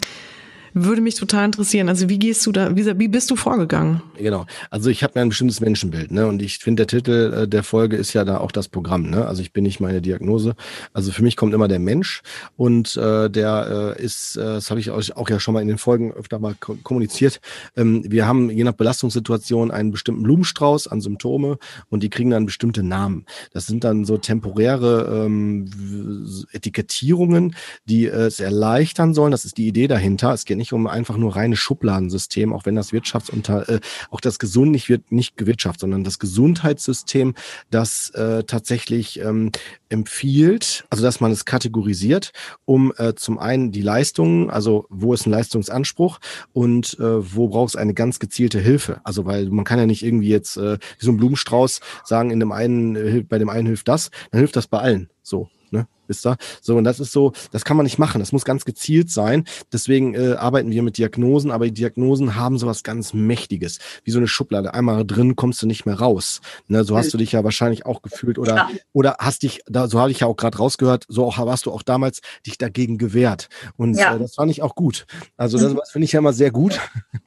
würde 0.75 1.01
mich 1.01 1.14
total 1.14 1.45
interessieren. 1.45 1.89
Also 1.89 2.09
wie 2.09 2.18
gehst 2.18 2.47
du 2.47 2.53
da, 2.53 2.75
wie, 2.77 2.99
wie 2.99 3.09
bist 3.09 3.31
du 3.31 3.37
vorgegangen? 3.37 4.03
Genau. 4.16 4.47
Also 4.70 4.91
ich 4.91 5.03
habe 5.03 5.14
ja 5.16 5.23
ein 5.23 5.29
bestimmtes 5.29 5.61
Menschenbild, 5.61 6.11
ne? 6.11 6.27
Und 6.27 6.43
ich 6.43 6.59
finde, 6.59 6.87
der 6.87 6.99
Titel 6.99 7.35
äh, 7.35 7.49
der 7.49 7.62
Folge 7.62 7.97
ist 7.97 8.12
ja 8.12 8.25
da 8.25 8.39
auch 8.39 8.53
das 8.53 8.68
Programm, 8.68 9.11
ne? 9.11 9.27
Also 9.27 9.43
ich 9.43 9.53
bin 9.53 9.64
nicht 9.64 9.81
meine 9.81 10.01
Diagnose. 10.01 10.55
Also 10.93 11.12
für 11.12 11.23
mich 11.23 11.37
kommt 11.37 11.55
immer 11.55 11.68
der 11.68 11.79
Mensch 11.79 12.23
und 12.57 12.97
äh, 12.97 13.29
der 13.29 13.97
äh, 13.99 14.03
ist, 14.03 14.37
äh, 14.37 14.43
das 14.43 14.70
habe 14.70 14.81
ich 14.81 14.91
euch 14.91 15.16
auch 15.16 15.29
ja 15.29 15.41
schon 15.41 15.55
mal 15.55 15.61
in 15.61 15.68
den 15.68 15.79
Folgen 15.79 16.12
öfter 16.12 16.39
mal 16.39 16.55
kommuniziert. 16.55 17.41
Ähm, 17.77 18.05
wir 18.07 18.27
haben 18.27 18.51
je 18.51 18.64
nach 18.64 18.73
Belastungssituation 18.73 19.70
einen 19.70 19.91
bestimmten 19.91 20.23
Blumenstrauß 20.23 20.87
an 20.89 21.01
Symptome 21.01 21.59
und 21.89 22.03
die 22.03 22.11
kriegen 22.11 22.31
dann 22.31 22.47
bestimmte 22.47 22.83
Namen. 22.83 23.27
Das 23.53 23.66
sind 23.66 23.85
dann 23.85 24.05
so 24.05 24.18
temporäre 24.18 25.25
ähm, 25.27 26.47
Etikettierungen, 26.53 27.57
die 27.85 28.07
äh, 28.07 28.27
es 28.27 28.41
erleichtern 28.41 29.14
sollen. 29.14 29.33
Das 29.33 29.45
ist 29.45 29.59
die 29.59 29.66
Idee 29.66 29.89
dahinter. 29.89 30.33
Es 30.33 30.45
geht 30.45 30.62
nicht 30.63 30.73
um 30.73 30.87
einfach 30.87 31.17
nur 31.17 31.35
reine 31.35 31.57
Schubladensystem, 31.57 32.53
auch 32.53 32.65
wenn 32.67 32.77
das 32.77 32.93
Wirtschaftsunter, 32.93 33.69
äh, 33.69 33.81
auch 34.11 34.21
das 34.21 34.39
Gesund 34.39 34.71
nicht 34.71 34.89
wird 34.89 35.11
nicht 35.11 35.37
gewirtschaftet, 35.37 35.81
sondern 35.81 36.05
das 36.05 36.21
Gesundheitssystem, 36.21 37.35
das 37.71 38.11
äh, 38.11 38.45
tatsächlich 38.45 39.19
ähm, 39.19 39.51
empfiehlt, 39.89 40.85
also 40.89 41.03
dass 41.03 41.21
man 41.21 41.33
es 41.33 41.45
kategorisiert, 41.45 42.33
um 42.65 42.93
äh, 42.97 43.15
zum 43.15 43.39
einen 43.39 43.73
die 43.73 43.83
Leistungen, 43.83 44.51
also 44.51 44.87
wo 44.89 45.13
ist 45.13 45.27
ein 45.27 45.33
Leistungsanspruch 45.33 46.21
und 46.53 46.97
äh, 47.01 47.35
wo 47.35 47.49
braucht 47.49 47.71
es 47.71 47.77
eine 47.77 47.93
ganz 47.93 48.21
gezielte 48.21 48.61
Hilfe. 48.61 49.01
Also 49.03 49.27
weil 49.27 49.51
man 49.51 49.65
kann 49.65 49.81
ja 49.81 49.87
nicht 49.87 50.05
irgendwie 50.05 50.29
jetzt 50.29 50.57
äh, 50.57 50.79
wie 50.99 51.05
so 51.05 51.11
ein 51.11 51.17
Blumenstrauß 51.17 51.81
sagen, 52.05 52.31
in 52.31 52.39
dem 52.39 52.53
einen 52.53 53.27
bei 53.29 53.39
dem 53.39 53.49
einen 53.49 53.67
hilft 53.67 53.89
das, 53.89 54.11
dann 54.31 54.39
hilft 54.39 54.55
das 54.55 54.69
bei 54.69 54.79
allen. 54.79 55.11
So 55.23 55.49
ne? 55.73 55.89
Wisst 56.09 56.27
ihr? 56.27 56.37
So, 56.61 56.77
und 56.77 56.85
das 56.85 57.01
ist 57.01 57.13
so, 57.13 57.33
das 57.53 57.65
kann 57.65 57.77
man 57.77 57.85
nicht 57.85 57.99
machen. 57.99 58.19
Das 58.19 58.33
muss 58.33 58.45
ganz 58.45 58.65
gezielt 58.65 59.11
sein. 59.11 59.45
Deswegen 59.73 60.15
äh, 60.15 60.33
arbeiten 60.33 60.71
wir 60.71 60.83
mit 60.83 60.99
Diagnosen, 60.99 61.51
aber 61.51 61.67
die 61.67 61.75
Diagnosen 61.75 62.37
haben 62.37 62.59
sowas 62.59 62.83
ganz 62.83 63.15
Mächtiges. 63.15 63.79
Wie 64.05 64.11
so 64.11 64.19
eine 64.19 64.27
Schublade. 64.27 64.75
Einmal 64.75 65.07
drin 65.07 65.37
kommst 65.37 65.63
du 65.63 65.67
nicht 65.67 65.87
mehr 65.87 65.95
raus. 65.95 66.41
Ne? 66.69 66.85
So 66.85 66.97
hast 66.97 67.15
du 67.15 67.19
dich 67.19 67.33
ja 67.33 67.45
wahrscheinlich 67.45 67.87
auch 67.87 68.03
gefühlt 68.03 68.39
oder, 68.39 68.57
ja. 68.57 68.71
oder 68.93 69.17
hast 69.19 69.43
dich, 69.43 69.61
da, 69.67 69.89
so 69.89 70.01
habe 70.01 70.11
ich 70.11 70.21
ja 70.21 70.27
auch 70.27 70.37
gerade 70.37 70.59
rausgehört, 70.59 71.05
so 71.09 71.25
auch 71.25 71.39
warst 71.39 71.67
du 71.67 71.73
auch 71.73 71.83
damals 71.83 72.21
dich 72.47 72.59
dagegen 72.59 72.99
gewehrt. 72.99 73.49
Und 73.77 73.95
ja. 73.95 74.15
äh, 74.15 74.19
das 74.19 74.35
fand 74.35 74.51
ich 74.51 74.63
auch 74.63 74.75
gut. 74.75 75.07
Also 75.37 75.59
das, 75.59 75.75
das 75.75 75.91
finde 75.91 76.05
ich 76.05 76.13
ja 76.13 76.19
immer 76.19 76.33
sehr 76.33 76.51
gut, 76.51 76.81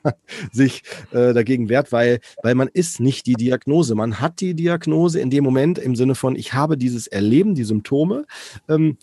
sich 0.52 0.84
äh, 1.12 1.34
dagegen 1.34 1.70
wehrt, 1.70 1.92
weil, 1.92 2.20
weil 2.44 2.56
man 2.56 2.68
ist 2.68 3.00
nicht 3.00 3.26
die 3.26 3.34
Diagnose. 3.34 3.96
Man 3.96 4.20
hat 4.20 4.42
die 4.42 4.54
Diagnose 4.54 5.20
in 5.20 5.30
dem 5.30 5.44
Moment 5.44 5.78
im 5.78 5.96
Sinne 5.96 6.16
von, 6.16 6.36
ich 6.36 6.54
habe 6.54 6.78
dieses 6.78 7.08
Erleben, 7.08 7.56
die 7.56 7.64
Symptome 7.64 8.26
ähm, 8.70 8.98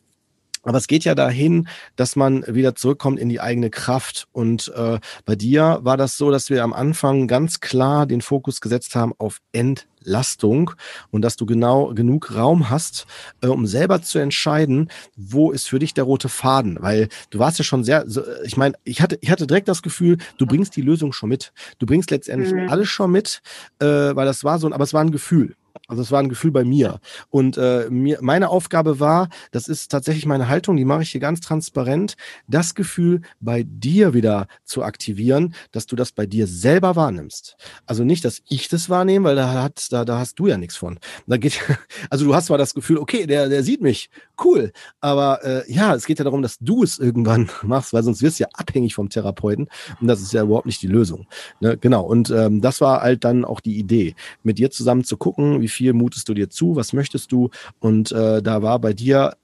aber 0.65 0.79
es 0.79 0.87
geht 0.87 1.05
ja 1.05 1.15
dahin, 1.15 1.67
dass 1.97 2.15
man 2.15 2.45
wieder 2.47 2.75
zurückkommt 2.77 3.19
in 3.19 3.29
die 3.29 3.41
eigene 3.41 3.69
Kraft. 3.69 4.29
Und 4.33 4.73
äh, 4.77 5.01
bei 5.25 5.35
dir 5.35 5.81
war 5.83 5.97
das 5.97 6.17
so, 6.17 6.31
dass 6.31 6.51
wir 6.51 6.63
am 6.63 6.73
Anfang 6.73 7.27
ganz 7.27 7.61
klar 7.61 8.07
den 8.07 8.21
Fokus 8.21 8.61
gesetzt 8.61 8.95
haben 8.95 9.13
auf 9.19 9.39
Entlastung 9.51 10.71
und 11.11 11.23
dass 11.23 11.35
du 11.35 11.47
genau 11.47 11.93
genug 11.95 12.37
Raum 12.37 12.71
hast, 12.71 13.07
äh, 13.41 13.49
um 13.49 13.67
selber 13.67 14.03
zu 14.03 14.21
entscheiden, 14.21 14.89
wo 15.17 15.51
ist 15.51 15.69
für 15.69 15.81
dich 15.81 15.95
der 15.95 16.05
rote 16.05 16.29
Faden. 16.29 16.79
Weil 16.81 17.09
du 17.31 17.41
warst 17.41 17.59
ja 17.59 17.65
schon 17.65 17.83
sehr, 17.83 18.05
so, 18.07 18.23
ich 18.45 18.57
meine, 18.57 18.77
ich 18.85 19.03
hatte, 19.03 19.19
ich 19.21 19.33
hatte 19.33 19.49
direkt 19.49 19.67
das 19.67 19.83
Gefühl, 19.83 20.19
du 20.39 20.47
bringst 20.47 20.77
die 20.77 20.83
Lösung 20.83 21.13
schon 21.13 21.29
mit. 21.29 21.53
Du 21.81 21.87
bringst 21.87 22.13
letztendlich 22.13 22.53
mhm. 22.53 22.69
alles 22.69 22.89
schon 22.89 23.11
mit, 23.11 23.43
äh, 23.81 23.85
weil 23.87 24.27
das 24.27 24.45
war 24.45 24.61
so, 24.61 24.71
aber 24.71 24.85
es 24.85 24.95
war 24.95 25.01
ein 25.01 25.11
Gefühl. 25.11 25.57
Also 25.93 26.01
es 26.01 26.11
war 26.11 26.21
ein 26.21 26.31
Gefühl 26.31 26.53
bei 26.53 26.65
mir. 26.65 27.01
Und 27.29 27.59
äh, 27.59 27.87
mir, 27.91 28.17
meine 28.23 28.49
Aufgabe 28.49 28.99
war, 28.99 29.29
das 29.51 29.69
ist 29.69 29.91
tatsächlich 29.91 30.25
meine 30.25 30.49
Haltung, 30.49 30.79
die 30.79 30.87
mache 30.87 31.03
ich 31.03 31.11
hier 31.11 31.21
ganz 31.21 31.41
transparent, 31.41 32.15
das 32.49 32.75
Gefühl 32.75 33.21
bei 33.41 33.63
dir 33.63 34.15
wieder 34.15 34.47
zu 34.65 34.85
aktivieren, 34.85 35.55
dass 35.71 35.85
du 35.85 35.95
das 35.95 36.11
bei 36.13 36.25
dir 36.25 36.47
selber 36.47 36.97
wahrnimmst. 36.97 37.59
Also 37.85 38.05
nicht, 38.05 38.25
dass 38.25 38.41
ich 38.49 38.69
das 38.69 38.89
wahrnehme, 38.89 39.29
weil 39.29 39.37
da, 39.37 39.63
hat, 39.63 39.93
da, 39.93 40.07
da 40.07 40.19
hast 40.19 40.39
du 40.39 40.47
ja 40.47 40.57
nichts 40.57 40.77
von. 40.77 40.99
Da 41.27 41.37
geht, 41.37 41.61
also 42.09 42.25
du 42.25 42.35
hast 42.35 42.47
zwar 42.47 42.57
das 42.57 42.73
Gefühl, 42.73 42.97
okay, 42.97 43.27
der, 43.27 43.51
der 43.51 43.63
sieht 43.63 43.83
mich, 43.83 44.09
cool. 44.43 44.73
Aber 45.03 45.45
äh, 45.45 45.71
ja, 45.71 45.95
es 45.95 46.07
geht 46.07 46.21
ja 46.21 46.25
darum, 46.25 46.41
dass 46.41 46.57
du 46.59 46.83
es 46.83 46.99
irgendwann 46.99 47.51
machst, 47.63 47.93
weil 47.93 48.03
sonst 48.03 48.23
wirst 48.23 48.41
du 48.41 48.45
ja 48.45 48.49
abhängig 48.55 48.95
vom 48.95 49.11
Therapeuten. 49.11 49.69
Und 50.01 50.07
das 50.07 50.23
ist 50.23 50.33
ja 50.33 50.43
überhaupt 50.43 50.65
nicht 50.65 50.81
die 50.81 50.87
Lösung. 50.87 51.27
Ne? 51.61 51.77
Genau. 51.77 52.03
Und 52.03 52.31
ähm, 52.31 52.63
das 52.63 52.81
war 52.81 53.03
halt 53.03 53.25
dann 53.25 53.45
auch 53.45 53.61
die 53.61 53.77
Idee, 53.77 54.15
mit 54.43 54.57
dir 54.57 54.71
zusammen 54.71 55.05
zu 55.05 55.19
gucken, 55.19 55.61
wie 55.61 55.69
viel 55.69 55.82
mutest 55.91 56.29
du 56.29 56.35
dir 56.35 56.51
zu, 56.51 56.77
was 56.77 56.93
möchtest 56.93 57.33
du. 57.33 57.51
Und 57.81 58.13
äh, 58.13 58.43
da 58.43 58.63
war 58.63 58.79
bei 58.79 58.93
dir 58.93 59.37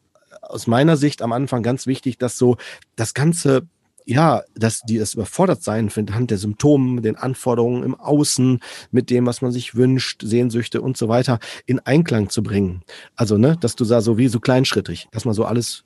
aus 0.43 0.66
meiner 0.66 0.97
Sicht 0.97 1.22
am 1.22 1.32
Anfang 1.32 1.62
ganz 1.62 1.86
wichtig, 1.86 2.18
dass 2.18 2.39
so 2.39 2.57
das 2.97 3.14
ganze 3.14 3.66
ja, 4.11 4.43
dass 4.55 4.80
die 4.80 4.97
es 4.97 5.12
überfordert 5.12 5.62
sein 5.62 5.91
anhand 5.95 6.30
der 6.30 6.39
Symptome, 6.39 7.03
den 7.03 7.16
Anforderungen 7.16 7.82
im 7.82 7.95
Außen, 7.95 8.61
mit 8.91 9.11
dem, 9.11 9.26
was 9.26 9.43
man 9.43 9.53
sich 9.53 9.74
wünscht, 9.74 10.22
Sehnsüchte 10.24 10.80
und 10.80 10.97
so 10.97 11.11
weiter, 11.11 11.39
in 11.66 11.78
Einklang 11.80 12.30
zu 12.30 12.43
bringen. 12.43 12.80
Also, 13.16 13.36
ne, 13.36 13.59
dass 13.61 13.76
du 13.76 13.84
da 13.84 14.01
so 14.01 14.16
wie 14.16 14.28
so 14.28 14.41
kleinschrittig, 14.41 15.09
dass 15.12 15.26
man 15.26 15.34
so 15.34 15.45
alles 15.45 15.84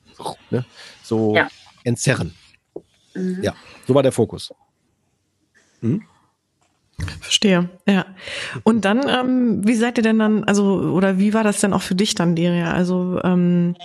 ne, 0.50 0.64
so 1.02 1.34
ja. 1.34 1.48
entzerren. 1.82 2.32
Mhm. 3.14 3.42
Ja, 3.42 3.56
so 3.88 3.94
war 3.96 4.04
der 4.04 4.12
Fokus. 4.12 4.52
Hm? 5.80 6.04
Verstehe, 7.20 7.68
ja. 7.86 8.06
Und 8.62 8.84
dann, 8.84 9.08
ähm, 9.08 9.66
wie 9.66 9.74
seid 9.74 9.98
ihr 9.98 10.04
denn 10.04 10.18
dann, 10.18 10.44
also, 10.44 10.92
oder 10.92 11.18
wie 11.18 11.34
war 11.34 11.42
das 11.42 11.60
denn 11.60 11.72
auch 11.72 11.82
für 11.82 11.94
dich 11.94 12.14
dann, 12.14 12.36
Deria? 12.36 12.72
Also, 12.72 13.20
ähm, 13.24 13.76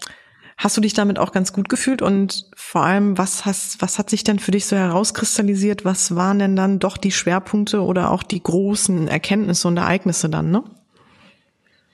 hast 0.58 0.76
du 0.76 0.82
dich 0.82 0.94
damit 0.94 1.20
auch 1.20 1.32
ganz 1.32 1.54
gut 1.54 1.70
gefühlt 1.70 2.02
und 2.02 2.50
vor 2.56 2.84
allem, 2.84 3.18
was 3.18 3.46
hast, 3.46 3.82
was 3.82 4.00
hat 4.00 4.10
sich 4.10 4.24
denn 4.24 4.40
für 4.40 4.52
dich 4.52 4.66
so 4.66 4.76
herauskristallisiert? 4.76 5.86
Was 5.86 6.16
waren 6.16 6.40
denn 6.40 6.56
dann 6.56 6.80
doch 6.80 6.98
die 6.98 7.12
Schwerpunkte 7.12 7.82
oder 7.82 8.12
auch 8.12 8.24
die 8.24 8.42
großen 8.42 9.08
Erkenntnisse 9.08 9.68
und 9.68 9.78
Ereignisse 9.78 10.30
dann, 10.30 10.52
ne? 10.52 10.64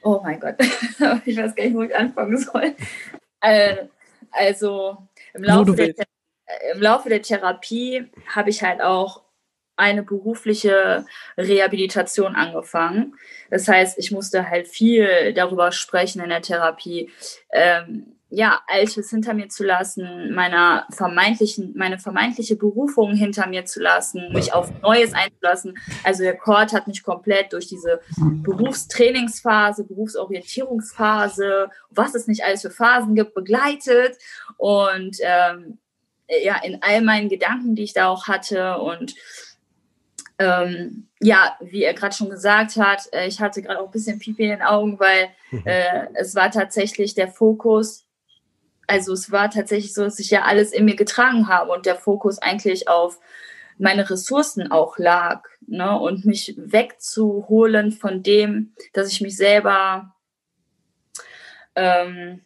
Oh 0.01 0.19
mein 0.23 0.39
Gott, 0.39 0.55
ich 1.25 1.37
weiß 1.37 1.55
gar 1.55 1.63
nicht, 1.63 1.75
wo 1.75 1.83
ich 1.83 1.95
anfangen 1.95 2.37
soll. 2.37 2.75
Äh, 3.41 3.75
also 4.31 4.97
im 5.33 5.43
Laufe, 5.43 5.75
der, 5.75 5.93
im 6.73 6.81
Laufe 6.81 7.09
der 7.09 7.21
Therapie 7.21 8.05
habe 8.27 8.49
ich 8.49 8.63
halt 8.63 8.81
auch 8.81 9.22
eine 9.75 10.03
berufliche 10.03 11.05
Rehabilitation 11.37 12.35
angefangen. 12.35 13.15
Das 13.49 13.67
heißt, 13.67 13.97
ich 13.97 14.11
musste 14.11 14.49
halt 14.49 14.67
viel 14.67 15.33
darüber 15.33 15.71
sprechen 15.71 16.21
in 16.21 16.29
der 16.29 16.41
Therapie, 16.41 17.11
ähm, 17.51 18.13
ja, 18.35 18.61
Altes 18.67 19.11
hinter 19.11 19.35
mir 19.35 19.47
zu 19.49 19.63
lassen, 19.63 20.33
meiner 20.33 20.87
vermeintlichen, 20.89 21.73
meine 21.77 21.99
vermeintliche 21.99 22.55
Berufung 22.55 23.13
hinter 23.13 23.45
mir 23.45 23.65
zu 23.65 23.79
lassen, 23.79 24.33
mich 24.33 24.53
auf 24.53 24.71
Neues 24.81 25.13
einzulassen. 25.13 25.77
Also 26.03 26.23
der 26.23 26.35
Kord 26.35 26.73
hat 26.73 26.87
mich 26.87 27.03
komplett 27.03 27.53
durch 27.53 27.67
diese 27.67 28.01
Berufstrainingsphase, 28.17 29.83
Berufsorientierungsphase, 29.83 31.69
was 31.91 32.15
es 32.15 32.25
nicht 32.25 32.43
alles 32.43 32.63
für 32.63 32.71
Phasen 32.71 33.13
gibt, 33.13 33.35
begleitet. 33.35 34.17
Und 34.57 35.17
ähm, 35.21 35.77
ja, 36.43 36.55
in 36.63 36.81
all 36.81 37.01
meinen 37.03 37.29
Gedanken, 37.29 37.75
die 37.75 37.83
ich 37.83 37.93
da 37.93 38.07
auch 38.07 38.27
hatte 38.27 38.79
und 38.79 39.13
ähm, 40.43 41.07
ja, 41.21 41.57
wie 41.61 41.83
er 41.83 41.93
gerade 41.93 42.15
schon 42.15 42.29
gesagt 42.29 42.75
hat, 42.75 43.07
äh, 43.13 43.27
ich 43.27 43.39
hatte 43.39 43.61
gerade 43.61 43.79
auch 43.79 43.85
ein 43.85 43.91
bisschen 43.91 44.19
Pipi 44.19 44.43
in 44.43 44.49
den 44.49 44.61
Augen, 44.61 44.99
weil 44.99 45.29
mhm. 45.51 45.63
äh, 45.65 46.07
es 46.15 46.35
war 46.35 46.51
tatsächlich 46.51 47.13
der 47.13 47.29
Fokus, 47.29 48.05
also 48.87 49.13
es 49.13 49.31
war 49.31 49.49
tatsächlich 49.49 49.93
so, 49.93 50.03
dass 50.03 50.19
ich 50.19 50.29
ja 50.29 50.43
alles 50.43 50.73
in 50.73 50.85
mir 50.85 50.95
getragen 50.95 51.47
habe 51.47 51.71
und 51.71 51.85
der 51.85 51.95
Fokus 51.95 52.39
eigentlich 52.39 52.87
auf 52.87 53.19
meine 53.77 54.09
Ressourcen 54.09 54.71
auch 54.71 54.97
lag 54.97 55.43
ne? 55.65 55.97
und 55.97 56.25
mich 56.25 56.55
wegzuholen 56.57 57.91
von 57.91 58.21
dem, 58.21 58.73
dass 58.91 59.11
ich 59.11 59.21
mich 59.21 59.37
selber 59.37 60.13
ähm, 61.75 62.41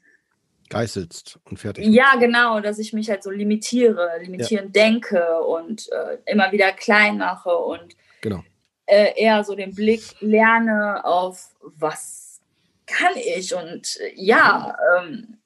geißelst 0.70 1.40
und 1.46 1.58
fertig. 1.60 1.86
Ja, 1.88 2.16
genau, 2.20 2.60
dass 2.60 2.80
ich 2.80 2.94
mich 2.94 3.10
halt 3.10 3.24
so 3.24 3.32
limitiere, 3.32 4.20
limitieren 4.22 4.66
ja. 4.68 4.72
denke 4.72 5.42
und 5.42 5.90
äh, 5.92 6.18
immer 6.26 6.52
wieder 6.52 6.72
klein 6.72 7.18
mache 7.18 7.56
und 7.56 7.96
genau. 8.22 8.44
äh, 8.86 9.14
eher 9.16 9.44
so 9.44 9.56
den 9.56 9.74
Blick 9.74 10.04
lerne 10.20 11.04
auf 11.06 11.56
was 11.62 12.42
kann 12.88 13.14
ich 13.16 13.54
und 13.54 13.98
äh, 14.00 14.14
ja, 14.16 14.76
ähm, 14.98 15.38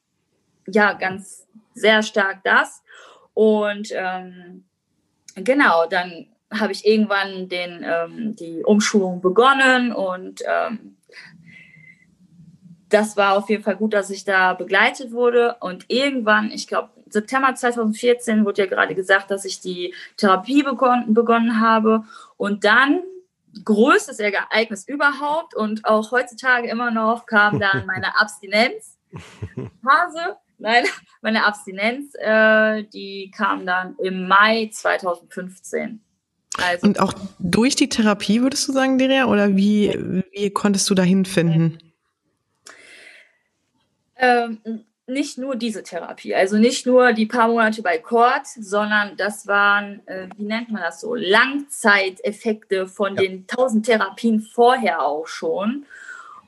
ja, 0.67 0.93
ganz 0.93 1.47
sehr 1.73 2.03
stark 2.03 2.43
das. 2.43 2.83
Und 3.33 3.89
ähm, 3.93 4.65
genau, 5.35 5.87
dann 5.87 6.27
habe 6.51 6.71
ich 6.71 6.85
irgendwann 6.85 7.49
den, 7.49 7.83
ähm, 7.83 8.35
die 8.35 8.63
Umschulung 8.63 9.21
begonnen 9.21 9.93
und 9.93 10.41
ähm, 10.45 10.97
das 12.91 13.17
war 13.17 13.37
auf 13.37 13.49
jeden 13.49 13.63
Fall 13.63 13.77
gut, 13.77 13.93
dass 13.93 14.09
ich 14.09 14.25
da 14.25 14.53
begleitet 14.53 15.11
wurde. 15.11 15.55
Und 15.59 15.85
irgendwann, 15.87 16.51
ich 16.51 16.67
glaube, 16.67 16.89
September 17.07 17.55
2014 17.55 18.45
wurde 18.45 18.63
ja 18.63 18.67
gerade 18.67 18.95
gesagt, 18.95 19.31
dass 19.31 19.45
ich 19.45 19.61
die 19.61 19.93
Therapie 20.17 20.63
begonnen, 20.63 21.13
begonnen 21.13 21.59
habe. 21.59 22.03
Und 22.37 22.65
dann, 22.65 23.01
größtes 23.65 24.19
Ereignis 24.19 24.87
überhaupt 24.87 25.55
und 25.55 25.85
auch 25.85 26.11
heutzutage 26.11 26.69
immer 26.69 26.91
noch, 26.91 27.25
kam 27.25 27.59
dann 27.59 27.85
meine 27.87 28.19
Abstinenzphase. 28.19 30.37
Nein, 30.57 30.85
meine 31.21 31.45
Abstinenz, 31.45 32.13
äh, 32.15 32.83
die 32.83 33.31
kam 33.35 33.65
dann 33.65 33.95
im 33.97 34.27
Mai 34.27 34.69
2015. 34.71 36.01
Also, 36.57 36.85
und 36.85 36.99
auch 36.99 37.13
durch 37.39 37.77
die 37.77 37.87
Therapie, 37.87 38.41
würdest 38.41 38.67
du 38.67 38.73
sagen, 38.73 38.97
Deria? 38.97 39.25
Oder 39.25 39.55
wie, 39.55 40.21
wie 40.31 40.49
konntest 40.49 40.89
du 40.89 40.95
dahin 40.95 41.23
finden? 41.23 41.77
Ähm, 44.21 44.85
nicht 45.07 45.37
nur 45.37 45.55
diese 45.55 45.83
Therapie, 45.83 46.35
also 46.35 46.57
nicht 46.57 46.85
nur 46.85 47.11
die 47.11 47.25
paar 47.25 47.47
Monate 47.47 47.81
bei 47.81 47.97
Kord, 47.97 48.45
sondern 48.45 49.17
das 49.17 49.47
waren, 49.47 50.05
äh, 50.07 50.27
wie 50.37 50.43
nennt 50.43 50.71
man 50.71 50.83
das 50.83 51.01
so, 51.01 51.15
Langzeiteffekte 51.15 52.87
von 52.87 53.15
ja. 53.15 53.23
den 53.23 53.47
tausend 53.47 53.85
Therapien 53.85 54.39
vorher 54.39 55.01
auch 55.01 55.27
schon. 55.27 55.85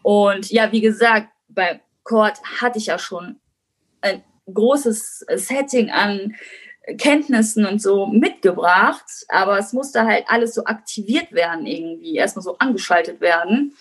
Und 0.04 0.52
ja, 0.52 0.72
wie 0.72 0.82
gesagt, 0.82 1.30
bei 1.50 1.82
Kord 2.04 2.38
hatte 2.62 2.78
ich 2.78 2.86
ja 2.86 3.00
schon 3.00 3.40
ein 4.02 4.24
großes 4.52 5.26
Setting 5.36 5.90
an 5.90 6.36
Kenntnissen 6.98 7.66
und 7.66 7.82
so 7.82 8.08
mitgebracht, 8.08 9.06
aber 9.30 9.58
es 9.58 9.74
musste 9.74 10.06
halt 10.06 10.26
alles 10.28 10.54
so 10.54 10.66
aktiviert 10.66 11.32
werden 11.32 11.66
irgendwie, 11.66 12.16
erstmal 12.16 12.44
so 12.44 12.58
angeschaltet 12.58 13.20
werden 13.20 13.74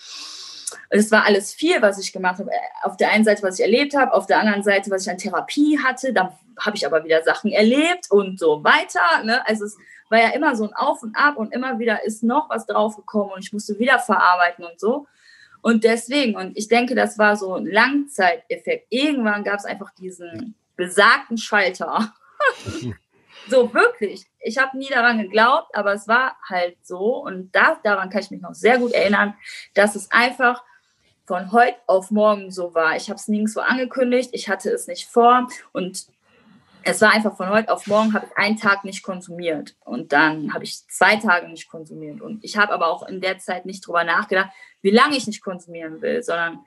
es 0.95 1.11
war 1.11 1.25
alles 1.25 1.53
viel, 1.53 1.81
was 1.81 1.97
ich 1.99 2.13
gemacht 2.13 2.39
habe. 2.39 2.51
Auf 2.83 2.97
der 2.97 3.09
einen 3.09 3.23
Seite, 3.23 3.41
was 3.41 3.57
ich 3.57 3.65
erlebt 3.65 3.95
habe, 3.95 4.13
auf 4.13 4.27
der 4.27 4.39
anderen 4.39 4.61
Seite, 4.61 4.91
was 4.91 5.03
ich 5.03 5.09
an 5.09 5.17
Therapie 5.17 5.79
hatte. 5.83 6.13
Dann 6.13 6.29
habe 6.59 6.77
ich 6.77 6.85
aber 6.85 7.03
wieder 7.03 7.23
Sachen 7.23 7.51
erlebt 7.51 8.11
und 8.11 8.39
so 8.39 8.63
weiter. 8.63 9.23
Ne? 9.23 9.45
Also 9.47 9.65
es 9.65 9.75
war 10.09 10.19
ja 10.19 10.29
immer 10.29 10.55
so 10.55 10.65
ein 10.65 10.73
Auf 10.73 11.01
und 11.01 11.15
Ab 11.15 11.37
und 11.37 11.51
immer 11.51 11.79
wieder 11.79 12.05
ist 12.05 12.21
noch 12.21 12.47
was 12.49 12.67
draufgekommen 12.67 13.33
und 13.33 13.43
ich 13.43 13.51
musste 13.51 13.79
wieder 13.79 13.97
verarbeiten 13.97 14.65
und 14.65 14.79
so. 14.79 15.07
Und 15.63 15.83
deswegen, 15.83 16.35
und 16.35 16.55
ich 16.55 16.67
denke, 16.67 16.93
das 16.93 17.17
war 17.17 17.37
so 17.37 17.55
ein 17.55 17.65
Langzeiteffekt. 17.65 18.85
Irgendwann 18.89 19.43
gab 19.43 19.59
es 19.59 19.65
einfach 19.65 19.91
diesen 19.95 20.53
besagten 20.75 21.39
Schalter. 21.39 22.13
so 23.49 23.73
wirklich. 23.73 24.25
Ich 24.41 24.59
habe 24.59 24.77
nie 24.77 24.89
daran 24.89 25.19
geglaubt, 25.19 25.73
aber 25.73 25.93
es 25.93 26.07
war 26.07 26.35
halt 26.47 26.77
so. 26.83 27.23
Und 27.23 27.55
da, 27.55 27.79
daran 27.83 28.11
kann 28.11 28.21
ich 28.21 28.29
mich 28.29 28.41
noch 28.41 28.53
sehr 28.53 28.77
gut 28.77 28.91
erinnern, 28.91 29.33
dass 29.73 29.95
es 29.95 30.11
einfach 30.11 30.63
von 31.25 31.51
heute 31.51 31.77
auf 31.87 32.11
morgen 32.11 32.51
so 32.51 32.73
war. 32.75 32.95
Ich 32.95 33.09
habe 33.09 33.17
es 33.17 33.27
nirgendwo 33.27 33.61
angekündigt, 33.61 34.31
ich 34.33 34.49
hatte 34.49 34.69
es 34.69 34.87
nicht 34.87 35.07
vor 35.07 35.47
und 35.71 36.05
es 36.85 37.01
war 37.01 37.13
einfach 37.13 37.37
von 37.37 37.49
heute 37.49 37.71
auf 37.71 37.87
morgen, 37.87 38.13
habe 38.13 38.27
ich 38.29 38.37
einen 38.37 38.57
Tag 38.57 38.83
nicht 38.83 39.03
konsumiert 39.03 39.75
und 39.85 40.11
dann 40.11 40.53
habe 40.53 40.65
ich 40.65 40.85
zwei 40.89 41.15
Tage 41.15 41.47
nicht 41.47 41.69
konsumiert. 41.69 42.21
Und 42.21 42.43
ich 42.43 42.57
habe 42.57 42.73
aber 42.73 42.87
auch 42.87 43.07
in 43.07 43.21
der 43.21 43.37
Zeit 43.37 43.65
nicht 43.65 43.87
drüber 43.87 44.03
nachgedacht, 44.03 44.49
wie 44.81 44.91
lange 44.91 45.15
ich 45.15 45.25
nicht 45.25 45.41
konsumieren 45.41 46.01
will, 46.01 46.21
sondern 46.21 46.59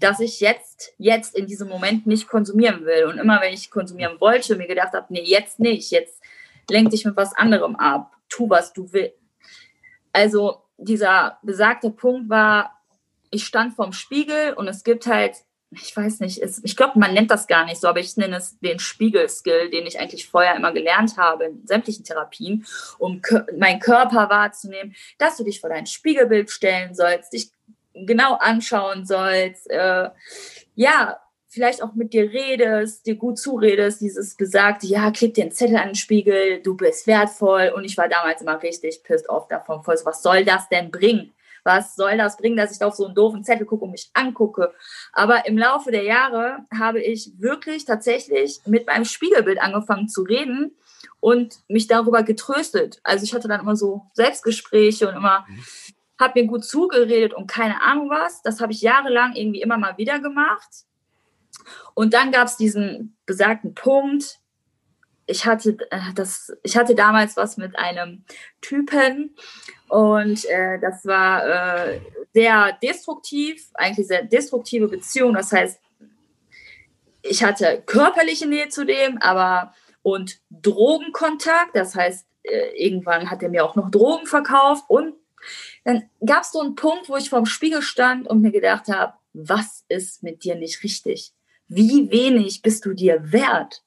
dass 0.00 0.20
ich 0.20 0.40
jetzt, 0.40 0.94
jetzt 0.98 1.36
in 1.36 1.46
diesem 1.46 1.68
Moment 1.68 2.06
nicht 2.06 2.28
konsumieren 2.28 2.84
will. 2.86 3.04
Und 3.04 3.18
immer 3.18 3.40
wenn 3.40 3.52
ich 3.52 3.70
konsumieren 3.70 4.20
wollte, 4.20 4.56
mir 4.56 4.66
gedacht 4.66 4.94
habe, 4.94 5.06
nee, 5.10 5.22
jetzt 5.22 5.60
nicht, 5.60 5.90
jetzt 5.90 6.22
lenk 6.70 6.90
dich 6.90 7.04
mit 7.04 7.16
was 7.16 7.34
anderem 7.34 7.76
ab, 7.76 8.12
tu, 8.28 8.48
was 8.48 8.72
du 8.72 8.92
willst. 8.92 9.16
Also 10.12 10.62
dieser 10.78 11.38
besagte 11.42 11.90
Punkt 11.90 12.28
war, 12.28 12.81
ich 13.32 13.44
stand 13.44 13.74
vorm 13.74 13.92
Spiegel 13.92 14.52
und 14.52 14.68
es 14.68 14.84
gibt 14.84 15.06
halt, 15.06 15.36
ich 15.70 15.96
weiß 15.96 16.20
nicht, 16.20 16.38
es, 16.38 16.62
ich 16.62 16.76
glaube, 16.76 16.98
man 16.98 17.14
nennt 17.14 17.30
das 17.30 17.46
gar 17.46 17.64
nicht 17.64 17.80
so, 17.80 17.88
aber 17.88 17.98
ich 17.98 18.16
nenne 18.16 18.36
es 18.36 18.58
den 18.60 18.78
Spiegelskill, 18.78 19.70
den 19.70 19.86
ich 19.86 19.98
eigentlich 19.98 20.28
vorher 20.28 20.54
immer 20.54 20.72
gelernt 20.72 21.16
habe 21.16 21.46
in 21.46 21.66
sämtlichen 21.66 22.04
Therapien, 22.04 22.66
um 22.98 23.22
meinen 23.58 23.80
Körper 23.80 24.28
wahrzunehmen, 24.28 24.94
dass 25.18 25.38
du 25.38 25.44
dich 25.44 25.60
vor 25.60 25.70
dein 25.70 25.86
Spiegelbild 25.86 26.50
stellen 26.50 26.94
sollst, 26.94 27.32
dich 27.32 27.50
genau 27.94 28.34
anschauen 28.34 29.06
sollst, 29.06 29.68
äh, 29.70 30.10
ja, 30.74 31.18
vielleicht 31.48 31.82
auch 31.82 31.94
mit 31.94 32.12
dir 32.12 32.30
redest, 32.32 33.06
dir 33.06 33.14
gut 33.14 33.38
zuredest, 33.38 34.00
dieses 34.02 34.36
besagte, 34.36 34.86
ja, 34.86 35.10
klick 35.10 35.34
dir 35.34 35.42
einen 35.42 35.52
Zettel 35.52 35.76
an 35.76 35.88
den 35.88 35.94
Spiegel, 35.94 36.62
du 36.62 36.76
bist 36.76 37.06
wertvoll 37.06 37.72
und 37.74 37.84
ich 37.84 37.96
war 37.96 38.08
damals 38.08 38.42
immer 38.42 38.62
richtig 38.62 39.02
pissed 39.02 39.28
off 39.28 39.48
davon, 39.48 39.82
voll 39.82 39.96
so, 39.96 40.04
was 40.04 40.22
soll 40.22 40.44
das 40.44 40.68
denn 40.68 40.90
bringen? 40.90 41.32
Was 41.64 41.94
soll 41.94 42.16
das 42.16 42.36
bringen, 42.36 42.56
dass 42.56 42.74
ich 42.74 42.82
auf 42.82 42.94
so 42.94 43.06
einen 43.06 43.14
doofen 43.14 43.44
Zettel 43.44 43.66
gucke 43.66 43.84
und 43.84 43.92
mich 43.92 44.10
angucke. 44.14 44.72
Aber 45.12 45.46
im 45.46 45.56
Laufe 45.56 45.90
der 45.90 46.04
Jahre 46.04 46.58
habe 46.76 47.00
ich 47.00 47.32
wirklich 47.38 47.84
tatsächlich 47.84 48.60
mit 48.66 48.86
meinem 48.86 49.04
Spiegelbild 49.04 49.60
angefangen 49.60 50.08
zu 50.08 50.22
reden 50.22 50.76
und 51.20 51.60
mich 51.68 51.86
darüber 51.86 52.22
getröstet. 52.22 53.00
Also 53.04 53.24
ich 53.24 53.34
hatte 53.34 53.48
dann 53.48 53.60
immer 53.60 53.76
so 53.76 54.02
Selbstgespräche 54.14 55.08
und 55.08 55.16
immer 55.16 55.46
habe 56.20 56.40
mir 56.40 56.46
gut 56.46 56.64
zugeredet 56.64 57.34
und 57.34 57.46
keine 57.46 57.82
Ahnung 57.82 58.10
was. 58.10 58.42
Das 58.42 58.60
habe 58.60 58.72
ich 58.72 58.80
jahrelang 58.80 59.34
irgendwie 59.34 59.60
immer 59.60 59.78
mal 59.78 59.96
wieder 59.98 60.20
gemacht. 60.20 60.84
Und 61.94 62.14
dann 62.14 62.32
gab 62.32 62.46
es 62.46 62.56
diesen 62.56 63.16
besagten 63.26 63.74
Punkt, 63.74 64.40
ich 65.26 65.46
hatte 65.46 65.76
äh, 65.90 66.12
das, 66.14 66.52
ich 66.62 66.76
hatte 66.76 66.94
damals 66.94 67.36
was 67.36 67.56
mit 67.56 67.78
einem 67.78 68.24
Typen 68.60 69.34
und 69.88 70.44
äh, 70.46 70.78
das 70.80 71.04
war 71.04 71.46
äh, 71.86 72.00
sehr 72.32 72.78
destruktiv, 72.82 73.68
eigentlich 73.74 74.06
sehr 74.06 74.24
destruktive 74.24 74.88
Beziehung. 74.88 75.34
Das 75.34 75.52
heißt, 75.52 75.80
ich 77.22 77.44
hatte 77.44 77.82
körperliche 77.86 78.46
Nähe 78.46 78.68
zu 78.68 78.84
dem, 78.84 79.18
aber 79.18 79.74
und 80.02 80.40
Drogenkontakt. 80.50 81.76
Das 81.76 81.94
heißt, 81.94 82.26
äh, 82.42 82.70
irgendwann 82.76 83.30
hat 83.30 83.42
er 83.42 83.48
mir 83.48 83.64
auch 83.64 83.76
noch 83.76 83.90
Drogen 83.90 84.26
verkauft 84.26 84.84
und 84.88 85.14
dann 85.84 86.08
gab 86.24 86.42
es 86.42 86.52
so 86.52 86.60
einen 86.60 86.76
Punkt, 86.76 87.08
wo 87.08 87.16
ich 87.16 87.30
vorm 87.30 87.46
Spiegel 87.46 87.82
stand 87.82 88.28
und 88.28 88.42
mir 88.42 88.52
gedacht 88.52 88.88
habe, 88.88 89.14
was 89.32 89.84
ist 89.88 90.22
mit 90.22 90.44
dir 90.44 90.54
nicht 90.54 90.82
richtig? 90.84 91.32
Wie 91.68 92.10
wenig 92.10 92.62
bist 92.62 92.84
du 92.84 92.92
dir 92.92 93.32
wert? 93.32 93.82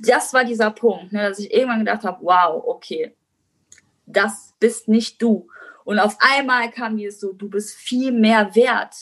Das 0.00 0.32
war 0.32 0.44
dieser 0.44 0.70
Punkt, 0.70 1.12
ne, 1.12 1.28
dass 1.28 1.38
ich 1.38 1.52
irgendwann 1.52 1.80
gedacht 1.80 2.04
habe, 2.04 2.18
wow, 2.22 2.62
okay, 2.66 3.14
das 4.06 4.54
bist 4.58 4.88
nicht 4.88 5.20
du. 5.20 5.48
Und 5.84 5.98
auf 5.98 6.16
einmal 6.20 6.70
kam 6.70 6.96
dieses 6.96 7.20
so, 7.20 7.32
du 7.32 7.48
bist 7.48 7.74
viel 7.74 8.12
mehr 8.12 8.54
wert. 8.54 8.94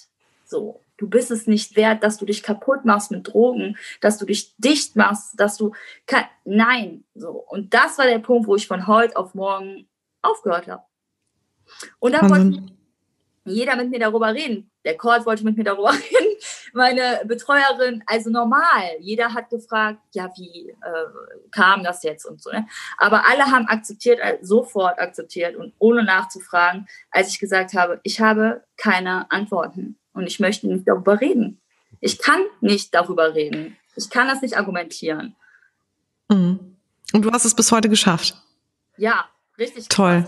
So, 0.45 0.81
Du 0.99 1.09
bist 1.09 1.31
es 1.31 1.47
nicht 1.47 1.77
wert, 1.77 2.03
dass 2.03 2.17
du 2.17 2.25
dich 2.25 2.43
kaputt 2.43 2.85
machst 2.85 3.11
mit 3.11 3.29
Drogen, 3.29 3.77
dass 4.01 4.17
du 4.19 4.25
dich 4.25 4.57
dicht 4.57 4.97
machst, 4.97 5.39
dass 5.39 5.57
du 5.57 5.73
nein, 6.45 7.05
so. 7.15 7.45
Und 7.49 7.75
das 7.75 7.99
war 7.99 8.07
der 8.07 8.19
Punkt, 8.19 8.49
wo 8.49 8.57
ich 8.57 8.67
von 8.67 8.87
heute 8.87 9.17
auf 9.17 9.35
morgen 9.35 9.87
aufgehört 10.23 10.69
habe. 10.69 10.83
Und 11.99 12.13
dann 12.13 12.31
wollte 12.31 12.63
jeder 13.45 13.77
mit 13.77 13.91
mir 13.91 13.99
darüber 13.99 14.33
reden. 14.33 14.71
Der 14.85 14.97
Court 14.97 15.27
wollte 15.27 15.45
mit 15.45 15.57
mir 15.57 15.65
darüber 15.65 15.93
reden. 15.93 16.16
Meine 16.77 17.23
Betreuerin, 17.25 18.05
also 18.07 18.29
normal. 18.29 18.83
Jeder 19.01 19.33
hat 19.33 19.49
gefragt, 19.49 19.99
ja, 20.13 20.31
wie 20.37 20.69
äh, 20.69 20.77
kam 21.51 21.83
das 21.83 22.03
jetzt 22.03 22.27
und 22.27 22.43
so. 22.43 22.51
Ne? 22.51 22.67
Aber 22.99 23.25
alle 23.27 23.47
haben 23.47 23.67
akzeptiert, 23.67 24.19
äh, 24.21 24.37
sofort 24.43 24.99
akzeptiert 24.99 25.57
und 25.57 25.73
ohne 25.79 26.05
nachzufragen, 26.05 26.87
als 27.11 27.31
ich 27.31 27.39
gesagt 27.39 27.73
habe, 27.73 27.99
ich 28.03 28.21
habe 28.21 28.63
keine 28.77 29.31
Antworten 29.31 29.97
und 30.13 30.27
ich 30.27 30.39
möchte 30.39 30.67
nicht 30.67 30.87
darüber 30.87 31.19
reden. 31.19 31.63
Ich 32.01 32.19
kann 32.19 32.43
nicht 32.61 32.95
darüber 32.95 33.35
reden. 33.35 33.79
Ich 33.95 34.11
kann 34.11 34.29
das 34.29 34.43
nicht 34.43 34.59
argumentieren. 34.59 35.35
Mhm. 36.29 36.77
Und 37.15 37.23
du 37.23 37.33
hast 37.33 37.47
es 37.47 37.57
bis 37.57 37.73
heute 37.73 37.89
geschafft. 37.89 38.37
Ja, 38.99 39.31
richtig. 39.57 39.89
Toll. 39.89 40.27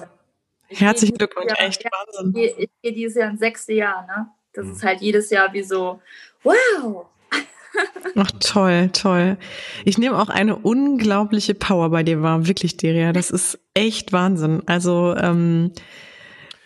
Herzlichen 0.68 1.18
Glückwunsch, 1.18 1.52
echt 1.58 1.84
Wahnsinn. 1.84 2.28
Ich 2.28 2.34
gehe, 2.34 2.64
ich 2.64 2.70
gehe 2.80 2.92
dieses 2.94 3.16
Jahr 3.18 3.28
ins 3.28 3.40
sechste 3.40 3.74
Jahr, 3.74 4.06
ne? 4.06 4.30
Das 4.58 4.66
mhm. 4.66 4.72
ist 4.72 4.82
halt 4.82 5.00
jedes 5.00 5.30
Jahr 5.30 5.52
wie 5.52 5.62
so, 5.62 6.00
wow. 6.42 7.06
Ach, 8.16 8.30
toll, 8.40 8.90
toll. 8.92 9.36
Ich 9.84 9.98
nehme 9.98 10.18
auch 10.20 10.30
eine 10.30 10.56
unglaubliche 10.56 11.54
Power 11.54 11.90
bei 11.90 12.02
dir 12.02 12.22
wahr, 12.22 12.48
wirklich, 12.48 12.76
Deria. 12.76 13.12
Das 13.12 13.30
ist 13.30 13.60
echt 13.74 14.12
Wahnsinn. 14.12 14.64
Also, 14.66 15.14
ähm, 15.16 15.70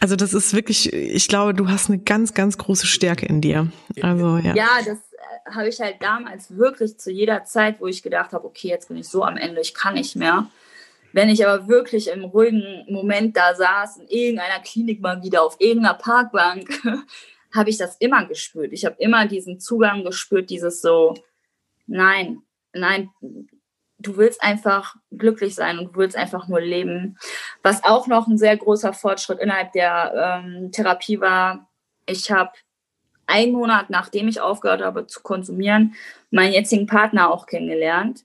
also 0.01 0.16
das 0.16 0.32
ist 0.32 0.55
wirklich, 0.55 0.90
ich 0.90 1.28
glaube, 1.28 1.52
du 1.52 1.69
hast 1.69 1.90
eine 1.90 1.98
ganz, 1.98 2.32
ganz 2.32 2.56
große 2.56 2.86
Stärke 2.86 3.27
in 3.27 3.43
dir. 3.43 3.70
Also 4.01 4.39
ja. 4.39 4.55
Ja, 4.55 4.69
das 4.78 4.97
äh, 4.97 5.51
habe 5.55 5.69
ich 5.69 5.78
halt 5.78 5.97
damals 6.01 6.56
wirklich 6.56 6.97
zu 6.97 7.10
jeder 7.10 7.44
Zeit, 7.44 7.78
wo 7.78 7.89
ich 7.89 8.02
gedacht 8.02 8.32
habe, 8.32 8.47
okay, 8.47 8.69
jetzt 8.69 8.89
bin 8.89 8.97
ich 8.97 9.09
so 9.09 9.23
am 9.23 9.36
Ende, 9.36 9.60
ich 9.60 9.74
kann 9.74 9.94
nicht 9.94 10.16
mehr. 10.16 10.47
Wenn 11.12 11.28
ich 11.28 11.47
aber 11.47 11.69
wirklich 11.69 12.09
im 12.09 12.24
ruhigen 12.24 12.86
Moment 12.89 13.36
da 13.36 13.55
saß, 13.55 13.98
in 13.98 14.09
irgendeiner 14.09 14.60
Klinik 14.60 15.02
mal 15.02 15.23
wieder 15.23 15.43
auf 15.43 15.56
irgendeiner 15.59 15.98
Parkbank, 15.98 16.70
habe 17.55 17.70
ich 17.70 17.79
das 17.79 17.97
immer 17.97 18.27
gespürt. 18.27 18.73
Ich 18.73 18.85
habe 18.85 18.97
immer 18.99 19.27
diesen 19.27 19.61
Zugang 19.61 20.05
gespürt, 20.05 20.51
dieses 20.51 20.81
so, 20.81 21.15
nein, 21.87 22.43
nein, 22.73 23.11
du 23.99 24.16
willst 24.16 24.43
einfach 24.43 24.97
glücklich 25.11 25.55
sein 25.55 25.79
und 25.79 25.93
du 25.93 25.97
willst 25.97 26.16
einfach 26.16 26.49
nur 26.49 26.61
leben. 26.61 27.19
Was 27.62 27.85
auch 27.85 28.07
noch 28.07 28.27
ein 28.27 28.39
sehr 28.39 28.57
großer 28.57 28.93
Fortschritt 28.93 29.39
innerhalb 29.39 29.73
der 29.73 30.43
ähm, 30.45 30.73
Therapie 30.73 31.20
war, 31.20 31.69
ich 32.07 32.31
habe 32.31 32.53
einen 33.27 33.53
Monat, 33.53 33.91
nachdem 33.91 34.29
ich 34.29 34.41
aufgehört 34.41 34.83
habe 34.83 35.07
zu 35.07 35.23
konsumieren, 35.23 35.95
meinen 36.31 36.53
jetzigen 36.53 36.87
Partner 36.87 37.31
auch 37.31 37.47
kennengelernt 37.47 38.24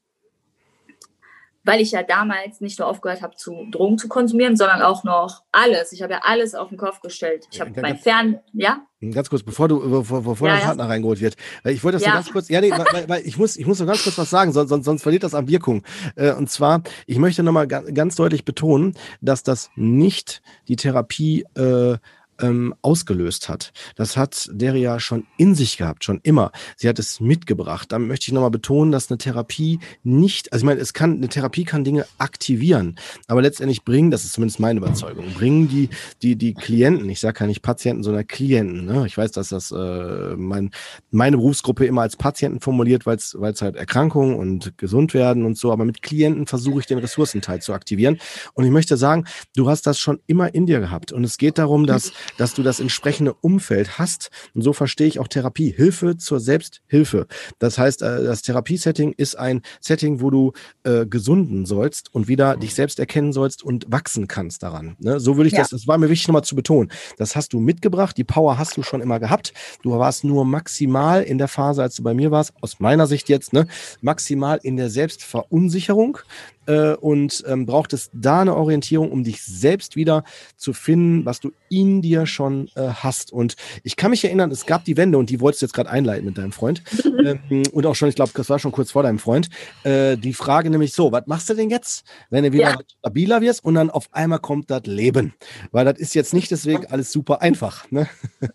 weil 1.68 1.82
ich 1.82 1.92
ja 1.92 2.02
damals 2.02 2.62
nicht 2.62 2.80
nur 2.80 2.88
aufgehört 2.88 3.22
habe, 3.22 3.36
zu 3.36 3.68
Drogen 3.72 3.98
zu 3.98 4.08
konsumieren, 4.08 4.56
sondern 4.56 4.82
auch 4.82 5.04
noch 5.04 5.44
alles. 5.52 5.92
Ich 5.92 6.02
habe 6.02 6.14
ja 6.14 6.22
alles 6.24 6.56
auf 6.56 6.70
den 6.70 6.78
Kopf 6.78 7.02
gestellt. 7.02 7.46
Ich 7.52 7.60
habe 7.60 7.72
mein 7.82 7.98
Fern, 7.98 8.40
ja? 8.54 8.80
Ganz 9.12 9.30
kurz, 9.30 9.44
bevor 9.44 9.68
du, 9.68 9.80
bevor, 9.80 10.24
bevor 10.24 10.48
ja, 10.48 10.56
dein 10.56 10.64
Partner 10.64 10.84
ja. 10.86 10.90
reingeholt 10.90 11.20
wird. 11.20 11.36
Ich 11.66 11.84
wollte 11.84 11.98
das 11.98 12.06
ja. 12.06 12.12
so 12.12 12.16
ganz 12.16 12.32
kurz, 12.32 12.50
ja, 12.50 12.62
nee, 12.62 12.72
weil, 12.72 13.10
weil, 13.10 13.28
ich 13.28 13.38
muss, 13.38 13.58
ich 13.58 13.68
muss 13.68 13.80
noch 13.80 13.86
ganz 13.86 14.02
kurz 14.02 14.18
was 14.18 14.30
sagen, 14.30 14.54
sonst, 14.54 14.70
sonst, 14.70 14.86
sonst 14.86 15.04
verliert 15.04 15.24
das 15.24 15.36
an 15.36 15.50
Wirkung. 15.50 15.84
Äh, 16.16 16.32
und 16.32 16.50
zwar, 16.50 16.82
ich 17.06 17.20
möchte 17.20 17.44
nochmal 17.44 17.68
ganz 17.68 18.16
deutlich 18.16 18.46
betonen, 18.46 18.96
dass 19.20 19.44
das 19.44 19.70
nicht 19.76 20.42
die 20.70 20.78
Therapie, 20.78 21.46
äh, 21.56 21.98
ähm, 22.42 22.74
ausgelöst 22.82 23.50
hat. 23.50 23.72
Das 23.96 24.18
hat 24.18 24.50
Deria 24.52 25.00
schon 25.00 25.26
in 25.38 25.56
sich 25.56 25.78
gehabt, 25.78 26.04
schon 26.04 26.20
immer. 26.24 26.52
Sie 26.76 26.88
hat 26.88 27.00
es 27.00 27.20
mitgebracht. 27.20 27.92
Dann 27.92 28.08
möchte 28.08 28.28
ich 28.28 28.34
nochmal 28.34 28.52
betonen, 28.52 28.92
dass 28.92 29.10
eine 29.10 29.18
Therapie 29.18 29.80
nicht, 30.04 30.54
also 30.54 30.64
ich 30.64 30.66
meine, 30.66 30.80
es 30.80 30.94
kann, 30.94 31.16
eine 31.16 31.30
Therapie 31.30 31.64
kann 31.64 31.84
Dinge 31.84 32.06
aktivieren, 32.18 32.98
aber 33.28 33.42
letztendlich 33.42 33.84
bringen, 33.84 34.12
das 34.12 34.24
ist 34.24 34.34
zumindest 34.34 34.60
meine 34.60 34.80
Überzeugung, 34.80 35.34
bringen 35.34 35.68
die, 35.68 35.90
die, 36.22 36.36
die 36.36 36.54
Klienten, 36.54 37.10
ich 37.10 37.20
sage 37.20 37.42
ja 37.42 37.48
nicht 37.48 37.62
Patienten, 37.62 38.04
sondern 38.04 38.28
Klienten. 38.28 38.86
Ne? 38.86 39.06
Ich 39.08 39.18
weiß, 39.18 39.32
dass 39.32 39.50
das 39.50 39.72
äh, 39.72 40.36
mein, 40.36 40.72
meine 41.12 41.38
Berufsgruppe 41.38 41.86
immer 41.86 42.02
als 42.02 42.16
Patienten 42.16 42.60
formuliert, 42.60 43.06
weil 43.06 43.18
es 43.18 43.62
halt 43.62 43.76
Erkrankungen 43.76 44.36
und 44.36 44.78
gesund 44.78 45.14
werden 45.14 45.46
und 45.46 45.58
so, 45.58 45.72
aber 45.72 45.86
mit 45.86 46.02
Klienten 46.02 46.48
versuche 46.48 46.80
ich 46.80 46.86
den 46.86 47.00
Ressourcenteil 47.00 47.62
zu 47.62 47.74
aktivieren. 47.74 48.20
Und 48.54 48.66
ich 48.66 48.72
möchte 48.72 48.98
sagen, 48.98 49.26
du 49.56 49.70
hast 49.70 49.88
das 49.88 50.00
schon 50.00 50.20
immer 50.28 50.54
in 50.54 50.66
dir 50.66 50.80
gehabt. 50.80 51.12
Und 51.12 51.24
es 51.24 51.38
geht 51.38 51.58
darum, 51.58 51.86
dass 51.86 52.12
dass 52.38 52.54
du 52.54 52.64
das 52.64 52.80
entsprechende 52.80 53.34
Umfeld 53.34 53.98
hast. 53.98 54.30
Und 54.54 54.62
so 54.62 54.74
verstehe 54.74 55.08
ich 55.08 55.20
auch 55.20 55.28
Therapie. 55.28 55.72
Hilfe 55.72 56.18
zur 56.18 56.40
Selbsthilfe. 56.40 57.28
Das 57.60 57.78
heißt, 57.78 58.02
äh, 58.02 58.24
das 58.24 58.42
Therapiesetting 58.42 59.14
ist 59.16 59.38
ein 59.38 59.62
Setting, 59.80 60.22
wo 60.22 60.30
du 60.30 60.54
äh, 60.84 61.06
gesunden 61.06 61.66
sollst 61.66 62.14
und 62.14 62.28
wieder 62.28 62.58
dich 62.58 62.74
selbst 62.74 63.00
erkennen 63.00 63.34
sollst 63.34 63.64
und 63.64 63.86
wachsen 63.90 64.28
kannst 64.28 64.64
daran. 64.64 64.96
Ne? 65.00 65.20
So 65.20 65.38
würde 65.38 65.48
ich 65.48 65.54
ja. 65.54 65.60
das, 65.60 65.70
das 65.70 65.88
war 65.88 65.98
mir 65.98 66.10
wichtig 66.10 66.28
nochmal 66.28 66.44
zu 66.44 66.56
betonen. 66.56 66.92
Das 67.18 67.36
hast 67.36 67.54
du 67.54 67.60
mitgebracht, 67.60 68.18
die 68.18 68.24
Power 68.24 68.58
hast 68.58 68.78
du 68.78 68.84
schon 68.84 69.02
immer 69.02 69.20
gehabt. 69.20 69.54
Du 69.84 69.92
warst 69.92 70.24
nur 70.24 70.46
maximal 70.46 71.24
in 71.24 71.38
der 71.38 71.48
Phase, 71.48 71.82
als 71.82 71.96
du 71.96 72.04
bei 72.04 72.14
mir 72.14 72.32
warst, 72.32 72.54
aus 72.62 72.80
meiner 72.80 73.08
Sicht 73.08 73.30
jetzt, 73.30 73.54
ne, 73.54 73.68
maximal 74.02 74.60
in 74.62 74.78
der 74.78 74.90
Selbstverunsicherung 74.90 76.20
äh, 76.68 76.94
und 76.94 77.44
ähm, 77.48 77.66
braucht 77.66 77.94
es 77.94 78.10
da 78.14 78.42
eine 78.42 78.56
Orientierung, 78.56 79.12
um 79.12 79.24
dich 79.24 79.42
selbst 79.44 79.96
wieder 79.96 80.24
zu 80.56 80.74
finden, 80.74 81.26
was 81.26 81.40
du 81.40 81.52
in 81.70 82.02
dir 82.02 82.26
schon 82.26 82.70
äh, 82.76 82.90
hast. 82.90 83.32
Und 83.32 83.56
ich 83.84 83.96
kann 83.96 84.12
mich 84.12 84.24
erinnern, 84.24 84.52
es 84.52 84.66
gab 84.66 84.86
die 84.86 84.98
Wende 84.98 85.18
und 85.18 85.30
die 85.30 85.40
wolltest 85.40 85.62
du 85.62 85.66
jetzt 85.66 85.74
gerade 85.74 85.90
einleiten 85.90 86.26
mit 86.26 86.38
deinem 86.38 86.52
Freund. 86.52 86.84
ähm, 87.26 87.64
und 87.72 87.86
auch 87.86 87.96
schon, 87.96 88.10
ich 88.10 88.16
glaube, 88.16 88.32
das 88.36 88.50
war 88.50 88.60
schon 88.60 88.72
kurz 88.72 88.92
vor 88.92 89.04
deinem 89.04 89.20
Freund. 89.20 89.50
Äh, 89.84 90.18
die 90.18 90.34
Frage 90.34 90.70
nämlich 90.70 90.94
so, 90.94 91.12
was 91.12 91.26
machst 91.26 91.50
du 91.50 91.54
denn 91.54 91.70
jetzt, 91.70 92.06
wenn 92.30 92.44
du 92.44 92.52
wieder 92.52 92.72
ja. 92.72 92.78
stabiler 93.00 93.42
wirst 93.42 93.64
und 93.64 93.76
dann 93.76 93.90
auf 93.90 94.08
einmal 94.12 94.40
kommt 94.40 94.70
das 94.70 94.86
Leben? 94.86 95.34
Weil 95.72 95.86
das 95.86 95.98
ist 95.98 96.14
jetzt 96.14 96.34
nicht 96.34 96.52
deswegen 96.52 96.86
alles 96.88 97.12
super 97.12 97.42
einfach. 97.42 97.90
Ne? 97.92 98.08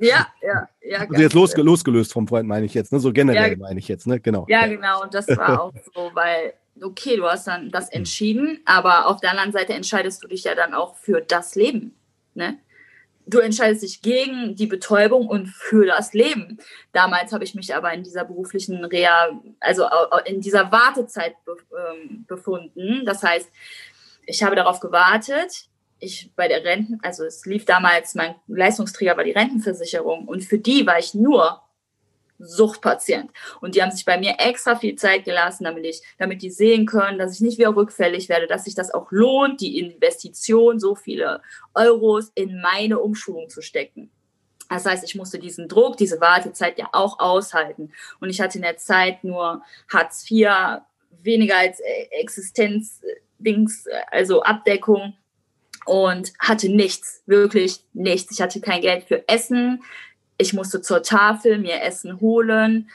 Ja, 0.00 0.26
ja, 0.40 0.66
ja. 0.80 1.00
Also 1.00 1.20
jetzt 1.20 1.34
losge 1.34 1.60
losgelöst 1.60 2.14
vom 2.14 2.26
Freund 2.26 2.48
meine 2.48 2.64
ich 2.64 2.72
jetzt, 2.72 2.90
ne? 2.90 3.00
So 3.00 3.12
generell 3.12 3.50
ja, 3.50 3.56
meine 3.58 3.78
ich 3.78 3.86
jetzt, 3.86 4.06
ne? 4.06 4.18
Genau. 4.18 4.46
Ja, 4.48 4.66
genau. 4.66 5.02
Und 5.02 5.12
das 5.12 5.28
war 5.28 5.62
auch 5.62 5.74
so, 5.94 6.10
weil 6.14 6.54
okay, 6.82 7.16
du 7.16 7.26
hast 7.26 7.46
dann 7.46 7.70
das 7.70 7.86
hm. 7.86 8.00
entschieden, 8.00 8.60
aber 8.64 9.06
auf 9.06 9.20
der 9.20 9.30
anderen 9.30 9.52
Seite 9.52 9.72
entscheidest 9.74 10.22
du 10.22 10.28
dich 10.28 10.44
ja 10.44 10.54
dann 10.54 10.74
auch 10.74 10.96
für 10.96 11.20
das 11.20 11.54
Leben. 11.54 11.94
Ne? 12.34 12.58
Du 13.26 13.38
entscheidest 13.38 13.82
dich 13.82 14.02
gegen 14.02 14.56
die 14.56 14.66
Betäubung 14.66 15.28
und 15.28 15.46
für 15.46 15.86
das 15.86 16.14
Leben. 16.14 16.58
Damals 16.92 17.32
habe 17.32 17.44
ich 17.44 17.54
mich 17.54 17.74
aber 17.74 17.92
in 17.92 18.02
dieser 18.02 18.24
beruflichen 18.24 18.84
Reha, 18.84 19.40
also 19.60 19.84
in 20.24 20.40
dieser 20.40 20.72
Wartezeit 20.72 21.36
ähm, 21.46 22.24
befunden. 22.26 23.04
Das 23.04 23.22
heißt, 23.22 23.48
ich 24.26 24.42
habe 24.42 24.56
darauf 24.56 24.80
gewartet. 24.80 25.66
Ich 26.00 26.32
bei 26.34 26.48
der 26.48 26.64
Renten, 26.64 26.98
also 27.02 27.24
es 27.24 27.44
lief 27.44 27.66
damals, 27.66 28.14
mein 28.14 28.34
Leistungsträger 28.48 29.16
war 29.16 29.24
die 29.24 29.32
Rentenversicherung 29.32 30.26
und 30.26 30.44
für 30.44 30.58
die 30.58 30.86
war 30.86 30.98
ich 30.98 31.14
nur 31.14 31.60
Suchtpatient. 32.40 33.30
Und 33.60 33.74
die 33.74 33.82
haben 33.82 33.90
sich 33.90 34.04
bei 34.04 34.18
mir 34.18 34.36
extra 34.38 34.76
viel 34.76 34.96
Zeit 34.96 35.24
gelassen, 35.24 35.64
damit 35.64 35.84
ich, 35.84 36.02
damit 36.18 36.42
die 36.42 36.50
sehen 36.50 36.86
können, 36.86 37.18
dass 37.18 37.34
ich 37.34 37.40
nicht 37.40 37.58
wieder 37.58 37.76
rückfällig 37.76 38.28
werde, 38.28 38.46
dass 38.46 38.64
sich 38.64 38.74
das 38.74 38.92
auch 38.92 39.10
lohnt, 39.10 39.60
die 39.60 39.78
Investition, 39.78 40.80
so 40.80 40.94
viele 40.94 41.42
Euros 41.74 42.32
in 42.34 42.60
meine 42.60 42.98
Umschulung 42.98 43.48
zu 43.48 43.62
stecken. 43.62 44.10
Das 44.68 44.86
heißt, 44.86 45.02
ich 45.04 45.16
musste 45.16 45.38
diesen 45.38 45.68
Druck, 45.68 45.96
diese 45.96 46.20
Wartezeit 46.20 46.78
ja 46.78 46.88
auch 46.92 47.18
aushalten. 47.18 47.92
Und 48.20 48.30
ich 48.30 48.40
hatte 48.40 48.58
in 48.58 48.62
der 48.62 48.76
Zeit 48.76 49.24
nur 49.24 49.62
Hartz 49.92 50.30
IV, 50.30 50.80
weniger 51.22 51.58
als 51.58 51.80
Existenzdings, 52.10 53.86
also 54.10 54.42
Abdeckung 54.42 55.14
und 55.86 56.32
hatte 56.38 56.68
nichts, 56.68 57.22
wirklich 57.26 57.80
nichts. 57.92 58.32
Ich 58.32 58.40
hatte 58.40 58.60
kein 58.60 58.80
Geld 58.80 59.04
für 59.04 59.26
Essen, 59.28 59.82
ich 60.40 60.54
musste 60.54 60.80
zur 60.80 61.02
Tafel 61.02 61.58
mir 61.58 61.82
Essen 61.82 62.20
holen. 62.20 62.88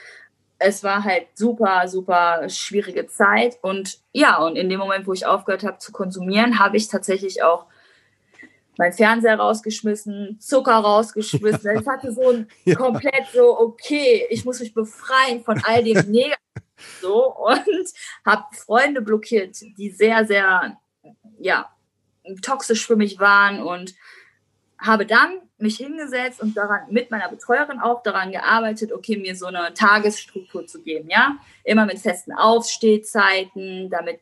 Es 0.58 0.84
war 0.84 1.04
halt 1.04 1.28
super, 1.36 1.88
super 1.88 2.50
schwierige 2.50 3.08
Zeit. 3.08 3.58
Und 3.62 4.00
ja, 4.14 4.38
und 4.38 4.56
in 4.56 4.70
dem 4.70 4.80
Moment, 4.80 5.06
wo 5.06 5.14
ich 5.14 5.26
aufgehört 5.26 5.64
habe 5.64 5.78
zu 5.78 5.92
konsumieren, 5.92 6.60
habe 6.60 6.78
ich 6.78 6.88
tatsächlich 6.88 7.44
auch 7.44 7.66
mein 8.78 8.94
Fernseher 8.94 9.38
rausgeschmissen, 9.38 10.40
Zucker 10.40 10.78
rausgeschmissen. 10.78 11.70
Ich 11.80 11.88
hatte 11.88 12.12
so 12.12 12.32
ein 12.32 12.48
ja. 12.66 12.76
komplett 12.76 13.28
so, 13.34 13.58
okay, 13.60 14.26
ich 14.30 14.44
muss 14.44 14.60
mich 14.60 14.74
befreien 14.74 15.44
von 15.44 15.62
all 15.64 15.84
dem 15.84 15.98
Negativen 16.12 16.36
so 17.02 17.34
und 17.36 17.90
habe 18.26 18.44
Freunde 18.54 19.02
blockiert, 19.02 19.58
die 19.78 19.92
sehr, 19.92 20.26
sehr, 20.26 20.78
ja, 21.40 21.70
toxisch 22.42 22.86
für 22.86 22.96
mich 22.96 23.20
waren 23.20 23.62
und 23.62 23.94
habe 24.86 25.06
dann 25.06 25.40
mich 25.58 25.78
hingesetzt 25.78 26.42
und 26.42 26.56
daran 26.58 26.82
mit 26.90 27.12
meiner 27.12 27.30
Betreuerin 27.30 27.80
auch 27.80 28.04
daran 28.04 28.32
gearbeitet, 28.32 28.92
okay, 28.92 29.18
mir 29.18 29.36
so 29.36 29.46
eine 29.46 29.74
Tagesstruktur 29.74 30.68
zu 30.68 30.82
geben, 30.82 31.10
ja, 31.10 31.38
immer 31.64 31.86
mit 31.86 32.00
festen 32.00 32.34
Aufstehzeiten, 32.34 33.90
damit 33.90 34.20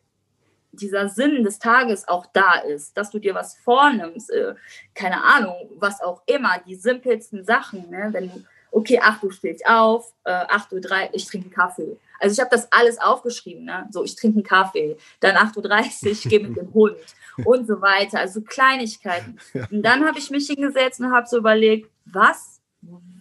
dieser 0.71 1.09
Sinn 1.09 1.43
des 1.43 1.59
Tages 1.59 2.07
auch 2.07 2.25
da 2.33 2.55
ist, 2.55 2.97
dass 2.97 3.11
du 3.11 3.19
dir 3.19 3.35
was 3.35 3.55
vornimmst, 3.57 4.31
äh, 4.31 4.55
keine 4.95 5.23
Ahnung, 5.23 5.55
was 5.77 6.01
auch 6.01 6.21
immer, 6.25 6.59
die 6.65 6.75
simpelsten 6.75 7.43
Sachen, 7.43 7.89
ne? 7.89 8.09
wenn 8.11 8.29
du 8.29 8.43
okay, 8.73 8.99
8 8.99 9.23
Uhr 9.23 9.31
stehe 9.31 9.53
ich 9.53 9.65
auf, 9.67 10.11
äh, 10.23 10.31
8 10.31 10.73
Uhr 10.73 10.81
3, 10.81 11.11
ich 11.13 11.25
trinke 11.25 11.49
Kaffee. 11.49 11.97
Also 12.23 12.35
ich 12.35 12.39
habe 12.39 12.55
das 12.55 12.71
alles 12.71 12.99
aufgeschrieben, 12.99 13.65
ne? 13.65 13.85
so 13.91 14.01
ich 14.05 14.15
trinke 14.15 14.37
einen 14.37 14.45
Kaffee, 14.45 14.95
dann 15.19 15.35
8.30 15.35 16.05
Uhr, 16.05 16.11
ich 16.13 16.21
gehe 16.23 16.39
mit 16.39 16.55
dem 16.55 16.73
Hund 16.73 16.95
und 17.43 17.67
so 17.67 17.81
weiter, 17.81 18.19
also 18.19 18.39
Kleinigkeiten. 18.41 19.39
Ja. 19.53 19.67
Und 19.69 19.83
dann 19.83 20.05
habe 20.05 20.17
ich 20.19 20.29
mich 20.29 20.47
hingesetzt 20.47 21.01
und 21.01 21.11
habe 21.11 21.27
so 21.27 21.37
überlegt, 21.37 21.91
was, 22.05 22.61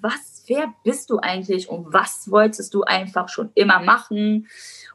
was, 0.00 0.44
wer 0.46 0.72
bist 0.84 1.10
du 1.10 1.18
eigentlich 1.18 1.68
und 1.68 1.92
was 1.92 2.30
wolltest 2.30 2.74
du 2.74 2.84
einfach 2.84 3.28
schon 3.28 3.50
immer 3.56 3.80
machen? 3.80 4.46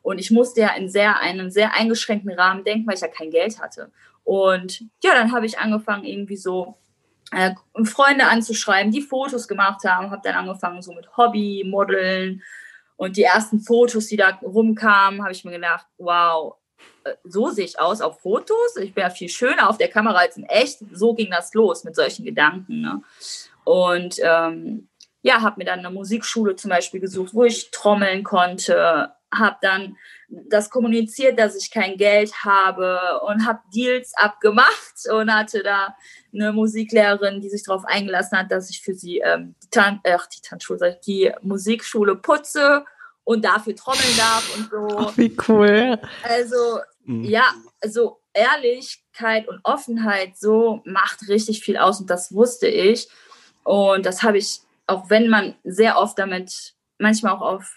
Und 0.04 0.20
ich 0.20 0.32
musste 0.32 0.62
ja 0.62 0.70
in 0.70 0.88
sehr, 0.88 1.20
einem 1.20 1.50
sehr 1.50 1.74
eingeschränkten 1.74 2.32
Rahmen 2.32 2.64
denken, 2.64 2.88
weil 2.88 2.96
ich 2.96 3.02
ja 3.02 3.10
kein 3.10 3.30
Geld 3.30 3.60
hatte. 3.60 3.92
Und 4.24 4.86
ja, 5.04 5.16
dann 5.16 5.34
habe 5.34 5.46
ich 5.46 5.60
angefangen, 5.60 6.06
irgendwie 6.06 6.38
so 6.38 6.78
äh, 7.32 7.52
Freunde 7.84 8.28
anzuschreiben, 8.28 8.90
die 8.90 9.02
Fotos 9.02 9.50
gemacht 9.50 9.84
haben, 9.84 10.12
habe 10.12 10.22
dann 10.24 10.36
angefangen 10.36 10.82
so 10.82 10.94
mit 10.94 11.18
Hobby, 11.18 11.66
Modeln 11.68 12.42
und 12.98 13.16
die 13.16 13.24
ersten 13.24 13.60
Fotos, 13.60 14.08
die 14.08 14.18
da 14.18 14.38
rumkamen, 14.42 15.22
habe 15.22 15.32
ich 15.32 15.46
mir 15.46 15.52
gedacht, 15.52 15.86
wow, 15.98 16.56
äh, 17.04 17.14
so 17.24 17.50
sehe 17.50 17.66
ich 17.66 17.80
aus 17.80 18.02
auf 18.02 18.20
Fotos. 18.20 18.76
Ich 18.82 18.94
bin 18.94 19.04
ja 19.04 19.10
viel 19.10 19.30
schöner 19.30 19.70
auf 19.70 19.78
der 19.78 19.88
Kamera 19.88 20.18
als 20.18 20.36
in 20.36 20.44
echt. 20.44 20.80
So 20.92 21.14
ging 21.14 21.30
das 21.32 21.54
los 21.54 21.84
mit 21.84 21.96
solchen 21.96 22.26
Gedanken. 22.26 22.82
Ne? 22.82 23.02
Und 23.64 24.20
ähm, 24.22 24.90
ja, 25.22 25.42
habe 25.42 25.60
mir 25.60 25.66
dann 25.66 25.80
eine 25.80 25.92
Musikschule 25.92 26.56
zum 26.56 26.70
Beispiel 26.70 27.00
gesucht, 27.00 27.34
wo 27.34 27.44
ich 27.44 27.70
trommeln 27.72 28.24
konnte, 28.24 29.12
habe 29.34 29.58
dann 29.62 29.98
das 30.30 30.70
kommuniziert, 30.70 31.40
dass 31.40 31.56
ich 31.56 31.72
kein 31.72 31.98
Geld 31.98 32.34
habe 32.44 33.00
und 33.28 33.46
habe 33.46 33.60
Deals 33.74 34.14
abgemacht 34.16 35.10
und 35.12 35.34
hatte 35.34 35.64
da 35.64 35.96
eine 36.34 36.52
Musiklehrerin, 36.52 37.42
die 37.42 37.50
sich 37.50 37.64
darauf 37.64 37.86
eingelassen 37.86 38.38
hat, 38.38 38.52
dass 38.52 38.70
ich 38.70 38.82
für 38.82 38.94
sie 38.94 39.20
ähm, 39.20 39.56
die, 39.64 39.70
Tan 39.70 40.02
ach, 40.06 40.28
die 40.28 40.42
Tanzschule, 40.42 41.00
die 41.06 41.32
Musikschule 41.42 42.16
putze 42.18 42.84
und 43.24 43.46
dafür 43.46 43.76
trommeln 43.76 44.18
darf 44.18 44.58
und 44.58 44.70
so. 44.70 44.98
Ach, 44.98 45.18
wie 45.18 45.36
cool. 45.48 46.00
Also 46.24 46.80
mhm. 47.06 47.24
ja, 47.24 47.46
also 47.82 48.20
Ehrlichkeit 48.34 49.48
und 49.48 49.62
Offenheit 49.64 50.38
so 50.38 50.82
macht 50.86 51.28
richtig 51.30 51.62
viel 51.62 51.78
aus 51.78 52.02
und 52.02 52.10
das 52.10 52.34
wusste 52.34 52.68
ich 52.68 53.08
und 53.64 54.06
das 54.06 54.24
habe 54.24 54.38
ich, 54.38 54.62
auch 54.88 55.10
wenn 55.10 55.30
man 55.30 55.56
sehr 55.64 55.98
oft 55.98 56.20
damit 56.20 56.77
manchmal 56.98 57.34
auch 57.34 57.42
auf 57.42 57.76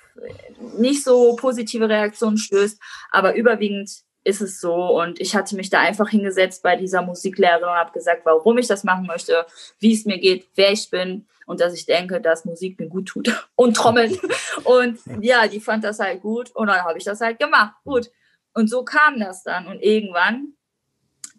nicht 0.78 1.04
so 1.04 1.36
positive 1.36 1.88
Reaktionen 1.88 2.38
stößt, 2.38 2.80
aber 3.10 3.34
überwiegend 3.34 3.90
ist 4.24 4.40
es 4.40 4.60
so. 4.60 4.74
Und 4.74 5.20
ich 5.20 5.34
hatte 5.34 5.56
mich 5.56 5.70
da 5.70 5.80
einfach 5.80 6.08
hingesetzt 6.08 6.62
bei 6.62 6.76
dieser 6.76 7.02
Musiklehrerin 7.02 7.64
und 7.64 7.70
habe 7.70 7.92
gesagt, 7.92 8.22
warum 8.24 8.58
ich 8.58 8.66
das 8.66 8.84
machen 8.84 9.06
möchte, 9.06 9.46
wie 9.78 9.94
es 9.94 10.04
mir 10.04 10.18
geht, 10.18 10.48
wer 10.54 10.72
ich 10.72 10.90
bin 10.90 11.26
und 11.46 11.60
dass 11.60 11.74
ich 11.74 11.86
denke, 11.86 12.20
dass 12.20 12.44
Musik 12.44 12.78
mir 12.78 12.88
gut 12.88 13.06
tut 13.06 13.48
und 13.56 13.76
Trommeln. 13.76 14.18
Und 14.64 15.00
ja, 15.20 15.48
die 15.48 15.60
fand 15.60 15.84
das 15.84 15.98
halt 15.98 16.20
gut 16.20 16.50
und 16.54 16.66
dann 16.66 16.84
habe 16.84 16.98
ich 16.98 17.04
das 17.04 17.20
halt 17.20 17.38
gemacht. 17.38 17.74
Gut. 17.82 18.10
Und 18.52 18.68
so 18.68 18.84
kam 18.84 19.18
das 19.18 19.42
dann. 19.42 19.66
Und 19.66 19.80
irgendwann, 19.80 20.52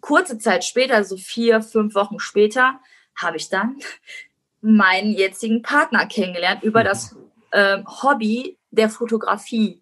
kurze 0.01 0.37
Zeit 0.39 0.65
später, 0.65 1.03
so 1.03 1.17
vier, 1.17 1.61
fünf 1.61 1.93
Wochen 1.93 2.19
später, 2.19 2.79
habe 3.15 3.37
ich 3.37 3.49
dann 3.49 3.77
meinen 4.59 5.13
jetzigen 5.13 5.61
Partner 5.61 6.05
kennengelernt 6.07 6.63
über 6.63 6.83
das 6.83 7.15
äh, 7.51 7.83
Hobby 7.85 8.57
der 8.71 8.89
Fotografie. 8.89 9.81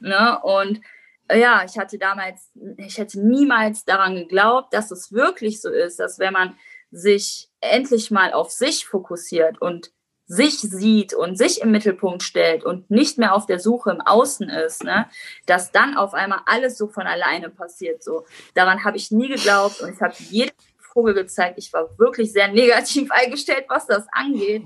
Ne? 0.00 0.38
Und 0.42 0.80
äh, 1.28 1.40
ja, 1.40 1.64
ich 1.64 1.78
hatte 1.78 1.98
damals, 1.98 2.50
ich 2.76 2.98
hätte 2.98 3.20
niemals 3.20 3.84
daran 3.84 4.16
geglaubt, 4.16 4.72
dass 4.74 4.90
es 4.90 5.12
wirklich 5.12 5.60
so 5.60 5.70
ist, 5.70 6.00
dass 6.00 6.18
wenn 6.18 6.32
man 6.32 6.56
sich 6.90 7.48
endlich 7.60 8.10
mal 8.10 8.32
auf 8.32 8.50
sich 8.50 8.86
fokussiert 8.86 9.60
und 9.60 9.92
sich 10.26 10.60
sieht 10.60 11.12
und 11.12 11.36
sich 11.36 11.60
im 11.60 11.72
Mittelpunkt 11.72 12.22
stellt 12.22 12.64
und 12.64 12.88
nicht 12.88 13.18
mehr 13.18 13.34
auf 13.34 13.46
der 13.46 13.58
Suche 13.58 13.90
im 13.90 14.00
Außen 14.00 14.48
ist, 14.48 14.84
ne, 14.84 15.08
dass 15.46 15.72
dann 15.72 15.96
auf 15.96 16.14
einmal 16.14 16.40
alles 16.46 16.78
so 16.78 16.86
von 16.86 17.06
alleine 17.06 17.50
passiert. 17.50 18.04
So, 18.04 18.24
daran 18.54 18.84
habe 18.84 18.96
ich 18.96 19.10
nie 19.10 19.26
geglaubt 19.26 19.80
und 19.80 19.92
ich 19.92 20.00
habe 20.00 20.14
jedem 20.30 20.54
Vogel 20.78 21.14
gezeigt. 21.14 21.58
Ich 21.58 21.72
war 21.72 21.98
wirklich 21.98 22.32
sehr 22.32 22.46
negativ 22.46 23.10
eingestellt, 23.10 23.64
was 23.68 23.86
das 23.86 24.06
angeht. 24.12 24.62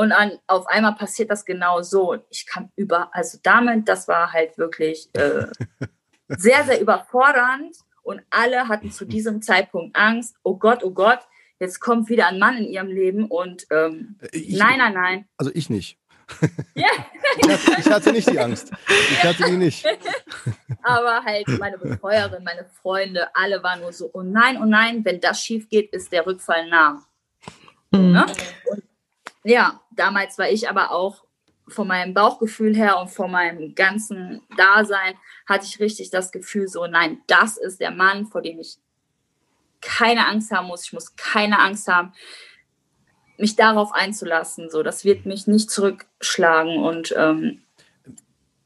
Und 0.00 0.12
an, 0.12 0.38
auf 0.46 0.66
einmal 0.66 0.94
passiert 0.94 1.30
das 1.30 1.44
genau 1.44 1.82
so. 1.82 2.16
Ich 2.30 2.46
kam 2.46 2.70
über, 2.74 3.14
also 3.14 3.38
damit, 3.42 3.86
das 3.86 4.08
war 4.08 4.32
halt 4.32 4.56
wirklich 4.56 5.10
äh, 5.12 5.44
sehr, 6.28 6.64
sehr 6.64 6.80
überfordernd. 6.80 7.76
Und 8.00 8.22
alle 8.30 8.66
hatten 8.68 8.90
zu 8.90 9.04
diesem 9.04 9.42
Zeitpunkt 9.42 9.94
Angst, 9.94 10.36
oh 10.42 10.56
Gott, 10.56 10.82
oh 10.84 10.92
Gott, 10.92 11.18
jetzt 11.58 11.80
kommt 11.80 12.08
wieder 12.08 12.28
ein 12.28 12.38
Mann 12.38 12.56
in 12.56 12.64
ihrem 12.64 12.86
Leben 12.86 13.26
und 13.26 13.66
ähm, 13.70 14.16
ich, 14.32 14.56
nein, 14.56 14.78
nein, 14.78 14.94
nein. 14.94 15.28
Also 15.36 15.52
ich 15.52 15.68
nicht. 15.68 15.98
Ja. 16.74 16.88
ich, 17.76 17.90
hatte, 17.90 18.12
nicht 18.12 18.30
die 18.30 18.38
Angst. 18.38 18.72
Ich 18.88 19.22
hatte 19.22 19.44
die 19.50 19.58
nicht. 19.58 19.84
Aber 20.82 21.22
halt 21.24 21.46
meine 21.58 21.76
Betreuerin, 21.76 22.42
meine 22.42 22.64
Freunde, 22.64 23.28
alle 23.34 23.62
waren 23.62 23.82
nur 23.82 23.92
so, 23.92 24.08
oh 24.14 24.22
nein, 24.22 24.56
oh 24.62 24.64
nein, 24.64 25.04
wenn 25.04 25.20
das 25.20 25.42
schief 25.42 25.68
geht, 25.68 25.92
ist 25.92 26.10
der 26.10 26.24
Rückfall 26.24 26.70
nah. 26.70 27.04
Mhm. 27.90 28.12
Ne? 28.12 28.26
Und 28.70 28.82
ja, 29.44 29.80
damals 29.90 30.38
war 30.38 30.48
ich 30.50 30.68
aber 30.68 30.90
auch 30.90 31.24
von 31.68 31.86
meinem 31.86 32.14
Bauchgefühl 32.14 32.74
her 32.74 32.98
und 32.98 33.08
von 33.08 33.30
meinem 33.30 33.74
ganzen 33.74 34.42
Dasein 34.56 35.14
hatte 35.46 35.66
ich 35.66 35.80
richtig 35.80 36.10
das 36.10 36.32
Gefühl, 36.32 36.68
so 36.68 36.86
nein, 36.86 37.22
das 37.26 37.56
ist 37.56 37.80
der 37.80 37.90
Mann, 37.90 38.26
vor 38.26 38.42
dem 38.42 38.58
ich 38.58 38.78
keine 39.80 40.26
Angst 40.26 40.50
haben 40.50 40.66
muss. 40.66 40.84
Ich 40.84 40.92
muss 40.92 41.16
keine 41.16 41.60
Angst 41.60 41.88
haben, 41.88 42.12
mich 43.38 43.56
darauf 43.56 43.92
einzulassen. 43.92 44.68
So, 44.70 44.82
das 44.82 45.04
wird 45.04 45.26
mich 45.26 45.46
nicht 45.46 45.70
zurückschlagen 45.70 46.78
und 46.78 47.14
ähm, 47.16 47.62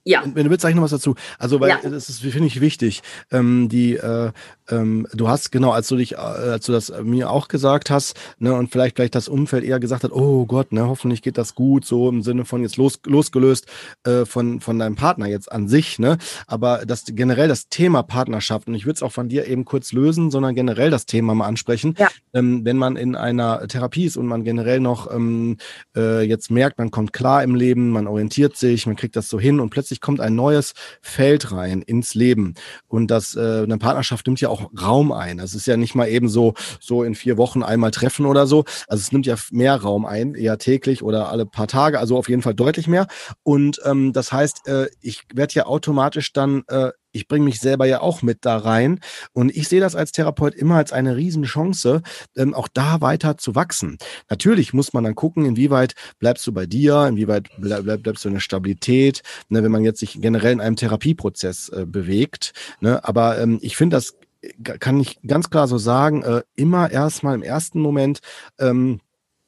ja. 0.04 0.22
Wenn 0.24 0.44
du 0.44 0.50
willst, 0.50 0.62
sag 0.62 0.70
ich 0.70 0.76
noch 0.76 0.82
was 0.82 0.90
dazu. 0.90 1.14
Also, 1.38 1.60
weil 1.60 1.70
ja. 1.70 1.78
das 1.82 2.08
ist, 2.08 2.20
finde 2.20 2.46
ich, 2.46 2.60
wichtig. 2.60 3.02
Ähm, 3.30 3.68
die, 3.68 3.94
äh, 3.94 4.32
ähm, 4.70 5.06
du 5.12 5.28
hast, 5.28 5.52
genau, 5.52 5.72
als 5.72 5.88
du 5.88 5.96
dich, 5.96 6.12
äh, 6.12 6.16
als 6.16 6.66
du 6.66 6.72
das 6.72 6.92
mir 7.02 7.30
auch 7.30 7.48
gesagt 7.48 7.90
hast, 7.90 8.16
ne, 8.38 8.54
und 8.54 8.70
vielleicht 8.70 8.96
vielleicht 8.96 9.14
das 9.14 9.28
Umfeld 9.28 9.64
eher 9.64 9.80
gesagt 9.80 10.04
hat, 10.04 10.12
oh 10.12 10.46
Gott, 10.46 10.72
ne, 10.72 10.86
hoffentlich 10.86 11.22
geht 11.22 11.38
das 11.38 11.54
gut, 11.54 11.84
so 11.84 12.08
im 12.08 12.22
Sinne 12.22 12.44
von 12.44 12.62
jetzt 12.62 12.76
los, 12.76 13.00
losgelöst 13.06 13.66
äh, 14.04 14.24
von, 14.24 14.60
von 14.60 14.78
deinem 14.78 14.96
Partner 14.96 15.26
jetzt 15.26 15.50
an 15.50 15.68
sich, 15.68 15.98
ne? 15.98 16.18
Aber 16.46 16.84
das 16.86 17.04
generell 17.06 17.48
das 17.48 17.68
Thema 17.68 18.02
Partnerschaft, 18.02 18.68
und 18.68 18.74
ich 18.74 18.86
würde 18.86 18.96
es 18.96 19.02
auch 19.02 19.12
von 19.12 19.28
dir 19.28 19.46
eben 19.46 19.64
kurz 19.64 19.92
lösen, 19.92 20.30
sondern 20.30 20.54
generell 20.54 20.90
das 20.90 21.06
Thema 21.06 21.34
mal 21.34 21.46
ansprechen. 21.46 21.94
Ja. 21.98 22.08
Ähm, 22.32 22.64
wenn 22.64 22.76
man 22.76 22.96
in 22.96 23.16
einer 23.16 23.66
Therapie 23.68 24.04
ist 24.04 24.16
und 24.16 24.26
man 24.26 24.44
generell 24.44 24.80
noch 24.80 25.12
ähm, 25.12 25.56
äh, 25.96 26.22
jetzt 26.22 26.50
merkt, 26.50 26.78
man 26.78 26.90
kommt 26.90 27.12
klar 27.12 27.42
im 27.42 27.54
Leben, 27.54 27.90
man 27.90 28.06
orientiert 28.06 28.56
sich, 28.56 28.86
man 28.86 28.96
kriegt 28.96 29.16
das 29.16 29.28
so 29.28 29.38
hin 29.38 29.60
und 29.60 29.70
plötzlich 29.70 29.93
plötzlich 29.94 30.00
kommt 30.00 30.20
ein 30.20 30.34
neues 30.34 30.74
Feld 31.00 31.52
rein 31.52 31.82
ins 31.82 32.14
Leben. 32.14 32.54
Und 32.88 33.10
das, 33.10 33.36
äh, 33.36 33.62
eine 33.62 33.78
Partnerschaft 33.78 34.26
nimmt 34.26 34.40
ja 34.40 34.48
auch 34.48 34.70
Raum 34.80 35.12
ein. 35.12 35.38
Das 35.38 35.54
ist 35.54 35.66
ja 35.66 35.76
nicht 35.76 35.94
mal 35.94 36.08
eben 36.08 36.28
so, 36.28 36.54
so 36.80 37.04
in 37.04 37.14
vier 37.14 37.36
Wochen 37.36 37.62
einmal 37.62 37.90
treffen 37.90 38.26
oder 38.26 38.46
so. 38.46 38.64
Also 38.88 39.00
es 39.00 39.12
nimmt 39.12 39.26
ja 39.26 39.36
mehr 39.50 39.76
Raum 39.76 40.06
ein, 40.06 40.34
eher 40.34 40.58
täglich 40.58 41.02
oder 41.02 41.28
alle 41.28 41.46
paar 41.46 41.68
Tage, 41.68 41.98
also 41.98 42.16
auf 42.16 42.28
jeden 42.28 42.42
Fall 42.42 42.54
deutlich 42.54 42.88
mehr. 42.88 43.06
Und 43.42 43.80
ähm, 43.84 44.12
das 44.12 44.32
heißt, 44.32 44.66
äh, 44.66 44.88
ich 45.00 45.22
werde 45.34 45.54
ja 45.54 45.66
automatisch 45.66 46.32
dann 46.32 46.64
äh, 46.68 46.90
ich 47.14 47.28
bringe 47.28 47.44
mich 47.44 47.60
selber 47.60 47.86
ja 47.86 48.00
auch 48.00 48.22
mit 48.22 48.44
da 48.44 48.58
rein. 48.58 49.00
Und 49.32 49.54
ich 49.56 49.68
sehe 49.68 49.80
das 49.80 49.94
als 49.94 50.12
Therapeut 50.12 50.54
immer 50.54 50.76
als 50.76 50.92
eine 50.92 51.16
Riesenchance, 51.16 52.02
ähm, 52.36 52.54
auch 52.54 52.68
da 52.72 53.00
weiter 53.00 53.38
zu 53.38 53.54
wachsen. 53.54 53.98
Natürlich 54.28 54.74
muss 54.74 54.92
man 54.92 55.04
dann 55.04 55.14
gucken, 55.14 55.46
inwieweit 55.46 55.94
bleibst 56.18 56.46
du 56.46 56.52
bei 56.52 56.66
dir, 56.66 57.06
inwieweit 57.06 57.48
bleib, 57.58 58.02
bleibst 58.02 58.24
du 58.24 58.28
in 58.28 58.34
der 58.34 58.40
Stabilität, 58.40 59.22
ne, 59.48 59.62
wenn 59.62 59.72
man 59.72 59.84
jetzt 59.84 60.00
sich 60.00 60.20
generell 60.20 60.52
in 60.52 60.60
einem 60.60 60.76
Therapieprozess 60.76 61.68
äh, 61.70 61.86
bewegt. 61.86 62.52
Ne? 62.80 63.02
Aber 63.04 63.38
ähm, 63.38 63.58
ich 63.62 63.76
finde 63.76 63.96
das 63.96 64.14
kann 64.62 65.00
ich 65.00 65.20
ganz 65.26 65.48
klar 65.48 65.66
so 65.66 65.78
sagen, 65.78 66.22
äh, 66.22 66.42
immer 66.54 66.90
erstmal 66.90 67.34
im 67.34 67.42
ersten 67.42 67.80
Moment 67.80 68.20
ähm, 68.58 69.00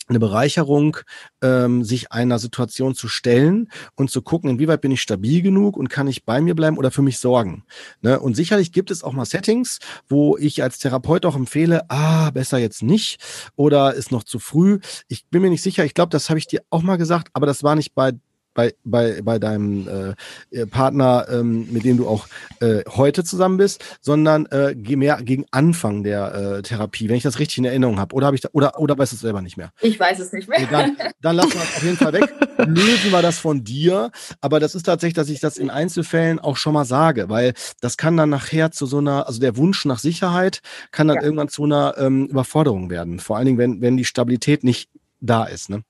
eine 0.09 0.21
Bereicherung, 0.21 0.99
ähm, 1.43 1.85
sich 1.85 2.13
einer 2.13 2.39
Situation 2.39 2.95
zu 2.95 3.09
stellen 3.09 3.71
und 3.95 4.11
zu 4.11 4.23
gucken, 4.23 4.51
inwieweit 4.51 4.81
bin 4.81 4.91
ich 4.91 5.03
stabil 5.03 5.43
genug 5.43 5.77
und 5.77 5.89
kann 5.89 6.09
ich 6.09 6.25
bei 6.25 6.41
mir 6.41 6.55
bleiben 6.55 6.79
oder 6.79 6.91
für 6.91 7.03
mich 7.03 7.19
sorgen. 7.19 7.65
Ne? 8.03 8.19
Und 8.21 8.37
sicherlich 8.37 8.73
gibt 8.73 8.91
es 8.91 9.03
auch 9.03 9.13
mal 9.13 9.25
Settings, 9.25 9.79
wo 10.09 10.37
ich 10.37 10.63
als 10.63 10.79
Therapeut 10.79 11.27
auch 11.27 11.37
empfehle, 11.37 11.91
ah, 11.91 12.31
besser 12.31 12.59
jetzt 12.59 12.83
nicht 12.83 13.21
oder 13.57 13.95
ist 13.95 14.13
noch 14.13 14.25
zu 14.25 14.39
früh. 14.39 14.79
Ich 15.09 15.27
bin 15.29 15.43
mir 15.43 15.51
nicht 15.51 15.63
sicher, 15.63 15.85
ich 15.85 15.95
glaube, 15.95 16.11
das 16.11 16.29
habe 16.29 16.39
ich 16.39 16.47
dir 16.47 16.63
auch 16.71 16.83
mal 16.83 16.97
gesagt, 16.97 17.29
aber 17.33 17.47
das 17.47 17.63
war 17.63 17.75
nicht 17.75 17.95
bei 17.95 18.13
bei, 18.57 18.75
bei, 18.85 19.21
bei 19.23 19.39
deinem 19.39 20.17
äh, 20.51 20.67
Partner, 20.67 21.27
ähm, 21.31 21.69
mit 21.71 21.85
dem 21.85 21.99
du 21.99 22.09
auch 22.09 22.27
äh, 22.61 22.83
heute 22.89 23.23
zusammen 23.23 23.59
bist, 23.59 23.85
sondern 24.01 24.47
äh, 24.47 24.75
mehr 24.75 25.19
gegen 25.23 25.45
Anfang 25.51 26.03
der 26.03 26.35
äh, 26.35 26.63
Therapie, 26.63 27.09
wenn 27.09 27.17
ich 27.17 27.23
das 27.23 27.39
richtig 27.39 27.59
in 27.59 27.67
Erinnerung 27.67 28.01
habe. 28.01 28.15
Oder 28.15 28.27
habe 28.27 28.35
ich 28.35 28.41
da, 28.41 28.49
oder, 28.53 28.81
oder 28.81 28.99
weißt 28.99 29.13
du 29.13 29.17
es 29.17 29.21
selber 29.21 29.43
nicht 29.43 29.59
mehr? 29.59 29.71
Ich 29.83 30.01
weiß 30.01 30.19
es 30.19 30.33
nicht 30.33 30.49
mehr. 30.49 30.59
Okay, 30.59 30.69
dann, 30.71 30.97
dann 31.21 31.37
lassen 31.37 31.53
wir 31.53 31.61
das 31.61 31.77
auf 31.77 31.83
jeden 31.83 31.97
Fall 31.99 32.13
weg. 32.15 32.35
Lösen 32.67 33.13
wir 33.13 33.23
das 33.23 33.39
von 33.39 33.63
dir. 33.63 34.11
Aber 34.41 34.59
das 34.59 34.75
ist 34.75 34.85
tatsächlich, 34.85 35.15
dass 35.15 35.29
ich 35.29 35.41
das 35.41 35.59
in 35.59 35.69
Einzelfällen 35.69 36.39
auch 36.39 36.57
schon 36.57 36.73
mal 36.73 36.87
sage, 36.87 37.29
weil 37.29 37.53
das 37.83 37.99
kann 37.99 38.17
dann 38.17 38.31
nachher 38.31 38.71
zu 38.71 38.87
so 38.87 38.99
einer, 38.99 39.27
also 39.27 39.39
der 39.39 39.59
Wunsch 39.59 39.85
nach 39.85 39.99
Sicherheit 39.99 40.61
kann 40.93 41.09
dann 41.09 41.19
ja. 41.19 41.23
irgendwann 41.23 41.49
zu 41.49 41.65
einer 41.65 41.95
ähm, 41.99 42.27
Überforderung 42.27 42.89
werden. 42.89 43.21
Vor 43.21 43.37
allen 43.37 43.45
Dingen, 43.45 43.59
wenn, 43.59 43.83
wenn 43.83 43.99
die 43.99 44.07
Stabilität 44.07 44.65
nicht 44.65 44.89
da 45.21 45.45
ist. 45.45 45.69
Ne? 45.69 45.83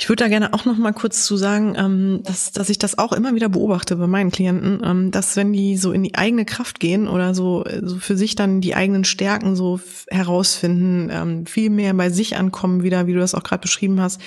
Ich 0.00 0.08
würde 0.08 0.24
da 0.24 0.28
gerne 0.28 0.54
auch 0.54 0.64
noch 0.64 0.78
mal 0.78 0.94
kurz 0.94 1.26
zu 1.26 1.36
sagen, 1.36 1.74
ähm, 1.76 2.22
dass, 2.24 2.52
dass 2.52 2.70
ich 2.70 2.78
das 2.78 2.96
auch 2.96 3.12
immer 3.12 3.34
wieder 3.34 3.50
beobachte 3.50 3.96
bei 3.96 4.06
meinen 4.06 4.30
Klienten, 4.30 4.80
ähm, 4.82 5.10
dass 5.10 5.36
wenn 5.36 5.52
die 5.52 5.76
so 5.76 5.92
in 5.92 6.02
die 6.02 6.14
eigene 6.14 6.46
Kraft 6.46 6.80
gehen 6.80 7.06
oder 7.06 7.34
so, 7.34 7.66
so 7.82 7.96
für 7.98 8.16
sich 8.16 8.34
dann 8.34 8.62
die 8.62 8.74
eigenen 8.74 9.04
Stärken 9.04 9.56
so 9.56 9.78
herausfinden, 10.08 11.10
ähm, 11.12 11.44
viel 11.44 11.68
mehr 11.68 11.92
bei 11.92 12.08
sich 12.08 12.38
ankommen 12.38 12.82
wieder, 12.82 13.06
wie 13.06 13.12
du 13.12 13.18
das 13.18 13.34
auch 13.34 13.42
gerade 13.42 13.60
beschrieben 13.60 14.00
hast, 14.00 14.20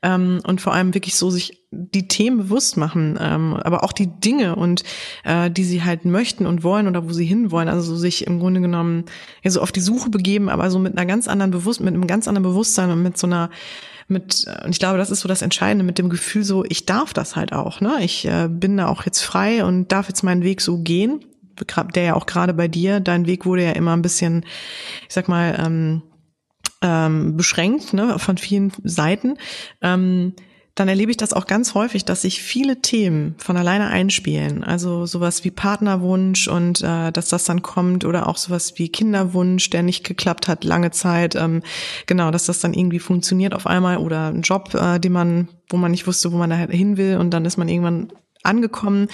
und 0.00 0.60
vor 0.60 0.74
allem 0.74 0.94
wirklich 0.94 1.16
so 1.16 1.28
sich 1.28 1.64
die 1.72 2.06
Themen 2.06 2.36
bewusst 2.38 2.76
machen, 2.76 3.18
aber 3.18 3.82
auch 3.82 3.92
die 3.92 4.06
Dinge 4.06 4.54
und 4.54 4.84
äh, 5.24 5.50
die 5.50 5.64
sie 5.64 5.82
halt 5.82 6.04
möchten 6.04 6.46
und 6.46 6.62
wollen 6.62 6.86
oder 6.86 7.08
wo 7.08 7.12
sie 7.12 7.24
hinwollen, 7.24 7.68
also 7.68 7.82
so 7.82 7.96
sich 7.96 8.24
im 8.24 8.38
Grunde 8.38 8.60
genommen 8.60 9.06
ja 9.42 9.50
so 9.50 9.60
auf 9.60 9.72
die 9.72 9.80
Suche 9.80 10.08
begeben, 10.08 10.48
aber 10.48 10.70
so 10.70 10.78
mit 10.78 10.96
einer 10.96 11.04
ganz 11.04 11.26
anderen 11.26 11.50
Bewusst, 11.50 11.80
mit 11.80 11.94
einem 11.94 12.06
ganz 12.06 12.28
anderen 12.28 12.44
Bewusstsein 12.44 12.92
und 12.92 13.02
mit 13.02 13.18
so 13.18 13.26
einer 13.26 13.50
mit, 14.08 14.46
äh, 14.46 14.64
und 14.64 14.70
ich 14.70 14.78
glaube, 14.78 14.98
das 14.98 15.10
ist 15.10 15.20
so 15.20 15.28
das 15.28 15.42
Entscheidende, 15.42 15.84
mit 15.84 15.98
dem 15.98 16.08
Gefühl 16.08 16.42
so, 16.42 16.64
ich 16.64 16.86
darf 16.86 17.12
das 17.12 17.36
halt 17.36 17.52
auch, 17.52 17.80
ne? 17.80 17.98
Ich 18.00 18.26
äh, 18.26 18.48
bin 18.50 18.76
da 18.76 18.88
auch 18.88 19.04
jetzt 19.04 19.22
frei 19.22 19.64
und 19.64 19.92
darf 19.92 20.08
jetzt 20.08 20.22
meinen 20.22 20.42
Weg 20.42 20.60
so 20.60 20.78
gehen, 20.78 21.24
der 21.94 22.02
ja 22.02 22.14
auch 22.14 22.26
gerade 22.26 22.54
bei 22.54 22.68
dir, 22.68 23.00
dein 23.00 23.26
Weg 23.26 23.44
wurde 23.44 23.64
ja 23.64 23.72
immer 23.72 23.94
ein 23.94 24.02
bisschen, 24.02 24.44
ich 25.08 25.14
sag 25.14 25.28
mal, 25.28 25.58
ähm, 25.64 26.02
ähm, 26.80 27.36
beschränkt, 27.36 27.92
ne, 27.92 28.18
von 28.18 28.38
vielen 28.38 28.72
Seiten. 28.84 29.36
Ähm, 29.82 30.34
dann 30.78 30.88
erlebe 30.88 31.10
ich 31.10 31.16
das 31.16 31.32
auch 31.32 31.46
ganz 31.46 31.74
häufig, 31.74 32.04
dass 32.04 32.22
sich 32.22 32.40
viele 32.40 32.80
Themen 32.80 33.34
von 33.38 33.56
alleine 33.56 33.88
einspielen. 33.88 34.62
Also 34.62 35.06
sowas 35.06 35.42
wie 35.44 35.50
Partnerwunsch 35.50 36.46
und 36.46 36.82
äh, 36.82 37.10
dass 37.10 37.28
das 37.28 37.44
dann 37.44 37.62
kommt 37.62 38.04
oder 38.04 38.28
auch 38.28 38.36
sowas 38.36 38.74
wie 38.76 38.88
Kinderwunsch, 38.88 39.70
der 39.70 39.82
nicht 39.82 40.04
geklappt 40.04 40.46
hat 40.46 40.62
lange 40.62 40.92
Zeit. 40.92 41.34
Ähm, 41.34 41.62
genau, 42.06 42.30
dass 42.30 42.46
das 42.46 42.60
dann 42.60 42.74
irgendwie 42.74 43.00
funktioniert 43.00 43.54
auf 43.54 43.66
einmal 43.66 43.98
oder 43.98 44.28
ein 44.28 44.42
Job, 44.42 44.74
äh, 44.74 45.00
den 45.00 45.12
man, 45.12 45.48
wo 45.68 45.76
man 45.76 45.90
nicht 45.90 46.06
wusste, 46.06 46.32
wo 46.32 46.36
man 46.36 46.50
da 46.50 46.56
hin 46.56 46.96
will 46.96 47.16
und 47.16 47.30
dann 47.30 47.44
ist 47.44 47.56
man 47.56 47.68
irgendwann 47.68 48.12
angekommen, 48.44 49.08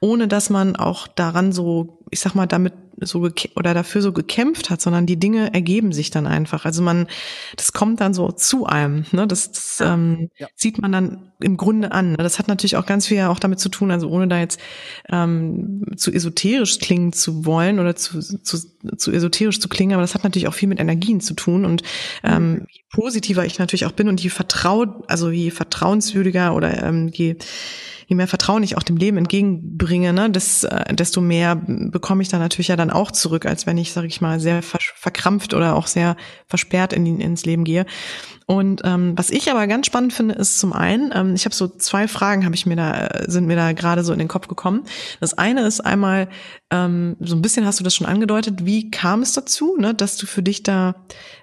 ohne 0.00 0.28
dass 0.28 0.48
man 0.48 0.76
auch 0.76 1.06
daran 1.06 1.52
so, 1.52 1.98
ich 2.10 2.20
sag 2.20 2.34
mal, 2.34 2.46
damit 2.46 2.72
so 3.00 3.28
oder 3.56 3.74
dafür 3.74 4.02
so 4.02 4.12
gekämpft 4.12 4.70
hat, 4.70 4.80
sondern 4.80 5.06
die 5.06 5.18
Dinge 5.18 5.52
ergeben 5.54 5.92
sich 5.92 6.10
dann 6.10 6.26
einfach. 6.26 6.64
Also 6.64 6.82
man, 6.82 7.06
das 7.56 7.72
kommt 7.72 8.00
dann 8.00 8.14
so 8.14 8.30
zu 8.32 8.66
einem. 8.66 9.04
Ne? 9.12 9.26
Das, 9.26 9.52
das 9.52 9.80
ähm, 9.80 10.30
ja. 10.38 10.48
sieht 10.54 10.80
man 10.80 10.92
dann 10.92 11.32
im 11.40 11.56
Grunde 11.56 11.92
an. 11.92 12.14
Das 12.14 12.38
hat 12.38 12.48
natürlich 12.48 12.76
auch 12.76 12.86
ganz 12.86 13.06
viel 13.06 13.20
auch 13.22 13.38
damit 13.38 13.60
zu 13.60 13.68
tun, 13.68 13.90
also 13.90 14.08
ohne 14.08 14.28
da 14.28 14.38
jetzt 14.38 14.60
ähm, 15.08 15.84
zu 15.96 16.12
esoterisch 16.12 16.78
klingen 16.78 17.12
zu 17.12 17.44
wollen 17.44 17.78
oder 17.78 17.96
zu, 17.96 18.20
zu, 18.20 18.58
zu 18.96 19.12
esoterisch 19.12 19.60
zu 19.60 19.68
klingen, 19.68 19.92
aber 19.92 20.02
das 20.02 20.14
hat 20.14 20.24
natürlich 20.24 20.48
auch 20.48 20.54
viel 20.54 20.68
mit 20.68 20.80
Energien 20.80 21.20
zu 21.20 21.34
tun. 21.34 21.64
Und 21.64 21.82
ähm, 22.22 22.50
mhm. 22.50 22.66
je 22.70 22.82
positiver 22.90 23.44
ich 23.44 23.58
natürlich 23.58 23.86
auch 23.86 23.92
bin 23.92 24.08
und 24.08 24.20
je 24.22 24.30
vertraut, 24.30 24.88
also 25.08 25.30
je 25.30 25.50
vertrauenswürdiger 25.50 26.54
oder 26.54 26.82
ähm, 26.82 27.08
je 27.12 27.36
je 28.12 28.16
mehr 28.16 28.28
Vertrauen 28.28 28.62
ich 28.62 28.76
auch 28.76 28.82
dem 28.82 28.98
Leben 28.98 29.16
entgegenbringe, 29.16 30.12
ne, 30.12 30.30
das, 30.30 30.64
äh, 30.64 30.94
desto 30.94 31.22
mehr 31.22 31.56
bekomme 31.56 32.22
ich 32.22 32.28
dann 32.28 32.40
natürlich 32.40 32.68
ja 32.68 32.76
dann 32.82 32.90
auch 32.90 33.10
zurück, 33.10 33.46
als 33.46 33.66
wenn 33.66 33.78
ich, 33.78 33.92
sage 33.92 34.06
ich 34.06 34.20
mal, 34.20 34.40
sehr 34.40 34.62
verkrampft 34.62 35.54
oder 35.54 35.76
auch 35.76 35.86
sehr 35.86 36.16
versperrt 36.46 36.92
in, 36.92 37.20
ins 37.20 37.44
Leben 37.44 37.64
gehe. 37.64 37.86
Und 38.46 38.82
ähm, 38.84 39.12
was 39.16 39.30
ich 39.30 39.50
aber 39.50 39.66
ganz 39.66 39.86
spannend 39.86 40.12
finde, 40.12 40.34
ist 40.34 40.58
zum 40.58 40.72
einen, 40.72 41.10
ähm, 41.14 41.34
ich 41.34 41.44
habe 41.44 41.54
so 41.54 41.68
zwei 41.68 42.08
Fragen, 42.08 42.44
habe 42.44 42.54
ich 42.54 42.66
mir 42.66 42.76
da 42.76 43.06
äh, 43.06 43.30
sind 43.30 43.46
mir 43.46 43.56
da 43.56 43.72
gerade 43.72 44.04
so 44.04 44.12
in 44.12 44.18
den 44.18 44.28
Kopf 44.28 44.48
gekommen. 44.48 44.84
Das 45.20 45.38
eine 45.38 45.62
ist 45.62 45.80
einmal 45.80 46.28
ähm, 46.70 47.16
so 47.20 47.36
ein 47.36 47.42
bisschen 47.42 47.64
hast 47.64 47.80
du 47.80 47.84
das 47.84 47.94
schon 47.94 48.06
angedeutet. 48.06 48.66
Wie 48.66 48.90
kam 48.90 49.22
es 49.22 49.32
dazu, 49.32 49.76
ne, 49.78 49.94
dass 49.94 50.16
du 50.16 50.26
für 50.26 50.42
dich 50.42 50.62
da 50.62 50.96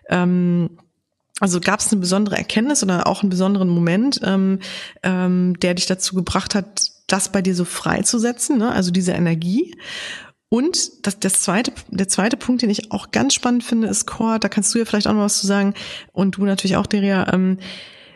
ähm, 0.09 0.77
also 1.39 1.61
gab 1.61 1.79
es 1.79 1.91
eine 1.91 2.01
besondere 2.01 2.37
Erkenntnis 2.37 2.83
oder 2.83 3.07
auch 3.07 3.23
einen 3.23 3.29
besonderen 3.29 3.69
Moment, 3.69 4.19
ähm, 4.23 4.59
ähm, 5.03 5.57
der 5.61 5.73
dich 5.73 5.85
dazu 5.85 6.15
gebracht 6.15 6.53
hat, 6.53 6.91
das 7.07 7.31
bei 7.31 7.41
dir 7.41 7.55
so 7.55 7.65
freizusetzen, 7.65 8.57
ne? 8.57 8.71
also 8.71 8.91
diese 8.91 9.13
Energie. 9.13 9.73
Und 10.49 11.05
das, 11.05 11.19
das 11.19 11.41
zweite, 11.41 11.71
der 11.89 12.07
zweite 12.07 12.35
Punkt, 12.35 12.63
den 12.63 12.71
ich 12.71 12.91
auch 12.91 13.11
ganz 13.11 13.35
spannend 13.35 13.63
finde, 13.63 13.87
ist 13.87 14.07
Core, 14.07 14.39
da 14.39 14.49
kannst 14.49 14.73
du 14.73 14.79
ja 14.79 14.85
vielleicht 14.85 15.07
auch 15.07 15.13
noch 15.13 15.21
was 15.21 15.39
zu 15.39 15.47
sagen. 15.47 15.75
Und 16.11 16.37
du 16.37 16.45
natürlich 16.45 16.75
auch, 16.77 16.87
Deria, 16.87 17.31
ähm, 17.31 17.59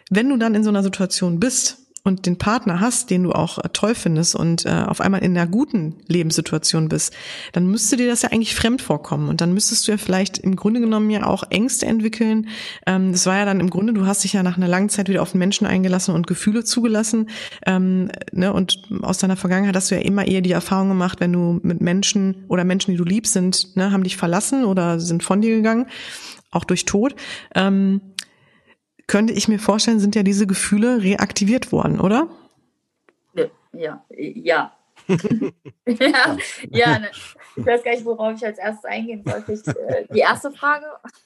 wenn 0.10 0.30
du 0.30 0.38
dann 0.38 0.56
in 0.56 0.64
so 0.64 0.70
einer 0.70 0.84
Situation 0.84 1.40
bist, 1.40 1.83
und 2.06 2.26
den 2.26 2.38
Partner 2.38 2.82
hast, 2.82 3.10
den 3.12 3.24
du 3.24 3.32
auch 3.32 3.60
äh, 3.60 3.70
toll 3.72 3.96
findest 3.96 4.36
und 4.36 4.66
äh, 4.66 4.70
auf 4.70 5.00
einmal 5.00 5.24
in 5.24 5.38
einer 5.38 5.48
guten 5.48 5.96
Lebenssituation 6.08 6.90
bist, 6.90 7.14
dann 7.54 7.66
müsste 7.66 7.96
dir 7.96 8.08
das 8.08 8.24
ja 8.24 8.30
eigentlich 8.32 8.56
fremd 8.56 8.82
vorkommen 8.82 9.30
und 9.30 9.40
dann 9.40 9.54
müsstest 9.54 9.88
du 9.88 9.94
ja 9.94 9.98
vielleicht 9.98 10.38
im 10.38 10.58
Grunde 10.58 10.82
genommen 10.82 11.10
ja 11.10 11.26
auch 11.26 11.44
Ängste 11.50 11.86
entwickeln. 11.86 12.50
Ähm, 12.86 13.14
das 13.14 13.26
war 13.26 13.38
ja 13.38 13.46
dann 13.46 13.62
im 13.62 13.70
Grunde, 13.70 13.94
du 13.94 14.06
hast 14.06 14.26
dich 14.26 14.34
ja 14.34 14.44
nach 14.44 14.58
einer 14.58 14.68
langen 14.68 14.90
Zeit 14.90 15.08
wieder 15.08 15.22
auf 15.22 15.32
den 15.32 15.40
Menschen 15.40 15.66
eingelassen 15.66 16.14
und 16.14 16.28
Gefühle 16.28 16.66
zugelassen. 16.66 17.30
Ähm, 17.66 18.12
ne, 18.34 18.52
und 18.52 18.84
aus 19.02 19.20
deiner 19.20 19.38
Vergangenheit 19.38 19.76
hast 19.76 19.90
du 19.90 19.96
ja 19.96 20.02
immer 20.02 20.28
eher 20.28 20.42
die 20.42 20.52
Erfahrung 20.52 20.90
gemacht, 20.90 21.22
wenn 21.22 21.32
du 21.32 21.62
mit 21.64 21.80
Menschen 21.80 22.44
oder 22.50 22.66
Menschen, 22.66 22.92
die 22.92 22.98
du 22.98 23.06
liebst, 23.06 23.32
sind, 23.32 23.78
ne, 23.78 23.94
haben 23.94 24.04
dich 24.04 24.18
verlassen 24.18 24.66
oder 24.66 25.00
sind 25.00 25.24
von 25.24 25.42
dir 25.42 25.56
gegangen, 25.56 25.86
auch 26.52 26.66
durch 26.66 26.84
Tod. 26.84 27.16
Ähm, 27.56 28.02
könnte 29.08 29.34
ich 29.34 29.48
mir 29.48 29.60
vorstellen, 29.60 30.00
sind 30.00 30.16
ja 30.16 30.24
diese 30.24 30.48
Gefühle 30.48 31.02
reaktiviert 31.02 31.72
worden, 31.72 32.00
oder? 32.00 32.28
Ja, 33.74 34.04
ja. 34.18 34.72
ja, 35.88 36.38
ja 36.70 37.00
ne. 37.00 37.12
Ich 37.56 37.66
weiß 37.66 37.84
gar 37.84 37.92
nicht, 37.92 38.06
worauf 38.06 38.36
ich 38.36 38.46
als 38.46 38.58
erstes 38.58 38.86
eingehen 38.86 39.24
sollte. 39.26 39.54
Ich, 39.54 39.68
äh, 39.68 40.06
die 40.14 40.20
erste 40.20 40.52
Frage? 40.52 40.86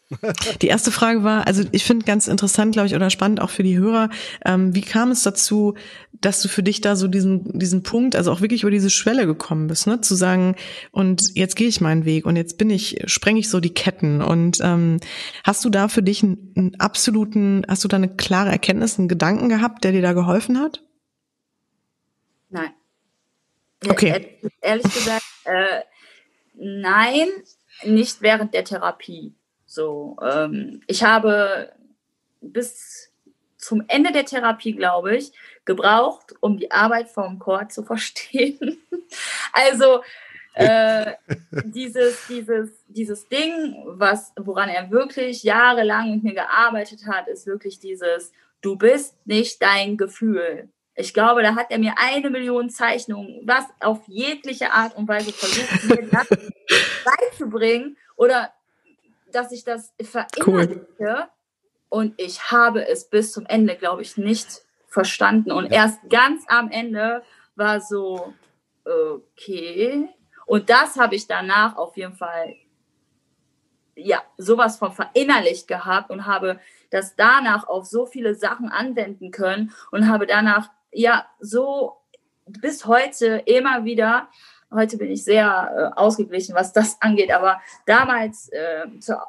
Die 0.61 0.67
erste 0.67 0.91
Frage 0.91 1.23
war, 1.23 1.47
also 1.47 1.63
ich 1.73 1.83
finde 1.83 2.05
ganz 2.05 2.27
interessant, 2.29 2.71
glaube 2.71 2.87
ich, 2.87 2.95
oder 2.95 3.09
spannend 3.09 3.41
auch 3.41 3.49
für 3.49 3.63
die 3.63 3.77
Hörer, 3.77 4.09
ähm, 4.45 4.73
wie 4.73 4.81
kam 4.81 5.11
es 5.11 5.23
dazu, 5.23 5.75
dass 6.13 6.41
du 6.41 6.47
für 6.47 6.63
dich 6.63 6.79
da 6.79 6.95
so 6.95 7.07
diesen, 7.07 7.59
diesen 7.59 7.83
Punkt, 7.83 8.15
also 8.15 8.31
auch 8.31 8.39
wirklich 8.39 8.63
über 8.63 8.71
diese 8.71 8.89
Schwelle 8.89 9.25
gekommen 9.25 9.67
bist, 9.67 9.85
ne? 9.85 9.99
Zu 9.99 10.15
sagen, 10.15 10.55
und 10.91 11.35
jetzt 11.35 11.55
gehe 11.55 11.67
ich 11.67 11.81
meinen 11.81 12.05
Weg 12.05 12.25
und 12.25 12.37
jetzt 12.37 12.57
bin 12.57 12.69
ich, 12.69 13.01
spreng 13.05 13.35
ich 13.35 13.49
so 13.49 13.59
die 13.59 13.73
Ketten. 13.73 14.21
Und 14.21 14.59
ähm, 14.61 14.99
hast 15.43 15.65
du 15.65 15.69
da 15.69 15.89
für 15.89 16.01
dich 16.01 16.23
einen, 16.23 16.53
einen 16.55 16.79
absoluten, 16.79 17.65
hast 17.67 17.83
du 17.83 17.87
da 17.87 17.97
eine 17.97 18.15
klare 18.15 18.49
Erkenntnis, 18.49 18.97
einen 18.97 19.09
Gedanken 19.09 19.49
gehabt, 19.49 19.83
der 19.83 19.91
dir 19.91 20.01
da 20.01 20.13
geholfen 20.13 20.59
hat? 20.59 20.83
Nein. 22.49 22.71
Okay. 23.85 24.39
Ehrlich 24.61 24.83
gesagt, 24.83 25.25
äh, 25.43 25.81
nein, 26.57 27.27
nicht 27.83 28.21
während 28.21 28.53
der 28.53 28.63
Therapie. 28.63 29.33
So, 29.65 30.17
ähm, 30.21 30.81
ich 30.87 31.03
habe 31.03 31.71
bis 32.41 33.11
zum 33.57 33.83
Ende 33.87 34.11
der 34.11 34.25
Therapie, 34.25 34.73
glaube 34.73 35.17
ich, 35.17 35.31
gebraucht, 35.65 36.33
um 36.39 36.57
die 36.57 36.71
Arbeit 36.71 37.09
vom 37.09 37.39
Chor 37.39 37.67
zu 37.69 37.83
verstehen. 37.83 38.77
also 39.53 40.01
äh, 40.53 41.13
dieses, 41.65 42.27
dieses, 42.27 42.69
dieses 42.87 43.27
Ding, 43.27 43.75
was, 43.85 44.33
woran 44.37 44.69
er 44.69 44.89
wirklich 44.89 45.43
jahrelang 45.43 46.11
mit 46.11 46.23
mir 46.23 46.33
gearbeitet 46.33 47.05
hat, 47.07 47.27
ist 47.27 47.45
wirklich 47.45 47.79
dieses, 47.79 48.31
du 48.61 48.75
bist 48.75 49.15
nicht 49.25 49.61
dein 49.61 49.97
Gefühl. 49.97 50.69
Ich 50.99 51.13
glaube, 51.13 51.43
da 51.43 51.55
hat 51.55 51.67
er 51.69 51.77
mir 51.77 51.93
eine 51.97 52.29
Million 52.31 52.69
Zeichnungen, 52.71 53.41
was 53.45 53.65
auf 53.79 54.01
jegliche 54.07 54.71
Art 54.71 54.95
und 54.97 55.07
Weise 55.07 55.31
versucht, 55.31 55.83
mir 55.83 56.09
das 56.09 56.27
beizubringen 57.05 57.97
oder 58.15 58.51
dass 59.31 59.51
ich 59.51 59.63
das 59.63 59.93
verinnerliche. 60.01 60.85
Cool. 60.99 61.27
Und 61.89 62.15
ich 62.17 62.51
habe 62.51 62.87
es 62.87 63.09
bis 63.09 63.31
zum 63.31 63.45
Ende, 63.45 63.75
glaube 63.75 64.01
ich, 64.01 64.17
nicht 64.17 64.61
verstanden. 64.87 65.51
Und 65.51 65.71
erst 65.71 65.99
ganz 66.09 66.43
am 66.47 66.71
Ende 66.71 67.21
war 67.55 67.79
so, 67.79 68.33
okay. 68.83 70.09
Und 70.45 70.69
das 70.69 70.97
habe 70.97 71.15
ich 71.15 71.27
danach 71.27 71.75
auf 71.75 71.95
jeden 71.95 72.15
Fall, 72.15 72.55
ja, 73.95 74.23
sowas 74.37 74.77
von 74.77 74.91
verinnerlicht 74.91 75.67
gehabt 75.67 76.09
und 76.09 76.25
habe 76.25 76.59
das 76.89 77.15
danach 77.15 77.67
auf 77.67 77.85
so 77.85 78.05
viele 78.05 78.35
Sachen 78.35 78.69
anwenden 78.69 79.31
können 79.31 79.73
und 79.91 80.09
habe 80.09 80.25
danach, 80.25 80.69
ja, 80.91 81.25
so 81.39 81.97
bis 82.45 82.85
heute 82.85 83.43
immer 83.45 83.85
wieder, 83.85 84.29
heute 84.71 84.97
bin 84.97 85.11
ich 85.11 85.23
sehr 85.23 85.93
äh, 85.95 85.99
ausgeglichen, 85.99 86.55
was 86.55 86.73
das 86.73 87.01
angeht, 87.01 87.31
aber 87.31 87.61
damals 87.85 88.49
äh, 88.49 88.85
zur 88.99 89.21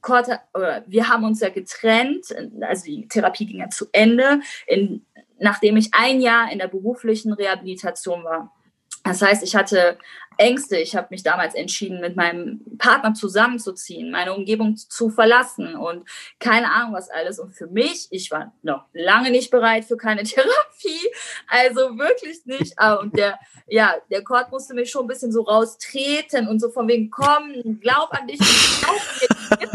Korte, 0.00 0.40
wir 0.86 1.08
haben 1.08 1.22
uns 1.22 1.40
ja 1.40 1.48
getrennt, 1.48 2.34
also 2.60 2.84
die 2.84 3.06
Therapie 3.06 3.46
ging 3.46 3.60
ja 3.60 3.70
zu 3.70 3.86
Ende, 3.92 4.40
in, 4.66 5.06
nachdem 5.38 5.76
ich 5.76 5.90
ein 5.92 6.20
Jahr 6.20 6.50
in 6.50 6.58
der 6.58 6.66
beruflichen 6.66 7.32
Rehabilitation 7.32 8.24
war. 8.24 8.52
Das 9.02 9.20
heißt, 9.20 9.42
ich 9.42 9.56
hatte 9.56 9.98
Ängste. 10.38 10.76
Ich 10.76 10.96
habe 10.96 11.08
mich 11.10 11.22
damals 11.22 11.54
entschieden, 11.54 12.00
mit 12.00 12.16
meinem 12.16 12.60
Partner 12.78 13.14
zusammenzuziehen, 13.14 14.10
meine 14.10 14.34
Umgebung 14.34 14.76
zu 14.76 15.10
verlassen 15.10 15.76
und 15.76 16.08
keine 16.38 16.70
Ahnung 16.72 16.94
was 16.94 17.10
alles. 17.10 17.38
Und 17.38 17.52
für 17.54 17.66
mich, 17.66 18.08
ich 18.10 18.30
war 18.30 18.52
noch 18.62 18.84
lange 18.92 19.30
nicht 19.30 19.50
bereit 19.50 19.84
für 19.84 19.96
keine 19.96 20.22
Therapie, 20.24 21.10
also 21.48 21.98
wirklich 21.98 22.44
nicht. 22.46 22.78
Ah, 22.78 22.94
und 22.94 23.16
der, 23.16 23.38
ja, 23.66 23.94
der 24.10 24.24
Kord 24.24 24.50
musste 24.50 24.74
mich 24.74 24.90
schon 24.90 25.04
ein 25.04 25.08
bisschen 25.08 25.32
so 25.32 25.42
raustreten 25.42 26.48
und 26.48 26.60
so 26.60 26.70
von 26.70 26.88
wegen, 26.88 27.10
komm, 27.10 27.80
glaub 27.80 28.12
an 28.12 28.26
dich, 28.26 28.38
glaub 28.38 28.94
an 28.94 29.18
dich. 29.20 29.70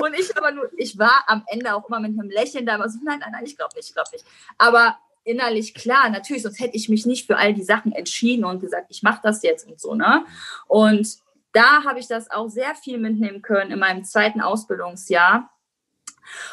Und 0.00 0.14
ich 0.14 0.36
aber 0.36 0.52
nur, 0.52 0.70
ich 0.76 0.98
war 0.98 1.24
am 1.26 1.44
Ende 1.48 1.74
auch 1.74 1.86
immer 1.88 2.00
mit 2.00 2.18
einem 2.18 2.30
Lächeln 2.30 2.64
da, 2.64 2.74
aber 2.74 2.88
so, 2.88 2.98
nein, 3.02 3.18
nein, 3.18 3.30
nein, 3.32 3.44
ich 3.44 3.56
glaube 3.56 3.74
nicht, 3.76 3.88
ich 3.88 3.94
glaube 3.94 4.08
nicht. 4.12 4.24
Aber 4.56 4.98
innerlich 5.24 5.74
klar, 5.74 6.10
natürlich, 6.10 6.42
sonst 6.42 6.60
hätte 6.60 6.76
ich 6.76 6.88
mich 6.88 7.06
nicht 7.06 7.26
für 7.26 7.36
all 7.36 7.54
die 7.54 7.62
Sachen 7.62 7.92
entschieden 7.92 8.44
und 8.44 8.60
gesagt, 8.60 8.86
ich 8.90 9.02
mache 9.02 9.20
das 9.22 9.42
jetzt 9.42 9.66
und 9.68 9.80
so, 9.80 9.94
ne? 9.94 10.24
Und 10.66 11.18
da 11.52 11.84
habe 11.84 11.98
ich 11.98 12.08
das 12.08 12.30
auch 12.30 12.48
sehr 12.48 12.74
viel 12.74 12.98
mitnehmen 12.98 13.42
können 13.42 13.70
in 13.70 13.78
meinem 13.78 14.04
zweiten 14.04 14.40
Ausbildungsjahr, 14.40 15.50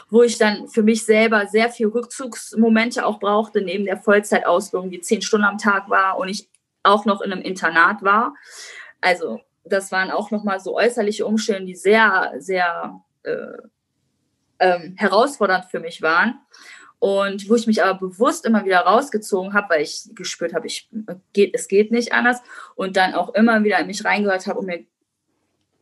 wo 0.09 0.23
ich 0.23 0.37
dann 0.37 0.67
für 0.67 0.83
mich 0.83 1.05
selber 1.05 1.47
sehr 1.47 1.69
viel 1.69 1.87
Rückzugsmomente 1.87 3.05
auch 3.05 3.19
brauchte, 3.19 3.61
neben 3.61 3.85
der 3.85 3.97
Vollzeitausbildung, 3.97 4.91
die 4.91 5.01
zehn 5.01 5.21
Stunden 5.21 5.45
am 5.45 5.57
Tag 5.57 5.89
war 5.89 6.17
und 6.17 6.27
ich 6.27 6.49
auch 6.83 7.05
noch 7.05 7.21
in 7.21 7.31
einem 7.31 7.41
Internat 7.41 8.03
war. 8.03 8.35
Also 9.01 9.41
das 9.63 9.91
waren 9.91 10.11
auch 10.11 10.31
nochmal 10.31 10.59
so 10.59 10.75
äußerliche 10.75 11.25
Umstände, 11.25 11.65
die 11.65 11.75
sehr, 11.75 12.33
sehr 12.39 13.01
äh, 13.23 13.57
ähm, 14.59 14.95
herausfordernd 14.97 15.65
für 15.65 15.79
mich 15.79 16.01
waren. 16.01 16.39
Und 16.99 17.49
wo 17.49 17.55
ich 17.55 17.65
mich 17.65 17.81
aber 17.81 17.97
bewusst 17.97 18.45
immer 18.45 18.65
wieder 18.65 18.79
rausgezogen 18.79 19.53
habe, 19.53 19.75
weil 19.75 19.81
ich 19.83 20.09
gespürt 20.13 20.53
habe, 20.53 20.67
ich, 20.67 20.89
geht, 21.31 21.55
es 21.55 21.69
geht 21.69 21.91
nicht 21.91 22.11
anders. 22.11 22.41
Und 22.75 22.97
dann 22.97 23.13
auch 23.13 23.33
immer 23.33 23.63
wieder 23.63 23.79
in 23.79 23.87
mich 23.87 24.03
reingehört 24.03 24.47
habe 24.47 24.59
und 24.59 24.65
mir 24.65 24.85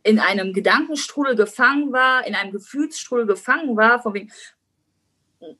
in 0.03 0.19
einem 0.19 0.53
Gedankenstrudel 0.53 1.35
gefangen 1.35 1.91
war, 1.91 2.25
in 2.25 2.35
einem 2.35 2.51
Gefühlsstrudel 2.51 3.25
gefangen 3.25 3.75
war, 3.75 4.01
von 4.01 4.13
wegen, 4.13 4.31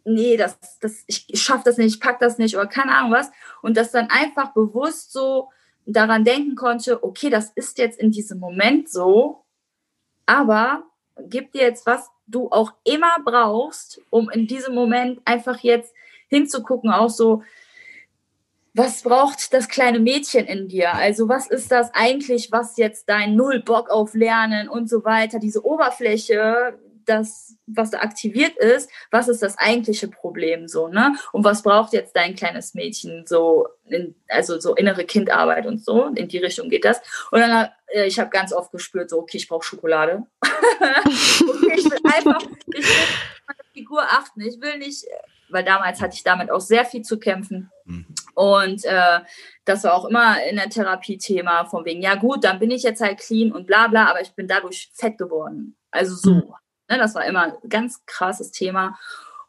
nee, 0.05 0.37
das, 0.37 0.57
das, 0.79 1.03
ich, 1.07 1.25
schaffe 1.33 1.63
das 1.65 1.77
nicht, 1.77 1.95
ich 1.95 1.99
pack 1.99 2.19
das 2.19 2.37
nicht 2.37 2.55
oder 2.55 2.67
keine 2.67 2.95
Ahnung 2.95 3.11
was. 3.11 3.31
Und 3.61 3.77
das 3.77 3.91
dann 3.91 4.09
einfach 4.09 4.53
bewusst 4.53 5.11
so 5.11 5.49
daran 5.85 6.23
denken 6.23 6.55
konnte, 6.55 7.03
okay, 7.03 7.29
das 7.29 7.51
ist 7.55 7.77
jetzt 7.77 7.99
in 7.99 8.11
diesem 8.11 8.39
Moment 8.39 8.89
so, 8.89 9.45
aber 10.25 10.83
gib 11.29 11.51
dir 11.51 11.61
jetzt 11.61 11.85
was 11.85 12.09
du 12.27 12.49
auch 12.51 12.73
immer 12.83 13.15
brauchst, 13.23 14.01
um 14.09 14.29
in 14.29 14.47
diesem 14.47 14.75
Moment 14.75 15.21
einfach 15.25 15.59
jetzt 15.59 15.93
hinzugucken, 16.27 16.91
auch 16.91 17.09
so, 17.09 17.43
was 18.73 19.01
braucht 19.01 19.53
das 19.53 19.69
kleine 19.69 19.99
Mädchen 19.99 20.45
in 20.45 20.67
dir? 20.67 20.93
Also 20.93 21.27
was 21.27 21.47
ist 21.47 21.71
das 21.71 21.89
eigentlich, 21.93 22.51
was 22.51 22.77
jetzt 22.77 23.09
dein 23.09 23.35
Null 23.35 23.63
Bock 23.63 23.89
auf 23.89 24.13
Lernen 24.13 24.69
und 24.69 24.87
so 24.87 25.03
weiter, 25.03 25.39
diese 25.39 25.65
Oberfläche, 25.65 26.77
das, 27.07 27.55
was 27.65 27.91
da 27.91 27.99
aktiviert 27.99 28.57
ist, 28.57 28.89
was 29.11 29.27
ist 29.27 29.41
das 29.41 29.57
eigentliche 29.57 30.07
Problem 30.07 30.67
so, 30.67 30.87
ne? 30.87 31.15
Und 31.31 31.43
was 31.43 31.63
braucht 31.63 31.93
jetzt 31.93 32.15
dein 32.15 32.35
kleines 32.35 32.73
Mädchen 32.73 33.25
so, 33.25 33.67
in, 33.85 34.15
also 34.27 34.59
so 34.59 34.75
innere 34.75 35.05
Kindarbeit 35.05 35.65
und 35.65 35.83
so, 35.83 36.07
in 36.07 36.27
die 36.27 36.37
Richtung 36.37 36.69
geht 36.69 36.85
das. 36.85 37.01
Und 37.31 37.39
dann, 37.39 37.69
äh, 37.87 38.05
ich 38.05 38.19
habe 38.19 38.29
ganz 38.29 38.53
oft 38.53 38.71
gespürt, 38.71 39.09
so, 39.09 39.19
okay, 39.19 39.37
ich 39.37 39.47
brauche 39.47 39.65
Schokolade. 39.65 40.23
okay, 40.41 41.73
ich 41.77 41.85
will 41.85 41.99
einfach, 42.03 42.41
ich 42.41 42.85
will 42.85 43.07
meine 43.47 43.73
Figur 43.73 44.01
achten, 44.03 44.41
ich 44.41 44.59
will 44.61 44.77
nicht, 44.77 45.05
weil 45.49 45.63
damals 45.63 46.01
hatte 46.01 46.15
ich 46.15 46.23
damit 46.23 46.51
auch 46.51 46.61
sehr 46.61 46.85
viel 46.85 47.01
zu 47.01 47.19
kämpfen. 47.19 47.71
Mhm. 47.85 48.05
Und 48.35 48.85
äh, 48.85 49.19
das 49.65 49.83
war 49.83 49.95
auch 49.95 50.05
immer 50.05 50.43
in 50.43 50.57
der 50.57 50.69
Therapie 50.69 51.17
Thema, 51.17 51.65
von 51.65 51.85
wegen, 51.85 52.01
ja 52.01 52.15
gut, 52.15 52.43
dann 52.43 52.59
bin 52.59 52.71
ich 52.71 52.83
jetzt 52.83 53.01
halt 53.01 53.19
clean 53.19 53.51
und 53.51 53.65
bla 53.65 53.87
bla, 53.87 54.05
aber 54.09 54.21
ich 54.21 54.33
bin 54.33 54.47
dadurch 54.47 54.91
fett 54.93 55.17
geworden. 55.17 55.75
Also 55.91 56.15
so. 56.15 56.53
Ne, 56.89 56.97
das 56.97 57.15
war 57.15 57.25
immer 57.25 57.43
ein 57.43 57.69
ganz 57.69 58.05
krasses 58.05 58.51
Thema. 58.51 58.97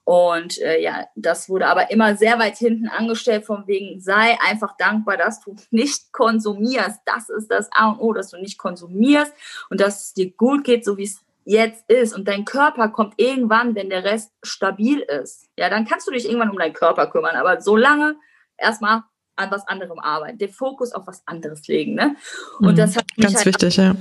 Und 0.08 0.58
äh, 0.62 0.80
ja, 0.80 1.06
das 1.16 1.50
wurde 1.50 1.66
aber 1.66 1.90
immer 1.90 2.16
sehr 2.16 2.38
weit 2.38 2.56
hinten 2.56 2.88
angestellt, 2.88 3.44
von 3.44 3.66
wegen, 3.66 4.00
sei 4.00 4.38
einfach 4.40 4.74
dankbar, 4.78 5.18
dass 5.18 5.40
du 5.40 5.54
nicht 5.70 6.12
konsumierst. 6.12 7.00
Das 7.04 7.28
ist 7.28 7.50
das 7.50 7.68
A 7.72 7.90
und 7.90 7.98
O, 8.00 8.14
dass 8.14 8.30
du 8.30 8.38
nicht 8.38 8.56
konsumierst 8.56 9.34
und 9.68 9.82
dass 9.82 10.06
es 10.06 10.14
dir 10.14 10.30
gut 10.30 10.64
geht, 10.64 10.86
so 10.86 10.96
wie 10.96 11.04
es 11.04 11.20
jetzt 11.44 11.84
ist. 11.90 12.14
Und 12.14 12.26
dein 12.26 12.46
Körper 12.46 12.88
kommt 12.88 13.14
irgendwann, 13.18 13.74
wenn 13.74 13.90
der 13.90 14.02
Rest 14.02 14.32
stabil 14.42 15.00
ist. 15.00 15.46
Ja, 15.58 15.68
dann 15.68 15.84
kannst 15.84 16.06
du 16.06 16.10
dich 16.10 16.24
irgendwann 16.24 16.50
um 16.50 16.58
deinen 16.58 16.72
Körper 16.72 17.06
kümmern. 17.08 17.36
Aber 17.36 17.60
solange 17.60 18.16
erstmal 18.56 19.02
an 19.36 19.50
was 19.50 19.68
anderem 19.68 19.98
arbeiten, 19.98 20.38
den 20.38 20.50
Fokus 20.50 20.92
auf 20.92 21.06
was 21.06 21.22
anderes 21.26 21.68
legen. 21.68 21.94
Ne? 21.94 22.16
Und 22.60 22.72
mhm, 22.72 22.76
das 22.76 22.96
hat 22.96 23.04
mich 23.14 23.26
ganz 23.26 23.36
halt 23.36 23.46
wichtig, 23.46 23.76
ja 23.76 23.94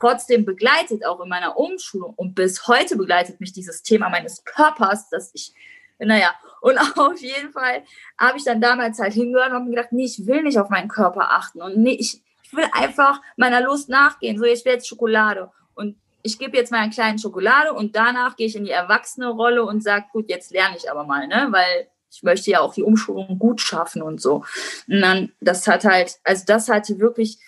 trotzdem 0.00 0.44
begleitet, 0.44 1.04
auch 1.04 1.20
in 1.20 1.28
meiner 1.28 1.56
Umschulung. 1.56 2.14
Und 2.16 2.34
bis 2.34 2.66
heute 2.66 2.96
begleitet 2.96 3.40
mich 3.40 3.52
dieses 3.52 3.82
Thema 3.82 4.08
meines 4.08 4.44
Körpers, 4.44 5.08
dass 5.10 5.30
ich, 5.34 5.52
naja, 5.98 6.34
und 6.60 6.78
auf 6.98 7.20
jeden 7.20 7.52
Fall 7.52 7.82
habe 8.18 8.38
ich 8.38 8.44
dann 8.44 8.60
damals 8.60 8.98
halt 8.98 9.12
hingehört 9.12 9.52
und 9.52 9.70
gedacht, 9.70 9.92
nee, 9.92 10.04
ich 10.04 10.26
will 10.26 10.42
nicht 10.42 10.58
auf 10.58 10.70
meinen 10.70 10.88
Körper 10.88 11.30
achten 11.30 11.62
und 11.62 11.76
nee, 11.76 11.94
ich, 11.94 12.22
ich 12.42 12.52
will 12.52 12.66
einfach 12.72 13.20
meiner 13.36 13.60
Lust 13.60 13.88
nachgehen. 13.88 14.38
So, 14.38 14.44
ich 14.44 14.64
will 14.64 14.72
jetzt 14.72 14.88
Schokolade 14.88 15.50
und 15.74 15.96
ich 16.22 16.38
gebe 16.38 16.56
jetzt 16.56 16.72
meiner 16.72 16.90
kleinen 16.90 17.18
Schokolade 17.18 17.72
und 17.72 17.96
danach 17.96 18.36
gehe 18.36 18.46
ich 18.46 18.56
in 18.56 18.64
die 18.64 18.70
erwachsene 18.70 19.28
Rolle 19.28 19.64
und 19.64 19.82
sage, 19.82 20.06
gut, 20.12 20.28
jetzt 20.28 20.50
lerne 20.50 20.76
ich 20.76 20.90
aber 20.90 21.04
mal, 21.04 21.26
ne, 21.26 21.48
weil 21.50 21.88
ich 22.12 22.22
möchte 22.22 22.50
ja 22.50 22.60
auch 22.60 22.74
die 22.74 22.82
Umschulung 22.82 23.38
gut 23.38 23.60
schaffen 23.60 24.02
und 24.02 24.20
so. 24.20 24.44
Und 24.88 25.00
dann, 25.00 25.32
das 25.40 25.66
hat 25.68 25.84
halt, 25.84 26.18
also 26.24 26.44
das 26.46 26.68
hatte 26.68 26.98
wirklich 26.98 27.38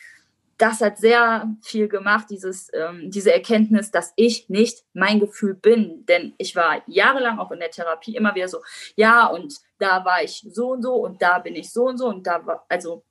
das 0.63 0.81
hat 0.81 0.97
sehr 0.97 1.53
viel 1.61 1.89
gemacht, 1.89 2.27
dieses, 2.31 2.71
ähm, 2.73 3.11
diese 3.11 3.33
Erkenntnis, 3.33 3.91
dass 3.91 4.13
ich 4.15 4.49
nicht 4.49 4.85
mein 4.93 5.19
Gefühl 5.19 5.55
bin. 5.55 6.07
Denn 6.07 6.35
ich 6.39 6.55
war 6.55 6.83
jahrelang 6.87 7.41
auch 7.41 7.51
in 7.51 7.59
der 7.59 7.73
Therapie 7.73 8.15
immer 8.15 8.33
wieder 8.37 8.47
so, 8.47 8.59
ja, 8.95 9.27
und 9.27 9.57
da 9.81 10.05
war 10.05 10.23
ich 10.23 10.47
so 10.53 10.71
und 10.71 10.83
so 10.83 10.95
und 10.95 11.21
da 11.21 11.41
bin 11.41 11.57
ich 11.57 11.73
so 11.73 11.89
und 11.89 11.99
so 11.99 12.07
und 12.07 12.29
da 12.29 12.47
war, 12.47 12.65
also 12.69 13.03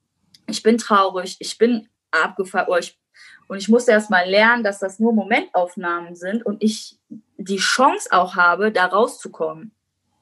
ich 0.48 0.64
bin 0.64 0.78
traurig, 0.78 1.36
ich 1.40 1.58
bin 1.58 1.90
abgefallen, 2.12 2.68
oh, 2.70 2.80
und 3.50 3.58
ich 3.58 3.68
musste 3.68 3.92
erst 3.92 4.10
mal 4.10 4.30
lernen, 4.30 4.64
dass 4.64 4.80
das 4.80 5.00
nur 5.00 5.12
Momentaufnahmen 5.12 6.16
sind 6.16 6.46
und 6.46 6.64
ich 6.64 6.98
die 7.36 7.58
Chance 7.58 8.08
auch 8.14 8.38
habe, 8.38 8.72
da 8.72 8.86
rauszukommen. 8.86 9.76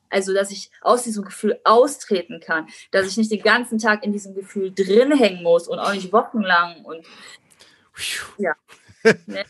Also, 0.10 0.34
dass 0.34 0.52
ich 0.52 0.72
aus 0.82 1.04
diesem 1.04 1.24
Gefühl 1.24 1.60
austreten 1.64 2.40
kann, 2.40 2.68
dass 2.92 3.08
ich 3.08 3.18
nicht 3.18 3.32
den 3.32 3.42
ganzen 3.42 3.78
Tag 3.80 4.04
in 4.04 4.12
diesem 4.12 4.36
Gefühl 4.36 4.74
drin 4.74 5.12
hängen 5.12 5.44
muss 5.44 5.68
und 5.68 5.80
auch 5.80 5.94
nicht 5.94 6.12
wochenlang 6.12 6.84
und 6.86 7.06
ja. 8.38 8.54
Ne? 9.28 9.46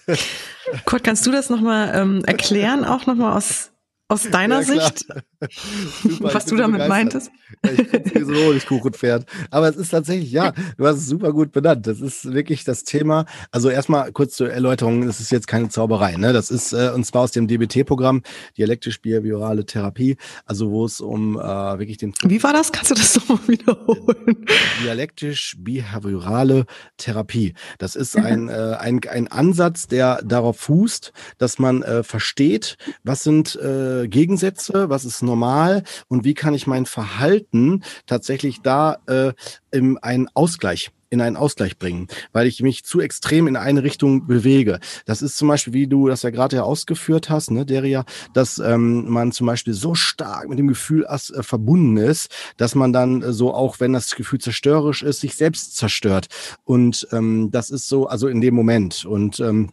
Kurt, 0.86 1.04
kannst 1.04 1.26
du 1.26 1.32
das 1.32 1.50
nochmal 1.50 1.92
ähm, 1.96 2.24
erklären, 2.26 2.86
auch 2.86 3.08
nochmal 3.08 3.36
aus 3.36 3.72
aus 4.12 4.24
deiner 4.24 4.62
ja, 4.62 4.64
Sicht, 4.64 5.06
super, 6.02 6.34
was 6.34 6.46
du 6.48 6.56
damit 6.56 6.82
begeistert. 6.82 6.90
meintest? 6.90 7.32
Ja, 7.64 7.72
ich 7.72 8.14
bin 8.14 8.26
so 8.26 8.34
Honigkuchenpferd. 8.34 9.26
Aber 9.52 9.70
es 9.70 9.76
ist 9.76 9.90
tatsächlich, 9.90 10.32
ja, 10.32 10.52
du 10.78 10.88
hast 10.88 10.98
es 10.98 11.06
super 11.06 11.32
gut 11.32 11.52
benannt. 11.52 11.86
Das 11.86 12.02
ist 12.02 12.34
wirklich 12.34 12.64
das 12.64 12.84
Thema. 12.84 13.26
Also 13.52 13.70
erstmal 13.70 14.12
kurz 14.12 14.36
zur 14.36 14.52
Erläuterung, 14.52 15.06
das 15.06 15.20
ist 15.20 15.32
jetzt 15.32 15.48
keine 15.48 15.70
Zauberei. 15.70 16.16
Ne? 16.16 16.34
Das 16.34 16.50
ist, 16.50 16.74
äh, 16.74 16.90
und 16.90 17.06
zwar 17.06 17.22
aus 17.22 17.32
dem 17.32 17.48
DBT-Programm, 17.48 18.24
dialektisch-behaviorale 18.58 19.68
Therapie, 19.68 20.18
also 20.44 20.72
wo 20.72 20.86
es 20.86 21.02
um 21.02 21.38
äh, 21.38 21.44
wirklich 21.44 21.98
den... 21.98 22.14
Wie 22.24 22.42
war 22.42 22.54
das? 22.54 22.72
Kannst 22.72 22.90
du 22.90 22.96
das 22.96 23.16
nochmal 23.16 23.48
wiederholen? 23.48 24.46
Dialektisch-behaviorale 24.84 26.66
Therapie. 26.98 27.54
Das 27.78 27.96
ist 27.96 28.18
ein, 28.18 28.50
äh, 28.50 28.76
ein, 28.80 29.02
ein 29.08 29.28
Ansatz, 29.28 29.86
der 29.86 30.24
darauf 30.24 30.58
fußt, 30.58 31.14
dass 31.38 31.60
man 31.60 31.84
äh, 31.84 32.02
versteht, 32.02 32.76
was 33.04 33.22
sind... 33.22 33.56
Äh, 33.56 33.99
Gegensätze, 34.08 34.90
was 34.90 35.06
ist 35.06 35.22
normal 35.22 35.84
und 36.08 36.24
wie 36.24 36.34
kann 36.34 36.54
ich 36.54 36.68
mein 36.68 36.86
Verhalten 36.86 37.84
tatsächlich 38.06 38.62
da 38.62 38.98
äh, 39.08 39.34
in 39.72 39.98
einen 39.98 40.28
Ausgleich 40.34 40.92
in 41.10 41.22
einen 41.22 41.38
Ausgleich 41.38 41.78
bringen, 41.78 42.08
weil 42.34 42.48
ich 42.48 42.62
mich 42.62 42.84
zu 42.84 43.00
extrem 43.00 43.48
in 43.48 43.56
eine 43.56 43.84
Richtung 43.84 44.28
bewege. 44.28 44.80
Das 45.06 45.22
ist 45.22 45.38
zum 45.38 45.48
Beispiel, 45.48 45.74
wie 45.74 45.88
du 45.88 46.08
das 46.08 46.22
ja 46.22 46.30
gerade 46.30 46.58
ja 46.58 46.64
ausgeführt 46.64 47.30
hast, 47.30 47.52
ne, 47.52 47.66
Deria, 47.66 48.06
dass 48.34 48.60
ähm, 48.60 49.10
man 49.10 49.32
zum 49.32 49.48
Beispiel 49.48 49.74
so 49.74 49.96
stark 49.96 50.48
mit 50.50 50.60
dem 50.60 50.68
Gefühl 50.68 51.08
as, 51.08 51.32
äh, 51.32 51.44
verbunden 51.44 51.98
ist, 51.98 52.30
dass 52.58 52.76
man 52.76 52.94
dann 52.94 53.22
äh, 53.22 53.34
so 53.34 53.54
auch, 53.54 53.80
wenn 53.80 53.94
das 53.94 54.16
Gefühl 54.16 54.40
zerstörerisch 54.40 55.04
ist, 55.04 55.22
sich 55.22 55.36
selbst 55.36 55.76
zerstört. 55.76 56.28
Und 56.64 57.08
ähm, 57.12 57.50
das 57.52 57.72
ist 57.72 57.88
so, 57.88 58.08
also 58.08 58.28
in 58.28 58.42
dem 58.42 58.54
Moment. 58.54 59.06
Und 59.06 59.40
ähm, 59.40 59.72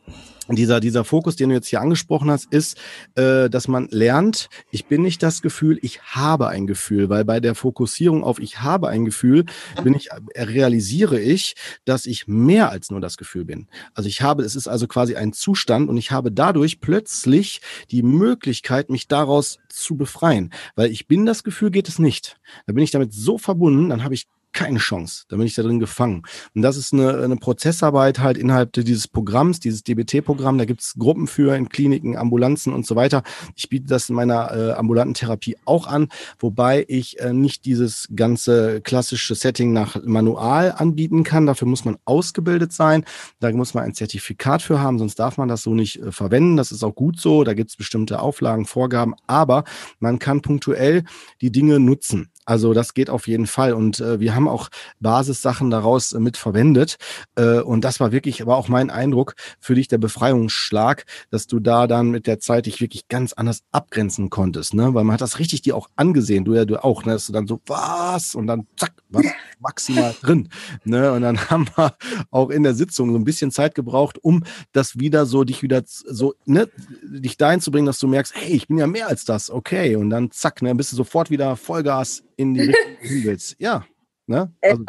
dieser, 0.55 0.79
dieser 0.81 1.05
Fokus, 1.05 1.35
den 1.35 1.49
du 1.49 1.57
jetzt 1.57 1.67
hier 1.67 1.81
angesprochen 1.81 2.31
hast, 2.31 2.53
ist, 2.53 2.79
äh, 3.17 3.51
dass 3.51 3.67
man 3.67 3.89
lernt, 3.91 4.49
ich 4.71 4.87
bin 4.87 5.03
nicht 5.03 5.23
das 5.23 5.43
Gefühl, 5.43 5.79
ich 5.83 6.03
habe 6.03 6.49
ein 6.49 6.67
Gefühl, 6.67 7.09
weil 7.09 7.25
bei 7.25 7.41
der 7.41 7.55
Fokussierung 7.55 8.23
auf 8.23 8.39
ich 8.39 8.61
habe 8.61 8.89
ein 8.89 9.05
Gefühl, 9.05 9.45
bin 9.83 9.95
ich, 9.95 10.11
äh, 10.11 10.43
realisiere 10.43 11.19
ich, 11.19 11.57
dass 11.85 12.07
ich 12.07 12.29
mehr 12.29 12.71
als 12.71 12.91
nur 12.91 13.01
das 13.01 13.17
Gefühl 13.17 13.45
bin. 13.45 13.67
Also 13.95 14.09
ich 14.09 14.23
habe, 14.23 14.45
es 14.45 14.55
ist 14.55 14.69
also 14.69 14.87
quasi 14.87 15.17
ein 15.17 15.33
Zustand 15.33 15.89
und 15.89 15.97
ich 15.97 16.13
habe 16.13 16.31
dadurch 16.31 16.81
plötzlich 16.81 17.61
die 17.91 18.03
Möglichkeit, 18.03 18.91
mich 18.91 19.09
daraus 19.09 19.59
zu 19.69 19.97
befreien, 19.97 20.53
weil 20.75 20.91
ich 20.91 21.07
bin 21.09 21.27
das 21.27 21.43
Gefühl, 21.43 21.71
geht 21.71 21.89
es 21.89 21.99
nicht. 21.99 22.39
Da 22.67 22.73
bin 22.73 22.85
ich 22.85 22.91
damit 22.91 23.13
so 23.13 23.39
verbunden, 23.39 23.89
dann 23.89 24.05
habe 24.05 24.15
ich 24.15 24.27
keine 24.57 24.79
Chance. 24.79 25.25
Da 25.29 25.37
bin 25.37 25.47
ich 25.47 25.55
da 25.55 25.63
drin 25.63 25.79
gefangen. 25.79 26.23
Und 26.55 26.63
das 26.63 26.77
ist 26.77 26.93
eine, 26.93 27.19
eine 27.19 27.37
Prozessarbeit 27.37 28.19
halt 28.21 28.39
innerhalb 28.39 28.73
dieses 28.73 29.07
Programms, 29.07 29.61
dieses 29.61 29.85
DBT-Programm. 29.85 30.57
Da 30.57 30.65
gibt 30.65 30.81
es 30.81 30.95
Gruppen 30.99 31.27
für 31.27 31.55
in 31.55 31.69
Kliniken, 31.69 32.17
Ambulanzen 32.17 32.73
und 32.73 32.87
so 32.87 32.97
weiter. 32.97 33.23
Ich 33.55 33.69
biete 33.69 33.87
das 33.87 34.09
in 34.09 34.17
meiner 34.17 34.51
äh, 34.53 34.73
ambulanten 34.73 35.13
Therapie 35.13 35.57
auch 35.67 35.87
an, 35.87 36.09
wobei 36.39 36.87
ich 36.89 37.21
äh, 37.21 37.35
nicht 37.35 37.67
dieses 37.67 38.09
ganze 38.17 38.81
klassische 38.81 39.35
Setting 39.35 39.75
nach 39.75 40.03
Manual 40.03 40.73
anbieten 40.73 41.23
kann. 41.23 41.45
Dafür 41.45 41.69
muss 41.69 41.85
man 41.85 41.99
ausgebildet 42.07 42.73
sein. 42.73 43.05
Da 43.41 43.53
muss 43.53 43.75
man 43.75 43.85
ein 43.85 43.95
Zertifikat 43.95 44.63
für 44.63 44.81
haben, 44.81 44.99
sonst 44.99 45.17
darf 45.17 45.37
man 45.37 45.49
das 45.49 45.63
so 45.63 45.75
nicht 45.75 46.01
äh, 46.01 46.13
verwenden. 46.13 46.57
Das 46.57 46.73
ist 46.73 46.83
auch 46.83 46.95
gut 46.95 47.21
so. 47.21 47.45
Da 47.45 47.53
gibt 47.53 47.71
es 47.71 47.77
bestimmte 47.77 48.21
Auflagen, 48.21 48.65
Vorgaben. 48.65 49.15
Aber 49.27 49.65
man 50.01 50.19
kann 50.19 50.41
punktuell 50.41 51.05
die 51.43 51.53
Dinge 51.53 51.79
nutzen. 51.79 52.31
Also 52.47 52.73
das 52.73 52.95
geht 52.95 53.11
auf 53.11 53.27
jeden 53.27 53.47
Fall. 53.47 53.73
Und 53.73 54.01
äh, 54.01 54.21
wir 54.21 54.35
haben 54.35 54.49
auch 54.49 54.69
Basissachen 55.01 55.71
daraus 55.71 56.13
äh, 56.13 56.21
mit 56.21 56.37
verwendet. 56.37 56.97
Äh, 57.35 57.59
und 57.59 57.85
das 57.85 58.01
war 58.01 58.13
wirklich, 58.13 58.41
aber 58.41 58.57
auch 58.57 58.69
mein 58.69 58.89
Eindruck 58.89 59.35
für 59.61 59.75
dich 59.75 59.89
der 59.89 59.99
Befreiungsschlag, 59.99 61.05
dass 61.31 61.49
du 61.49 61.59
da 61.59 61.87
dann 61.89 62.11
mit 62.11 62.27
der 62.27 62.39
Zeit 62.39 62.67
dich 62.67 62.81
wirklich 62.81 63.09
ganz 63.09 63.33
anders 63.33 63.63
abgrenzen 63.73 64.31
konntest. 64.31 64.75
Ne? 64.75 64.95
Weil 64.95 65.05
man 65.05 65.15
hat 65.15 65.21
das 65.21 65.41
richtig 65.41 65.63
dir 65.63 65.77
auch 65.77 65.89
angesehen, 65.97 66.45
du 66.45 66.55
ja 66.55 66.65
du 66.65 66.83
auch, 66.83 67.05
ne? 67.05 67.13
dass 67.15 67.27
du 67.27 67.33
dann 67.33 67.49
so, 67.49 67.61
was? 67.67 68.37
Und 68.37 68.47
dann 68.47 68.67
zack, 68.77 68.93
was 69.09 69.27
maximal 69.59 70.15
drin. 70.21 70.49
Ne? 70.85 71.13
Und 71.13 71.23
dann 71.23 71.39
haben 71.51 71.67
wir 71.75 71.97
auch 72.31 72.51
in 72.51 72.63
der 72.63 72.75
Sitzung 72.75 73.11
so 73.11 73.19
ein 73.19 73.25
bisschen 73.25 73.51
Zeit 73.51 73.75
gebraucht, 73.75 74.19
um 74.23 74.45
das 74.73 74.99
wieder 74.99 75.27
so, 75.27 75.43
dich 75.43 75.63
wieder 75.63 75.83
so, 75.85 76.35
ne, 76.45 76.69
dich 77.03 77.37
dahin 77.37 77.61
zu 77.61 77.73
bringen, 77.73 77.87
dass 77.87 77.99
du 77.99 78.07
merkst, 78.07 78.35
hey, 78.37 78.53
ich 78.53 78.69
bin 78.69 78.79
ja 78.79 78.87
mehr 78.87 79.09
als 79.09 79.25
das, 79.25 79.51
okay. 79.51 79.97
Und 79.97 80.11
dann 80.11 80.31
zack, 80.31 80.63
ne, 80.63 80.75
bist 80.75 80.93
du 80.93 80.97
sofort 80.97 81.31
wieder 81.31 81.57
Vollgas 81.57 82.23
in 82.37 82.55
die 82.55 82.63
Richtung 82.63 82.97
hin 83.01 83.25
willst. 83.25 83.57
Ja. 83.59 83.85
Ne? 84.27 84.53
Also, 84.61 84.85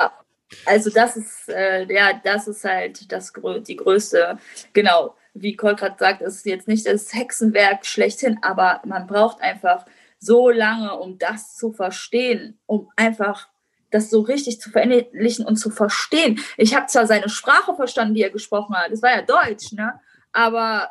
also 0.66 0.90
das 0.90 1.18
ist, 1.18 1.50
äh, 1.50 1.92
ja, 1.92 2.14
das 2.24 2.48
ist 2.48 2.64
halt 2.64 3.12
das, 3.12 3.34
die 3.68 3.76
größte, 3.76 4.38
genau, 4.74 5.16
wie 5.34 5.56
Cole 5.56 5.76
gerade 5.76 5.96
sagt, 6.00 6.22
ist 6.22 6.46
jetzt 6.46 6.68
nicht 6.68 6.86
das 6.86 7.14
Hexenwerk 7.14 7.86
schlechthin, 7.86 8.40
aber 8.42 8.82
man 8.86 9.08
braucht 9.08 9.42
einfach 9.42 9.86
so 10.20 10.50
lange, 10.50 10.96
um 10.96 11.18
das 11.18 11.56
zu 11.56 11.72
verstehen, 11.74 12.60
um 12.66 12.90
einfach 12.96 13.50
das 13.92 14.10
so 14.10 14.22
richtig 14.22 14.60
zu 14.60 14.70
verinnerlichen 14.70 15.46
und 15.46 15.58
zu 15.58 15.70
verstehen. 15.70 16.40
Ich 16.58 16.76
habe 16.76 16.88
zwar 16.88 17.08
seine 17.08 17.30
Sprache 17.30 17.76
verstanden, 17.76 18.16
die 18.16 18.24
er 18.24 18.30
gesprochen 18.30 18.76
hat, 18.76 18.92
das 18.92 19.02
war 19.02 19.12
ja 19.12 19.22
Deutsch, 19.22 19.72
ne? 19.74 20.00
Aber 20.34 20.90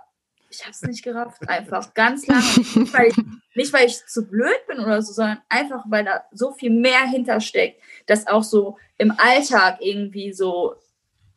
ich 0.57 0.63
habe 0.63 0.73
es 0.73 0.83
nicht 0.83 1.03
gerafft, 1.03 1.49
einfach 1.49 1.93
ganz 1.95 2.27
lange. 2.27 2.43
Nicht 2.43 2.93
weil, 2.93 3.09
ich, 3.09 3.17
nicht, 3.55 3.73
weil 3.73 3.87
ich 3.87 4.05
zu 4.07 4.27
blöd 4.27 4.67
bin 4.67 4.81
oder 4.81 5.03
so, 5.03 5.13
sondern 5.13 5.39
einfach, 5.49 5.85
weil 5.89 6.05
da 6.05 6.25
so 6.33 6.53
viel 6.53 6.71
mehr 6.71 7.07
hintersteckt, 7.07 7.81
das 8.07 8.27
auch 8.27 8.43
so 8.43 8.79
im 8.99 9.13
Alltag 9.19 9.79
irgendwie 9.81 10.33
so 10.33 10.77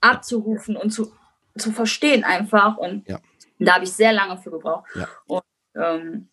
abzurufen 0.01 0.77
und 0.77 0.91
zu, 0.91 1.11
zu 1.57 1.71
verstehen 1.71 2.23
einfach. 2.23 2.77
Und 2.77 3.07
ja. 3.07 3.19
da 3.59 3.75
habe 3.75 3.83
ich 3.83 3.91
sehr 3.91 4.13
lange 4.13 4.37
für 4.37 4.51
gebraucht. 4.51 4.85
Ja. 4.95 5.07
Und 5.27 5.43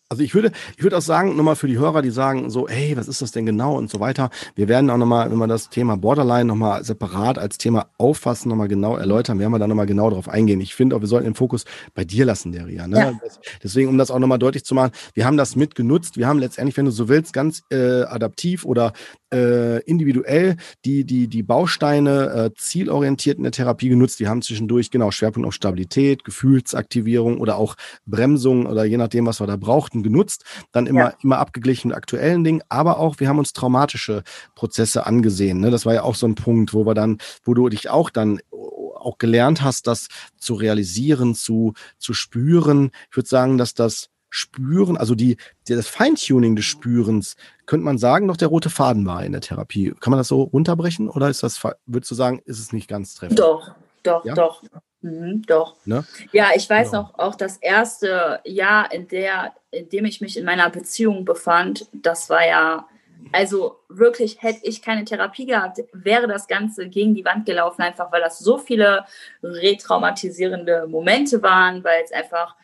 also 0.09 0.23
ich 0.23 0.33
würde, 0.33 0.51
ich 0.75 0.83
würde 0.83 0.97
auch 0.97 1.01
sagen, 1.01 1.35
nochmal 1.35 1.55
für 1.55 1.67
die 1.67 1.77
Hörer, 1.77 2.01
die 2.01 2.09
sagen 2.09 2.49
so, 2.49 2.67
hey, 2.67 2.97
was 2.97 3.07
ist 3.07 3.21
das 3.21 3.31
denn 3.31 3.45
genau 3.45 3.77
und 3.77 3.89
so 3.89 3.99
weiter. 3.99 4.29
Wir 4.55 4.67
werden 4.67 4.89
auch 4.89 4.97
nochmal, 4.97 5.29
wenn 5.29 5.37
wir 5.37 5.47
das 5.47 5.69
Thema 5.69 5.95
Borderline 5.95 6.45
nochmal 6.45 6.83
separat 6.83 7.37
als 7.37 7.57
Thema 7.57 7.89
auffassen, 7.97 8.49
nochmal 8.49 8.67
genau 8.67 8.97
erläutern, 8.97 9.39
werden 9.39 9.51
wir 9.51 9.59
da 9.59 9.67
nochmal 9.67 9.85
genau 9.85 10.09
drauf 10.09 10.27
eingehen. 10.27 10.59
Ich 10.59 10.75
finde 10.75 10.95
auch, 10.95 11.01
wir 11.01 11.07
sollten 11.07 11.25
den 11.25 11.35
Fokus 11.35 11.65
bei 11.93 12.03
dir 12.03 12.25
lassen, 12.25 12.51
Deria. 12.51 12.87
Ne? 12.87 12.97
Ja. 12.97 13.13
Deswegen, 13.61 13.89
um 13.89 13.97
das 13.97 14.09
auch 14.09 14.19
nochmal 14.19 14.39
deutlich 14.39 14.65
zu 14.65 14.73
machen, 14.73 14.91
wir 15.13 15.25
haben 15.25 15.37
das 15.37 15.55
mitgenutzt. 15.55 16.17
Wir 16.17 16.27
haben 16.27 16.39
letztendlich, 16.39 16.77
wenn 16.77 16.85
du 16.85 16.91
so 16.91 17.07
willst, 17.07 17.33
ganz 17.33 17.63
äh, 17.69 18.03
adaptiv 18.03 18.65
oder 18.65 18.93
äh, 19.31 19.81
individuell 19.83 20.55
die, 20.85 21.03
die, 21.03 21.27
die 21.27 21.43
Bausteine 21.43 22.29
äh, 22.29 22.51
zielorientiert 22.57 23.37
in 23.37 23.43
der 23.43 23.51
Therapie 23.51 23.89
genutzt. 23.89 24.19
Wir 24.19 24.29
haben 24.29 24.41
zwischendurch 24.41 24.89
genau 24.89 25.11
Schwerpunkt 25.11 25.47
auf 25.47 25.53
Stabilität, 25.53 26.23
Gefühlsaktivierung 26.23 27.39
oder 27.39 27.57
auch 27.57 27.75
Bremsung 28.05 28.65
oder 28.65 28.85
je 28.85 28.97
nachdem, 28.97 29.26
was 29.27 29.39
wir 29.39 29.45
da 29.45 29.55
brauchten, 29.55 30.01
genutzt. 30.01 30.43
Dann 30.71 30.87
immer, 30.87 31.11
ja. 31.11 31.13
immer 31.21 31.37
abgeglichen 31.37 31.89
mit 31.89 31.97
aktuellen 31.97 32.43
Dingen. 32.43 32.63
Aber 32.69 32.97
auch, 32.97 33.19
wir 33.19 33.29
haben 33.29 33.37
uns 33.37 33.53
traumatische 33.53 34.23
Prozesse 34.55 35.05
angesehen. 35.05 35.59
Ne? 35.59 35.69
Das 35.69 35.85
war 35.85 35.93
ja 35.93 36.01
auch 36.03 36.15
so 36.15 36.27
ein 36.27 36.35
Punkt, 36.35 36.73
wo 36.73 36.85
wir 36.85 36.95
dann, 36.95 37.19
wo 37.43 37.53
du 37.53 37.69
dich 37.69 37.89
auch 37.89 38.09
dann 38.09 38.39
auch 38.51 39.17
gelernt 39.19 39.61
hast, 39.61 39.87
das 39.87 40.07
zu 40.37 40.55
realisieren, 40.55 41.35
zu, 41.35 41.73
zu 41.97 42.13
spüren. 42.13 42.91
Ich 43.09 43.17
würde 43.17 43.29
sagen, 43.29 43.57
dass 43.57 43.73
das 43.73 44.09
Spüren, 44.29 44.97
also 44.97 45.15
die, 45.15 45.37
die 45.67 45.75
das 45.75 45.87
Feintuning 45.87 46.55
des 46.55 46.65
Spürens, 46.65 47.35
könnte 47.65 47.85
man 47.85 47.97
sagen, 47.97 48.25
noch 48.25 48.37
der 48.37 48.49
rote 48.49 48.69
Faden 48.69 49.05
war 49.05 49.23
in 49.23 49.31
der 49.31 49.41
Therapie. 49.41 49.93
Kann 49.99 50.11
man 50.11 50.17
das 50.17 50.27
so 50.27 50.43
runterbrechen 50.43 51.09
oder 51.09 51.29
ist 51.29 51.43
das, 51.43 51.63
würdest 51.85 52.11
du 52.11 52.15
sagen, 52.15 52.41
ist 52.45 52.59
es 52.59 52.73
nicht 52.73 52.89
ganz 52.89 53.15
treffend? 53.15 53.39
Doch, 53.39 53.71
doch, 54.03 54.25
ja? 54.25 54.33
doch. 54.33 54.61
Mhm, 55.07 55.43
doch. 55.47 55.75
Ne? 55.85 56.03
Ja, 56.31 56.49
ich 56.55 56.69
weiß 56.69 56.91
genau. 56.91 57.03
noch, 57.03 57.19
auch 57.19 57.35
das 57.35 57.57
erste 57.57 58.41
Jahr, 58.43 58.91
in, 58.91 59.07
der, 59.07 59.53
in 59.71 59.87
dem 59.89 60.05
ich 60.05 60.19
mich 60.21 60.37
in 60.37 60.45
meiner 60.45 60.69
Beziehung 60.69 61.23
befand, 61.23 61.87
das 61.93 62.29
war 62.29 62.45
ja, 62.45 62.87
also 63.31 63.79
wirklich, 63.87 64.41
hätte 64.41 64.59
ich 64.63 64.81
keine 64.81 65.05
Therapie 65.05 65.45
gehabt, 65.45 65.81
wäre 65.93 66.27
das 66.27 66.47
Ganze 66.47 66.89
gegen 66.89 67.15
die 67.15 67.25
Wand 67.25 67.45
gelaufen, 67.45 67.81
einfach 67.81 68.11
weil 68.11 68.21
das 68.21 68.39
so 68.39 68.57
viele 68.57 69.05
retraumatisierende 69.41 70.87
Momente 70.87 71.41
waren, 71.41 71.83
weil 71.83 72.03
es 72.03 72.11
einfach, 72.11 72.55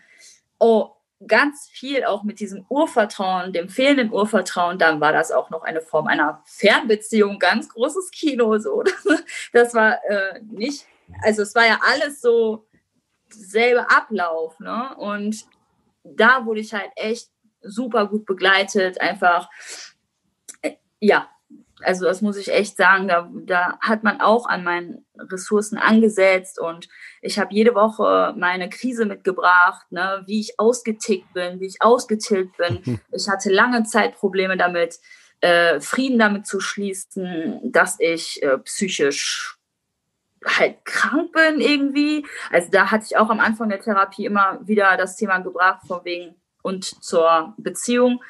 oh, 0.60 0.92
ganz 1.26 1.70
viel 1.72 2.04
auch 2.04 2.24
mit 2.24 2.42
diesem 2.42 2.66
Urvertrauen, 2.68 3.54
dem 3.54 3.70
fehlenden 3.70 4.12
Urvertrauen, 4.12 4.78
dann 4.78 5.00
war 5.00 5.14
das 5.14 5.32
auch 5.32 5.50
noch 5.50 5.64
eine 5.64 5.80
Form 5.80 6.08
einer 6.08 6.42
Fernbeziehung, 6.46 7.40
ganz 7.40 7.70
großes 7.70 8.12
Kino 8.12 8.58
so. 8.60 8.84
Das 9.54 9.74
war 9.74 10.04
äh, 10.10 10.42
nicht, 10.52 10.86
also 11.22 11.42
es 11.42 11.56
war 11.56 11.66
ja 11.66 11.80
alles 11.82 12.22
so 12.22 12.68
selbe 13.30 13.90
Ablauf, 13.90 14.60
ne? 14.60 14.96
Und 14.98 15.46
da 16.04 16.46
wurde 16.46 16.60
ich 16.60 16.74
halt 16.74 16.92
echt 16.96 17.30
super 17.62 18.08
gut 18.08 18.26
begleitet, 18.26 19.00
einfach 19.00 19.50
äh, 20.62 20.74
ja, 21.00 21.30
also 21.84 22.06
das 22.06 22.22
muss 22.22 22.38
ich 22.38 22.52
echt 22.52 22.78
sagen, 22.78 23.08
da, 23.08 23.30
da 23.46 23.78
hat 23.80 24.04
man 24.04 24.22
auch 24.22 24.48
an 24.48 24.64
meinen 24.64 25.06
Ressourcen 25.18 25.78
angesetzt 25.78 26.60
und 26.60 26.88
ich 27.22 27.40
habe 27.40 27.54
jede 27.54 27.76
Woche 27.76 28.34
meine 28.38 28.70
Krise 28.70 29.06
mitgebracht, 29.06 29.86
ne, 29.92 30.24
wie 30.26 30.40
ich 30.40 30.60
ausgetickt 30.60 31.34
bin, 31.34 31.60
wie 31.60 31.68
ich 31.68 31.82
ausgetilgt 31.82 32.58
bin. 32.58 33.02
Ich 33.12 33.30
hatte 33.30 33.52
lange 33.52 33.84
Zeit 33.84 34.16
Probleme 34.16 34.58
damit, 34.58 35.00
äh, 35.42 35.80
Frieden 35.80 36.20
damit 36.20 36.48
zu 36.48 36.60
schließen, 36.60 37.60
dass 37.64 38.00
ich 38.00 38.42
äh, 38.42 38.58
psychisch 38.60 39.58
halt 40.46 40.86
krank 40.86 41.32
bin 41.32 41.60
irgendwie. 41.60 42.26
Also 42.52 42.70
da 42.72 42.92
hatte 42.92 43.06
ich 43.10 43.18
auch 43.18 43.30
am 43.30 43.40
Anfang 43.40 43.70
der 43.70 43.82
Therapie 43.82 44.26
immer 44.26 44.60
wieder 44.64 44.98
das 44.98 45.16
Thema 45.16 45.40
gebracht, 45.40 45.82
von 45.88 46.04
wegen 46.04 46.36
und 46.62 46.86
zur 47.04 47.54
Beziehung 47.58 48.24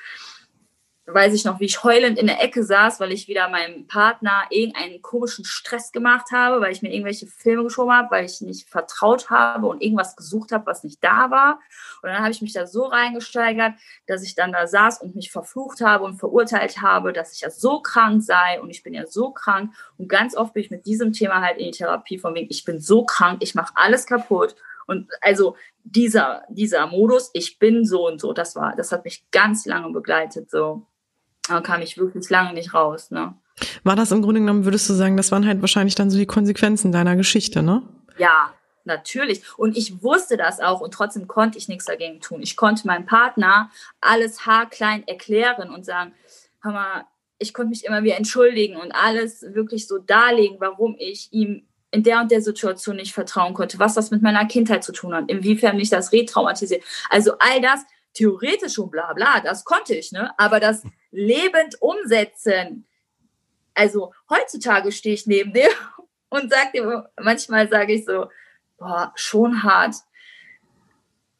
weiß 1.05 1.33
ich 1.33 1.43
noch, 1.43 1.59
wie 1.59 1.65
ich 1.65 1.83
heulend 1.83 2.17
in 2.17 2.27
der 2.27 2.41
Ecke 2.41 2.63
saß, 2.63 3.01
weil 3.01 3.11
ich 3.11 3.27
wieder 3.27 3.49
meinem 3.49 3.87
Partner 3.87 4.43
irgendeinen 4.49 5.01
komischen 5.01 5.43
Stress 5.43 5.91
gemacht 5.91 6.31
habe, 6.31 6.61
weil 6.61 6.71
ich 6.71 6.81
mir 6.81 6.93
irgendwelche 6.93 7.27
Filme 7.27 7.63
geschoben 7.63 7.91
habe, 7.91 8.09
weil 8.11 8.25
ich 8.25 8.39
nicht 8.39 8.69
vertraut 8.69 9.29
habe 9.29 9.67
und 9.67 9.81
irgendwas 9.81 10.15
gesucht 10.15 10.53
habe, 10.53 10.65
was 10.65 10.85
nicht 10.85 11.03
da 11.03 11.29
war. 11.29 11.59
Und 12.01 12.09
dann 12.09 12.19
habe 12.19 12.31
ich 12.31 12.41
mich 12.41 12.53
da 12.53 12.65
so 12.65 12.85
reingesteigert, 12.85 13.73
dass 14.07 14.23
ich 14.23 14.35
dann 14.35 14.53
da 14.53 14.65
saß 14.65 15.01
und 15.01 15.15
mich 15.15 15.29
verflucht 15.29 15.81
habe 15.81 16.05
und 16.05 16.15
verurteilt 16.15 16.81
habe, 16.81 17.11
dass 17.11 17.33
ich 17.33 17.41
ja 17.41 17.49
so 17.49 17.81
krank 17.81 18.23
sei 18.23 18.61
und 18.61 18.69
ich 18.69 18.81
bin 18.81 18.93
ja 18.93 19.05
so 19.05 19.31
krank. 19.31 19.73
Und 19.97 20.07
ganz 20.07 20.37
oft 20.37 20.53
bin 20.53 20.63
ich 20.63 20.71
mit 20.71 20.85
diesem 20.85 21.11
Thema 21.11 21.41
halt 21.41 21.57
in 21.57 21.65
die 21.65 21.77
Therapie 21.77 22.17
von 22.17 22.33
wegen, 22.33 22.47
ich 22.49 22.63
bin 22.63 22.79
so 22.79 23.03
krank, 23.03 23.39
ich 23.43 23.55
mache 23.55 23.73
alles 23.75 24.05
kaputt. 24.05 24.55
Und 24.87 25.09
also 25.19 25.57
dieser, 25.83 26.43
dieser 26.49 26.87
Modus, 26.87 27.29
ich 27.33 27.59
bin 27.59 27.85
so 27.85 28.07
und 28.07 28.21
so, 28.21 28.31
das 28.31 28.55
war, 28.55 28.73
das 28.75 28.93
hat 28.93 29.03
mich 29.03 29.29
ganz 29.31 29.65
lange 29.65 29.91
begleitet, 29.91 30.49
so. 30.49 30.87
Da 31.47 31.61
kam 31.61 31.81
ich 31.81 31.97
wirklich 31.97 32.29
lange 32.29 32.53
nicht 32.53 32.73
raus. 32.73 33.11
Ne? 33.11 33.33
War 33.83 33.95
das 33.95 34.11
im 34.11 34.21
Grunde 34.21 34.41
genommen, 34.41 34.65
würdest 34.65 34.89
du 34.89 34.93
sagen, 34.93 35.17
das 35.17 35.31
waren 35.31 35.45
halt 35.45 35.61
wahrscheinlich 35.61 35.95
dann 35.95 36.09
so 36.09 36.17
die 36.17 36.25
Konsequenzen 36.25 36.91
deiner 36.91 37.15
Geschichte, 37.15 37.61
ne? 37.61 37.83
Ja, 38.17 38.53
natürlich. 38.85 39.43
Und 39.57 39.77
ich 39.77 40.01
wusste 40.03 40.37
das 40.37 40.59
auch 40.59 40.81
und 40.81 40.93
trotzdem 40.93 41.27
konnte 41.27 41.57
ich 41.57 41.67
nichts 41.67 41.85
dagegen 41.85 42.21
tun. 42.21 42.41
Ich 42.41 42.55
konnte 42.55 42.87
meinem 42.87 43.05
Partner 43.05 43.69
alles 44.01 44.45
haarklein 44.45 45.07
erklären 45.07 45.73
und 45.73 45.85
sagen, 45.85 46.13
hör 46.61 46.71
mal, 46.71 47.05
ich 47.39 47.53
konnte 47.53 47.69
mich 47.69 47.85
immer 47.85 48.03
wieder 48.03 48.17
entschuldigen 48.17 48.77
und 48.77 48.91
alles 48.91 49.41
wirklich 49.41 49.87
so 49.87 49.97
darlegen, 49.97 50.57
warum 50.59 50.95
ich 50.97 51.27
ihm 51.31 51.65
in 51.91 52.03
der 52.03 52.21
und 52.21 52.31
der 52.31 52.41
Situation 52.41 52.95
nicht 52.95 53.13
vertrauen 53.13 53.53
konnte, 53.53 53.77
was 53.79 53.93
das 53.93 54.09
mit 54.09 54.21
meiner 54.21 54.45
Kindheit 54.45 54.83
zu 54.83 54.93
tun 54.93 55.13
hat, 55.13 55.29
inwiefern 55.29 55.77
mich 55.77 55.89
das 55.89 56.11
retraumatisiert. 56.11 56.83
Also 57.09 57.33
all 57.37 57.61
das, 57.61 57.81
theoretisch 58.13 58.79
und 58.79 58.91
bla 58.91 59.13
bla, 59.13 59.41
das 59.41 59.63
konnte 59.63 59.93
ich, 59.93 60.11
ne? 60.11 60.31
Aber 60.37 60.59
das 60.59 60.83
lebend 61.13 61.81
umsetzen. 61.81 62.85
Also 63.73 64.13
heutzutage 64.29 64.91
stehe 64.91 65.15
ich 65.15 65.25
neben 65.25 65.53
dir 65.53 65.69
und 66.29 66.51
sage 66.51 66.71
dir, 66.73 67.09
manchmal 67.21 67.69
sage 67.69 67.93
ich 67.93 68.05
so, 68.05 68.27
boah, 68.77 69.13
schon 69.15 69.63
hart, 69.63 69.95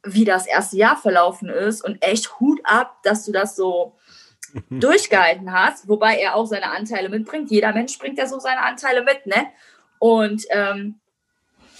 wie 0.04 0.26
das 0.26 0.48
erste 0.48 0.78
Jahr 0.78 0.98
verlaufen 0.98 1.50
ist 1.50 1.84
und 1.84 2.02
echt 2.04 2.40
Hut 2.40 2.60
ab, 2.64 3.02
dass 3.04 3.26
du 3.26 3.32
das 3.32 3.56
so 3.56 3.96
durchgehalten 4.70 5.52
hast, 5.52 5.88
wobei 5.88 6.18
er 6.18 6.36
auch 6.36 6.46
seine 6.46 6.72
Anteile 6.72 7.10
mitbringt. 7.10 7.50
Jeder 7.52 7.74
Mensch 7.74 7.98
bringt 7.98 8.18
ja 8.18 8.28
so 8.28 8.40
seine 8.40 8.62
Anteile 8.62 9.04
mit, 9.04 9.26
ne? 9.26 9.48
Und 10.00 10.46
ähm, 10.50 11.00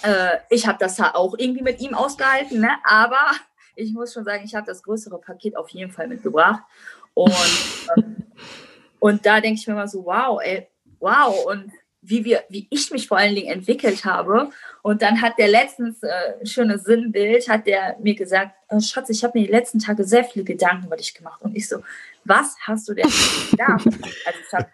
äh, 0.04 0.38
ich 0.50 0.68
habe 0.68 0.78
das 0.80 1.00
auch 1.00 1.36
irgendwie 1.38 1.62
mit 1.62 1.82
ihm 1.82 1.94
ausgehalten, 1.94 2.62
ne? 2.62 2.72
Aber 2.84 3.20
ich 3.76 3.94
muss 3.94 4.14
schon 4.14 4.24
sagen, 4.24 4.44
ich 4.46 4.56
habe 4.56 4.66
das 4.66 4.84
größere 4.84 5.20
Paket 5.20 5.58
auf 5.58 5.70
jeden 5.70 5.92
Fall 5.92 6.08
mitgebracht. 6.08 6.64
Und, 7.14 7.34
ähm, 7.98 8.16
und 9.00 9.26
da 9.26 9.42
denke 9.42 9.60
ich 9.60 9.68
mir 9.68 9.76
mal 9.76 9.88
so, 9.88 10.06
wow, 10.06 10.40
ey, 10.44 10.68
wow. 11.00 11.46
Und 11.46 11.72
wie 12.04 12.26
wir, 12.26 12.44
wie 12.50 12.68
ich 12.70 12.92
mich 12.92 13.08
vor 13.08 13.18
allen 13.18 13.34
Dingen 13.34 13.52
entwickelt 13.52 14.04
habe. 14.04 14.50
Und 14.82 15.02
dann 15.02 15.22
hat 15.22 15.38
der 15.38 15.48
letztens 15.48 16.04
äh, 16.04 16.12
ein 16.40 16.46
schönes 16.46 16.84
Sinnbild, 16.84 17.48
hat 17.48 17.66
der 17.66 17.98
mir 18.02 18.16
gesagt, 18.16 18.54
oh, 18.70 18.80
Schatz, 18.80 19.10
ich 19.10 19.24
habe 19.24 19.40
mir 19.40 19.46
die 19.46 19.52
letzten 19.52 19.80
Tage 19.80 20.04
sehr 20.04 20.26
viele 20.26 20.44
Gedanken 20.44 20.88
über 20.88 20.98
dich 20.98 21.14
gemacht. 21.14 21.42
Und 21.42 21.56
ich 21.56 21.68
so, 21.70 21.78
was 22.26 22.56
hast 22.62 22.90
du 22.90 22.94
denn 22.94 23.10
gedacht? 23.52 23.86
also 24.26 24.40
ich 24.48 24.54
hab 24.54 24.70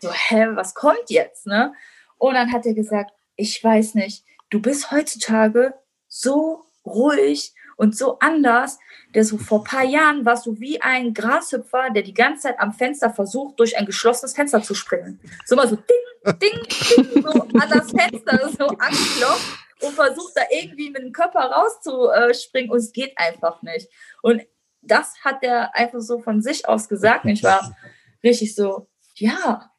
so, 0.00 0.12
hä, 0.12 0.46
was 0.54 0.74
kommt 0.74 1.08
jetzt? 1.08 1.46
Ne? 1.46 1.72
Und 2.18 2.34
dann 2.34 2.52
hat 2.52 2.66
er 2.66 2.74
gesagt, 2.74 3.12
ich 3.36 3.62
weiß 3.62 3.94
nicht, 3.94 4.24
du 4.50 4.60
bist 4.60 4.90
heutzutage 4.90 5.74
so 6.08 6.64
ruhig 6.84 7.54
und 7.76 7.96
so 7.96 8.18
anders. 8.18 8.78
Der 9.14 9.24
so 9.24 9.38
vor 9.38 9.60
ein 9.60 9.64
paar 9.64 9.84
Jahren 9.84 10.24
warst 10.24 10.46
du 10.46 10.58
wie 10.58 10.80
ein 10.82 11.14
Grashüpfer, 11.14 11.90
der 11.90 12.02
die 12.02 12.14
ganze 12.14 12.42
Zeit 12.42 12.60
am 12.60 12.72
Fenster 12.72 13.10
versucht, 13.10 13.58
durch 13.60 13.78
ein 13.78 13.86
geschlossenes 13.86 14.34
Fenster 14.34 14.62
zu 14.62 14.74
springen. 14.74 15.20
So 15.44 15.56
mal 15.56 15.68
so 15.68 15.76
ding, 15.76 16.36
ding, 16.40 17.14
ding, 17.14 17.22
so 17.22 17.42
an 17.42 17.70
das 17.70 17.90
Fenster 17.90 18.50
so 18.50 18.66
anklopft 18.66 19.66
und 19.82 19.92
versucht 19.92 20.32
da 20.34 20.42
irgendwie 20.50 20.90
mit 20.90 21.02
dem 21.02 21.12
Körper 21.12 21.40
rauszuspringen 21.40 22.70
und 22.70 22.78
es 22.78 22.92
geht 22.92 23.12
einfach 23.16 23.62
nicht. 23.62 23.88
Und 24.22 24.42
das 24.82 25.14
hat 25.24 25.42
der 25.42 25.74
einfach 25.74 26.00
so 26.00 26.20
von 26.20 26.42
sich 26.42 26.68
aus 26.68 26.88
gesagt. 26.88 27.24
Und 27.24 27.30
ich 27.30 27.42
war 27.42 27.76
richtig 28.22 28.54
so, 28.54 28.88
ja, 29.14 29.70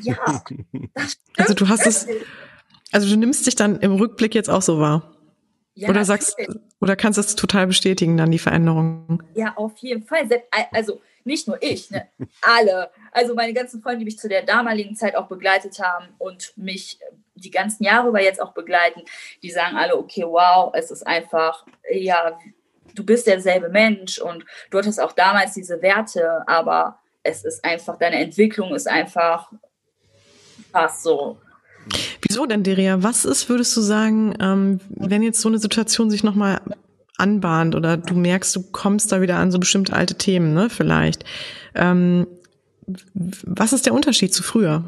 ja. 0.00 0.44
also 1.36 1.54
du 1.54 1.68
hast 1.68 1.86
es, 1.86 2.06
also 2.90 3.08
du 3.08 3.16
nimmst 3.16 3.46
dich 3.46 3.54
dann 3.54 3.76
im 3.80 3.92
Rückblick 3.92 4.34
jetzt 4.34 4.50
auch 4.50 4.62
so 4.62 4.78
wahr. 4.78 5.16
Ja, 5.74 5.88
oder 5.88 6.04
sagst, 6.04 6.36
oder 6.80 6.96
kannst 6.96 7.16
du 7.16 7.20
es 7.20 7.34
total 7.34 7.66
bestätigen, 7.66 8.16
dann 8.16 8.30
die 8.30 8.38
Veränderungen? 8.38 9.22
Ja, 9.34 9.54
auf 9.56 9.76
jeden 9.78 10.04
Fall. 10.04 10.28
Also 10.70 11.00
nicht 11.24 11.48
nur 11.48 11.62
ich, 11.62 11.90
ne? 11.90 12.08
alle. 12.42 12.90
Also 13.12 13.34
meine 13.34 13.54
ganzen 13.54 13.80
Freunde, 13.80 14.00
die 14.00 14.04
mich 14.04 14.18
zu 14.18 14.28
der 14.28 14.42
damaligen 14.42 14.96
Zeit 14.96 15.16
auch 15.16 15.28
begleitet 15.28 15.78
haben 15.78 16.08
und 16.18 16.52
mich 16.56 16.98
die 17.34 17.50
ganzen 17.50 17.84
Jahre 17.84 18.08
über 18.08 18.22
jetzt 18.22 18.40
auch 18.40 18.52
begleiten, 18.52 19.02
die 19.42 19.50
sagen 19.50 19.76
alle, 19.76 19.96
okay, 19.96 20.24
wow, 20.24 20.72
es 20.74 20.90
ist 20.90 21.06
einfach, 21.06 21.66
ja, 21.90 22.38
du 22.94 23.04
bist 23.04 23.26
derselbe 23.26 23.68
Mensch 23.68 24.18
und 24.18 24.44
du 24.70 24.78
hattest 24.78 25.00
auch 25.00 25.12
damals 25.12 25.54
diese 25.54 25.80
Werte, 25.82 26.42
aber 26.46 26.98
es 27.22 27.44
ist 27.44 27.64
einfach, 27.64 27.98
deine 27.98 28.16
Entwicklung 28.16 28.74
ist 28.74 28.88
einfach 28.88 29.50
fast 30.70 31.02
so. 31.02 31.38
Wieso 32.32 32.46
denn, 32.46 32.62
Deria? 32.62 33.02
Was 33.02 33.26
ist, 33.26 33.50
würdest 33.50 33.76
du 33.76 33.82
sagen, 33.82 34.34
ähm, 34.40 34.80
wenn 34.88 35.22
jetzt 35.22 35.42
so 35.42 35.50
eine 35.50 35.58
Situation 35.58 36.08
sich 36.08 36.24
nochmal 36.24 36.62
anbahnt 37.18 37.74
oder 37.74 37.98
du 37.98 38.14
merkst, 38.14 38.56
du 38.56 38.62
kommst 38.72 39.12
da 39.12 39.20
wieder 39.20 39.36
an 39.36 39.50
so 39.50 39.58
bestimmte 39.58 39.92
alte 39.92 40.14
Themen, 40.14 40.54
ne, 40.54 40.70
vielleicht. 40.70 41.26
Ähm, 41.74 42.26
was 42.86 43.74
ist 43.74 43.84
der 43.84 43.92
Unterschied 43.92 44.32
zu 44.32 44.42
früher? 44.42 44.82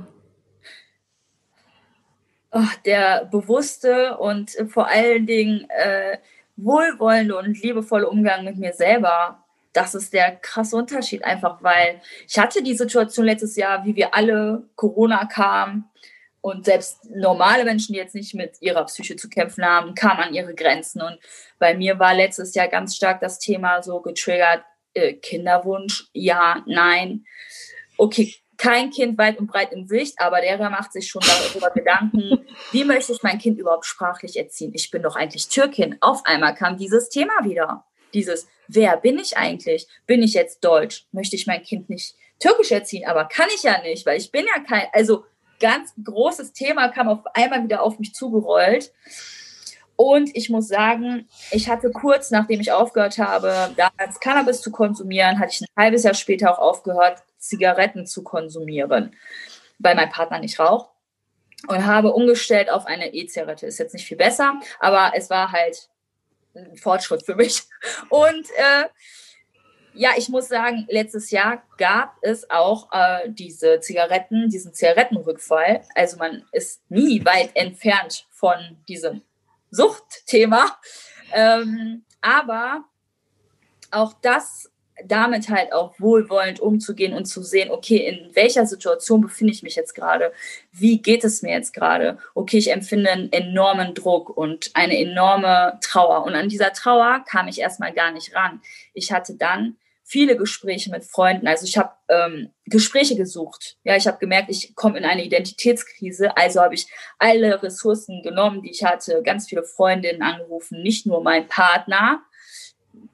Oh, 2.50 2.62
der 2.86 3.26
bewusste 3.26 4.16
und 4.16 4.56
vor 4.68 4.88
allen 4.88 5.26
Dingen 5.26 5.68
äh, 5.68 6.16
wohlwollende 6.56 7.36
und 7.36 7.60
liebevolle 7.60 8.08
Umgang 8.08 8.46
mit 8.46 8.56
mir 8.56 8.72
selber. 8.72 9.44
Das 9.74 9.94
ist 9.94 10.14
der 10.14 10.34
krasse 10.34 10.76
Unterschied 10.76 11.22
einfach, 11.22 11.62
weil 11.62 12.00
ich 12.26 12.38
hatte 12.38 12.62
die 12.62 12.74
Situation 12.74 13.26
letztes 13.26 13.54
Jahr, 13.54 13.84
wie 13.84 13.96
wir 13.96 14.14
alle, 14.14 14.62
Corona 14.76 15.26
kam, 15.26 15.90
und 16.44 16.66
selbst 16.66 16.98
normale 17.08 17.64
Menschen, 17.64 17.94
die 17.94 17.98
jetzt 17.98 18.14
nicht 18.14 18.34
mit 18.34 18.60
ihrer 18.60 18.84
Psyche 18.84 19.16
zu 19.16 19.30
kämpfen 19.30 19.64
haben, 19.64 19.94
kamen 19.94 20.20
an 20.20 20.34
ihre 20.34 20.54
Grenzen. 20.54 21.00
Und 21.00 21.18
bei 21.58 21.74
mir 21.74 21.98
war 21.98 22.14
letztes 22.14 22.54
Jahr 22.54 22.68
ganz 22.68 22.94
stark 22.94 23.20
das 23.20 23.38
Thema 23.38 23.82
so 23.82 24.02
getriggert, 24.02 24.62
äh, 24.92 25.14
Kinderwunsch, 25.14 26.04
ja, 26.12 26.62
nein. 26.66 27.24
Okay, 27.96 28.34
kein 28.58 28.90
Kind 28.90 29.16
weit 29.16 29.38
und 29.38 29.46
breit 29.46 29.72
in 29.72 29.88
Sicht, 29.88 30.20
aber 30.20 30.42
der 30.42 30.58
macht 30.68 30.92
sich 30.92 31.08
schon 31.08 31.22
darüber 31.26 31.70
Gedanken, 31.70 32.46
wie 32.72 32.84
möchte 32.84 33.12
ich 33.12 33.22
mein 33.22 33.38
Kind 33.38 33.58
überhaupt 33.58 33.86
sprachlich 33.86 34.36
erziehen? 34.36 34.72
Ich 34.74 34.90
bin 34.90 35.00
doch 35.00 35.16
eigentlich 35.16 35.48
Türkin. 35.48 35.96
Auf 36.02 36.26
einmal 36.26 36.54
kam 36.54 36.76
dieses 36.76 37.08
Thema 37.08 37.32
wieder. 37.44 37.86
Dieses, 38.12 38.46
wer 38.68 38.98
bin 38.98 39.18
ich 39.18 39.38
eigentlich? 39.38 39.86
Bin 40.06 40.22
ich 40.22 40.34
jetzt 40.34 40.62
Deutsch? 40.62 41.06
Möchte 41.10 41.36
ich 41.36 41.46
mein 41.46 41.62
Kind 41.62 41.88
nicht 41.88 42.16
Türkisch 42.38 42.70
erziehen? 42.70 43.06
Aber 43.08 43.24
kann 43.24 43.48
ich 43.54 43.62
ja 43.62 43.80
nicht, 43.80 44.04
weil 44.04 44.18
ich 44.18 44.30
bin 44.30 44.44
ja 44.44 44.62
kein, 44.62 44.88
also 44.92 45.24
ganz 45.60 45.92
großes 46.02 46.52
Thema 46.52 46.88
kam 46.88 47.08
auf 47.08 47.20
einmal 47.34 47.62
wieder 47.62 47.82
auf 47.82 47.98
mich 47.98 48.14
zugerollt. 48.14 48.92
Und 49.96 50.34
ich 50.34 50.50
muss 50.50 50.68
sagen, 50.68 51.28
ich 51.52 51.68
hatte 51.68 51.90
kurz 51.90 52.30
nachdem 52.30 52.60
ich 52.60 52.72
aufgehört 52.72 53.18
habe, 53.18 53.70
damals 53.76 54.18
Cannabis 54.18 54.60
zu 54.60 54.72
konsumieren, 54.72 55.38
hatte 55.38 55.52
ich 55.52 55.60
ein 55.60 55.66
halbes 55.76 56.02
Jahr 56.02 56.14
später 56.14 56.52
auch 56.52 56.58
aufgehört, 56.58 57.22
Zigaretten 57.38 58.06
zu 58.06 58.24
konsumieren, 58.24 59.14
weil 59.78 59.94
mein 59.94 60.10
Partner 60.10 60.40
nicht 60.40 60.58
raucht. 60.58 60.90
Und 61.66 61.86
habe 61.86 62.12
umgestellt 62.12 62.68
auf 62.68 62.84
eine 62.84 63.14
E-Zigarette. 63.14 63.66
Ist 63.66 63.78
jetzt 63.78 63.94
nicht 63.94 64.06
viel 64.06 64.18
besser, 64.18 64.60
aber 64.80 65.12
es 65.16 65.30
war 65.30 65.50
halt 65.50 65.88
ein 66.54 66.76
Fortschritt 66.76 67.24
für 67.24 67.36
mich. 67.36 67.62
Und 68.10 68.50
äh, 68.56 68.84
ja, 69.94 70.10
ich 70.16 70.28
muss 70.28 70.48
sagen, 70.48 70.86
letztes 70.88 71.30
Jahr 71.30 71.62
gab 71.78 72.16
es 72.22 72.50
auch 72.50 72.92
äh, 72.92 73.28
diese 73.28 73.80
Zigaretten, 73.80 74.48
diesen 74.48 74.74
Zigarettenrückfall. 74.74 75.82
Also 75.94 76.16
man 76.16 76.44
ist 76.52 76.82
nie 76.88 77.24
weit 77.24 77.50
entfernt 77.54 78.26
von 78.30 78.56
diesem 78.88 79.22
Suchtthema. 79.70 80.76
Ähm, 81.32 82.04
aber 82.20 82.84
auch 83.90 84.12
das 84.22 84.70
damit 85.04 85.48
halt 85.48 85.72
auch 85.72 85.94
wohlwollend 85.98 86.60
umzugehen 86.60 87.14
und 87.14 87.24
zu 87.24 87.42
sehen, 87.42 87.70
okay, 87.70 87.96
in 87.96 88.34
welcher 88.34 88.64
Situation 88.64 89.22
befinde 89.22 89.52
ich 89.52 89.62
mich 89.62 89.74
jetzt 89.74 89.94
gerade? 89.94 90.32
Wie 90.70 91.02
geht 91.02 91.24
es 91.24 91.42
mir 91.42 91.52
jetzt 91.52 91.74
gerade? 91.74 92.18
Okay, 92.34 92.58
ich 92.58 92.70
empfinde 92.70 93.10
einen 93.10 93.32
enormen 93.32 93.94
Druck 93.94 94.30
und 94.30 94.70
eine 94.74 94.98
enorme 94.98 95.78
Trauer. 95.80 96.24
Und 96.24 96.34
an 96.34 96.48
dieser 96.48 96.72
Trauer 96.72 97.24
kam 97.28 97.48
ich 97.48 97.60
erstmal 97.60 97.92
gar 97.92 98.12
nicht 98.12 98.34
ran. 98.34 98.60
Ich 98.92 99.10
hatte 99.10 99.34
dann 99.34 99.76
viele 100.04 100.36
Gespräche 100.36 100.90
mit 100.90 101.04
Freunden. 101.04 101.48
Also 101.48 101.64
ich 101.64 101.78
habe 101.78 101.92
ähm, 102.08 102.50
Gespräche 102.66 103.16
gesucht. 103.16 103.78
Ja, 103.84 103.96
ich 103.96 104.06
habe 104.06 104.18
gemerkt, 104.18 104.50
ich 104.50 104.74
komme 104.76 104.98
in 104.98 105.04
eine 105.04 105.24
Identitätskrise. 105.24 106.36
Also 106.36 106.60
habe 106.60 106.74
ich 106.74 106.86
alle 107.18 107.62
Ressourcen 107.62 108.22
genommen, 108.22 108.62
die 108.62 108.70
ich 108.70 108.84
hatte, 108.84 109.22
ganz 109.24 109.48
viele 109.48 109.64
Freundinnen 109.64 110.22
angerufen, 110.22 110.82
nicht 110.82 111.06
nur 111.06 111.22
mein 111.22 111.48
Partner. 111.48 112.22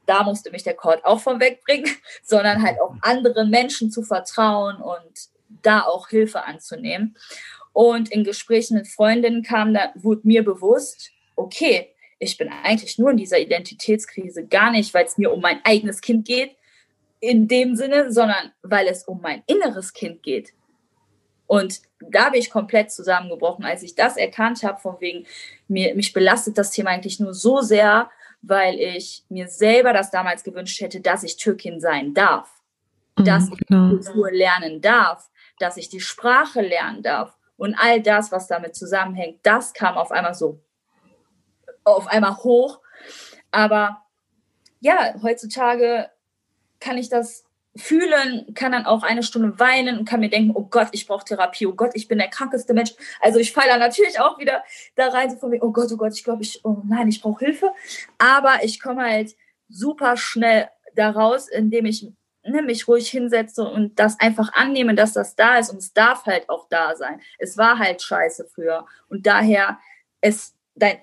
Da 0.04 0.24
musste 0.24 0.50
mich 0.50 0.64
der 0.64 0.74
Court 0.74 1.04
auch 1.04 1.20
von 1.20 1.40
wegbringen, 1.40 1.88
sondern 2.24 2.62
halt 2.62 2.80
auch 2.80 2.96
anderen 3.02 3.50
Menschen 3.50 3.92
zu 3.92 4.02
vertrauen 4.02 4.76
und 4.76 5.28
da 5.62 5.82
auch 5.82 6.08
Hilfe 6.08 6.42
anzunehmen. 6.42 7.16
Und 7.72 8.10
in 8.10 8.24
Gesprächen 8.24 8.76
mit 8.76 8.88
Freundinnen 8.88 9.44
kam 9.44 9.72
da, 9.72 9.92
wurde 9.94 10.22
mir 10.24 10.44
bewusst, 10.44 11.12
okay, 11.36 11.94
ich 12.18 12.36
bin 12.36 12.48
eigentlich 12.48 12.98
nur 12.98 13.12
in 13.12 13.16
dieser 13.16 13.38
Identitätskrise 13.38 14.44
gar 14.46 14.72
nicht, 14.72 14.92
weil 14.92 15.06
es 15.06 15.16
mir 15.16 15.32
um 15.32 15.40
mein 15.40 15.60
eigenes 15.64 16.00
Kind 16.00 16.26
geht, 16.26 16.56
in 17.20 17.48
dem 17.48 17.76
Sinne, 17.76 18.12
sondern 18.12 18.52
weil 18.62 18.88
es 18.88 19.04
um 19.04 19.20
mein 19.20 19.42
inneres 19.46 19.92
Kind 19.92 20.22
geht. 20.22 20.52
Und 21.46 21.80
da 22.00 22.30
bin 22.30 22.40
ich 22.40 22.50
komplett 22.50 22.90
zusammengebrochen, 22.90 23.64
als 23.64 23.82
ich 23.82 23.94
das 23.94 24.16
erkannt 24.16 24.62
habe, 24.62 24.80
von 24.80 25.00
wegen, 25.00 25.26
mir, 25.68 25.94
mich 25.94 26.12
belastet 26.12 26.56
das 26.56 26.70
Thema 26.70 26.90
eigentlich 26.90 27.20
nur 27.20 27.34
so 27.34 27.60
sehr, 27.60 28.10
weil 28.40 28.78
ich 28.78 29.24
mir 29.28 29.48
selber 29.48 29.92
das 29.92 30.10
damals 30.10 30.44
gewünscht 30.44 30.80
hätte, 30.80 31.00
dass 31.00 31.24
ich 31.24 31.36
Türkin 31.36 31.80
sein 31.80 32.14
darf, 32.14 32.48
mhm, 33.18 33.24
dass 33.24 33.48
ich 33.50 33.66
genau. 33.66 33.90
die 33.90 33.96
Kultur 33.96 34.30
lernen 34.30 34.80
darf, 34.80 35.28
dass 35.58 35.76
ich 35.76 35.88
die 35.88 36.00
Sprache 36.00 36.62
lernen 36.62 37.02
darf. 37.02 37.36
Und 37.56 37.74
all 37.74 38.00
das, 38.00 38.32
was 38.32 38.46
damit 38.46 38.74
zusammenhängt, 38.74 39.40
das 39.42 39.74
kam 39.74 39.96
auf 39.96 40.12
einmal 40.12 40.34
so, 40.34 40.60
auf 41.84 42.06
einmal 42.06 42.36
hoch. 42.36 42.80
Aber 43.50 44.02
ja, 44.80 45.14
heutzutage 45.22 46.08
kann 46.80 46.98
ich 46.98 47.08
das 47.08 47.44
fühlen, 47.76 48.52
kann 48.54 48.72
dann 48.72 48.84
auch 48.84 49.02
eine 49.02 49.22
Stunde 49.22 49.58
weinen 49.60 49.98
und 49.98 50.08
kann 50.08 50.20
mir 50.20 50.28
denken, 50.28 50.52
oh 50.54 50.66
Gott, 50.68 50.88
ich 50.92 51.06
brauche 51.06 51.24
Therapie, 51.24 51.66
oh 51.66 51.74
Gott, 51.74 51.92
ich 51.94 52.08
bin 52.08 52.18
der 52.18 52.28
krankeste 52.28 52.74
Mensch. 52.74 52.92
Also 53.20 53.38
ich 53.38 53.52
falle 53.52 53.78
natürlich 53.78 54.18
auch 54.18 54.38
wieder 54.38 54.64
da 54.96 55.08
rein, 55.08 55.30
so 55.30 55.36
von 55.36 55.50
mir, 55.50 55.62
oh 55.62 55.70
Gott, 55.70 55.90
oh 55.92 55.96
Gott, 55.96 56.12
ich 56.14 56.24
glaube, 56.24 56.42
ich, 56.42 56.64
oh 56.64 56.78
nein, 56.84 57.08
ich 57.08 57.22
brauche 57.22 57.44
Hilfe. 57.44 57.72
Aber 58.18 58.64
ich 58.64 58.80
komme 58.80 59.02
halt 59.02 59.36
super 59.68 60.16
schnell 60.16 60.68
daraus, 60.96 61.48
indem 61.48 61.86
ich 61.86 62.08
ne, 62.44 62.62
mich 62.62 62.88
ruhig 62.88 63.08
hinsetze 63.08 63.62
und 63.62 63.98
das 64.00 64.18
einfach 64.18 64.52
annehme, 64.52 64.94
dass 64.94 65.12
das 65.12 65.36
da 65.36 65.58
ist 65.58 65.70
und 65.70 65.78
es 65.78 65.92
darf 65.92 66.26
halt 66.26 66.48
auch 66.48 66.66
da 66.68 66.96
sein. 66.96 67.20
Es 67.38 67.56
war 67.56 67.78
halt 67.78 68.02
scheiße 68.02 68.48
früher 68.52 68.86
und 69.08 69.26
daher 69.26 69.78
es 70.20 70.54
dein, 70.74 71.00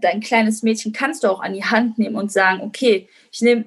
dein 0.00 0.20
kleines 0.20 0.62
Mädchen 0.62 0.92
kannst 0.92 1.24
du 1.24 1.28
auch 1.28 1.40
an 1.40 1.52
die 1.52 1.64
Hand 1.64 1.98
nehmen 1.98 2.16
und 2.16 2.32
sagen, 2.32 2.62
okay, 2.62 3.08
ich 3.30 3.40
nehme 3.42 3.66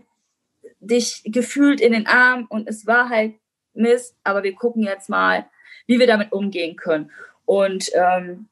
dich 0.86 1.22
gefühlt 1.26 1.82
in 1.82 1.94
den 1.94 2.08
Arm 2.08 2.46
und 2.50 2.68
es 2.68 2.86
war 2.86 3.10
halt 3.10 3.36
Mist, 3.74 4.16
aber 4.24 4.44
wir 4.44 4.56
gucken 4.56 4.84
jetzt 4.84 5.10
mal, 5.10 5.46
wie 5.88 6.00
wir 6.00 6.08
damit 6.08 6.32
umgehen 6.32 6.76
können. 6.76 7.12
Und 7.46 7.90
ähm, 7.94 8.48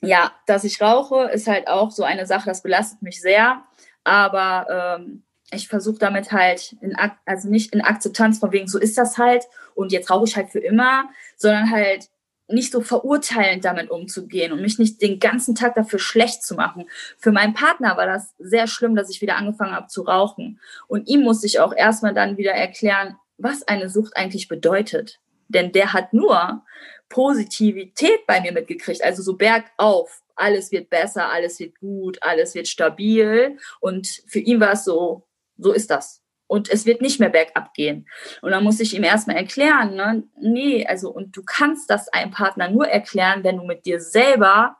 ja, 0.00 0.32
dass 0.46 0.64
ich 0.64 0.80
rauche, 0.80 1.30
ist 1.30 1.46
halt 1.46 1.68
auch 1.68 1.90
so 1.90 2.04
eine 2.04 2.26
Sache, 2.26 2.46
das 2.46 2.62
belastet 2.62 3.02
mich 3.02 3.20
sehr. 3.20 3.62
Aber 4.02 4.98
ähm, 4.98 5.22
ich 5.50 5.68
versuche 5.68 5.98
damit 5.98 6.32
halt, 6.32 6.76
in, 6.80 6.96
also 7.24 7.48
nicht 7.48 7.72
in 7.72 7.80
Akzeptanz 7.80 8.38
von 8.38 8.52
wegen, 8.52 8.68
so 8.68 8.78
ist 8.78 8.98
das 8.98 9.18
halt 9.18 9.44
und 9.74 9.92
jetzt 9.92 10.10
rauche 10.10 10.24
ich 10.26 10.36
halt 10.36 10.50
für 10.50 10.58
immer, 10.58 11.08
sondern 11.36 11.70
halt 11.70 12.08
nicht 12.48 12.72
so 12.72 12.80
verurteilend 12.80 13.64
damit 13.64 13.90
umzugehen 13.90 14.52
und 14.52 14.60
mich 14.60 14.78
nicht 14.78 15.00
den 15.00 15.18
ganzen 15.18 15.54
Tag 15.54 15.74
dafür 15.74 15.98
schlecht 15.98 16.42
zu 16.42 16.54
machen. 16.54 16.88
Für 17.18 17.32
meinen 17.32 17.54
Partner 17.54 17.96
war 17.96 18.06
das 18.06 18.34
sehr 18.38 18.66
schlimm, 18.66 18.94
dass 18.94 19.10
ich 19.10 19.22
wieder 19.22 19.36
angefangen 19.36 19.74
habe 19.74 19.88
zu 19.88 20.02
rauchen. 20.02 20.60
Und 20.86 21.08
ihm 21.08 21.22
musste 21.22 21.46
ich 21.46 21.60
auch 21.60 21.74
erstmal 21.74 22.14
dann 22.14 22.36
wieder 22.36 22.52
erklären, 22.52 23.16
was 23.38 23.66
eine 23.66 23.88
Sucht 23.88 24.16
eigentlich 24.16 24.48
bedeutet. 24.48 25.20
Denn 25.48 25.72
der 25.72 25.92
hat 25.92 26.12
nur 26.12 26.64
Positivität 27.08 28.26
bei 28.26 28.40
mir 28.40 28.52
mitgekriegt, 28.52 29.02
also 29.02 29.22
so 29.22 29.36
bergauf. 29.36 30.22
Alles 30.36 30.72
wird 30.72 30.90
besser, 30.90 31.30
alles 31.30 31.60
wird 31.60 31.78
gut, 31.78 32.22
alles 32.22 32.54
wird 32.54 32.68
stabil. 32.68 33.56
Und 33.80 34.22
für 34.26 34.40
ihn 34.40 34.60
war 34.60 34.72
es 34.72 34.84
so, 34.84 35.26
so 35.56 35.72
ist 35.72 35.90
das. 35.90 36.23
Und 36.46 36.68
es 36.68 36.84
wird 36.84 37.00
nicht 37.00 37.20
mehr 37.20 37.30
bergab 37.30 37.72
gehen. 37.74 38.06
Und 38.42 38.50
dann 38.50 38.64
muss 38.64 38.80
ich 38.80 38.94
ihm 38.94 39.02
erstmal 39.02 39.36
erklären, 39.36 39.94
ne? 39.94 40.24
nee, 40.38 40.86
also, 40.86 41.10
und 41.10 41.36
du 41.36 41.42
kannst 41.42 41.88
das 41.90 42.08
einem 42.08 42.30
Partner 42.30 42.68
nur 42.70 42.86
erklären, 42.86 43.42
wenn 43.44 43.56
du 43.56 43.64
mit 43.64 43.86
dir 43.86 44.00
selber 44.00 44.76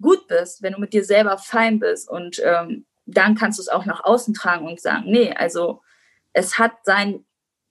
gut 0.00 0.26
bist, 0.28 0.62
wenn 0.62 0.72
du 0.72 0.80
mit 0.80 0.92
dir 0.92 1.04
selber 1.04 1.38
fein 1.38 1.78
bist. 1.78 2.08
Und 2.08 2.42
ähm, 2.44 2.84
dann 3.06 3.34
kannst 3.34 3.58
du 3.58 3.62
es 3.62 3.68
auch 3.68 3.86
nach 3.86 4.04
außen 4.04 4.34
tragen 4.34 4.66
und 4.66 4.80
sagen, 4.80 5.04
nee, 5.06 5.32
also 5.32 5.82
es 6.32 6.58
hat 6.58 6.72
seinen 6.84 7.24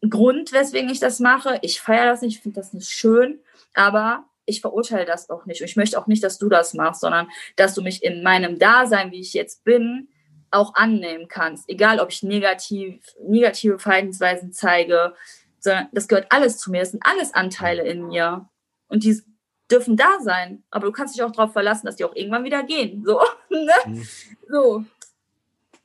Grund, 0.10 0.52
weswegen 0.52 0.90
ich 0.90 1.00
das 1.00 1.20
mache. 1.20 1.60
Ich 1.62 1.82
feiere 1.82 2.08
das 2.08 2.22
nicht, 2.22 2.38
ich 2.38 2.42
finde 2.42 2.60
das 2.60 2.74
nicht 2.74 2.90
schön, 2.90 3.40
aber 3.74 4.26
ich 4.46 4.62
verurteile 4.62 5.06
das 5.06 5.30
auch 5.30 5.46
nicht. 5.46 5.62
Und 5.62 5.68
ich 5.68 5.76
möchte 5.76 6.00
auch 6.00 6.08
nicht, 6.08 6.24
dass 6.24 6.38
du 6.38 6.50
das 6.50 6.74
machst, 6.74 7.02
sondern 7.02 7.30
dass 7.56 7.74
du 7.74 7.82
mich 7.82 8.04
in 8.04 8.24
meinem 8.24 8.58
Dasein, 8.58 9.12
wie 9.12 9.20
ich 9.20 9.34
jetzt 9.34 9.64
bin, 9.64 10.10
auch 10.52 10.76
annehmen 10.76 11.28
kannst. 11.28 11.70
Egal, 11.70 12.00
ob 12.00 12.12
ich 12.12 12.24
negativ, 12.24 13.02
negative 13.28 13.80
Verhaltensweisen 13.80 14.52
zeige, 14.54 15.14
sondern 15.60 15.88
das 15.92 16.08
gehört 16.08 16.32
alles 16.32 16.58
zu 16.58 16.72
mir. 16.72 16.80
Das 16.80 16.92
sind 16.92 17.06
alles 17.06 17.34
Anteile 17.34 17.84
in 17.84 18.08
mir. 18.08 18.48
Und 18.88 19.04
die 19.04 19.22
dürfen 19.70 19.98
da 19.98 20.20
sein. 20.22 20.64
Aber 20.72 20.88
du 20.88 20.92
kannst 20.92 21.16
dich 21.16 21.24
auch 21.24 21.32
darauf 21.32 21.54
verlassen, 21.54 21.86
dass 21.86 21.98
die 21.98 22.06
auch 22.06 22.16
irgendwann 22.16 22.44
wieder 22.44 22.64
gehen. 22.64 23.04
So, 23.06 23.20
ne? 23.50 23.74
Mhm. 23.86 24.08
So. 24.50 24.86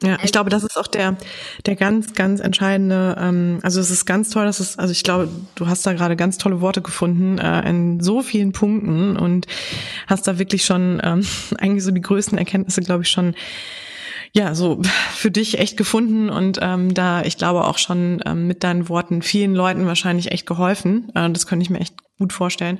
Ja, 0.02 0.18
ich 0.22 0.32
glaube, 0.32 0.51
das 0.51 0.64
ist 0.64 0.76
auch 0.76 0.89
der, 0.89 1.16
der 1.64 1.76
ganz, 1.76 2.14
ganz 2.14 2.40
entscheidende, 2.40 3.16
ähm, 3.20 3.60
also 3.62 3.80
es 3.80 3.89
ist 3.89 4.05
ganz 4.05 4.30
toll, 4.30 4.47
dass 4.47 4.59
es, 4.59 4.76
also 4.76 4.90
ich 4.90 5.05
glaube, 5.05 5.28
du 5.55 5.68
hast 5.68 5.86
da 5.86 5.93
gerade 5.93 6.16
ganz 6.16 6.39
tolle 6.39 6.60
Worte 6.60 6.82
gefunden 6.82 7.39
äh, 7.39 7.68
in 7.68 8.01
so 8.01 8.20
vielen 8.22 8.51
Punkten 8.51 9.16
und 9.16 9.47
hast 10.09 10.26
da 10.26 10.40
wirklich 10.40 10.64
schon 10.64 11.01
ähm, 11.05 11.24
eigentlich 11.59 11.84
so 11.84 11.93
die 11.93 12.01
größten 12.01 12.36
Erkenntnisse, 12.36 12.80
glaube 12.80 13.05
ich, 13.05 13.10
schon 13.10 13.36
ja, 14.32 14.54
so 14.54 14.80
für 15.14 15.30
dich 15.30 15.59
echt 15.59 15.76
gefunden 15.76 16.30
und 16.30 16.59
ähm, 16.60 16.94
da, 16.94 17.22
ich 17.22 17.36
glaube 17.36 17.64
auch 17.64 17.78
schon 17.78 18.22
ähm, 18.26 18.46
mit 18.46 18.64
deinen 18.64 18.88
Worten 18.88 19.22
vielen 19.22 19.54
Leuten 19.54 19.86
wahrscheinlich 19.86 20.32
echt 20.32 20.46
geholfen. 20.46 21.10
Äh, 21.14 21.30
das 21.30 21.46
könnte 21.46 21.62
ich 21.62 21.70
mir 21.70 21.80
echt 21.80 21.94
gut 22.23 22.32
vorstellen. 22.32 22.78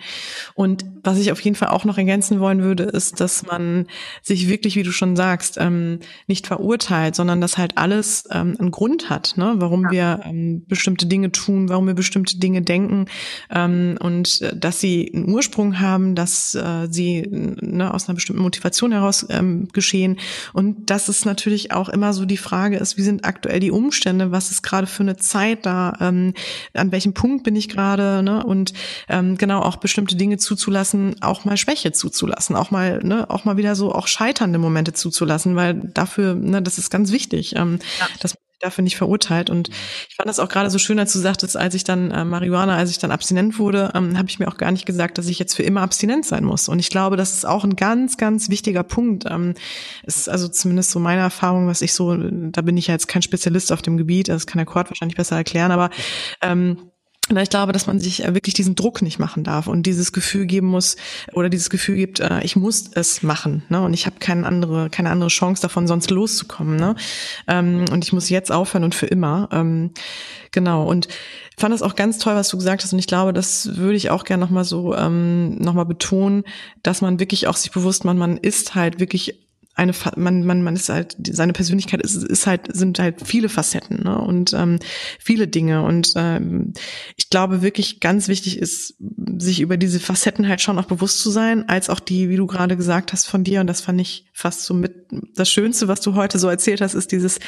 Und 0.55 0.85
was 1.02 1.19
ich 1.19 1.32
auf 1.32 1.40
jeden 1.40 1.56
Fall 1.56 1.70
auch 1.70 1.85
noch 1.85 1.98
ergänzen 1.98 2.39
wollen 2.39 2.62
würde, 2.62 2.85
ist, 2.85 3.19
dass 3.19 3.44
man 3.44 3.86
sich 4.23 4.48
wirklich, 4.48 4.77
wie 4.77 4.85
du 4.85 4.93
schon 4.93 5.16
sagst, 5.16 5.56
ähm, 5.59 5.98
nicht 6.28 6.47
verurteilt, 6.47 7.16
sondern 7.16 7.40
dass 7.40 7.59
halt 7.59 7.77
alles 7.77 8.28
ähm, 8.31 8.56
einen 8.60 8.70
Grund 8.70 9.10
hat, 9.10 9.35
ne? 9.36 9.55
warum 9.56 9.85
ja. 9.86 9.90
wir 9.90 10.20
ähm, 10.27 10.64
bestimmte 10.69 11.06
Dinge 11.06 11.32
tun, 11.32 11.69
warum 11.69 11.89
wir 11.89 11.94
bestimmte 11.94 12.39
Dinge 12.39 12.62
denken 12.62 13.06
ähm, 13.51 13.98
und 13.98 14.43
äh, 14.43 14.56
dass 14.56 14.78
sie 14.78 15.10
einen 15.12 15.28
Ursprung 15.28 15.81
haben, 15.81 16.14
dass 16.14 16.55
äh, 16.55 16.86
sie 16.89 17.27
ne, 17.28 17.93
aus 17.93 18.09
einer 18.09 18.14
bestimmten 18.14 18.43
Motivation 18.43 18.93
heraus 18.93 19.27
ähm, 19.28 19.66
geschehen 19.73 20.20
und 20.52 20.89
dass 20.89 21.09
es 21.09 21.24
natürlich 21.24 21.73
auch 21.73 21.89
immer 21.89 22.12
so 22.12 22.27
die 22.27 22.36
Frage 22.36 22.77
ist, 22.77 22.97
wie 22.97 23.02
sind 23.02 23.24
aktuell 23.24 23.59
die 23.59 23.73
Umstände, 23.73 24.31
was 24.31 24.52
ist 24.52 24.62
gerade 24.62 24.86
für 24.86 25.02
eine 25.02 25.16
Zeit 25.16 25.66
da, 25.66 25.97
ähm, 26.01 26.35
an 26.74 26.93
welchem 26.93 27.12
Punkt 27.12 27.43
bin 27.43 27.56
ich 27.56 27.69
gerade 27.69 28.23
ne? 28.23 28.44
und 28.44 28.73
ähm, 29.09 29.31
genau 29.36 29.60
auch 29.60 29.76
bestimmte 29.76 30.16
Dinge 30.16 30.38
zuzulassen, 30.38 31.16
auch 31.22 31.44
mal 31.44 31.56
Schwäche 31.56 31.92
zuzulassen, 31.92 32.56
auch 32.56 32.70
mal, 32.70 33.00
ne, 33.02 33.28
auch 33.30 33.44
mal 33.44 33.56
wieder 33.56 33.74
so 33.74 33.92
auch 33.92 34.06
scheiternde 34.06 34.59
Momente 34.59 34.92
zuzulassen, 34.92 35.56
weil 35.56 35.74
dafür, 35.74 36.34
ne, 36.34 36.62
das 36.62 36.78
ist 36.78 36.90
ganz 36.90 37.12
wichtig, 37.12 37.56
ähm, 37.56 37.78
ja. 37.98 38.06
dass 38.20 38.34
man 38.34 38.40
sich 38.52 38.60
dafür 38.60 38.84
nicht 38.84 38.96
verurteilt. 38.96 39.50
Und 39.50 39.68
ich 39.68 40.16
fand 40.16 40.28
das 40.28 40.38
auch 40.38 40.48
gerade 40.48 40.70
so 40.70 40.78
schön, 40.78 40.98
als 40.98 41.12
du 41.12 41.18
sagtest, 41.18 41.56
als 41.56 41.74
ich 41.74 41.84
dann 41.84 42.10
äh, 42.10 42.24
Marihuana, 42.24 42.76
als 42.76 42.90
ich 42.90 42.98
dann 42.98 43.10
abstinent 43.10 43.59
wurde, 43.59 43.90
ähm, 43.94 44.16
habe 44.16 44.28
ich 44.28 44.38
mir 44.38 44.48
auch 44.48 44.56
gar 44.56 44.72
nicht 44.72 44.86
gesagt, 44.86 45.18
dass 45.18 45.26
ich 45.26 45.38
jetzt 45.38 45.54
für 45.54 45.62
immer 45.62 45.82
abstinent 45.82 46.24
sein 46.24 46.44
muss. 46.44 46.68
Und 46.68 46.78
ich 46.78 46.90
glaube, 46.90 47.16
das 47.16 47.32
ist 47.32 47.46
auch 47.46 47.64
ein 47.64 47.76
ganz, 47.76 48.16
ganz 48.16 48.48
wichtiger 48.48 48.82
Punkt. 48.82 49.24
Ähm, 49.28 49.54
ist 50.04 50.28
also 50.28 50.48
zumindest 50.48 50.90
so 50.90 51.00
meine 51.00 51.22
Erfahrung, 51.22 51.66
was 51.66 51.82
ich 51.82 51.92
so, 51.92 52.16
da 52.16 52.62
bin 52.62 52.76
ich 52.76 52.86
ja 52.86 52.94
jetzt 52.94 53.09
kein 53.09 53.22
Spezialist 53.22 53.72
auf 53.72 53.82
dem 53.82 53.96
Gebiet, 53.96 54.28
das 54.28 54.46
kann 54.46 54.59
der 54.59 54.66
Kurt 54.66 54.90
wahrscheinlich 54.90 55.16
besser 55.16 55.36
erklären, 55.36 55.72
aber 55.72 55.90
ähm, 56.40 56.91
ich 57.40 57.50
glaube, 57.50 57.72
dass 57.72 57.86
man 57.86 58.00
sich 58.00 58.24
äh, 58.24 58.34
wirklich 58.34 58.54
diesen 58.54 58.74
Druck 58.74 59.02
nicht 59.02 59.18
machen 59.18 59.44
darf 59.44 59.66
und 59.66 59.84
dieses 59.84 60.12
Gefühl 60.12 60.46
geben 60.46 60.66
muss 60.66 60.96
oder 61.32 61.48
dieses 61.48 61.70
Gefühl 61.70 61.96
gibt, 61.96 62.20
äh, 62.20 62.42
ich 62.42 62.56
muss 62.56 62.90
es 62.94 63.22
machen, 63.22 63.62
ne? 63.68 63.80
Und 63.80 63.94
ich 63.94 64.06
habe 64.06 64.16
keine 64.18 64.46
andere, 64.46 64.90
keine 64.90 65.10
andere 65.10 65.28
Chance 65.28 65.62
davon, 65.62 65.86
sonst 65.86 66.10
loszukommen, 66.10 66.76
ne? 66.76 66.96
Ähm, 67.48 67.84
und 67.90 68.04
ich 68.04 68.12
muss 68.12 68.28
jetzt 68.28 68.52
aufhören 68.52 68.84
und 68.84 68.94
für 68.94 69.06
immer. 69.06 69.48
Ähm, 69.52 69.92
genau. 70.50 70.84
Und 70.84 71.09
fand 71.56 71.72
das 71.72 71.82
auch 71.82 71.94
ganz 71.94 72.18
toll, 72.18 72.34
was 72.34 72.48
du 72.48 72.59
gesagt 72.59 72.82
hast. 72.82 72.92
Und 72.92 72.98
ich 72.98 73.06
glaube, 73.06 73.32
das 73.32 73.76
würde 73.76 73.96
ich 73.96 74.10
auch 74.10 74.24
gerne 74.24 74.42
nochmal 74.42 74.64
so 74.64 74.94
ähm, 74.94 75.56
nochmal 75.56 75.86
betonen, 75.86 76.44
dass 76.82 77.00
man 77.00 77.20
wirklich 77.20 77.46
auch 77.46 77.56
sich 77.56 77.70
bewusst 77.70 78.04
macht, 78.04 78.16
man 78.16 78.36
ist 78.36 78.74
halt 78.74 79.00
wirklich 79.00 79.38
eine 79.74 79.92
man 80.16 80.44
man 80.44 80.62
man 80.62 80.76
ist 80.76 80.90
halt 80.90 81.16
seine 81.30 81.54
Persönlichkeit 81.54 82.02
ist, 82.02 82.14
ist 82.14 82.46
halt 82.46 82.74
sind 82.74 82.98
halt 82.98 83.26
viele 83.26 83.48
Facetten 83.48 84.04
ne? 84.04 84.18
und 84.18 84.52
ähm, 84.52 84.78
viele 85.18 85.48
Dinge. 85.48 85.82
Und 85.82 86.12
ähm, 86.16 86.74
ich 87.16 87.30
glaube 87.30 87.62
wirklich 87.62 88.00
ganz 88.00 88.28
wichtig 88.28 88.58
ist 88.58 88.96
sich 89.38 89.60
über 89.60 89.76
diese 89.78 89.98
Facetten 89.98 90.46
halt 90.46 90.60
schon 90.60 90.78
auch 90.78 90.84
bewusst 90.84 91.20
zu 91.20 91.30
sein 91.30 91.68
als 91.68 91.88
auch 91.88 92.00
die 92.00 92.28
wie 92.28 92.36
du 92.36 92.46
gerade 92.46 92.76
gesagt 92.76 93.12
hast 93.12 93.26
von 93.26 93.44
dir. 93.44 93.60
Und 93.60 93.66
das 93.66 93.80
fand 93.80 94.00
ich 94.00 94.26
fast 94.32 94.64
so 94.64 94.74
mit 94.74 95.06
das 95.34 95.50
Schönste 95.50 95.88
was 95.88 96.00
du 96.00 96.14
heute 96.14 96.38
so 96.38 96.48
erzählt 96.48 96.80
hast 96.80 96.94
ist 96.94 97.12
dieses 97.12 97.38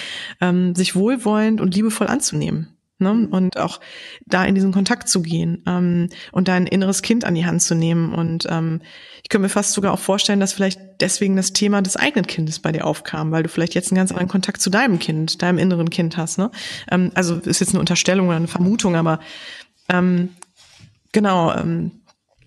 ähm, 0.40 0.74
sich 0.74 0.96
wohlwollend 0.96 1.60
und 1.60 1.74
liebevoll 1.74 2.06
anzunehmen 2.06 2.73
Ne? 3.04 3.28
Und 3.30 3.58
auch 3.58 3.78
da 4.26 4.44
in 4.44 4.56
diesen 4.56 4.72
Kontakt 4.72 5.08
zu 5.08 5.22
gehen 5.22 5.62
ähm, 5.66 6.08
und 6.32 6.48
dein 6.48 6.66
inneres 6.66 7.02
Kind 7.02 7.24
an 7.24 7.36
die 7.36 7.46
Hand 7.46 7.62
zu 7.62 7.76
nehmen. 7.76 8.12
Und 8.12 8.48
ähm, 8.50 8.80
ich 9.22 9.28
könnte 9.28 9.42
mir 9.42 9.48
fast 9.48 9.72
sogar 9.72 9.92
auch 9.92 10.00
vorstellen, 10.00 10.40
dass 10.40 10.52
vielleicht 10.52 10.80
deswegen 11.00 11.36
das 11.36 11.52
Thema 11.52 11.80
des 11.82 11.96
eigenen 11.96 12.26
Kindes 12.26 12.58
bei 12.58 12.72
dir 12.72 12.84
aufkam, 12.84 13.30
weil 13.30 13.44
du 13.44 13.48
vielleicht 13.48 13.74
jetzt 13.74 13.92
einen 13.92 13.98
ganz 13.98 14.10
anderen 14.10 14.28
Kontakt 14.28 14.60
zu 14.60 14.70
deinem 14.70 14.98
Kind, 14.98 15.40
deinem 15.42 15.58
inneren 15.58 15.90
Kind 15.90 16.16
hast. 16.16 16.38
Ne? 16.38 16.50
Ähm, 16.90 17.12
also 17.14 17.36
ist 17.36 17.60
jetzt 17.60 17.70
eine 17.70 17.80
Unterstellung 17.80 18.26
oder 18.26 18.36
eine 18.36 18.48
Vermutung, 18.48 18.96
aber 18.96 19.20
ähm, 19.88 20.30
genau. 21.12 21.54
Ähm, 21.54 21.92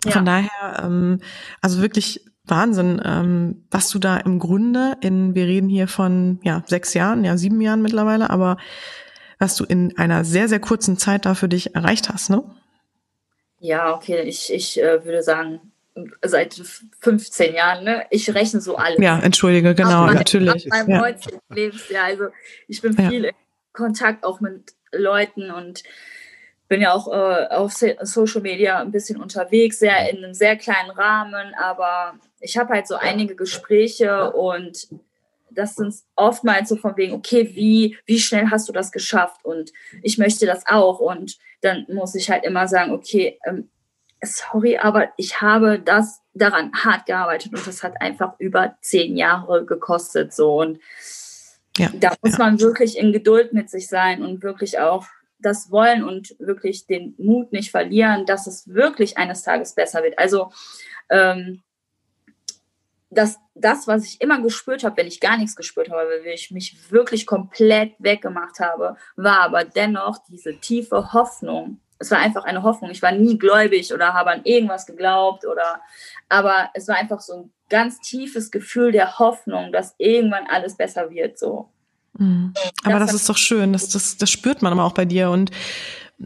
ja. 0.05 0.11
Von 0.11 0.25
daher, 0.25 0.84
ähm, 0.84 1.19
also 1.61 1.81
wirklich 1.81 2.21
Wahnsinn, 2.47 3.01
ähm, 3.03 3.65
was 3.69 3.89
du 3.89 3.99
da 3.99 4.17
im 4.17 4.39
Grunde 4.39 4.95
in, 5.01 5.35
wir 5.35 5.45
reden 5.45 5.69
hier 5.69 5.88
von 5.88 6.39
ja 6.43 6.63
sechs 6.65 6.93
Jahren, 6.93 7.23
ja 7.23 7.38
sieben 7.38 7.59
Jahren 7.61 7.81
mittlerweile, 7.81 8.29
aber 8.29 8.57
was 9.39 9.55
du 9.55 9.64
in 9.64 9.97
einer 9.97 10.23
sehr, 10.23 10.47
sehr 10.47 10.59
kurzen 10.59 10.97
Zeit 10.97 11.26
da 11.26 11.35
für 11.35 11.49
dich 11.49 11.76
erreicht 11.76 12.09
hast, 12.09 12.30
ne? 12.30 12.43
Ja, 13.59 13.95
okay, 13.95 14.22
ich, 14.22 14.53
ich 14.53 14.81
äh, 14.81 15.03
würde 15.03 15.23
sagen, 15.23 15.72
seit 16.22 16.61
15 16.99 17.55
Jahren, 17.55 17.84
ne? 17.84 18.05
Ich 18.11 18.34
rechne 18.34 18.61
so 18.61 18.76
alles. 18.76 18.99
Ja, 18.99 19.19
entschuldige, 19.19 19.73
genau, 19.73 20.05
mein, 20.05 20.15
natürlich. 20.15 20.72
Ab 20.72 20.88
meinem 20.88 21.15
ja. 21.18 21.38
Lebensjahr. 21.49 22.05
Also 22.05 22.26
ich 22.68 22.81
bin 22.81 22.93
viel 22.93 23.23
ja. 23.23 23.30
in 23.30 23.35
Kontakt 23.73 24.23
auch 24.23 24.39
mit 24.39 24.73
Leuten 24.91 25.51
und 25.51 25.84
bin 26.68 26.81
ja 26.81 26.93
auch 26.93 27.07
äh, 27.07 27.47
auf 27.47 27.73
Social 27.73 28.41
Media 28.41 28.80
ein 28.80 28.91
bisschen 28.91 29.22
unterwegs, 29.22 29.80
sehr 29.80 30.09
in 30.09 30.18
einem 30.18 30.34
sehr 30.34 30.57
kleinen 30.57 30.89
Rahmen, 30.89 31.53
aber 31.55 32.15
ich 32.39 32.57
habe 32.57 32.73
halt 32.73 32.88
so 32.88 32.95
einige 32.95 33.35
Gespräche 33.35 34.31
und 34.31 34.88
das 35.57 35.75
sind 35.75 35.93
oftmals 36.15 36.69
so 36.69 36.75
von 36.75 36.95
wegen, 36.97 37.13
okay, 37.13 37.51
wie, 37.55 37.97
wie 38.05 38.19
schnell 38.19 38.49
hast 38.51 38.69
du 38.69 38.73
das 38.73 38.91
geschafft? 38.91 39.43
Und 39.43 39.71
ich 40.03 40.19
möchte 40.19 40.45
das 40.45 40.63
auch. 40.67 40.99
Und 40.99 41.38
dann 41.61 41.85
muss 41.89 42.13
ich 42.13 42.29
halt 42.29 42.45
immer 42.45 42.67
sagen, 42.67 42.91
okay, 42.91 43.39
ähm, 43.43 43.69
sorry, 44.21 44.77
aber 44.77 45.09
ich 45.17 45.41
habe 45.41 45.79
das 45.79 46.21
daran 46.34 46.71
hart 46.73 47.07
gearbeitet 47.07 47.53
und 47.53 47.65
das 47.65 47.81
hat 47.81 47.99
einfach 48.01 48.35
über 48.39 48.77
zehn 48.81 49.17
Jahre 49.17 49.65
gekostet. 49.65 50.31
So 50.31 50.61
und 50.61 50.79
ja, 51.77 51.89
da 51.99 52.13
muss 52.21 52.38
ja. 52.38 52.45
man 52.45 52.59
wirklich 52.59 52.97
in 52.97 53.11
Geduld 53.11 53.53
mit 53.53 53.69
sich 53.69 53.88
sein 53.88 54.23
und 54.23 54.43
wirklich 54.43 54.79
auch 54.79 55.05
das 55.39 55.71
wollen 55.71 56.03
und 56.03 56.35
wirklich 56.39 56.88
den 56.88 57.15
Mut 57.17 57.51
nicht 57.51 57.71
verlieren, 57.71 58.25
dass 58.25 58.47
es 58.47 58.67
wirklich 58.67 59.17
eines 59.17 59.43
Tages 59.43 59.73
besser 59.73 60.03
wird. 60.03 60.17
Also 60.17 60.51
ähm, 61.09 61.63
dass 63.09 63.38
das, 63.55 63.88
was 63.88 64.05
ich 64.05 64.21
immer 64.21 64.41
gespürt 64.41 64.84
habe, 64.84 64.97
wenn 64.97 65.07
ich 65.07 65.19
gar 65.19 65.38
nichts 65.38 65.55
gespürt 65.55 65.89
habe, 65.89 66.01
weil 66.01 66.34
ich 66.34 66.51
mich 66.51 66.91
wirklich 66.91 67.25
komplett 67.25 67.93
weggemacht 67.99 68.59
habe, 68.59 68.97
war 69.15 69.39
aber 69.41 69.63
dennoch 69.63 70.17
diese 70.29 70.59
tiefe 70.59 71.13
Hoffnung, 71.13 71.79
es 71.99 72.11
war 72.11 72.19
einfach 72.19 72.43
eine 72.43 72.63
Hoffnung. 72.63 72.91
Ich 72.91 73.01
war 73.01 73.11
nie 73.11 73.38
gläubig 73.38 73.93
oder 73.93 74.13
habe 74.13 74.31
an 74.31 74.41
irgendwas 74.43 74.85
geglaubt 74.85 75.45
oder, 75.45 75.81
aber 76.29 76.69
es 76.73 76.88
war 76.88 76.95
einfach 76.95 77.21
so 77.21 77.34
ein 77.34 77.51
ganz 77.69 77.99
tiefes 77.99 78.51
Gefühl 78.51 78.91
der 78.91 79.19
Hoffnung, 79.19 79.71
dass 79.71 79.95
irgendwann 79.97 80.47
alles 80.47 80.77
besser 80.77 81.09
wird, 81.09 81.39
so. 81.39 81.69
Mhm. 82.17 82.53
Aber 82.84 82.99
das, 82.99 83.11
das 83.11 83.21
ist 83.21 83.29
doch 83.29 83.38
schön, 83.38 83.73
das, 83.73 83.89
das, 83.89 84.17
das 84.17 84.29
spürt 84.29 84.61
man 84.61 84.73
aber 84.73 84.84
auch 84.84 84.93
bei 84.93 85.05
dir 85.05 85.29
und 85.29 85.51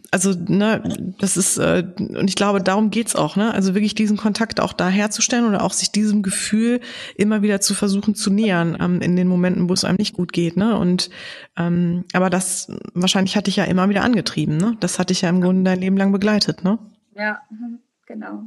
also 0.09 0.33
ne, 0.33 1.13
das 1.19 1.35
ist 1.35 1.57
äh, 1.57 1.83
und 1.97 2.29
ich 2.29 2.35
glaube, 2.35 2.61
darum 2.61 2.91
geht's 2.91 3.15
auch, 3.15 3.35
ne? 3.35 3.53
Also 3.53 3.73
wirklich 3.73 3.93
diesen 3.93 4.15
Kontakt 4.15 4.61
auch 4.61 4.71
da 4.71 4.87
herzustellen 4.87 5.45
oder 5.45 5.63
auch 5.63 5.73
sich 5.73 5.91
diesem 5.91 6.21
Gefühl 6.23 6.79
immer 7.17 7.41
wieder 7.41 7.59
zu 7.59 7.73
versuchen 7.73 8.15
zu 8.15 8.29
nähern 8.29 8.77
ähm, 8.79 9.01
in 9.01 9.17
den 9.17 9.27
Momenten, 9.27 9.67
wo 9.67 9.73
es 9.73 9.83
einem 9.83 9.97
nicht 9.97 10.13
gut 10.13 10.31
geht, 10.31 10.55
ne? 10.55 10.77
Und 10.77 11.09
ähm, 11.57 12.05
aber 12.13 12.29
das 12.29 12.71
wahrscheinlich 12.93 13.35
hatte 13.35 13.49
ich 13.49 13.57
ja 13.57 13.65
immer 13.65 13.89
wieder 13.89 14.03
angetrieben, 14.03 14.55
ne? 14.55 14.77
Das 14.79 14.97
hatte 14.97 15.11
ich 15.11 15.21
ja 15.21 15.29
im 15.29 15.41
Grunde 15.41 15.63
dein 15.69 15.81
Leben 15.81 15.97
lang 15.97 16.13
begleitet, 16.13 16.63
ne? 16.63 16.79
Ja, 17.13 17.41
mhm, 17.49 17.79
genau. 18.05 18.43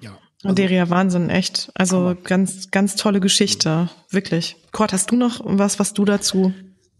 Ja. 0.00 0.18
Also, 0.42 0.54
Deria, 0.56 0.90
Wahnsinn, 0.90 1.30
echt. 1.30 1.70
Also 1.74 2.16
ganz, 2.24 2.72
ganz 2.72 2.96
tolle 2.96 3.20
Geschichte, 3.20 3.88
wirklich. 4.10 4.56
Kurt, 4.72 4.92
hast 4.92 5.12
du 5.12 5.16
noch 5.16 5.40
was, 5.44 5.78
was 5.78 5.94
du 5.94 6.04
dazu 6.04 6.52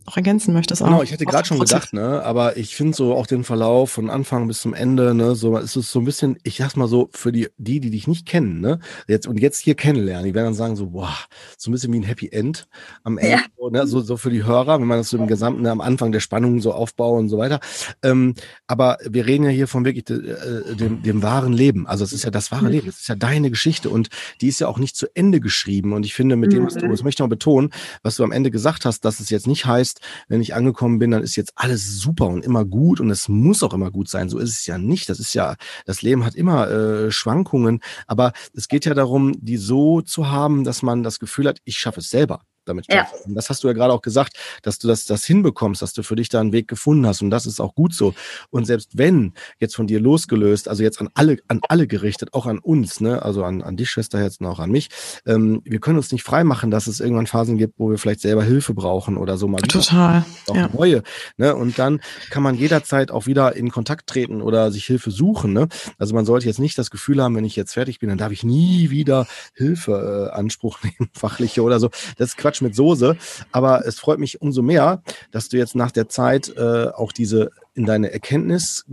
noch 0.07 0.17
ergänzen 0.17 0.53
möchtest. 0.55 0.83
Auch. 0.83 0.87
Genau, 0.87 1.03
ich 1.03 1.13
hätte 1.13 1.25
gerade 1.25 1.47
schon 1.47 1.59
gedacht, 1.59 1.93
ne, 1.93 2.23
aber 2.23 2.57
ich 2.57 2.77
finde 2.77 2.95
so 2.95 3.15
auch 3.15 3.27
den 3.27 3.45
Verlauf 3.45 3.91
von 3.91 4.11
Anfang 4.11 4.49
bis 4.49 4.61
zum 4.61 4.75
Ende, 4.75 5.15
ne, 5.15 5.35
so 5.35 5.57
ist 5.57 5.77
es 5.77 5.91
so 5.91 6.01
ein 6.01 6.05
bisschen, 6.05 6.39
ich 6.43 6.57
sag's 6.59 6.77
mal 6.77 6.89
so, 6.89 7.09
für 7.13 7.33
die, 7.33 7.49
die, 7.59 7.81
die 7.81 7.91
dich 7.91 8.07
nicht 8.07 8.27
kennen, 8.27 8.61
ne, 8.61 8.79
jetzt 9.09 9.27
und 9.27 9.41
jetzt 9.41 9.59
hier 9.59 9.75
kennenlernen, 9.75 10.27
die 10.27 10.35
werden 10.35 10.47
dann 10.47 10.55
sagen 10.55 10.77
so, 10.77 10.91
boah, 10.91 11.17
so 11.57 11.71
ein 11.71 11.73
bisschen 11.73 11.93
wie 11.93 12.01
ein 12.01 12.05
Happy 12.05 12.29
End 12.29 12.67
am 13.05 13.19
Ende, 13.19 13.33
ja. 13.33 13.43
so, 13.59 13.71
ne, 13.71 13.87
so, 13.87 14.01
so 14.01 14.17
für 14.17 14.31
die 14.31 14.45
Hörer, 14.45 14.81
wenn 14.81 14.87
man 14.87 14.99
das 14.99 15.11
so 15.11 15.17
im 15.17 15.27
Gesamten 15.27 15.63
ne, 15.63 15.71
am 15.71 15.81
Anfang 15.81 16.13
der 16.13 16.21
Spannung 16.21 16.61
so 16.61 16.73
aufbaut 16.73 17.19
und 17.19 17.29
so 17.29 17.39
weiter. 17.39 17.61
Ähm, 18.03 18.35
aber 18.67 18.99
wir 19.09 19.27
reden 19.27 19.45
ja 19.45 19.51
hier 19.51 19.69
von 19.69 19.85
wirklich 19.85 20.05
de, 20.05 20.19
äh, 20.19 20.75
dem, 20.75 21.03
dem 21.03 21.23
wahren 21.23 21.53
Leben. 21.53 21.87
Also 21.87 22.05
es 22.05 22.13
ist 22.13 22.25
ja 22.25 22.31
das 22.31 22.51
wahre 22.51 22.69
Leben, 22.69 22.89
es 22.89 23.01
ist 23.01 23.09
ja 23.09 23.15
deine 23.15 23.51
Geschichte 23.51 23.91
und 23.91 24.09
die 24.41 24.49
ist 24.49 24.61
ja 24.61 24.69
auch 24.69 24.79
nicht 24.79 24.97
zu 24.97 25.07
Ende 25.15 25.41
geschrieben. 25.41 25.93
Und 25.93 26.05
ich 26.05 26.15
finde, 26.15 26.37
mit 26.37 26.53
dem, 26.53 26.67
was 26.67 26.75
du, 26.75 26.87
mhm. 26.87 26.91
das 26.91 27.03
möchte 27.03 27.21
ich 27.21 27.25
noch 27.25 27.29
betonen, 27.29 27.71
was 28.03 28.17
du 28.17 28.25
am 28.25 28.33
Ende 28.33 28.51
gesagt 28.51 28.85
hast, 28.85 29.05
dass 29.05 29.21
es 29.21 29.31
jetzt 29.31 29.47
nicht 29.47 29.67
heißt, 29.67 29.92
heißt, 29.93 30.01
wenn 30.29 30.41
ich 30.41 30.55
angekommen 30.55 30.99
bin, 30.99 31.11
dann 31.11 31.23
ist 31.23 31.37
jetzt 31.37 31.53
alles 31.57 31.99
super 31.99 32.27
und 32.27 32.45
immer 32.45 32.65
gut 32.65 33.01
und 33.01 33.11
es 33.11 33.29
muss 33.29 33.63
auch 33.63 33.75
immer 33.75 33.91
gut 33.91 34.09
sein. 34.09 34.29
So 34.29 34.39
ist 34.39 34.51
es 34.51 34.67
ja 34.67 34.79
nicht. 34.79 35.09
Das 35.09 35.21
ist 35.21 35.35
ja, 35.35 35.57
das 35.87 36.03
Leben 36.03 36.25
hat 36.25 36.35
immer 36.35 36.69
äh, 36.71 37.11
Schwankungen, 37.11 37.81
aber 38.07 38.33
es 38.55 38.69
geht 38.69 38.85
ja 38.85 38.95
darum, 38.95 39.35
die 39.39 39.57
so 39.57 40.01
zu 40.03 40.31
haben, 40.31 40.65
dass 40.65 40.83
man 40.83 41.03
das 41.03 41.19
Gefühl 41.19 41.49
hat, 41.49 41.59
ich 41.65 41.79
schaffe 41.79 42.01
es 42.01 42.11
selber 42.11 42.43
damit 42.65 42.93
ja. 42.93 43.07
Und 43.25 43.35
das 43.35 43.51
hast 43.51 43.65
du 43.65 43.69
ja 43.69 43.75
gerade 43.75 43.93
auch 43.93 44.03
gesagt, 44.03 44.37
dass 44.63 44.79
du 44.79 44.89
das, 44.89 45.05
das 45.05 45.25
hinbekommst, 45.25 45.83
dass 45.83 45.93
du 45.93 46.03
für 46.03 46.17
dich 46.17 46.29
da 46.29 46.41
einen 46.41 46.53
Weg 46.53 46.69
gefunden 46.69 47.07
hast. 47.07 47.23
Und 47.23 47.31
das 47.31 47.47
ist 47.47 47.61
auch 47.61 47.75
gut 47.75 47.95
so. 47.95 48.15
Und 48.51 48.67
selbst 48.67 48.99
wenn 48.99 49.33
jetzt 49.59 49.77
von 49.77 49.87
dir 49.87 50.01
losgelöst, 50.01 50.69
also 50.69 50.83
jetzt 50.83 51.01
an 51.01 51.09
alle, 51.15 51.39
an 51.49 51.61
alle 51.69 51.87
gerichtet, 51.87 52.35
auch 52.35 52.47
an 52.47 52.59
uns, 52.59 53.01
ne, 53.01 53.23
also 53.23 53.45
an, 53.45 53.63
an 53.63 53.77
die 53.77 53.87
Schwester 53.87 54.23
jetzt 54.23 54.41
und 54.41 54.47
auch 54.47 54.61
an 54.61 54.71
mich, 54.71 54.89
ähm, 55.27 55.63
wir 55.65 55.81
können 55.81 55.99
uns 55.99 56.13
nicht 56.13 56.25
freimachen, 56.25 56.71
dass 56.71 56.87
es 56.87 57.01
irgendwann 57.01 57.27
Phasen 57.27 57.59
gibt, 57.59 57.79
wo 57.79 57.91
wir 57.91 57.99
vielleicht 57.99 58.21
selber 58.21 58.45
Hilfe 58.45 58.75
brauchen 58.75 59.17
oder 59.17 59.37
so 59.37 59.49
mal. 59.49 59.59
Total. 59.63 60.25
Auch 60.49 60.57
ja. 60.57 60.69
neue. 60.73 61.03
Ne? 61.37 61.55
Und 61.55 61.79
dann 61.79 62.01
kann 62.31 62.43
man 62.43 62.55
jederzeit 62.55 63.11
auch 63.11 63.27
wieder 63.27 63.55
in 63.57 63.71
Kontakt 63.71 64.09
treten 64.09 64.43
oder 64.43 64.71
sich 64.71 64.85
Hilfe 64.85 65.11
suchen. 65.11 65.53
Ne? 65.53 65.69
Also 65.99 66.15
man 66.15 66.25
sollte 66.25 66.47
jetzt 66.47 66.59
nicht 66.59 66.79
das 66.79 66.91
Gefühl 66.91 67.23
haben, 67.23 67.37
wenn 67.37 67.45
ich 67.45 67.57
jetzt 67.57 67.73
fertig 67.73 67.99
bin, 67.99 68.09
dann 68.09 68.19
darf 68.19 68.33
ich 68.33 68.45
nie 68.45 68.91
wieder 68.91 69.27
Hilfe 69.55 70.31
äh, 70.33 70.37
Anspruch 70.37 70.79
nehmen, 70.83 71.11
fachliche 71.13 71.63
oder 71.63 71.81
so. 71.81 71.91
Das 72.17 72.31
ist 72.31 72.37
Quatsch 72.37 72.52
Quatsch 72.53 72.63
mit 72.63 72.75
Soße. 72.75 73.17
Aber 73.51 73.87
es 73.87 73.99
freut 73.99 74.19
mich 74.19 74.41
umso 74.41 74.63
mehr, 74.63 75.03
dass 75.31 75.49
du 75.49 75.57
jetzt 75.57 75.75
nach 75.75 75.91
der 75.91 76.09
Zeit 76.09 76.55
äh, 76.57 76.89
auch 76.89 77.13
diese 77.13 77.51
in 77.75 77.87
deine 77.87 78.13
Erkenntnis, 78.13 78.85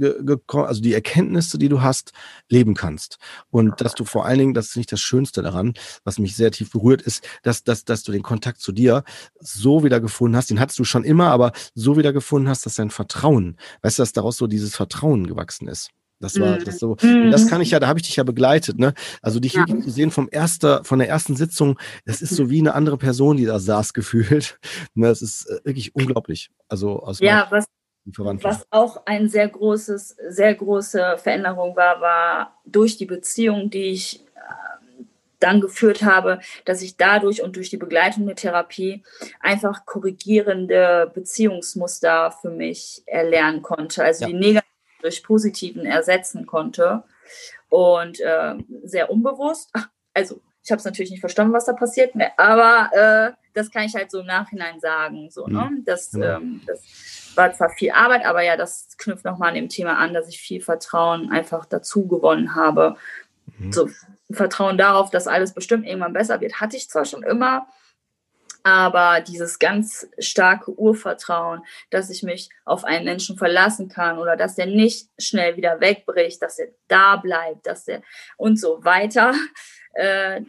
also 0.47 0.81
die 0.81 0.93
Erkenntnisse, 0.93 1.57
die 1.57 1.67
du 1.67 1.81
hast, 1.81 2.13
leben 2.47 2.75
kannst. 2.75 3.17
Und 3.51 3.81
dass 3.81 3.93
du 3.93 4.05
vor 4.05 4.25
allen 4.25 4.39
Dingen, 4.39 4.53
das 4.53 4.69
ist 4.69 4.77
nicht 4.77 4.91
das 4.91 5.01
Schönste 5.01 5.41
daran, 5.41 5.73
was 6.05 6.17
mich 6.17 6.37
sehr 6.37 6.51
tief 6.51 6.71
berührt, 6.71 7.01
ist, 7.01 7.27
dass, 7.43 7.65
dass, 7.65 7.83
dass 7.83 8.03
du 8.03 8.13
den 8.13 8.23
Kontakt 8.23 8.61
zu 8.61 8.71
dir 8.71 9.03
so 9.41 9.83
wieder 9.83 9.99
gefunden 9.99 10.37
hast, 10.37 10.49
den 10.49 10.61
hattest 10.61 10.79
du 10.79 10.85
schon 10.85 11.03
immer, 11.03 11.27
aber 11.27 11.51
so 11.75 11.97
wieder 11.97 12.13
gefunden 12.13 12.47
hast, 12.47 12.65
dass 12.65 12.75
dein 12.75 12.89
Vertrauen, 12.89 13.57
weißt 13.81 13.99
du, 13.99 14.03
dass 14.03 14.13
daraus 14.13 14.37
so 14.37 14.47
dieses 14.47 14.77
Vertrauen 14.77 15.27
gewachsen 15.27 15.67
ist. 15.67 15.89
Das 16.19 16.39
war 16.39 16.57
das 16.57 16.75
mhm. 16.75 16.79
so. 16.79 16.97
Und 17.01 17.31
das 17.31 17.47
kann 17.47 17.61
ich 17.61 17.71
ja, 17.71 17.79
da 17.79 17.87
habe 17.87 17.99
ich 17.99 18.05
dich 18.05 18.17
ja 18.17 18.23
begleitet, 18.23 18.77
ne? 18.77 18.93
Also 19.21 19.39
dich 19.39 19.53
ja. 19.53 19.61
wirklich 19.61 19.85
zu 19.85 19.89
sehen 19.89 20.11
vom 20.11 20.27
erster, 20.29 20.83
von 20.83 20.99
der 20.99 21.07
ersten 21.07 21.35
Sitzung, 21.35 21.79
das 22.05 22.21
ist 22.21 22.35
so 22.35 22.49
wie 22.49 22.59
eine 22.59 22.75
andere 22.75 22.97
Person, 22.97 23.37
die 23.37 23.45
da 23.45 23.59
saß, 23.59 23.93
gefühlt. 23.99 24.59
Ne, 24.93 25.07
das 25.07 25.21
ist 25.21 25.49
äh, 25.49 25.59
wirklich 25.63 25.95
unglaublich. 25.95 26.51
Also 26.67 27.01
aus 27.01 27.19
ja, 27.19 27.47
was, 27.49 27.65
was 28.05 28.67
auch 28.69 29.05
ein 29.05 29.29
sehr 29.29 29.47
großes, 29.47 30.17
sehr 30.29 30.55
große 30.55 31.17
Veränderung 31.17 31.75
war, 31.75 32.01
war 32.01 32.59
durch 32.65 32.97
die 32.97 33.05
Beziehung, 33.05 33.69
die 33.69 33.85
ich 33.85 34.25
äh, 34.35 35.03
dann 35.39 35.61
geführt 35.61 36.03
habe, 36.03 36.39
dass 36.65 36.81
ich 36.81 36.97
dadurch 36.97 37.41
und 37.43 37.55
durch 37.55 37.69
die 37.69 37.77
Begleitung 37.77 38.25
der 38.25 38.35
Therapie 38.35 39.03
einfach 39.39 39.85
korrigierende 39.85 41.11
Beziehungsmuster 41.13 42.31
für 42.41 42.49
mich 42.49 43.03
erlernen 43.05 43.61
konnte. 43.61 44.03
Also 44.03 44.25
ja. 44.25 44.27
die 44.27 44.33
negativen 44.33 44.68
durch 45.01 45.23
positiven 45.23 45.85
ersetzen 45.85 46.45
konnte. 46.45 47.03
Und 47.69 48.19
äh, 48.19 48.55
sehr 48.83 49.09
unbewusst. 49.09 49.71
Also 50.11 50.41
ich 50.63 50.71
habe 50.71 50.79
es 50.79 50.85
natürlich 50.85 51.11
nicht 51.11 51.19
verstanden, 51.19 51.53
was 51.53 51.65
da 51.65 51.73
passiert, 51.73 52.15
ne, 52.15 52.31
aber 52.37 52.89
äh, 52.93 53.31
das 53.53 53.71
kann 53.71 53.83
ich 53.83 53.95
halt 53.95 54.11
so 54.11 54.19
im 54.19 54.25
Nachhinein 54.25 54.79
sagen. 54.79 55.29
So, 55.29 55.47
ne? 55.47 55.69
Mhm. 55.71 55.85
das, 55.85 56.11
ja. 56.13 56.37
ähm, 56.37 56.61
das 56.67 56.83
war 57.35 57.53
zwar 57.53 57.69
viel 57.69 57.91
Arbeit, 57.91 58.25
aber 58.25 58.43
ja, 58.43 58.57
das 58.57 58.89
knüpft 58.97 59.23
nochmal 59.25 59.49
an 59.49 59.55
dem 59.55 59.69
Thema 59.69 59.97
an, 59.97 60.13
dass 60.13 60.27
ich 60.27 60.39
viel 60.39 60.61
Vertrauen 60.61 61.31
einfach 61.31 61.65
dazu 61.65 62.07
gewonnen 62.07 62.55
habe. 62.55 62.97
Mhm. 63.57 63.71
So 63.71 63.89
Vertrauen 64.31 64.77
darauf, 64.77 65.09
dass 65.09 65.27
alles 65.27 65.53
bestimmt 65.53 65.87
irgendwann 65.87 66.13
besser 66.13 66.41
wird, 66.41 66.59
hatte 66.59 66.77
ich 66.77 66.89
zwar 66.89 67.05
schon 67.05 67.23
immer, 67.23 67.67
aber 68.69 69.21
dieses 69.21 69.59
ganz 69.59 70.07
starke 70.19 70.71
Urvertrauen, 70.71 71.61
dass 71.89 72.09
ich 72.09 72.23
mich 72.23 72.49
auf 72.65 72.83
einen 72.83 73.05
Menschen 73.05 73.37
verlassen 73.37 73.89
kann 73.89 74.17
oder 74.17 74.35
dass 74.35 74.55
der 74.55 74.67
nicht 74.67 75.09
schnell 75.17 75.57
wieder 75.57 75.79
wegbricht, 75.81 76.41
dass 76.41 76.59
er 76.59 76.67
da 76.87 77.17
bleibt, 77.17 77.67
dass 77.67 77.87
er 77.87 78.01
und 78.37 78.59
so 78.59 78.83
weiter. 78.83 79.33
Äh, 79.93 80.41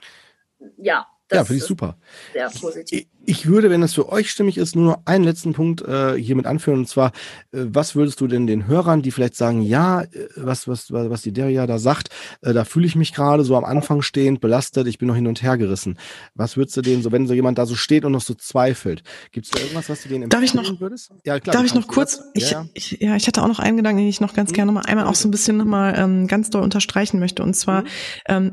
ja, 0.76 1.06
das 1.30 1.36
ja, 1.38 1.44
finde 1.44 1.58
ich 1.58 1.64
super. 1.64 1.96
Sehr 2.32 2.50
positiv. 2.50 3.00
Ich 3.00 3.08
würde, 3.46 3.70
wenn 3.70 3.82
es 3.82 3.94
für 3.94 4.08
euch 4.08 4.30
stimmig 4.30 4.58
ist, 4.58 4.76
nur 4.76 4.84
noch 4.84 4.98
einen 5.04 5.24
letzten 5.24 5.52
Punkt 5.52 5.82
äh, 5.82 6.14
hier 6.14 6.36
mit 6.36 6.46
anführen. 6.46 6.80
Und 6.80 6.88
zwar, 6.88 7.08
äh, 7.52 7.64
was 7.68 7.94
würdest 7.94 8.20
du 8.20 8.26
denn 8.26 8.46
den 8.46 8.66
Hörern, 8.66 9.02
die 9.02 9.10
vielleicht 9.10 9.36
sagen, 9.36 9.62
ja, 9.62 10.02
äh, 10.02 10.28
was, 10.36 10.68
was, 10.68 10.92
was 10.92 11.22
die 11.22 11.32
Deria 11.32 11.66
da 11.66 11.78
sagt, 11.78 12.08
äh, 12.42 12.52
da 12.52 12.64
fühle 12.64 12.86
ich 12.86 12.96
mich 12.96 13.14
gerade 13.14 13.44
so 13.44 13.56
am 13.56 13.64
Anfang 13.64 14.02
stehend, 14.02 14.40
belastet, 14.40 14.86
ich 14.86 14.98
bin 14.98 15.08
noch 15.08 15.14
hin 15.14 15.26
und 15.26 15.42
her 15.42 15.56
gerissen. 15.58 15.98
Was 16.34 16.56
würdest 16.56 16.76
du 16.76 16.82
denen, 16.82 17.02
so 17.02 17.12
wenn 17.12 17.26
so 17.26 17.34
jemand 17.34 17.58
da 17.58 17.66
so 17.66 17.74
steht 17.74 18.04
und 18.04 18.12
noch 18.12 18.20
so 18.20 18.34
zweifelt, 18.34 19.02
gibt 19.32 19.46
es 19.46 19.52
da 19.52 19.60
irgendwas, 19.60 19.88
was 19.88 20.02
du 20.02 20.08
denen 20.08 20.24
empfehlen 20.24 20.40
darf 20.40 20.42
ich 20.42 20.54
noch, 20.54 20.80
würdest? 20.80 21.12
Ja, 21.24 21.38
klar. 21.40 21.54
Darf 21.54 21.64
ich 21.64 21.74
noch 21.74 21.88
kurz, 21.88 22.20
ich, 22.34 22.50
ja. 22.50 22.66
Ich, 22.74 22.98
ja, 23.00 23.16
ich 23.16 23.26
hatte 23.26 23.42
auch 23.42 23.48
noch 23.48 23.58
einen 23.58 23.76
Gedanken, 23.76 23.98
den 23.98 24.08
ich 24.08 24.20
noch 24.20 24.34
ganz 24.34 24.50
mhm. 24.50 24.54
gerne 24.54 24.72
mal 24.72 24.82
einmal 24.82 25.06
auch 25.06 25.14
so 25.14 25.28
ein 25.28 25.30
bisschen 25.30 25.56
nochmal 25.56 25.94
ähm, 25.96 26.26
ganz 26.26 26.50
doll 26.50 26.62
unterstreichen 26.62 27.20
möchte. 27.20 27.42
Und 27.42 27.54
zwar, 27.54 27.82
mhm. 27.82 27.86
ähm, 28.28 28.52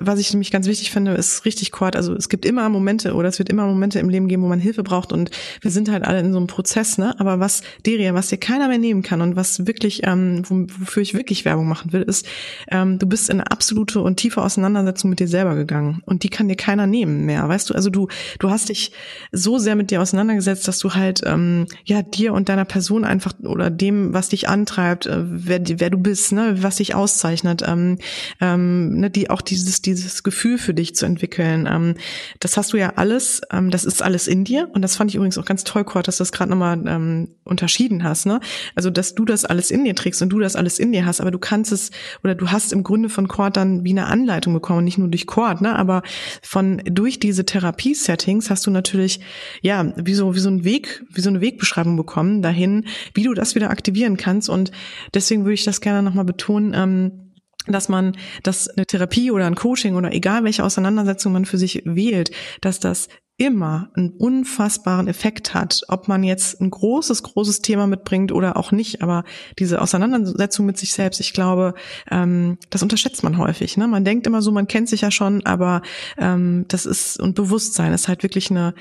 was 0.00 0.18
ich 0.20 0.32
nämlich 0.32 0.50
ganz 0.50 0.66
wichtig 0.66 0.90
finde, 0.90 1.12
ist 1.12 1.44
richtig 1.44 1.72
Kurt, 1.72 1.96
also 1.96 2.14
es 2.14 2.28
gibt 2.28 2.44
immer 2.44 2.68
Momente 2.68 3.14
oder 3.14 3.28
es 3.28 3.38
wird 3.38 3.48
immer 3.48 3.66
Momente 3.66 3.98
im 3.98 4.08
Leben 4.10 4.28
geben, 4.28 4.42
wo 4.42 4.48
man 4.48 4.60
Hilfe 4.60 4.82
braucht 4.82 5.12
und 5.12 5.30
wir 5.60 5.70
sind 5.70 5.90
halt 5.90 6.04
alle 6.04 6.20
in 6.20 6.32
so 6.32 6.38
einem 6.38 6.46
Prozess, 6.46 6.98
ne? 6.98 7.18
Aber 7.18 7.40
was 7.40 7.62
Deria, 7.86 8.14
was 8.14 8.28
dir 8.28 8.38
keiner 8.38 8.68
mehr 8.68 8.78
nehmen 8.78 9.02
kann 9.02 9.20
und 9.20 9.36
was 9.36 9.66
wirklich, 9.66 10.02
ähm, 10.04 10.42
wofür 10.48 11.02
ich 11.02 11.14
wirklich 11.14 11.44
Werbung 11.44 11.68
machen 11.68 11.92
will, 11.92 12.02
ist, 12.02 12.26
ähm, 12.70 12.98
du 12.98 13.06
bist 13.06 13.30
in 13.30 13.40
eine 13.40 13.50
absolute 13.50 14.00
und 14.00 14.16
tiefe 14.16 14.42
Auseinandersetzung 14.42 15.10
mit 15.10 15.20
dir 15.20 15.28
selber 15.28 15.54
gegangen 15.54 16.02
und 16.06 16.22
die 16.22 16.28
kann 16.28 16.48
dir 16.48 16.56
keiner 16.56 16.86
nehmen 16.86 17.26
mehr, 17.26 17.48
weißt 17.48 17.70
du? 17.70 17.74
Also 17.74 17.90
du, 17.90 18.08
du 18.38 18.50
hast 18.50 18.68
dich 18.68 18.92
so 19.32 19.58
sehr 19.58 19.76
mit 19.76 19.90
dir 19.90 20.00
auseinandergesetzt, 20.00 20.66
dass 20.68 20.78
du 20.78 20.94
halt 20.94 21.22
ähm, 21.24 21.66
ja 21.84 22.02
dir 22.02 22.32
und 22.34 22.48
deiner 22.48 22.64
Person 22.64 23.04
einfach 23.04 23.32
oder 23.42 23.70
dem, 23.70 24.12
was 24.12 24.28
dich 24.28 24.48
antreibt, 24.48 25.06
äh, 25.06 25.18
wer, 25.22 25.60
wer 25.66 25.90
du 25.90 25.98
bist, 25.98 26.32
ne, 26.32 26.56
was 26.60 26.76
dich 26.76 26.94
auszeichnet, 26.94 27.62
ähm, 27.66 27.98
ähm, 28.40 29.00
ne, 29.00 29.10
die 29.10 29.30
auch 29.30 29.40
dieses 29.40 29.82
dieses 29.82 30.22
Gefühl 30.22 30.58
für 30.58 30.74
dich 30.74 30.94
zu 30.94 31.06
entwickeln. 31.06 31.68
Ähm, 31.70 31.94
das 32.40 32.56
hast 32.56 32.72
du 32.72 32.76
ja 32.76 32.94
alles, 32.96 33.40
ähm, 33.52 33.70
das 33.70 33.84
ist 33.84 33.89
alles 34.00 34.28
in 34.28 34.44
dir. 34.44 34.68
Und 34.72 34.82
das 34.82 34.96
fand 34.96 35.10
ich 35.10 35.16
übrigens 35.16 35.36
auch 35.38 35.44
ganz 35.44 35.64
toll, 35.64 35.84
Kurt, 35.84 36.06
dass 36.06 36.18
du 36.18 36.22
das 36.22 36.32
gerade 36.32 36.50
nochmal 36.50 36.80
ähm, 36.86 37.28
unterschieden 37.44 38.04
hast. 38.04 38.26
Ne? 38.26 38.40
Also, 38.74 38.90
dass 38.90 39.14
du 39.14 39.24
das 39.24 39.44
alles 39.44 39.70
in 39.70 39.84
dir 39.84 39.94
trägst 39.94 40.22
und 40.22 40.30
du 40.30 40.38
das 40.38 40.56
alles 40.56 40.78
in 40.78 40.92
dir 40.92 41.04
hast, 41.04 41.20
aber 41.20 41.30
du 41.30 41.38
kannst 41.38 41.72
es 41.72 41.90
oder 42.22 42.34
du 42.34 42.50
hast 42.50 42.72
im 42.72 42.84
Grunde 42.84 43.08
von 43.08 43.28
Kurt 43.28 43.56
dann 43.56 43.84
wie 43.84 43.90
eine 43.90 44.06
Anleitung 44.06 44.54
bekommen, 44.54 44.84
nicht 44.84 44.98
nur 44.98 45.08
durch 45.08 45.26
Kurt, 45.26 45.60
ne? 45.60 45.76
aber 45.76 46.02
von 46.42 46.80
durch 46.84 47.18
diese 47.18 47.44
Therapie-Settings 47.44 48.48
hast 48.50 48.66
du 48.66 48.70
natürlich 48.70 49.20
ja 49.62 49.92
wie 49.96 50.14
so 50.14 50.34
wie 50.34 50.40
so 50.40 50.48
ein 50.48 50.64
Weg, 50.64 51.04
wie 51.12 51.20
so 51.20 51.30
eine 51.30 51.40
Wegbeschreibung 51.40 51.96
bekommen 51.96 52.42
dahin, 52.42 52.86
wie 53.14 53.24
du 53.24 53.34
das 53.34 53.54
wieder 53.54 53.70
aktivieren 53.70 54.16
kannst. 54.16 54.48
Und 54.48 54.70
deswegen 55.14 55.44
würde 55.44 55.54
ich 55.54 55.64
das 55.64 55.80
gerne 55.80 56.02
nochmal 56.02 56.24
betonen. 56.24 56.72
Ähm, 56.74 57.26
dass 57.66 57.88
man, 57.88 58.16
dass 58.42 58.68
eine 58.68 58.86
Therapie 58.86 59.30
oder 59.30 59.46
ein 59.46 59.54
Coaching 59.54 59.94
oder 59.94 60.12
egal 60.12 60.44
welche 60.44 60.64
Auseinandersetzung 60.64 61.32
man 61.32 61.44
für 61.44 61.58
sich 61.58 61.82
wählt, 61.84 62.30
dass 62.60 62.80
das 62.80 63.08
immer 63.40 63.88
einen 63.94 64.10
unfassbaren 64.10 65.08
Effekt 65.08 65.54
hat, 65.54 65.80
ob 65.88 66.08
man 66.08 66.22
jetzt 66.22 66.60
ein 66.60 66.68
großes, 66.68 67.22
großes 67.22 67.62
Thema 67.62 67.86
mitbringt 67.86 68.32
oder 68.32 68.58
auch 68.58 68.70
nicht. 68.70 69.02
Aber 69.02 69.24
diese 69.58 69.80
Auseinandersetzung 69.80 70.66
mit 70.66 70.76
sich 70.76 70.92
selbst, 70.92 71.20
ich 71.20 71.32
glaube, 71.32 71.72
ähm, 72.10 72.58
das 72.68 72.82
unterschätzt 72.82 73.22
man 73.22 73.38
häufig. 73.38 73.78
Ne? 73.78 73.88
Man 73.88 74.04
denkt 74.04 74.26
immer 74.26 74.42
so, 74.42 74.52
man 74.52 74.68
kennt 74.68 74.90
sich 74.90 75.00
ja 75.00 75.10
schon, 75.10 75.46
aber 75.46 75.80
ähm, 76.18 76.66
das 76.68 76.84
ist 76.84 77.18
und 77.18 77.34
Bewusstsein 77.34 77.94
ist 77.94 78.08
halt 78.08 78.22
wirklich 78.22 78.50
eine 78.50 78.74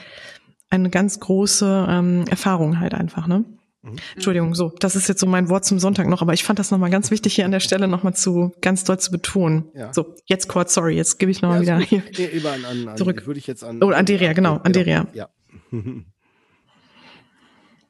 eine 0.69 0.89
ganz 0.89 1.19
große 1.19 1.87
ähm, 1.89 2.25
Erfahrung 2.29 2.79
halt 2.79 2.93
einfach. 2.93 3.27
Ne? 3.27 3.45
Mhm. 3.81 3.95
Entschuldigung, 4.15 4.55
so, 4.55 4.73
das 4.79 4.95
ist 4.95 5.07
jetzt 5.07 5.21
so 5.21 5.27
mein 5.27 5.47
Wort 5.49 5.63
zum 5.63 5.79
Sonntag 5.79 6.07
noch, 6.07 6.21
aber 6.21 6.33
ich 6.33 6.43
fand 6.43 6.59
das 6.59 6.69
nochmal 6.69 6.89
ganz 6.89 7.11
wichtig 7.11 7.35
hier 7.35 7.45
an 7.45 7.51
der 7.51 7.61
Stelle 7.61 7.87
nochmal 7.87 8.13
zu, 8.13 8.53
ganz 8.61 8.83
doll 8.83 8.99
zu 8.99 9.11
betonen. 9.11 9.71
Ja. 9.73 9.93
So, 9.93 10.15
jetzt 10.25 10.49
kurz, 10.49 10.73
sorry, 10.73 10.95
jetzt 10.95 11.17
gebe 11.17 11.31
ich 11.31 11.41
nochmal 11.41 11.63
ja, 11.63 11.79
wieder 11.79 11.85
hier. 11.85 12.03
Nee, 12.17 12.25
über 12.25 12.51
an, 12.51 12.65
an, 12.65 12.97
zurück. 12.97 13.25
Würde 13.25 13.39
ich 13.39 13.47
jetzt 13.47 13.63
an. 13.63 13.81
Oh, 13.81 13.91
Anderia, 13.91 14.33
genau, 14.33 14.57
Anderia. 14.57 15.07
Ja. 15.13 15.29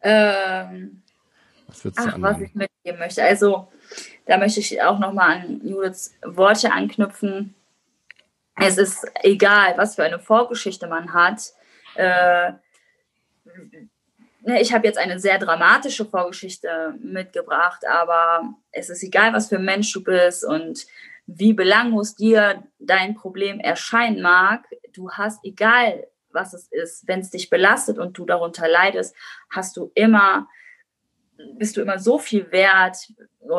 ähm, 0.02 1.02
was 1.68 1.84
würdest 1.84 2.06
du 2.06 2.10
ach, 2.10 2.16
was 2.18 2.40
ich 2.42 2.54
mitgeben 2.54 3.00
möchte. 3.00 3.24
Also, 3.24 3.70
da 4.28 4.38
möchte 4.38 4.60
ich 4.60 4.82
auch 4.82 5.00
nochmal 5.00 5.38
an 5.38 5.62
Judiths 5.68 6.14
Worte 6.24 6.72
anknüpfen. 6.72 7.56
Es 8.56 8.78
ist 8.78 9.08
egal, 9.24 9.74
was 9.78 9.96
für 9.96 10.04
eine 10.04 10.20
Vorgeschichte 10.20 10.88
man 10.88 11.14
hat. 11.14 11.42
Äh, 11.96 12.52
Ne, 14.42 14.62
ich 14.62 14.74
habe 14.74 14.88
jetzt 14.88 14.98
eine 14.98 15.20
sehr 15.20 15.38
dramatische 15.38 16.06
Vorgeschichte 16.06 16.96
mitgebracht, 17.02 17.86
aber 17.86 18.54
es 18.72 18.90
ist 18.90 19.04
egal, 19.04 19.34
was 19.34 19.50
für 19.50 19.58
ein 19.58 19.66
Mensch 19.66 19.92
du 19.92 20.02
bist 20.04 20.46
und 20.46 20.86
wie 21.28 21.54
belanglos 21.54 22.16
dir 22.16 22.64
dein 22.80 23.16
Problem 23.16 23.60
erscheinen 23.60 24.22
mag. 24.22 24.66
Du 24.94 25.12
hast, 25.12 25.44
egal 25.44 26.08
was 26.32 26.54
es 26.54 26.68
ist, 26.72 27.08
wenn 27.08 27.20
es 27.20 27.32
dich 27.32 27.50
belastet 27.50 27.98
und 27.98 28.18
du 28.18 28.26
darunter 28.26 28.68
leidest, 28.68 29.16
hast 29.50 29.76
du 29.76 29.92
immer, 29.94 30.48
bist 31.58 31.76
du 31.76 31.82
immer 31.82 32.00
so 32.00 32.18
viel 32.18 32.52
wert, 32.52 32.98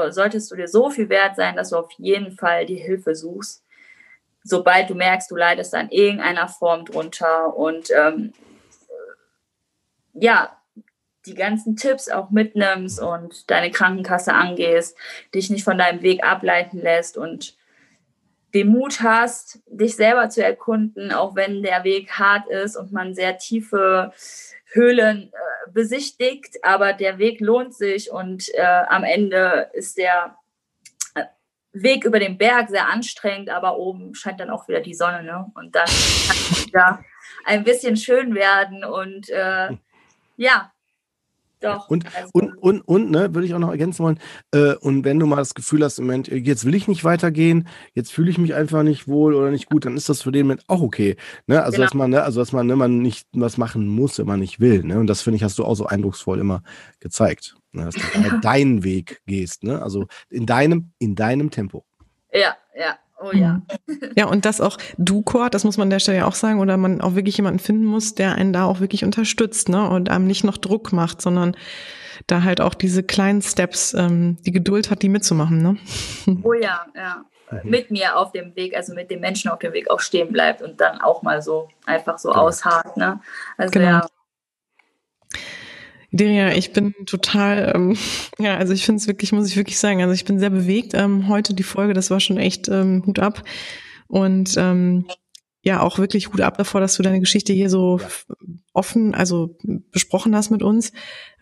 solltest 0.09 0.51
du 0.51 0.57
dir 0.57 0.69
so 0.69 0.89
viel 0.89 1.09
wert 1.09 1.36
sein, 1.36 1.57
dass 1.57 1.70
du 1.70 1.77
auf 1.77 1.90
jeden 1.98 2.32
Fall 2.32 2.65
die 2.65 2.77
Hilfe 2.77 3.15
suchst. 3.15 3.65
Sobald 4.44 4.89
du 4.89 4.94
merkst, 4.94 5.31
du 5.31 5.36
leidest 5.36 5.74
an 5.74 5.90
irgendeiner 5.90 6.48
Form 6.48 6.86
drunter 6.86 7.55
und 7.55 7.90
ähm, 7.90 8.32
ja, 10.15 10.59
die 11.26 11.34
ganzen 11.34 11.76
Tipps 11.76 12.09
auch 12.09 12.30
mitnimmst 12.30 13.01
und 13.01 13.51
deine 13.51 13.70
Krankenkasse 13.70 14.32
angehst, 14.32 14.97
dich 15.34 15.51
nicht 15.51 15.64
von 15.64 15.78
deinem 15.78 16.02
Weg 16.02 16.24
ableiten 16.24 16.78
lässt 16.78 17.16
und 17.16 17.56
den 18.55 18.68
Mut 18.68 19.01
hast, 19.02 19.60
dich 19.66 19.97
selber 19.97 20.28
zu 20.28 20.44
erkunden, 20.44 21.12
auch 21.12 21.36
wenn 21.36 21.62
der 21.62 21.84
Weg 21.84 22.12
hart 22.12 22.48
ist 22.48 22.76
und 22.76 22.92
man 22.92 23.14
sehr 23.14 23.38
tiefe 23.38 24.12
Höhlen 24.72 25.32
äh, 25.32 25.70
besichtigt, 25.72 26.59
aber 26.62 26.92
der 26.92 27.18
Weg 27.18 27.40
lohnt 27.40 27.74
sich 27.74 28.10
und 28.10 28.48
äh, 28.55 28.82
am 28.88 29.05
Ende 29.05 29.70
ist 29.72 29.98
der 29.98 30.36
äh, 31.14 31.24
Weg 31.72 32.05
über 32.05 32.18
den 32.18 32.38
Berg 32.38 32.70
sehr 32.70 32.88
anstrengend, 32.88 33.51
aber 33.51 33.78
oben 33.78 34.14
scheint 34.14 34.40
dann 34.40 34.51
auch 34.51 34.68
wieder 34.68 34.80
die 34.80 34.94
Sonne, 34.94 35.22
ne? 35.22 35.51
Und 35.55 35.74
dann 35.74 35.86
kann 35.86 36.36
es 36.36 36.66
wieder 36.66 37.05
ein 37.44 37.64
bisschen 37.64 37.97
schön 37.97 38.34
werden 38.34 38.84
und 38.84 39.28
äh, 39.30 39.70
ja, 40.36 40.72
doch. 41.60 41.88
Und, 41.88 42.06
also. 42.16 42.30
und, 42.32 42.54
und, 42.58 42.80
und, 42.82 43.10
ne, 43.10 43.34
würde 43.34 43.46
ich 43.46 43.54
auch 43.54 43.58
noch 43.58 43.70
ergänzen 43.70 44.04
wollen. 44.04 44.18
Äh, 44.52 44.74
und 44.76 45.04
wenn 45.04 45.18
du 45.18 45.26
mal 45.26 45.36
das 45.36 45.54
Gefühl 45.54 45.84
hast, 45.84 45.98
im 45.98 46.06
Moment, 46.06 46.28
jetzt 46.28 46.64
will 46.64 46.74
ich 46.74 46.88
nicht 46.88 47.04
weitergehen, 47.04 47.68
jetzt 47.94 48.12
fühle 48.12 48.30
ich 48.30 48.38
mich 48.38 48.54
einfach 48.54 48.82
nicht 48.82 49.08
wohl 49.08 49.34
oder 49.34 49.50
nicht 49.50 49.68
gut, 49.68 49.84
dann 49.84 49.96
ist 49.96 50.08
das 50.08 50.22
für 50.22 50.32
den 50.32 50.46
Moment 50.46 50.64
auch 50.68 50.80
okay. 50.80 51.16
Ne? 51.46 51.62
Also, 51.62 51.76
genau. 51.76 51.84
dass 51.84 51.94
man, 51.94 52.10
ne, 52.10 52.22
also, 52.22 52.40
dass 52.40 52.52
man, 52.52 52.66
ne, 52.66 52.76
man 52.76 52.98
nicht 52.98 53.28
was 53.32 53.58
machen 53.58 53.86
muss, 53.86 54.18
wenn 54.18 54.26
man 54.26 54.40
nicht 54.40 54.60
will. 54.60 54.82
Ne? 54.82 54.98
Und 54.98 55.06
das 55.06 55.22
finde 55.22 55.36
ich, 55.36 55.42
hast 55.42 55.58
du 55.58 55.64
auch 55.64 55.74
so 55.74 55.86
eindrucksvoll 55.86 56.38
immer 56.38 56.62
gezeigt. 56.98 57.56
Ne? 57.72 57.84
Dass 57.84 57.94
du 57.94 58.00
deinen 58.42 58.82
Weg 58.84 59.22
gehst, 59.26 59.62
ne? 59.62 59.82
Also 59.82 60.06
in 60.28 60.46
deinem, 60.46 60.92
in 60.98 61.14
deinem 61.14 61.50
Tempo. 61.50 61.84
Ja, 62.32 62.56
ja. 62.78 62.98
Oh 63.20 63.32
ja. 63.32 63.60
Mhm. 63.86 63.98
Ja, 64.16 64.26
und 64.26 64.44
das 64.44 64.60
auch 64.60 64.78
du, 64.97 65.22
Kurt, 65.22 65.52
das 65.55 65.64
muss 65.64 65.76
man 65.76 65.86
an 65.86 65.90
der 65.90 65.98
Stelle 65.98 66.18
ja 66.18 66.26
auch 66.26 66.34
sagen, 66.34 66.59
oder 66.59 66.76
man 66.76 67.01
auch 67.01 67.14
wirklich 67.14 67.36
jemanden 67.36 67.59
finden 67.59 67.84
muss, 67.84 68.14
der 68.14 68.34
einen 68.34 68.52
da 68.52 68.64
auch 68.64 68.80
wirklich 68.80 69.05
unterstützt, 69.05 69.68
ne? 69.68 69.88
Und 69.88 70.09
einem 70.09 70.26
nicht 70.26 70.42
noch 70.42 70.56
Druck 70.56 70.92
macht, 70.92 71.20
sondern 71.20 71.55
da 72.26 72.42
halt 72.42 72.60
auch 72.60 72.74
diese 72.74 73.02
kleinen 73.02 73.42
Steps, 73.42 73.94
ähm, 73.94 74.38
die 74.47 74.52
Geduld 74.52 74.90
hat, 74.90 75.02
die 75.02 75.09
mitzumachen, 75.09 75.62
ne? 75.62 75.76
Oh 76.42 76.55
ja, 76.55 76.86
ja. 76.94 77.24
Mhm. 77.51 77.70
Mit 77.70 77.90
mir 77.90 78.16
auf 78.16 78.32
dem 78.32 78.56
Weg, 78.56 78.74
also 78.74 78.94
mit 78.94 79.10
den 79.10 79.20
Menschen 79.20 79.51
auf 79.51 79.59
dem 79.59 79.72
Weg 79.72 79.90
auch 79.90 80.01
stehen 80.01 80.32
bleibt 80.32 80.62
und 80.62 80.80
dann 80.80 81.01
auch 81.01 81.22
mal 81.22 81.42
so 81.42 81.68
einfach 81.84 82.18
so 82.18 82.30
genau. 82.30 82.42
ausharrt, 82.42 82.97
ne? 82.97 83.20
Also 83.59 83.72
genau. 83.72 83.86
ja. 83.86 84.06
Deria, 86.12 86.52
ich 86.54 86.72
bin 86.72 86.94
total, 87.06 87.72
ähm, 87.74 87.96
ja, 88.38 88.56
also 88.56 88.72
ich 88.72 88.84
finde 88.84 89.00
es 89.00 89.06
wirklich, 89.06 89.32
muss 89.32 89.48
ich 89.48 89.56
wirklich 89.56 89.78
sagen, 89.78 90.02
also 90.02 90.12
ich 90.14 90.24
bin 90.24 90.38
sehr 90.38 90.50
bewegt. 90.50 90.94
Ähm, 90.94 91.28
heute 91.28 91.54
die 91.54 91.62
Folge, 91.62 91.94
das 91.94 92.10
war 92.10 92.20
schon 92.20 92.38
echt 92.38 92.68
ähm, 92.68 93.04
Hut 93.06 93.18
ab. 93.18 93.42
Und 94.08 94.54
ähm, 94.56 95.06
ja, 95.62 95.80
auch 95.80 95.98
wirklich 95.98 96.32
Hut 96.32 96.40
ab 96.40 96.56
davor, 96.56 96.80
dass 96.80 96.96
du 96.96 97.02
deine 97.02 97.20
Geschichte 97.20 97.52
hier 97.52 97.68
so 97.68 98.00
offen, 98.72 99.14
also 99.14 99.56
besprochen 99.92 100.34
hast 100.34 100.50
mit 100.50 100.62
uns. 100.62 100.90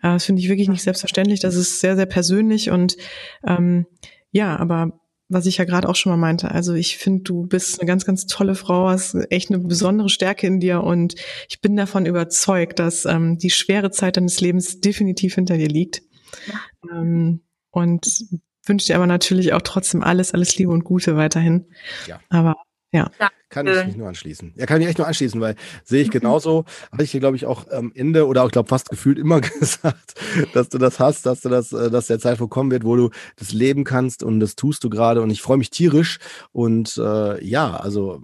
Äh, 0.01 0.13
das 0.13 0.25
finde 0.25 0.41
ich 0.41 0.49
wirklich 0.49 0.69
nicht 0.69 0.83
selbstverständlich. 0.83 1.39
Das 1.39 1.55
ist 1.55 1.79
sehr, 1.79 1.95
sehr 1.95 2.05
persönlich 2.05 2.69
und 2.69 2.97
ähm, 3.45 3.85
ja, 4.31 4.57
aber 4.57 4.98
was 5.29 5.45
ich 5.45 5.57
ja 5.57 5.65
gerade 5.65 5.87
auch 5.87 5.95
schon 5.95 6.11
mal 6.11 6.17
meinte. 6.17 6.51
Also 6.51 6.73
ich 6.73 6.97
finde, 6.97 7.21
du 7.23 7.45
bist 7.45 7.79
eine 7.79 7.87
ganz, 7.87 8.03
ganz 8.03 8.25
tolle 8.25 8.55
Frau, 8.55 8.89
hast 8.89 9.15
echt 9.29 9.51
eine 9.51 9.59
besondere 9.59 10.09
Stärke 10.09 10.47
in 10.47 10.59
dir 10.59 10.83
und 10.83 11.15
ich 11.47 11.61
bin 11.61 11.77
davon 11.77 12.05
überzeugt, 12.07 12.79
dass 12.79 13.05
ähm, 13.05 13.37
die 13.37 13.51
schwere 13.51 13.91
Zeit 13.91 14.17
deines 14.17 14.41
Lebens 14.41 14.81
definitiv 14.81 15.35
hinter 15.35 15.57
dir 15.57 15.69
liegt. 15.69 16.01
Ja. 16.47 16.97
Ähm, 16.97 17.41
und 17.71 18.07
wünsche 18.65 18.87
dir 18.87 18.95
aber 18.95 19.07
natürlich 19.07 19.53
auch 19.53 19.61
trotzdem 19.61 20.03
alles, 20.03 20.33
alles 20.33 20.57
Liebe 20.57 20.71
und 20.71 20.83
Gute 20.83 21.15
weiterhin. 21.15 21.67
Ja. 22.07 22.19
Aber 22.29 22.55
ja. 22.91 23.09
Kann 23.49 23.65
ich 23.65 23.85
mich 23.85 23.95
nur 23.95 24.07
anschließen. 24.07 24.53
Ja, 24.55 24.65
kann 24.67 24.79
ich 24.81 24.87
echt 24.87 24.99
nur 24.99 25.07
anschließen, 25.07 25.41
weil 25.41 25.55
sehe 25.83 26.03
ich 26.03 26.11
genauso. 26.11 26.65
Habe 26.91 27.03
ich 27.03 27.11
dir, 27.11 27.19
glaube 27.19 27.35
ich, 27.35 27.47
auch 27.47 27.67
am 27.69 27.91
Ende 27.95 28.27
oder 28.27 28.43
auch, 28.43 28.51
glaube 28.51 28.69
fast 28.69 28.89
gefühlt 28.89 29.17
immer 29.17 29.41
gesagt, 29.59 30.13
dass 30.53 30.69
du 30.69 30.77
das 30.77 30.99
hast, 30.99 31.25
dass 31.25 31.41
du 31.41 31.49
das, 31.49 31.71
äh, 31.73 31.89
dass 31.89 32.07
der 32.07 32.19
Zeitpunkt 32.19 32.53
kommen 32.53 32.71
wird, 32.71 32.83
wo 32.83 32.95
du 32.95 33.09
das 33.37 33.51
leben 33.51 33.83
kannst 33.83 34.23
und 34.23 34.39
das 34.39 34.55
tust 34.55 34.83
du 34.83 34.89
gerade. 34.89 35.21
Und 35.21 35.31
ich 35.31 35.41
freue 35.41 35.57
mich 35.57 35.71
tierisch. 35.71 36.19
Und 36.51 36.97
äh, 36.97 37.43
ja, 37.43 37.75
also 37.75 38.21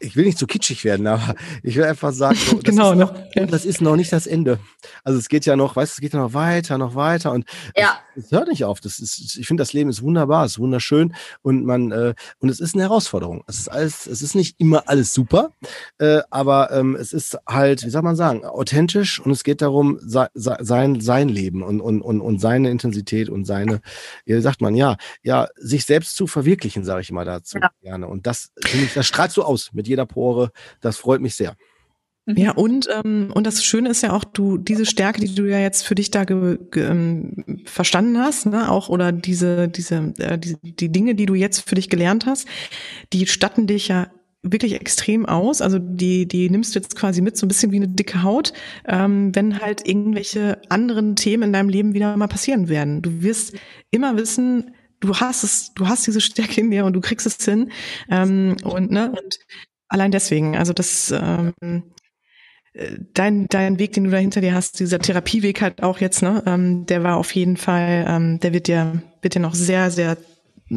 ich 0.00 0.16
will 0.16 0.24
nicht 0.24 0.38
zu 0.38 0.46
kitschig 0.46 0.84
werden, 0.84 1.06
aber 1.06 1.34
ich 1.62 1.76
will 1.76 1.84
einfach 1.84 2.12
sagen, 2.12 2.36
so, 2.36 2.56
das, 2.60 2.64
genau, 2.64 2.92
ist 2.92 2.98
noch, 2.98 3.14
ja. 3.34 3.46
das 3.46 3.64
ist 3.64 3.80
noch 3.80 3.96
nicht 3.96 4.12
das 4.12 4.26
Ende. 4.26 4.58
Also 5.04 5.18
es 5.18 5.28
geht 5.28 5.46
ja 5.46 5.56
noch, 5.56 5.76
weißt 5.76 5.92
du, 5.92 5.96
es 5.96 6.00
geht 6.00 6.12
ja 6.12 6.20
noch 6.20 6.34
weiter, 6.34 6.78
noch 6.78 6.94
weiter 6.94 7.32
und 7.32 7.44
ja. 7.76 7.98
Es, 8.16 8.30
hört 8.32 8.48
nicht 8.48 8.64
auf. 8.64 8.80
Das 8.80 8.98
ist, 8.98 9.36
ich 9.36 9.46
finde, 9.46 9.60
das 9.60 9.72
Leben 9.72 9.90
ist 9.90 10.02
wunderbar, 10.02 10.44
es 10.44 10.52
ist 10.52 10.58
wunderschön 10.58 11.14
und 11.42 11.64
man 11.64 11.92
äh, 11.92 12.14
und 12.38 12.48
es 12.48 12.60
ist 12.60 12.74
eine 12.74 12.84
Herausforderung. 12.84 13.44
Es 13.46 13.58
ist 13.58 13.68
alles, 13.68 14.06
es 14.06 14.22
ist 14.22 14.34
nicht 14.34 14.58
immer 14.58 14.88
alles 14.88 15.12
super, 15.14 15.52
äh, 15.98 16.20
aber 16.30 16.70
ähm, 16.72 16.96
es 16.96 17.12
ist 17.12 17.38
halt, 17.46 17.84
wie 17.84 17.90
soll 17.90 18.02
man 18.02 18.16
sagen, 18.16 18.44
authentisch 18.44 19.20
und 19.20 19.30
es 19.30 19.44
geht 19.44 19.62
darum, 19.62 19.98
sein 20.02 20.28
sein, 20.34 21.00
sein 21.00 21.28
Leben 21.28 21.62
und, 21.62 21.80
und, 21.80 22.02
und, 22.02 22.20
und 22.20 22.40
seine 22.40 22.70
Intensität 22.70 23.28
und 23.28 23.44
seine, 23.44 23.80
wie 24.24 24.40
sagt 24.40 24.60
man, 24.60 24.74
ja, 24.74 24.96
ja, 25.22 25.48
sich 25.56 25.84
selbst 25.84 26.16
zu 26.16 26.26
verwirklichen, 26.26 26.84
sage 26.84 27.00
ich 27.00 27.12
mal 27.12 27.24
dazu 27.24 27.58
ja. 27.58 27.70
gerne. 27.82 28.08
Und 28.08 28.26
das, 28.26 28.52
finde 28.64 28.86
ich, 28.86 28.94
das 28.94 29.06
strahlst 29.06 29.36
du 29.36 29.42
aus 29.42 29.72
mit 29.72 29.88
jeder 29.88 30.06
Pore. 30.06 30.50
Das 30.80 30.96
freut 30.96 31.20
mich 31.20 31.34
sehr. 31.34 31.56
Mhm. 32.26 32.36
Ja, 32.36 32.52
und, 32.52 32.88
ähm, 32.92 33.30
und 33.32 33.46
das 33.46 33.64
Schöne 33.64 33.88
ist 33.88 34.02
ja 34.02 34.12
auch, 34.12 34.24
du, 34.24 34.58
diese 34.58 34.84
Stärke, 34.84 35.20
die 35.20 35.34
du 35.34 35.44
ja 35.48 35.60
jetzt 35.60 35.86
für 35.86 35.94
dich 35.94 36.10
da 36.10 36.24
ge, 36.24 36.58
ge, 36.70 36.84
ähm, 36.84 37.62
verstanden 37.64 38.18
hast, 38.18 38.46
ne, 38.46 38.70
auch, 38.70 38.88
oder 38.88 39.12
diese, 39.12 39.68
diese, 39.68 40.12
äh, 40.18 40.36
die, 40.38 40.56
die 40.62 40.90
Dinge, 40.90 41.14
die 41.14 41.26
du 41.26 41.34
jetzt 41.34 41.68
für 41.68 41.76
dich 41.76 41.88
gelernt 41.88 42.26
hast, 42.26 42.48
die 43.12 43.26
statten 43.26 43.66
dich 43.68 43.88
ja 43.88 44.08
wirklich 44.42 44.74
extrem 44.74 45.26
aus. 45.26 45.60
Also 45.62 45.78
die, 45.78 46.26
die 46.26 46.50
nimmst 46.50 46.74
du 46.74 46.80
jetzt 46.80 46.96
quasi 46.96 47.20
mit, 47.20 47.36
so 47.36 47.46
ein 47.46 47.48
bisschen 47.48 47.72
wie 47.72 47.76
eine 47.76 47.88
dicke 47.88 48.22
Haut, 48.22 48.52
ähm, 48.86 49.34
wenn 49.34 49.60
halt 49.60 49.86
irgendwelche 49.86 50.60
anderen 50.68 51.16
Themen 51.16 51.44
in 51.44 51.52
deinem 51.52 51.68
Leben 51.68 51.94
wieder 51.94 52.16
mal 52.16 52.28
passieren 52.28 52.68
werden. 52.68 53.02
Du 53.02 53.22
wirst 53.22 53.56
immer 53.90 54.16
wissen, 54.16 54.74
du 55.00 55.16
hast 55.16 55.44
es, 55.44 55.74
du 55.74 55.86
hast 55.88 56.06
diese 56.06 56.20
Stärke 56.20 56.60
in 56.60 56.70
dir 56.70 56.84
und 56.84 56.92
du 56.92 57.00
kriegst 57.00 57.26
es 57.26 57.44
hin. 57.44 57.70
Ähm, 58.10 58.56
und, 58.64 58.90
ne, 58.90 59.10
und 59.10 59.38
allein 59.88 60.10
deswegen, 60.10 60.56
also 60.56 60.72
das, 60.72 61.12
ähm, 61.12 61.52
dein, 63.14 63.46
dein 63.48 63.78
Weg, 63.78 63.92
den 63.92 64.04
du 64.04 64.10
da 64.10 64.18
hinter 64.18 64.40
dir 64.40 64.54
hast, 64.54 64.80
dieser 64.80 64.98
Therapieweg 64.98 65.60
halt 65.62 65.82
auch 65.82 65.98
jetzt, 65.98 66.22
ne, 66.22 66.42
ähm, 66.46 66.86
der 66.86 67.02
war 67.02 67.16
auf 67.16 67.34
jeden 67.34 67.56
Fall, 67.56 68.04
ähm, 68.08 68.40
der 68.40 68.52
wird 68.52 68.66
dir, 68.68 69.02
wird 69.22 69.34
dir 69.34 69.40
noch 69.40 69.54
sehr, 69.54 69.90
sehr 69.90 70.16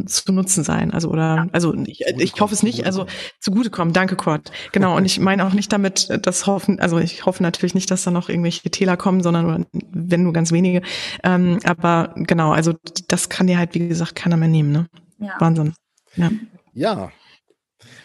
zu 0.05 0.31
nutzen 0.31 0.63
sein. 0.63 0.91
Also 0.91 1.09
oder 1.09 1.35
ja. 1.35 1.47
also 1.51 1.73
ich, 1.85 2.01
ich 2.01 2.39
hoffe 2.39 2.53
es 2.53 2.61
nicht, 2.61 2.85
also 2.85 3.07
zugutekommen. 3.39 3.93
Danke, 3.93 4.15
Kurt. 4.15 4.51
Genau. 4.71 4.95
Und 4.95 5.05
ich 5.05 5.19
meine 5.19 5.45
auch 5.45 5.53
nicht 5.53 5.73
damit, 5.73 6.09
das 6.21 6.45
hoffen, 6.45 6.79
also 6.79 6.99
ich 6.99 7.25
hoffe 7.25 7.41
natürlich 7.41 7.73
nicht, 7.73 7.89
dass 7.89 8.03
da 8.03 8.11
noch 8.11 8.29
irgendwelche 8.29 8.69
Täler 8.69 8.97
kommen, 8.97 9.23
sondern 9.23 9.65
wenn 9.71 10.23
nur 10.23 10.33
ganz 10.33 10.51
wenige. 10.51 10.83
Ähm, 11.23 11.59
aber 11.63 12.13
genau, 12.15 12.51
also 12.51 12.75
das 13.07 13.29
kann 13.29 13.47
dir 13.47 13.57
halt, 13.57 13.73
wie 13.73 13.87
gesagt, 13.87 14.15
keiner 14.15 14.37
mehr 14.37 14.47
nehmen, 14.47 14.71
ne? 14.71 14.87
Ja. 15.19 15.35
Wahnsinn. 15.39 15.73
Ja. 16.15 16.31
Ja. 16.73 17.11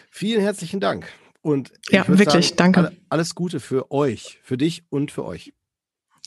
Vielen 0.09 0.41
herzlichen 0.41 0.79
Dank. 0.79 1.07
Und 1.45 1.71
ja, 1.91 2.07
wirklich, 2.07 2.55
sagen, 2.57 2.73
danke. 2.73 2.91
Alles 3.07 3.35
Gute 3.35 3.59
für 3.59 3.91
euch, 3.91 4.39
für 4.41 4.57
dich 4.57 4.83
und 4.89 5.11
für 5.11 5.23
euch. 5.25 5.53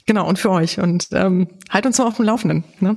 Genau, 0.07 0.29
und 0.29 0.39
für 0.39 0.51
euch. 0.51 0.79
Und 0.79 1.09
ähm, 1.11 1.49
halt 1.71 1.87
uns 1.87 1.99
noch 1.99 2.07
auf 2.07 2.17
dem 2.17 2.25
Laufenden. 2.25 2.63
Ne? 2.79 2.97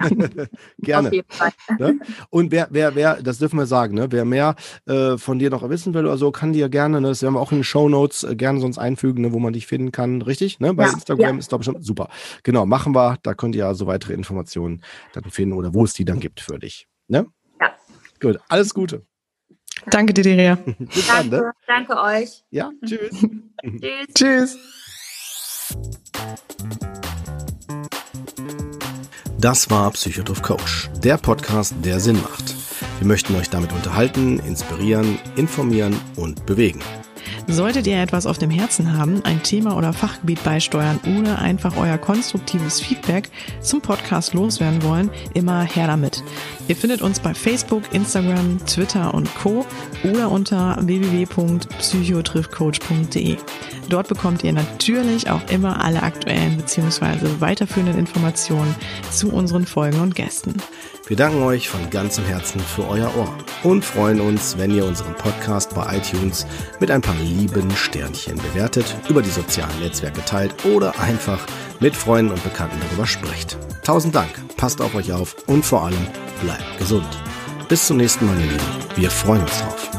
Gerne. 0.78 1.06
Auf 1.06 1.14
jeden 1.14 1.30
Fall. 1.30 1.52
Ne? 1.78 2.00
Und 2.30 2.50
wer, 2.50 2.66
wer, 2.72 2.96
wer, 2.96 3.22
das 3.22 3.38
dürfen 3.38 3.60
wir 3.60 3.66
sagen, 3.66 3.94
ne? 3.94 4.10
wer 4.10 4.24
mehr 4.24 4.56
äh, 4.86 5.16
von 5.18 5.38
dir 5.38 5.50
noch 5.50 5.66
wissen 5.68 5.94
will 5.94 6.04
oder 6.04 6.18
so, 6.18 6.32
kann 6.32 6.52
dir 6.52 6.68
gerne, 6.68 7.00
ne? 7.00 7.08
das 7.08 7.22
werden 7.22 7.34
wir 7.34 7.40
auch 7.40 7.52
in 7.52 7.58
den 7.58 7.64
Show 7.64 7.88
Notes 7.88 8.24
äh, 8.24 8.34
gerne 8.34 8.58
sonst 8.58 8.78
einfügen, 8.78 9.22
ne? 9.22 9.32
wo 9.32 9.38
man 9.38 9.52
dich 9.52 9.68
finden 9.68 9.92
kann. 9.92 10.22
Richtig? 10.22 10.58
Ne? 10.58 10.74
Bei 10.74 10.86
ja, 10.86 10.94
Instagram 10.94 11.36
ja. 11.36 11.38
ist, 11.38 11.50
glaube 11.50 11.62
ich, 11.62 11.66
schon 11.66 11.80
super. 11.80 12.08
Genau, 12.42 12.66
machen 12.66 12.92
wir. 12.92 13.18
Da 13.22 13.34
könnt 13.34 13.54
ihr 13.54 13.66
ja 13.66 13.74
so 13.74 13.86
weitere 13.86 14.14
Informationen 14.14 14.82
dann 15.12 15.30
finden 15.30 15.54
oder 15.54 15.74
wo 15.74 15.84
es 15.84 15.92
die 15.92 16.04
dann 16.04 16.18
gibt 16.18 16.40
für 16.40 16.58
dich. 16.58 16.88
Ne? 17.06 17.26
Ja. 17.60 17.70
Gut, 18.20 18.40
alles 18.48 18.74
Gute. 18.74 19.06
Danke, 19.90 20.12
Didier. 20.12 20.56
Bis 20.78 21.06
danke, 21.06 21.30
dann, 21.30 21.40
ne? 21.40 21.52
danke 21.66 22.00
euch. 22.00 22.44
Ja, 22.50 22.70
tschüss. 22.84 23.10
tschüss. 24.14 24.14
Tschüss. 24.14 24.58
Das 29.38 29.70
war 29.70 29.90
Psychodrift 29.92 30.42
Coach, 30.42 30.90
der 31.04 31.18
Podcast, 31.18 31.74
der 31.84 32.00
Sinn 32.00 32.20
macht. 32.22 32.54
Wir 32.98 33.06
möchten 33.06 33.34
euch 33.36 33.50
damit 33.50 33.72
unterhalten, 33.72 34.38
inspirieren, 34.40 35.18
informieren 35.36 35.94
und 36.16 36.46
bewegen. 36.46 36.80
Solltet 37.46 37.86
ihr 37.86 38.00
etwas 38.00 38.26
auf 38.26 38.38
dem 38.38 38.50
Herzen 38.50 38.96
haben, 38.96 39.22
ein 39.24 39.42
Thema 39.42 39.76
oder 39.76 39.92
Fachgebiet 39.92 40.42
beisteuern 40.44 41.00
oder 41.18 41.38
einfach 41.38 41.76
euer 41.76 41.98
konstruktives 41.98 42.80
Feedback 42.80 43.28
zum 43.60 43.80
Podcast 43.80 44.34
loswerden 44.34 44.82
wollen, 44.82 45.10
immer 45.34 45.62
her 45.62 45.86
damit. 45.86 46.24
Ihr 46.68 46.76
findet 46.76 47.02
uns 47.02 47.20
bei 47.20 47.34
Facebook, 47.34 47.82
Instagram, 47.92 48.58
Twitter 48.66 49.14
und 49.14 49.32
Co. 49.36 49.64
oder 50.04 50.30
unter 50.30 50.78
www.psychotriffcoach.de. 50.80 53.36
Dort 53.88 54.08
bekommt 54.08 54.42
ihr 54.42 54.52
natürlich 54.52 55.30
auch 55.30 55.48
immer 55.48 55.84
alle 55.84 56.02
aktuellen 56.02 56.56
bzw. 56.56 57.40
weiterführenden 57.40 57.96
Informationen 57.98 58.74
zu 59.10 59.32
unseren 59.32 59.64
Folgen 59.66 60.00
und 60.00 60.16
Gästen. 60.16 60.54
Wir 61.08 61.16
danken 61.16 61.40
euch 61.44 61.68
von 61.68 61.88
ganzem 61.88 62.24
Herzen 62.24 62.58
für 62.58 62.88
euer 62.88 63.14
Ohr 63.16 63.32
und 63.62 63.84
freuen 63.84 64.20
uns, 64.20 64.58
wenn 64.58 64.72
ihr 64.72 64.84
unseren 64.84 65.14
Podcast 65.14 65.72
bei 65.72 65.98
iTunes 65.98 66.44
mit 66.80 66.90
ein 66.90 67.00
paar 67.00 67.14
lieben 67.14 67.70
Sternchen 67.70 68.38
bewertet, 68.38 68.92
über 69.08 69.22
die 69.22 69.30
sozialen 69.30 69.78
Netzwerke 69.78 70.24
teilt 70.24 70.52
oder 70.64 70.98
einfach 70.98 71.38
mit 71.78 71.94
Freunden 71.94 72.32
und 72.32 72.42
Bekannten 72.42 72.80
darüber 72.80 73.06
spricht. 73.06 73.56
Tausend 73.84 74.16
Dank, 74.16 74.30
passt 74.56 74.80
auf 74.80 74.96
euch 74.96 75.12
auf 75.12 75.36
und 75.46 75.64
vor 75.64 75.84
allem 75.84 76.06
bleibt 76.42 76.76
gesund. 76.78 77.06
Bis 77.68 77.86
zum 77.86 77.98
nächsten 77.98 78.26
Mal, 78.26 78.40
ihr 78.40 78.46
Lieben. 78.46 78.64
Wir 78.96 79.10
freuen 79.10 79.42
uns 79.42 79.60
drauf. 79.60 79.95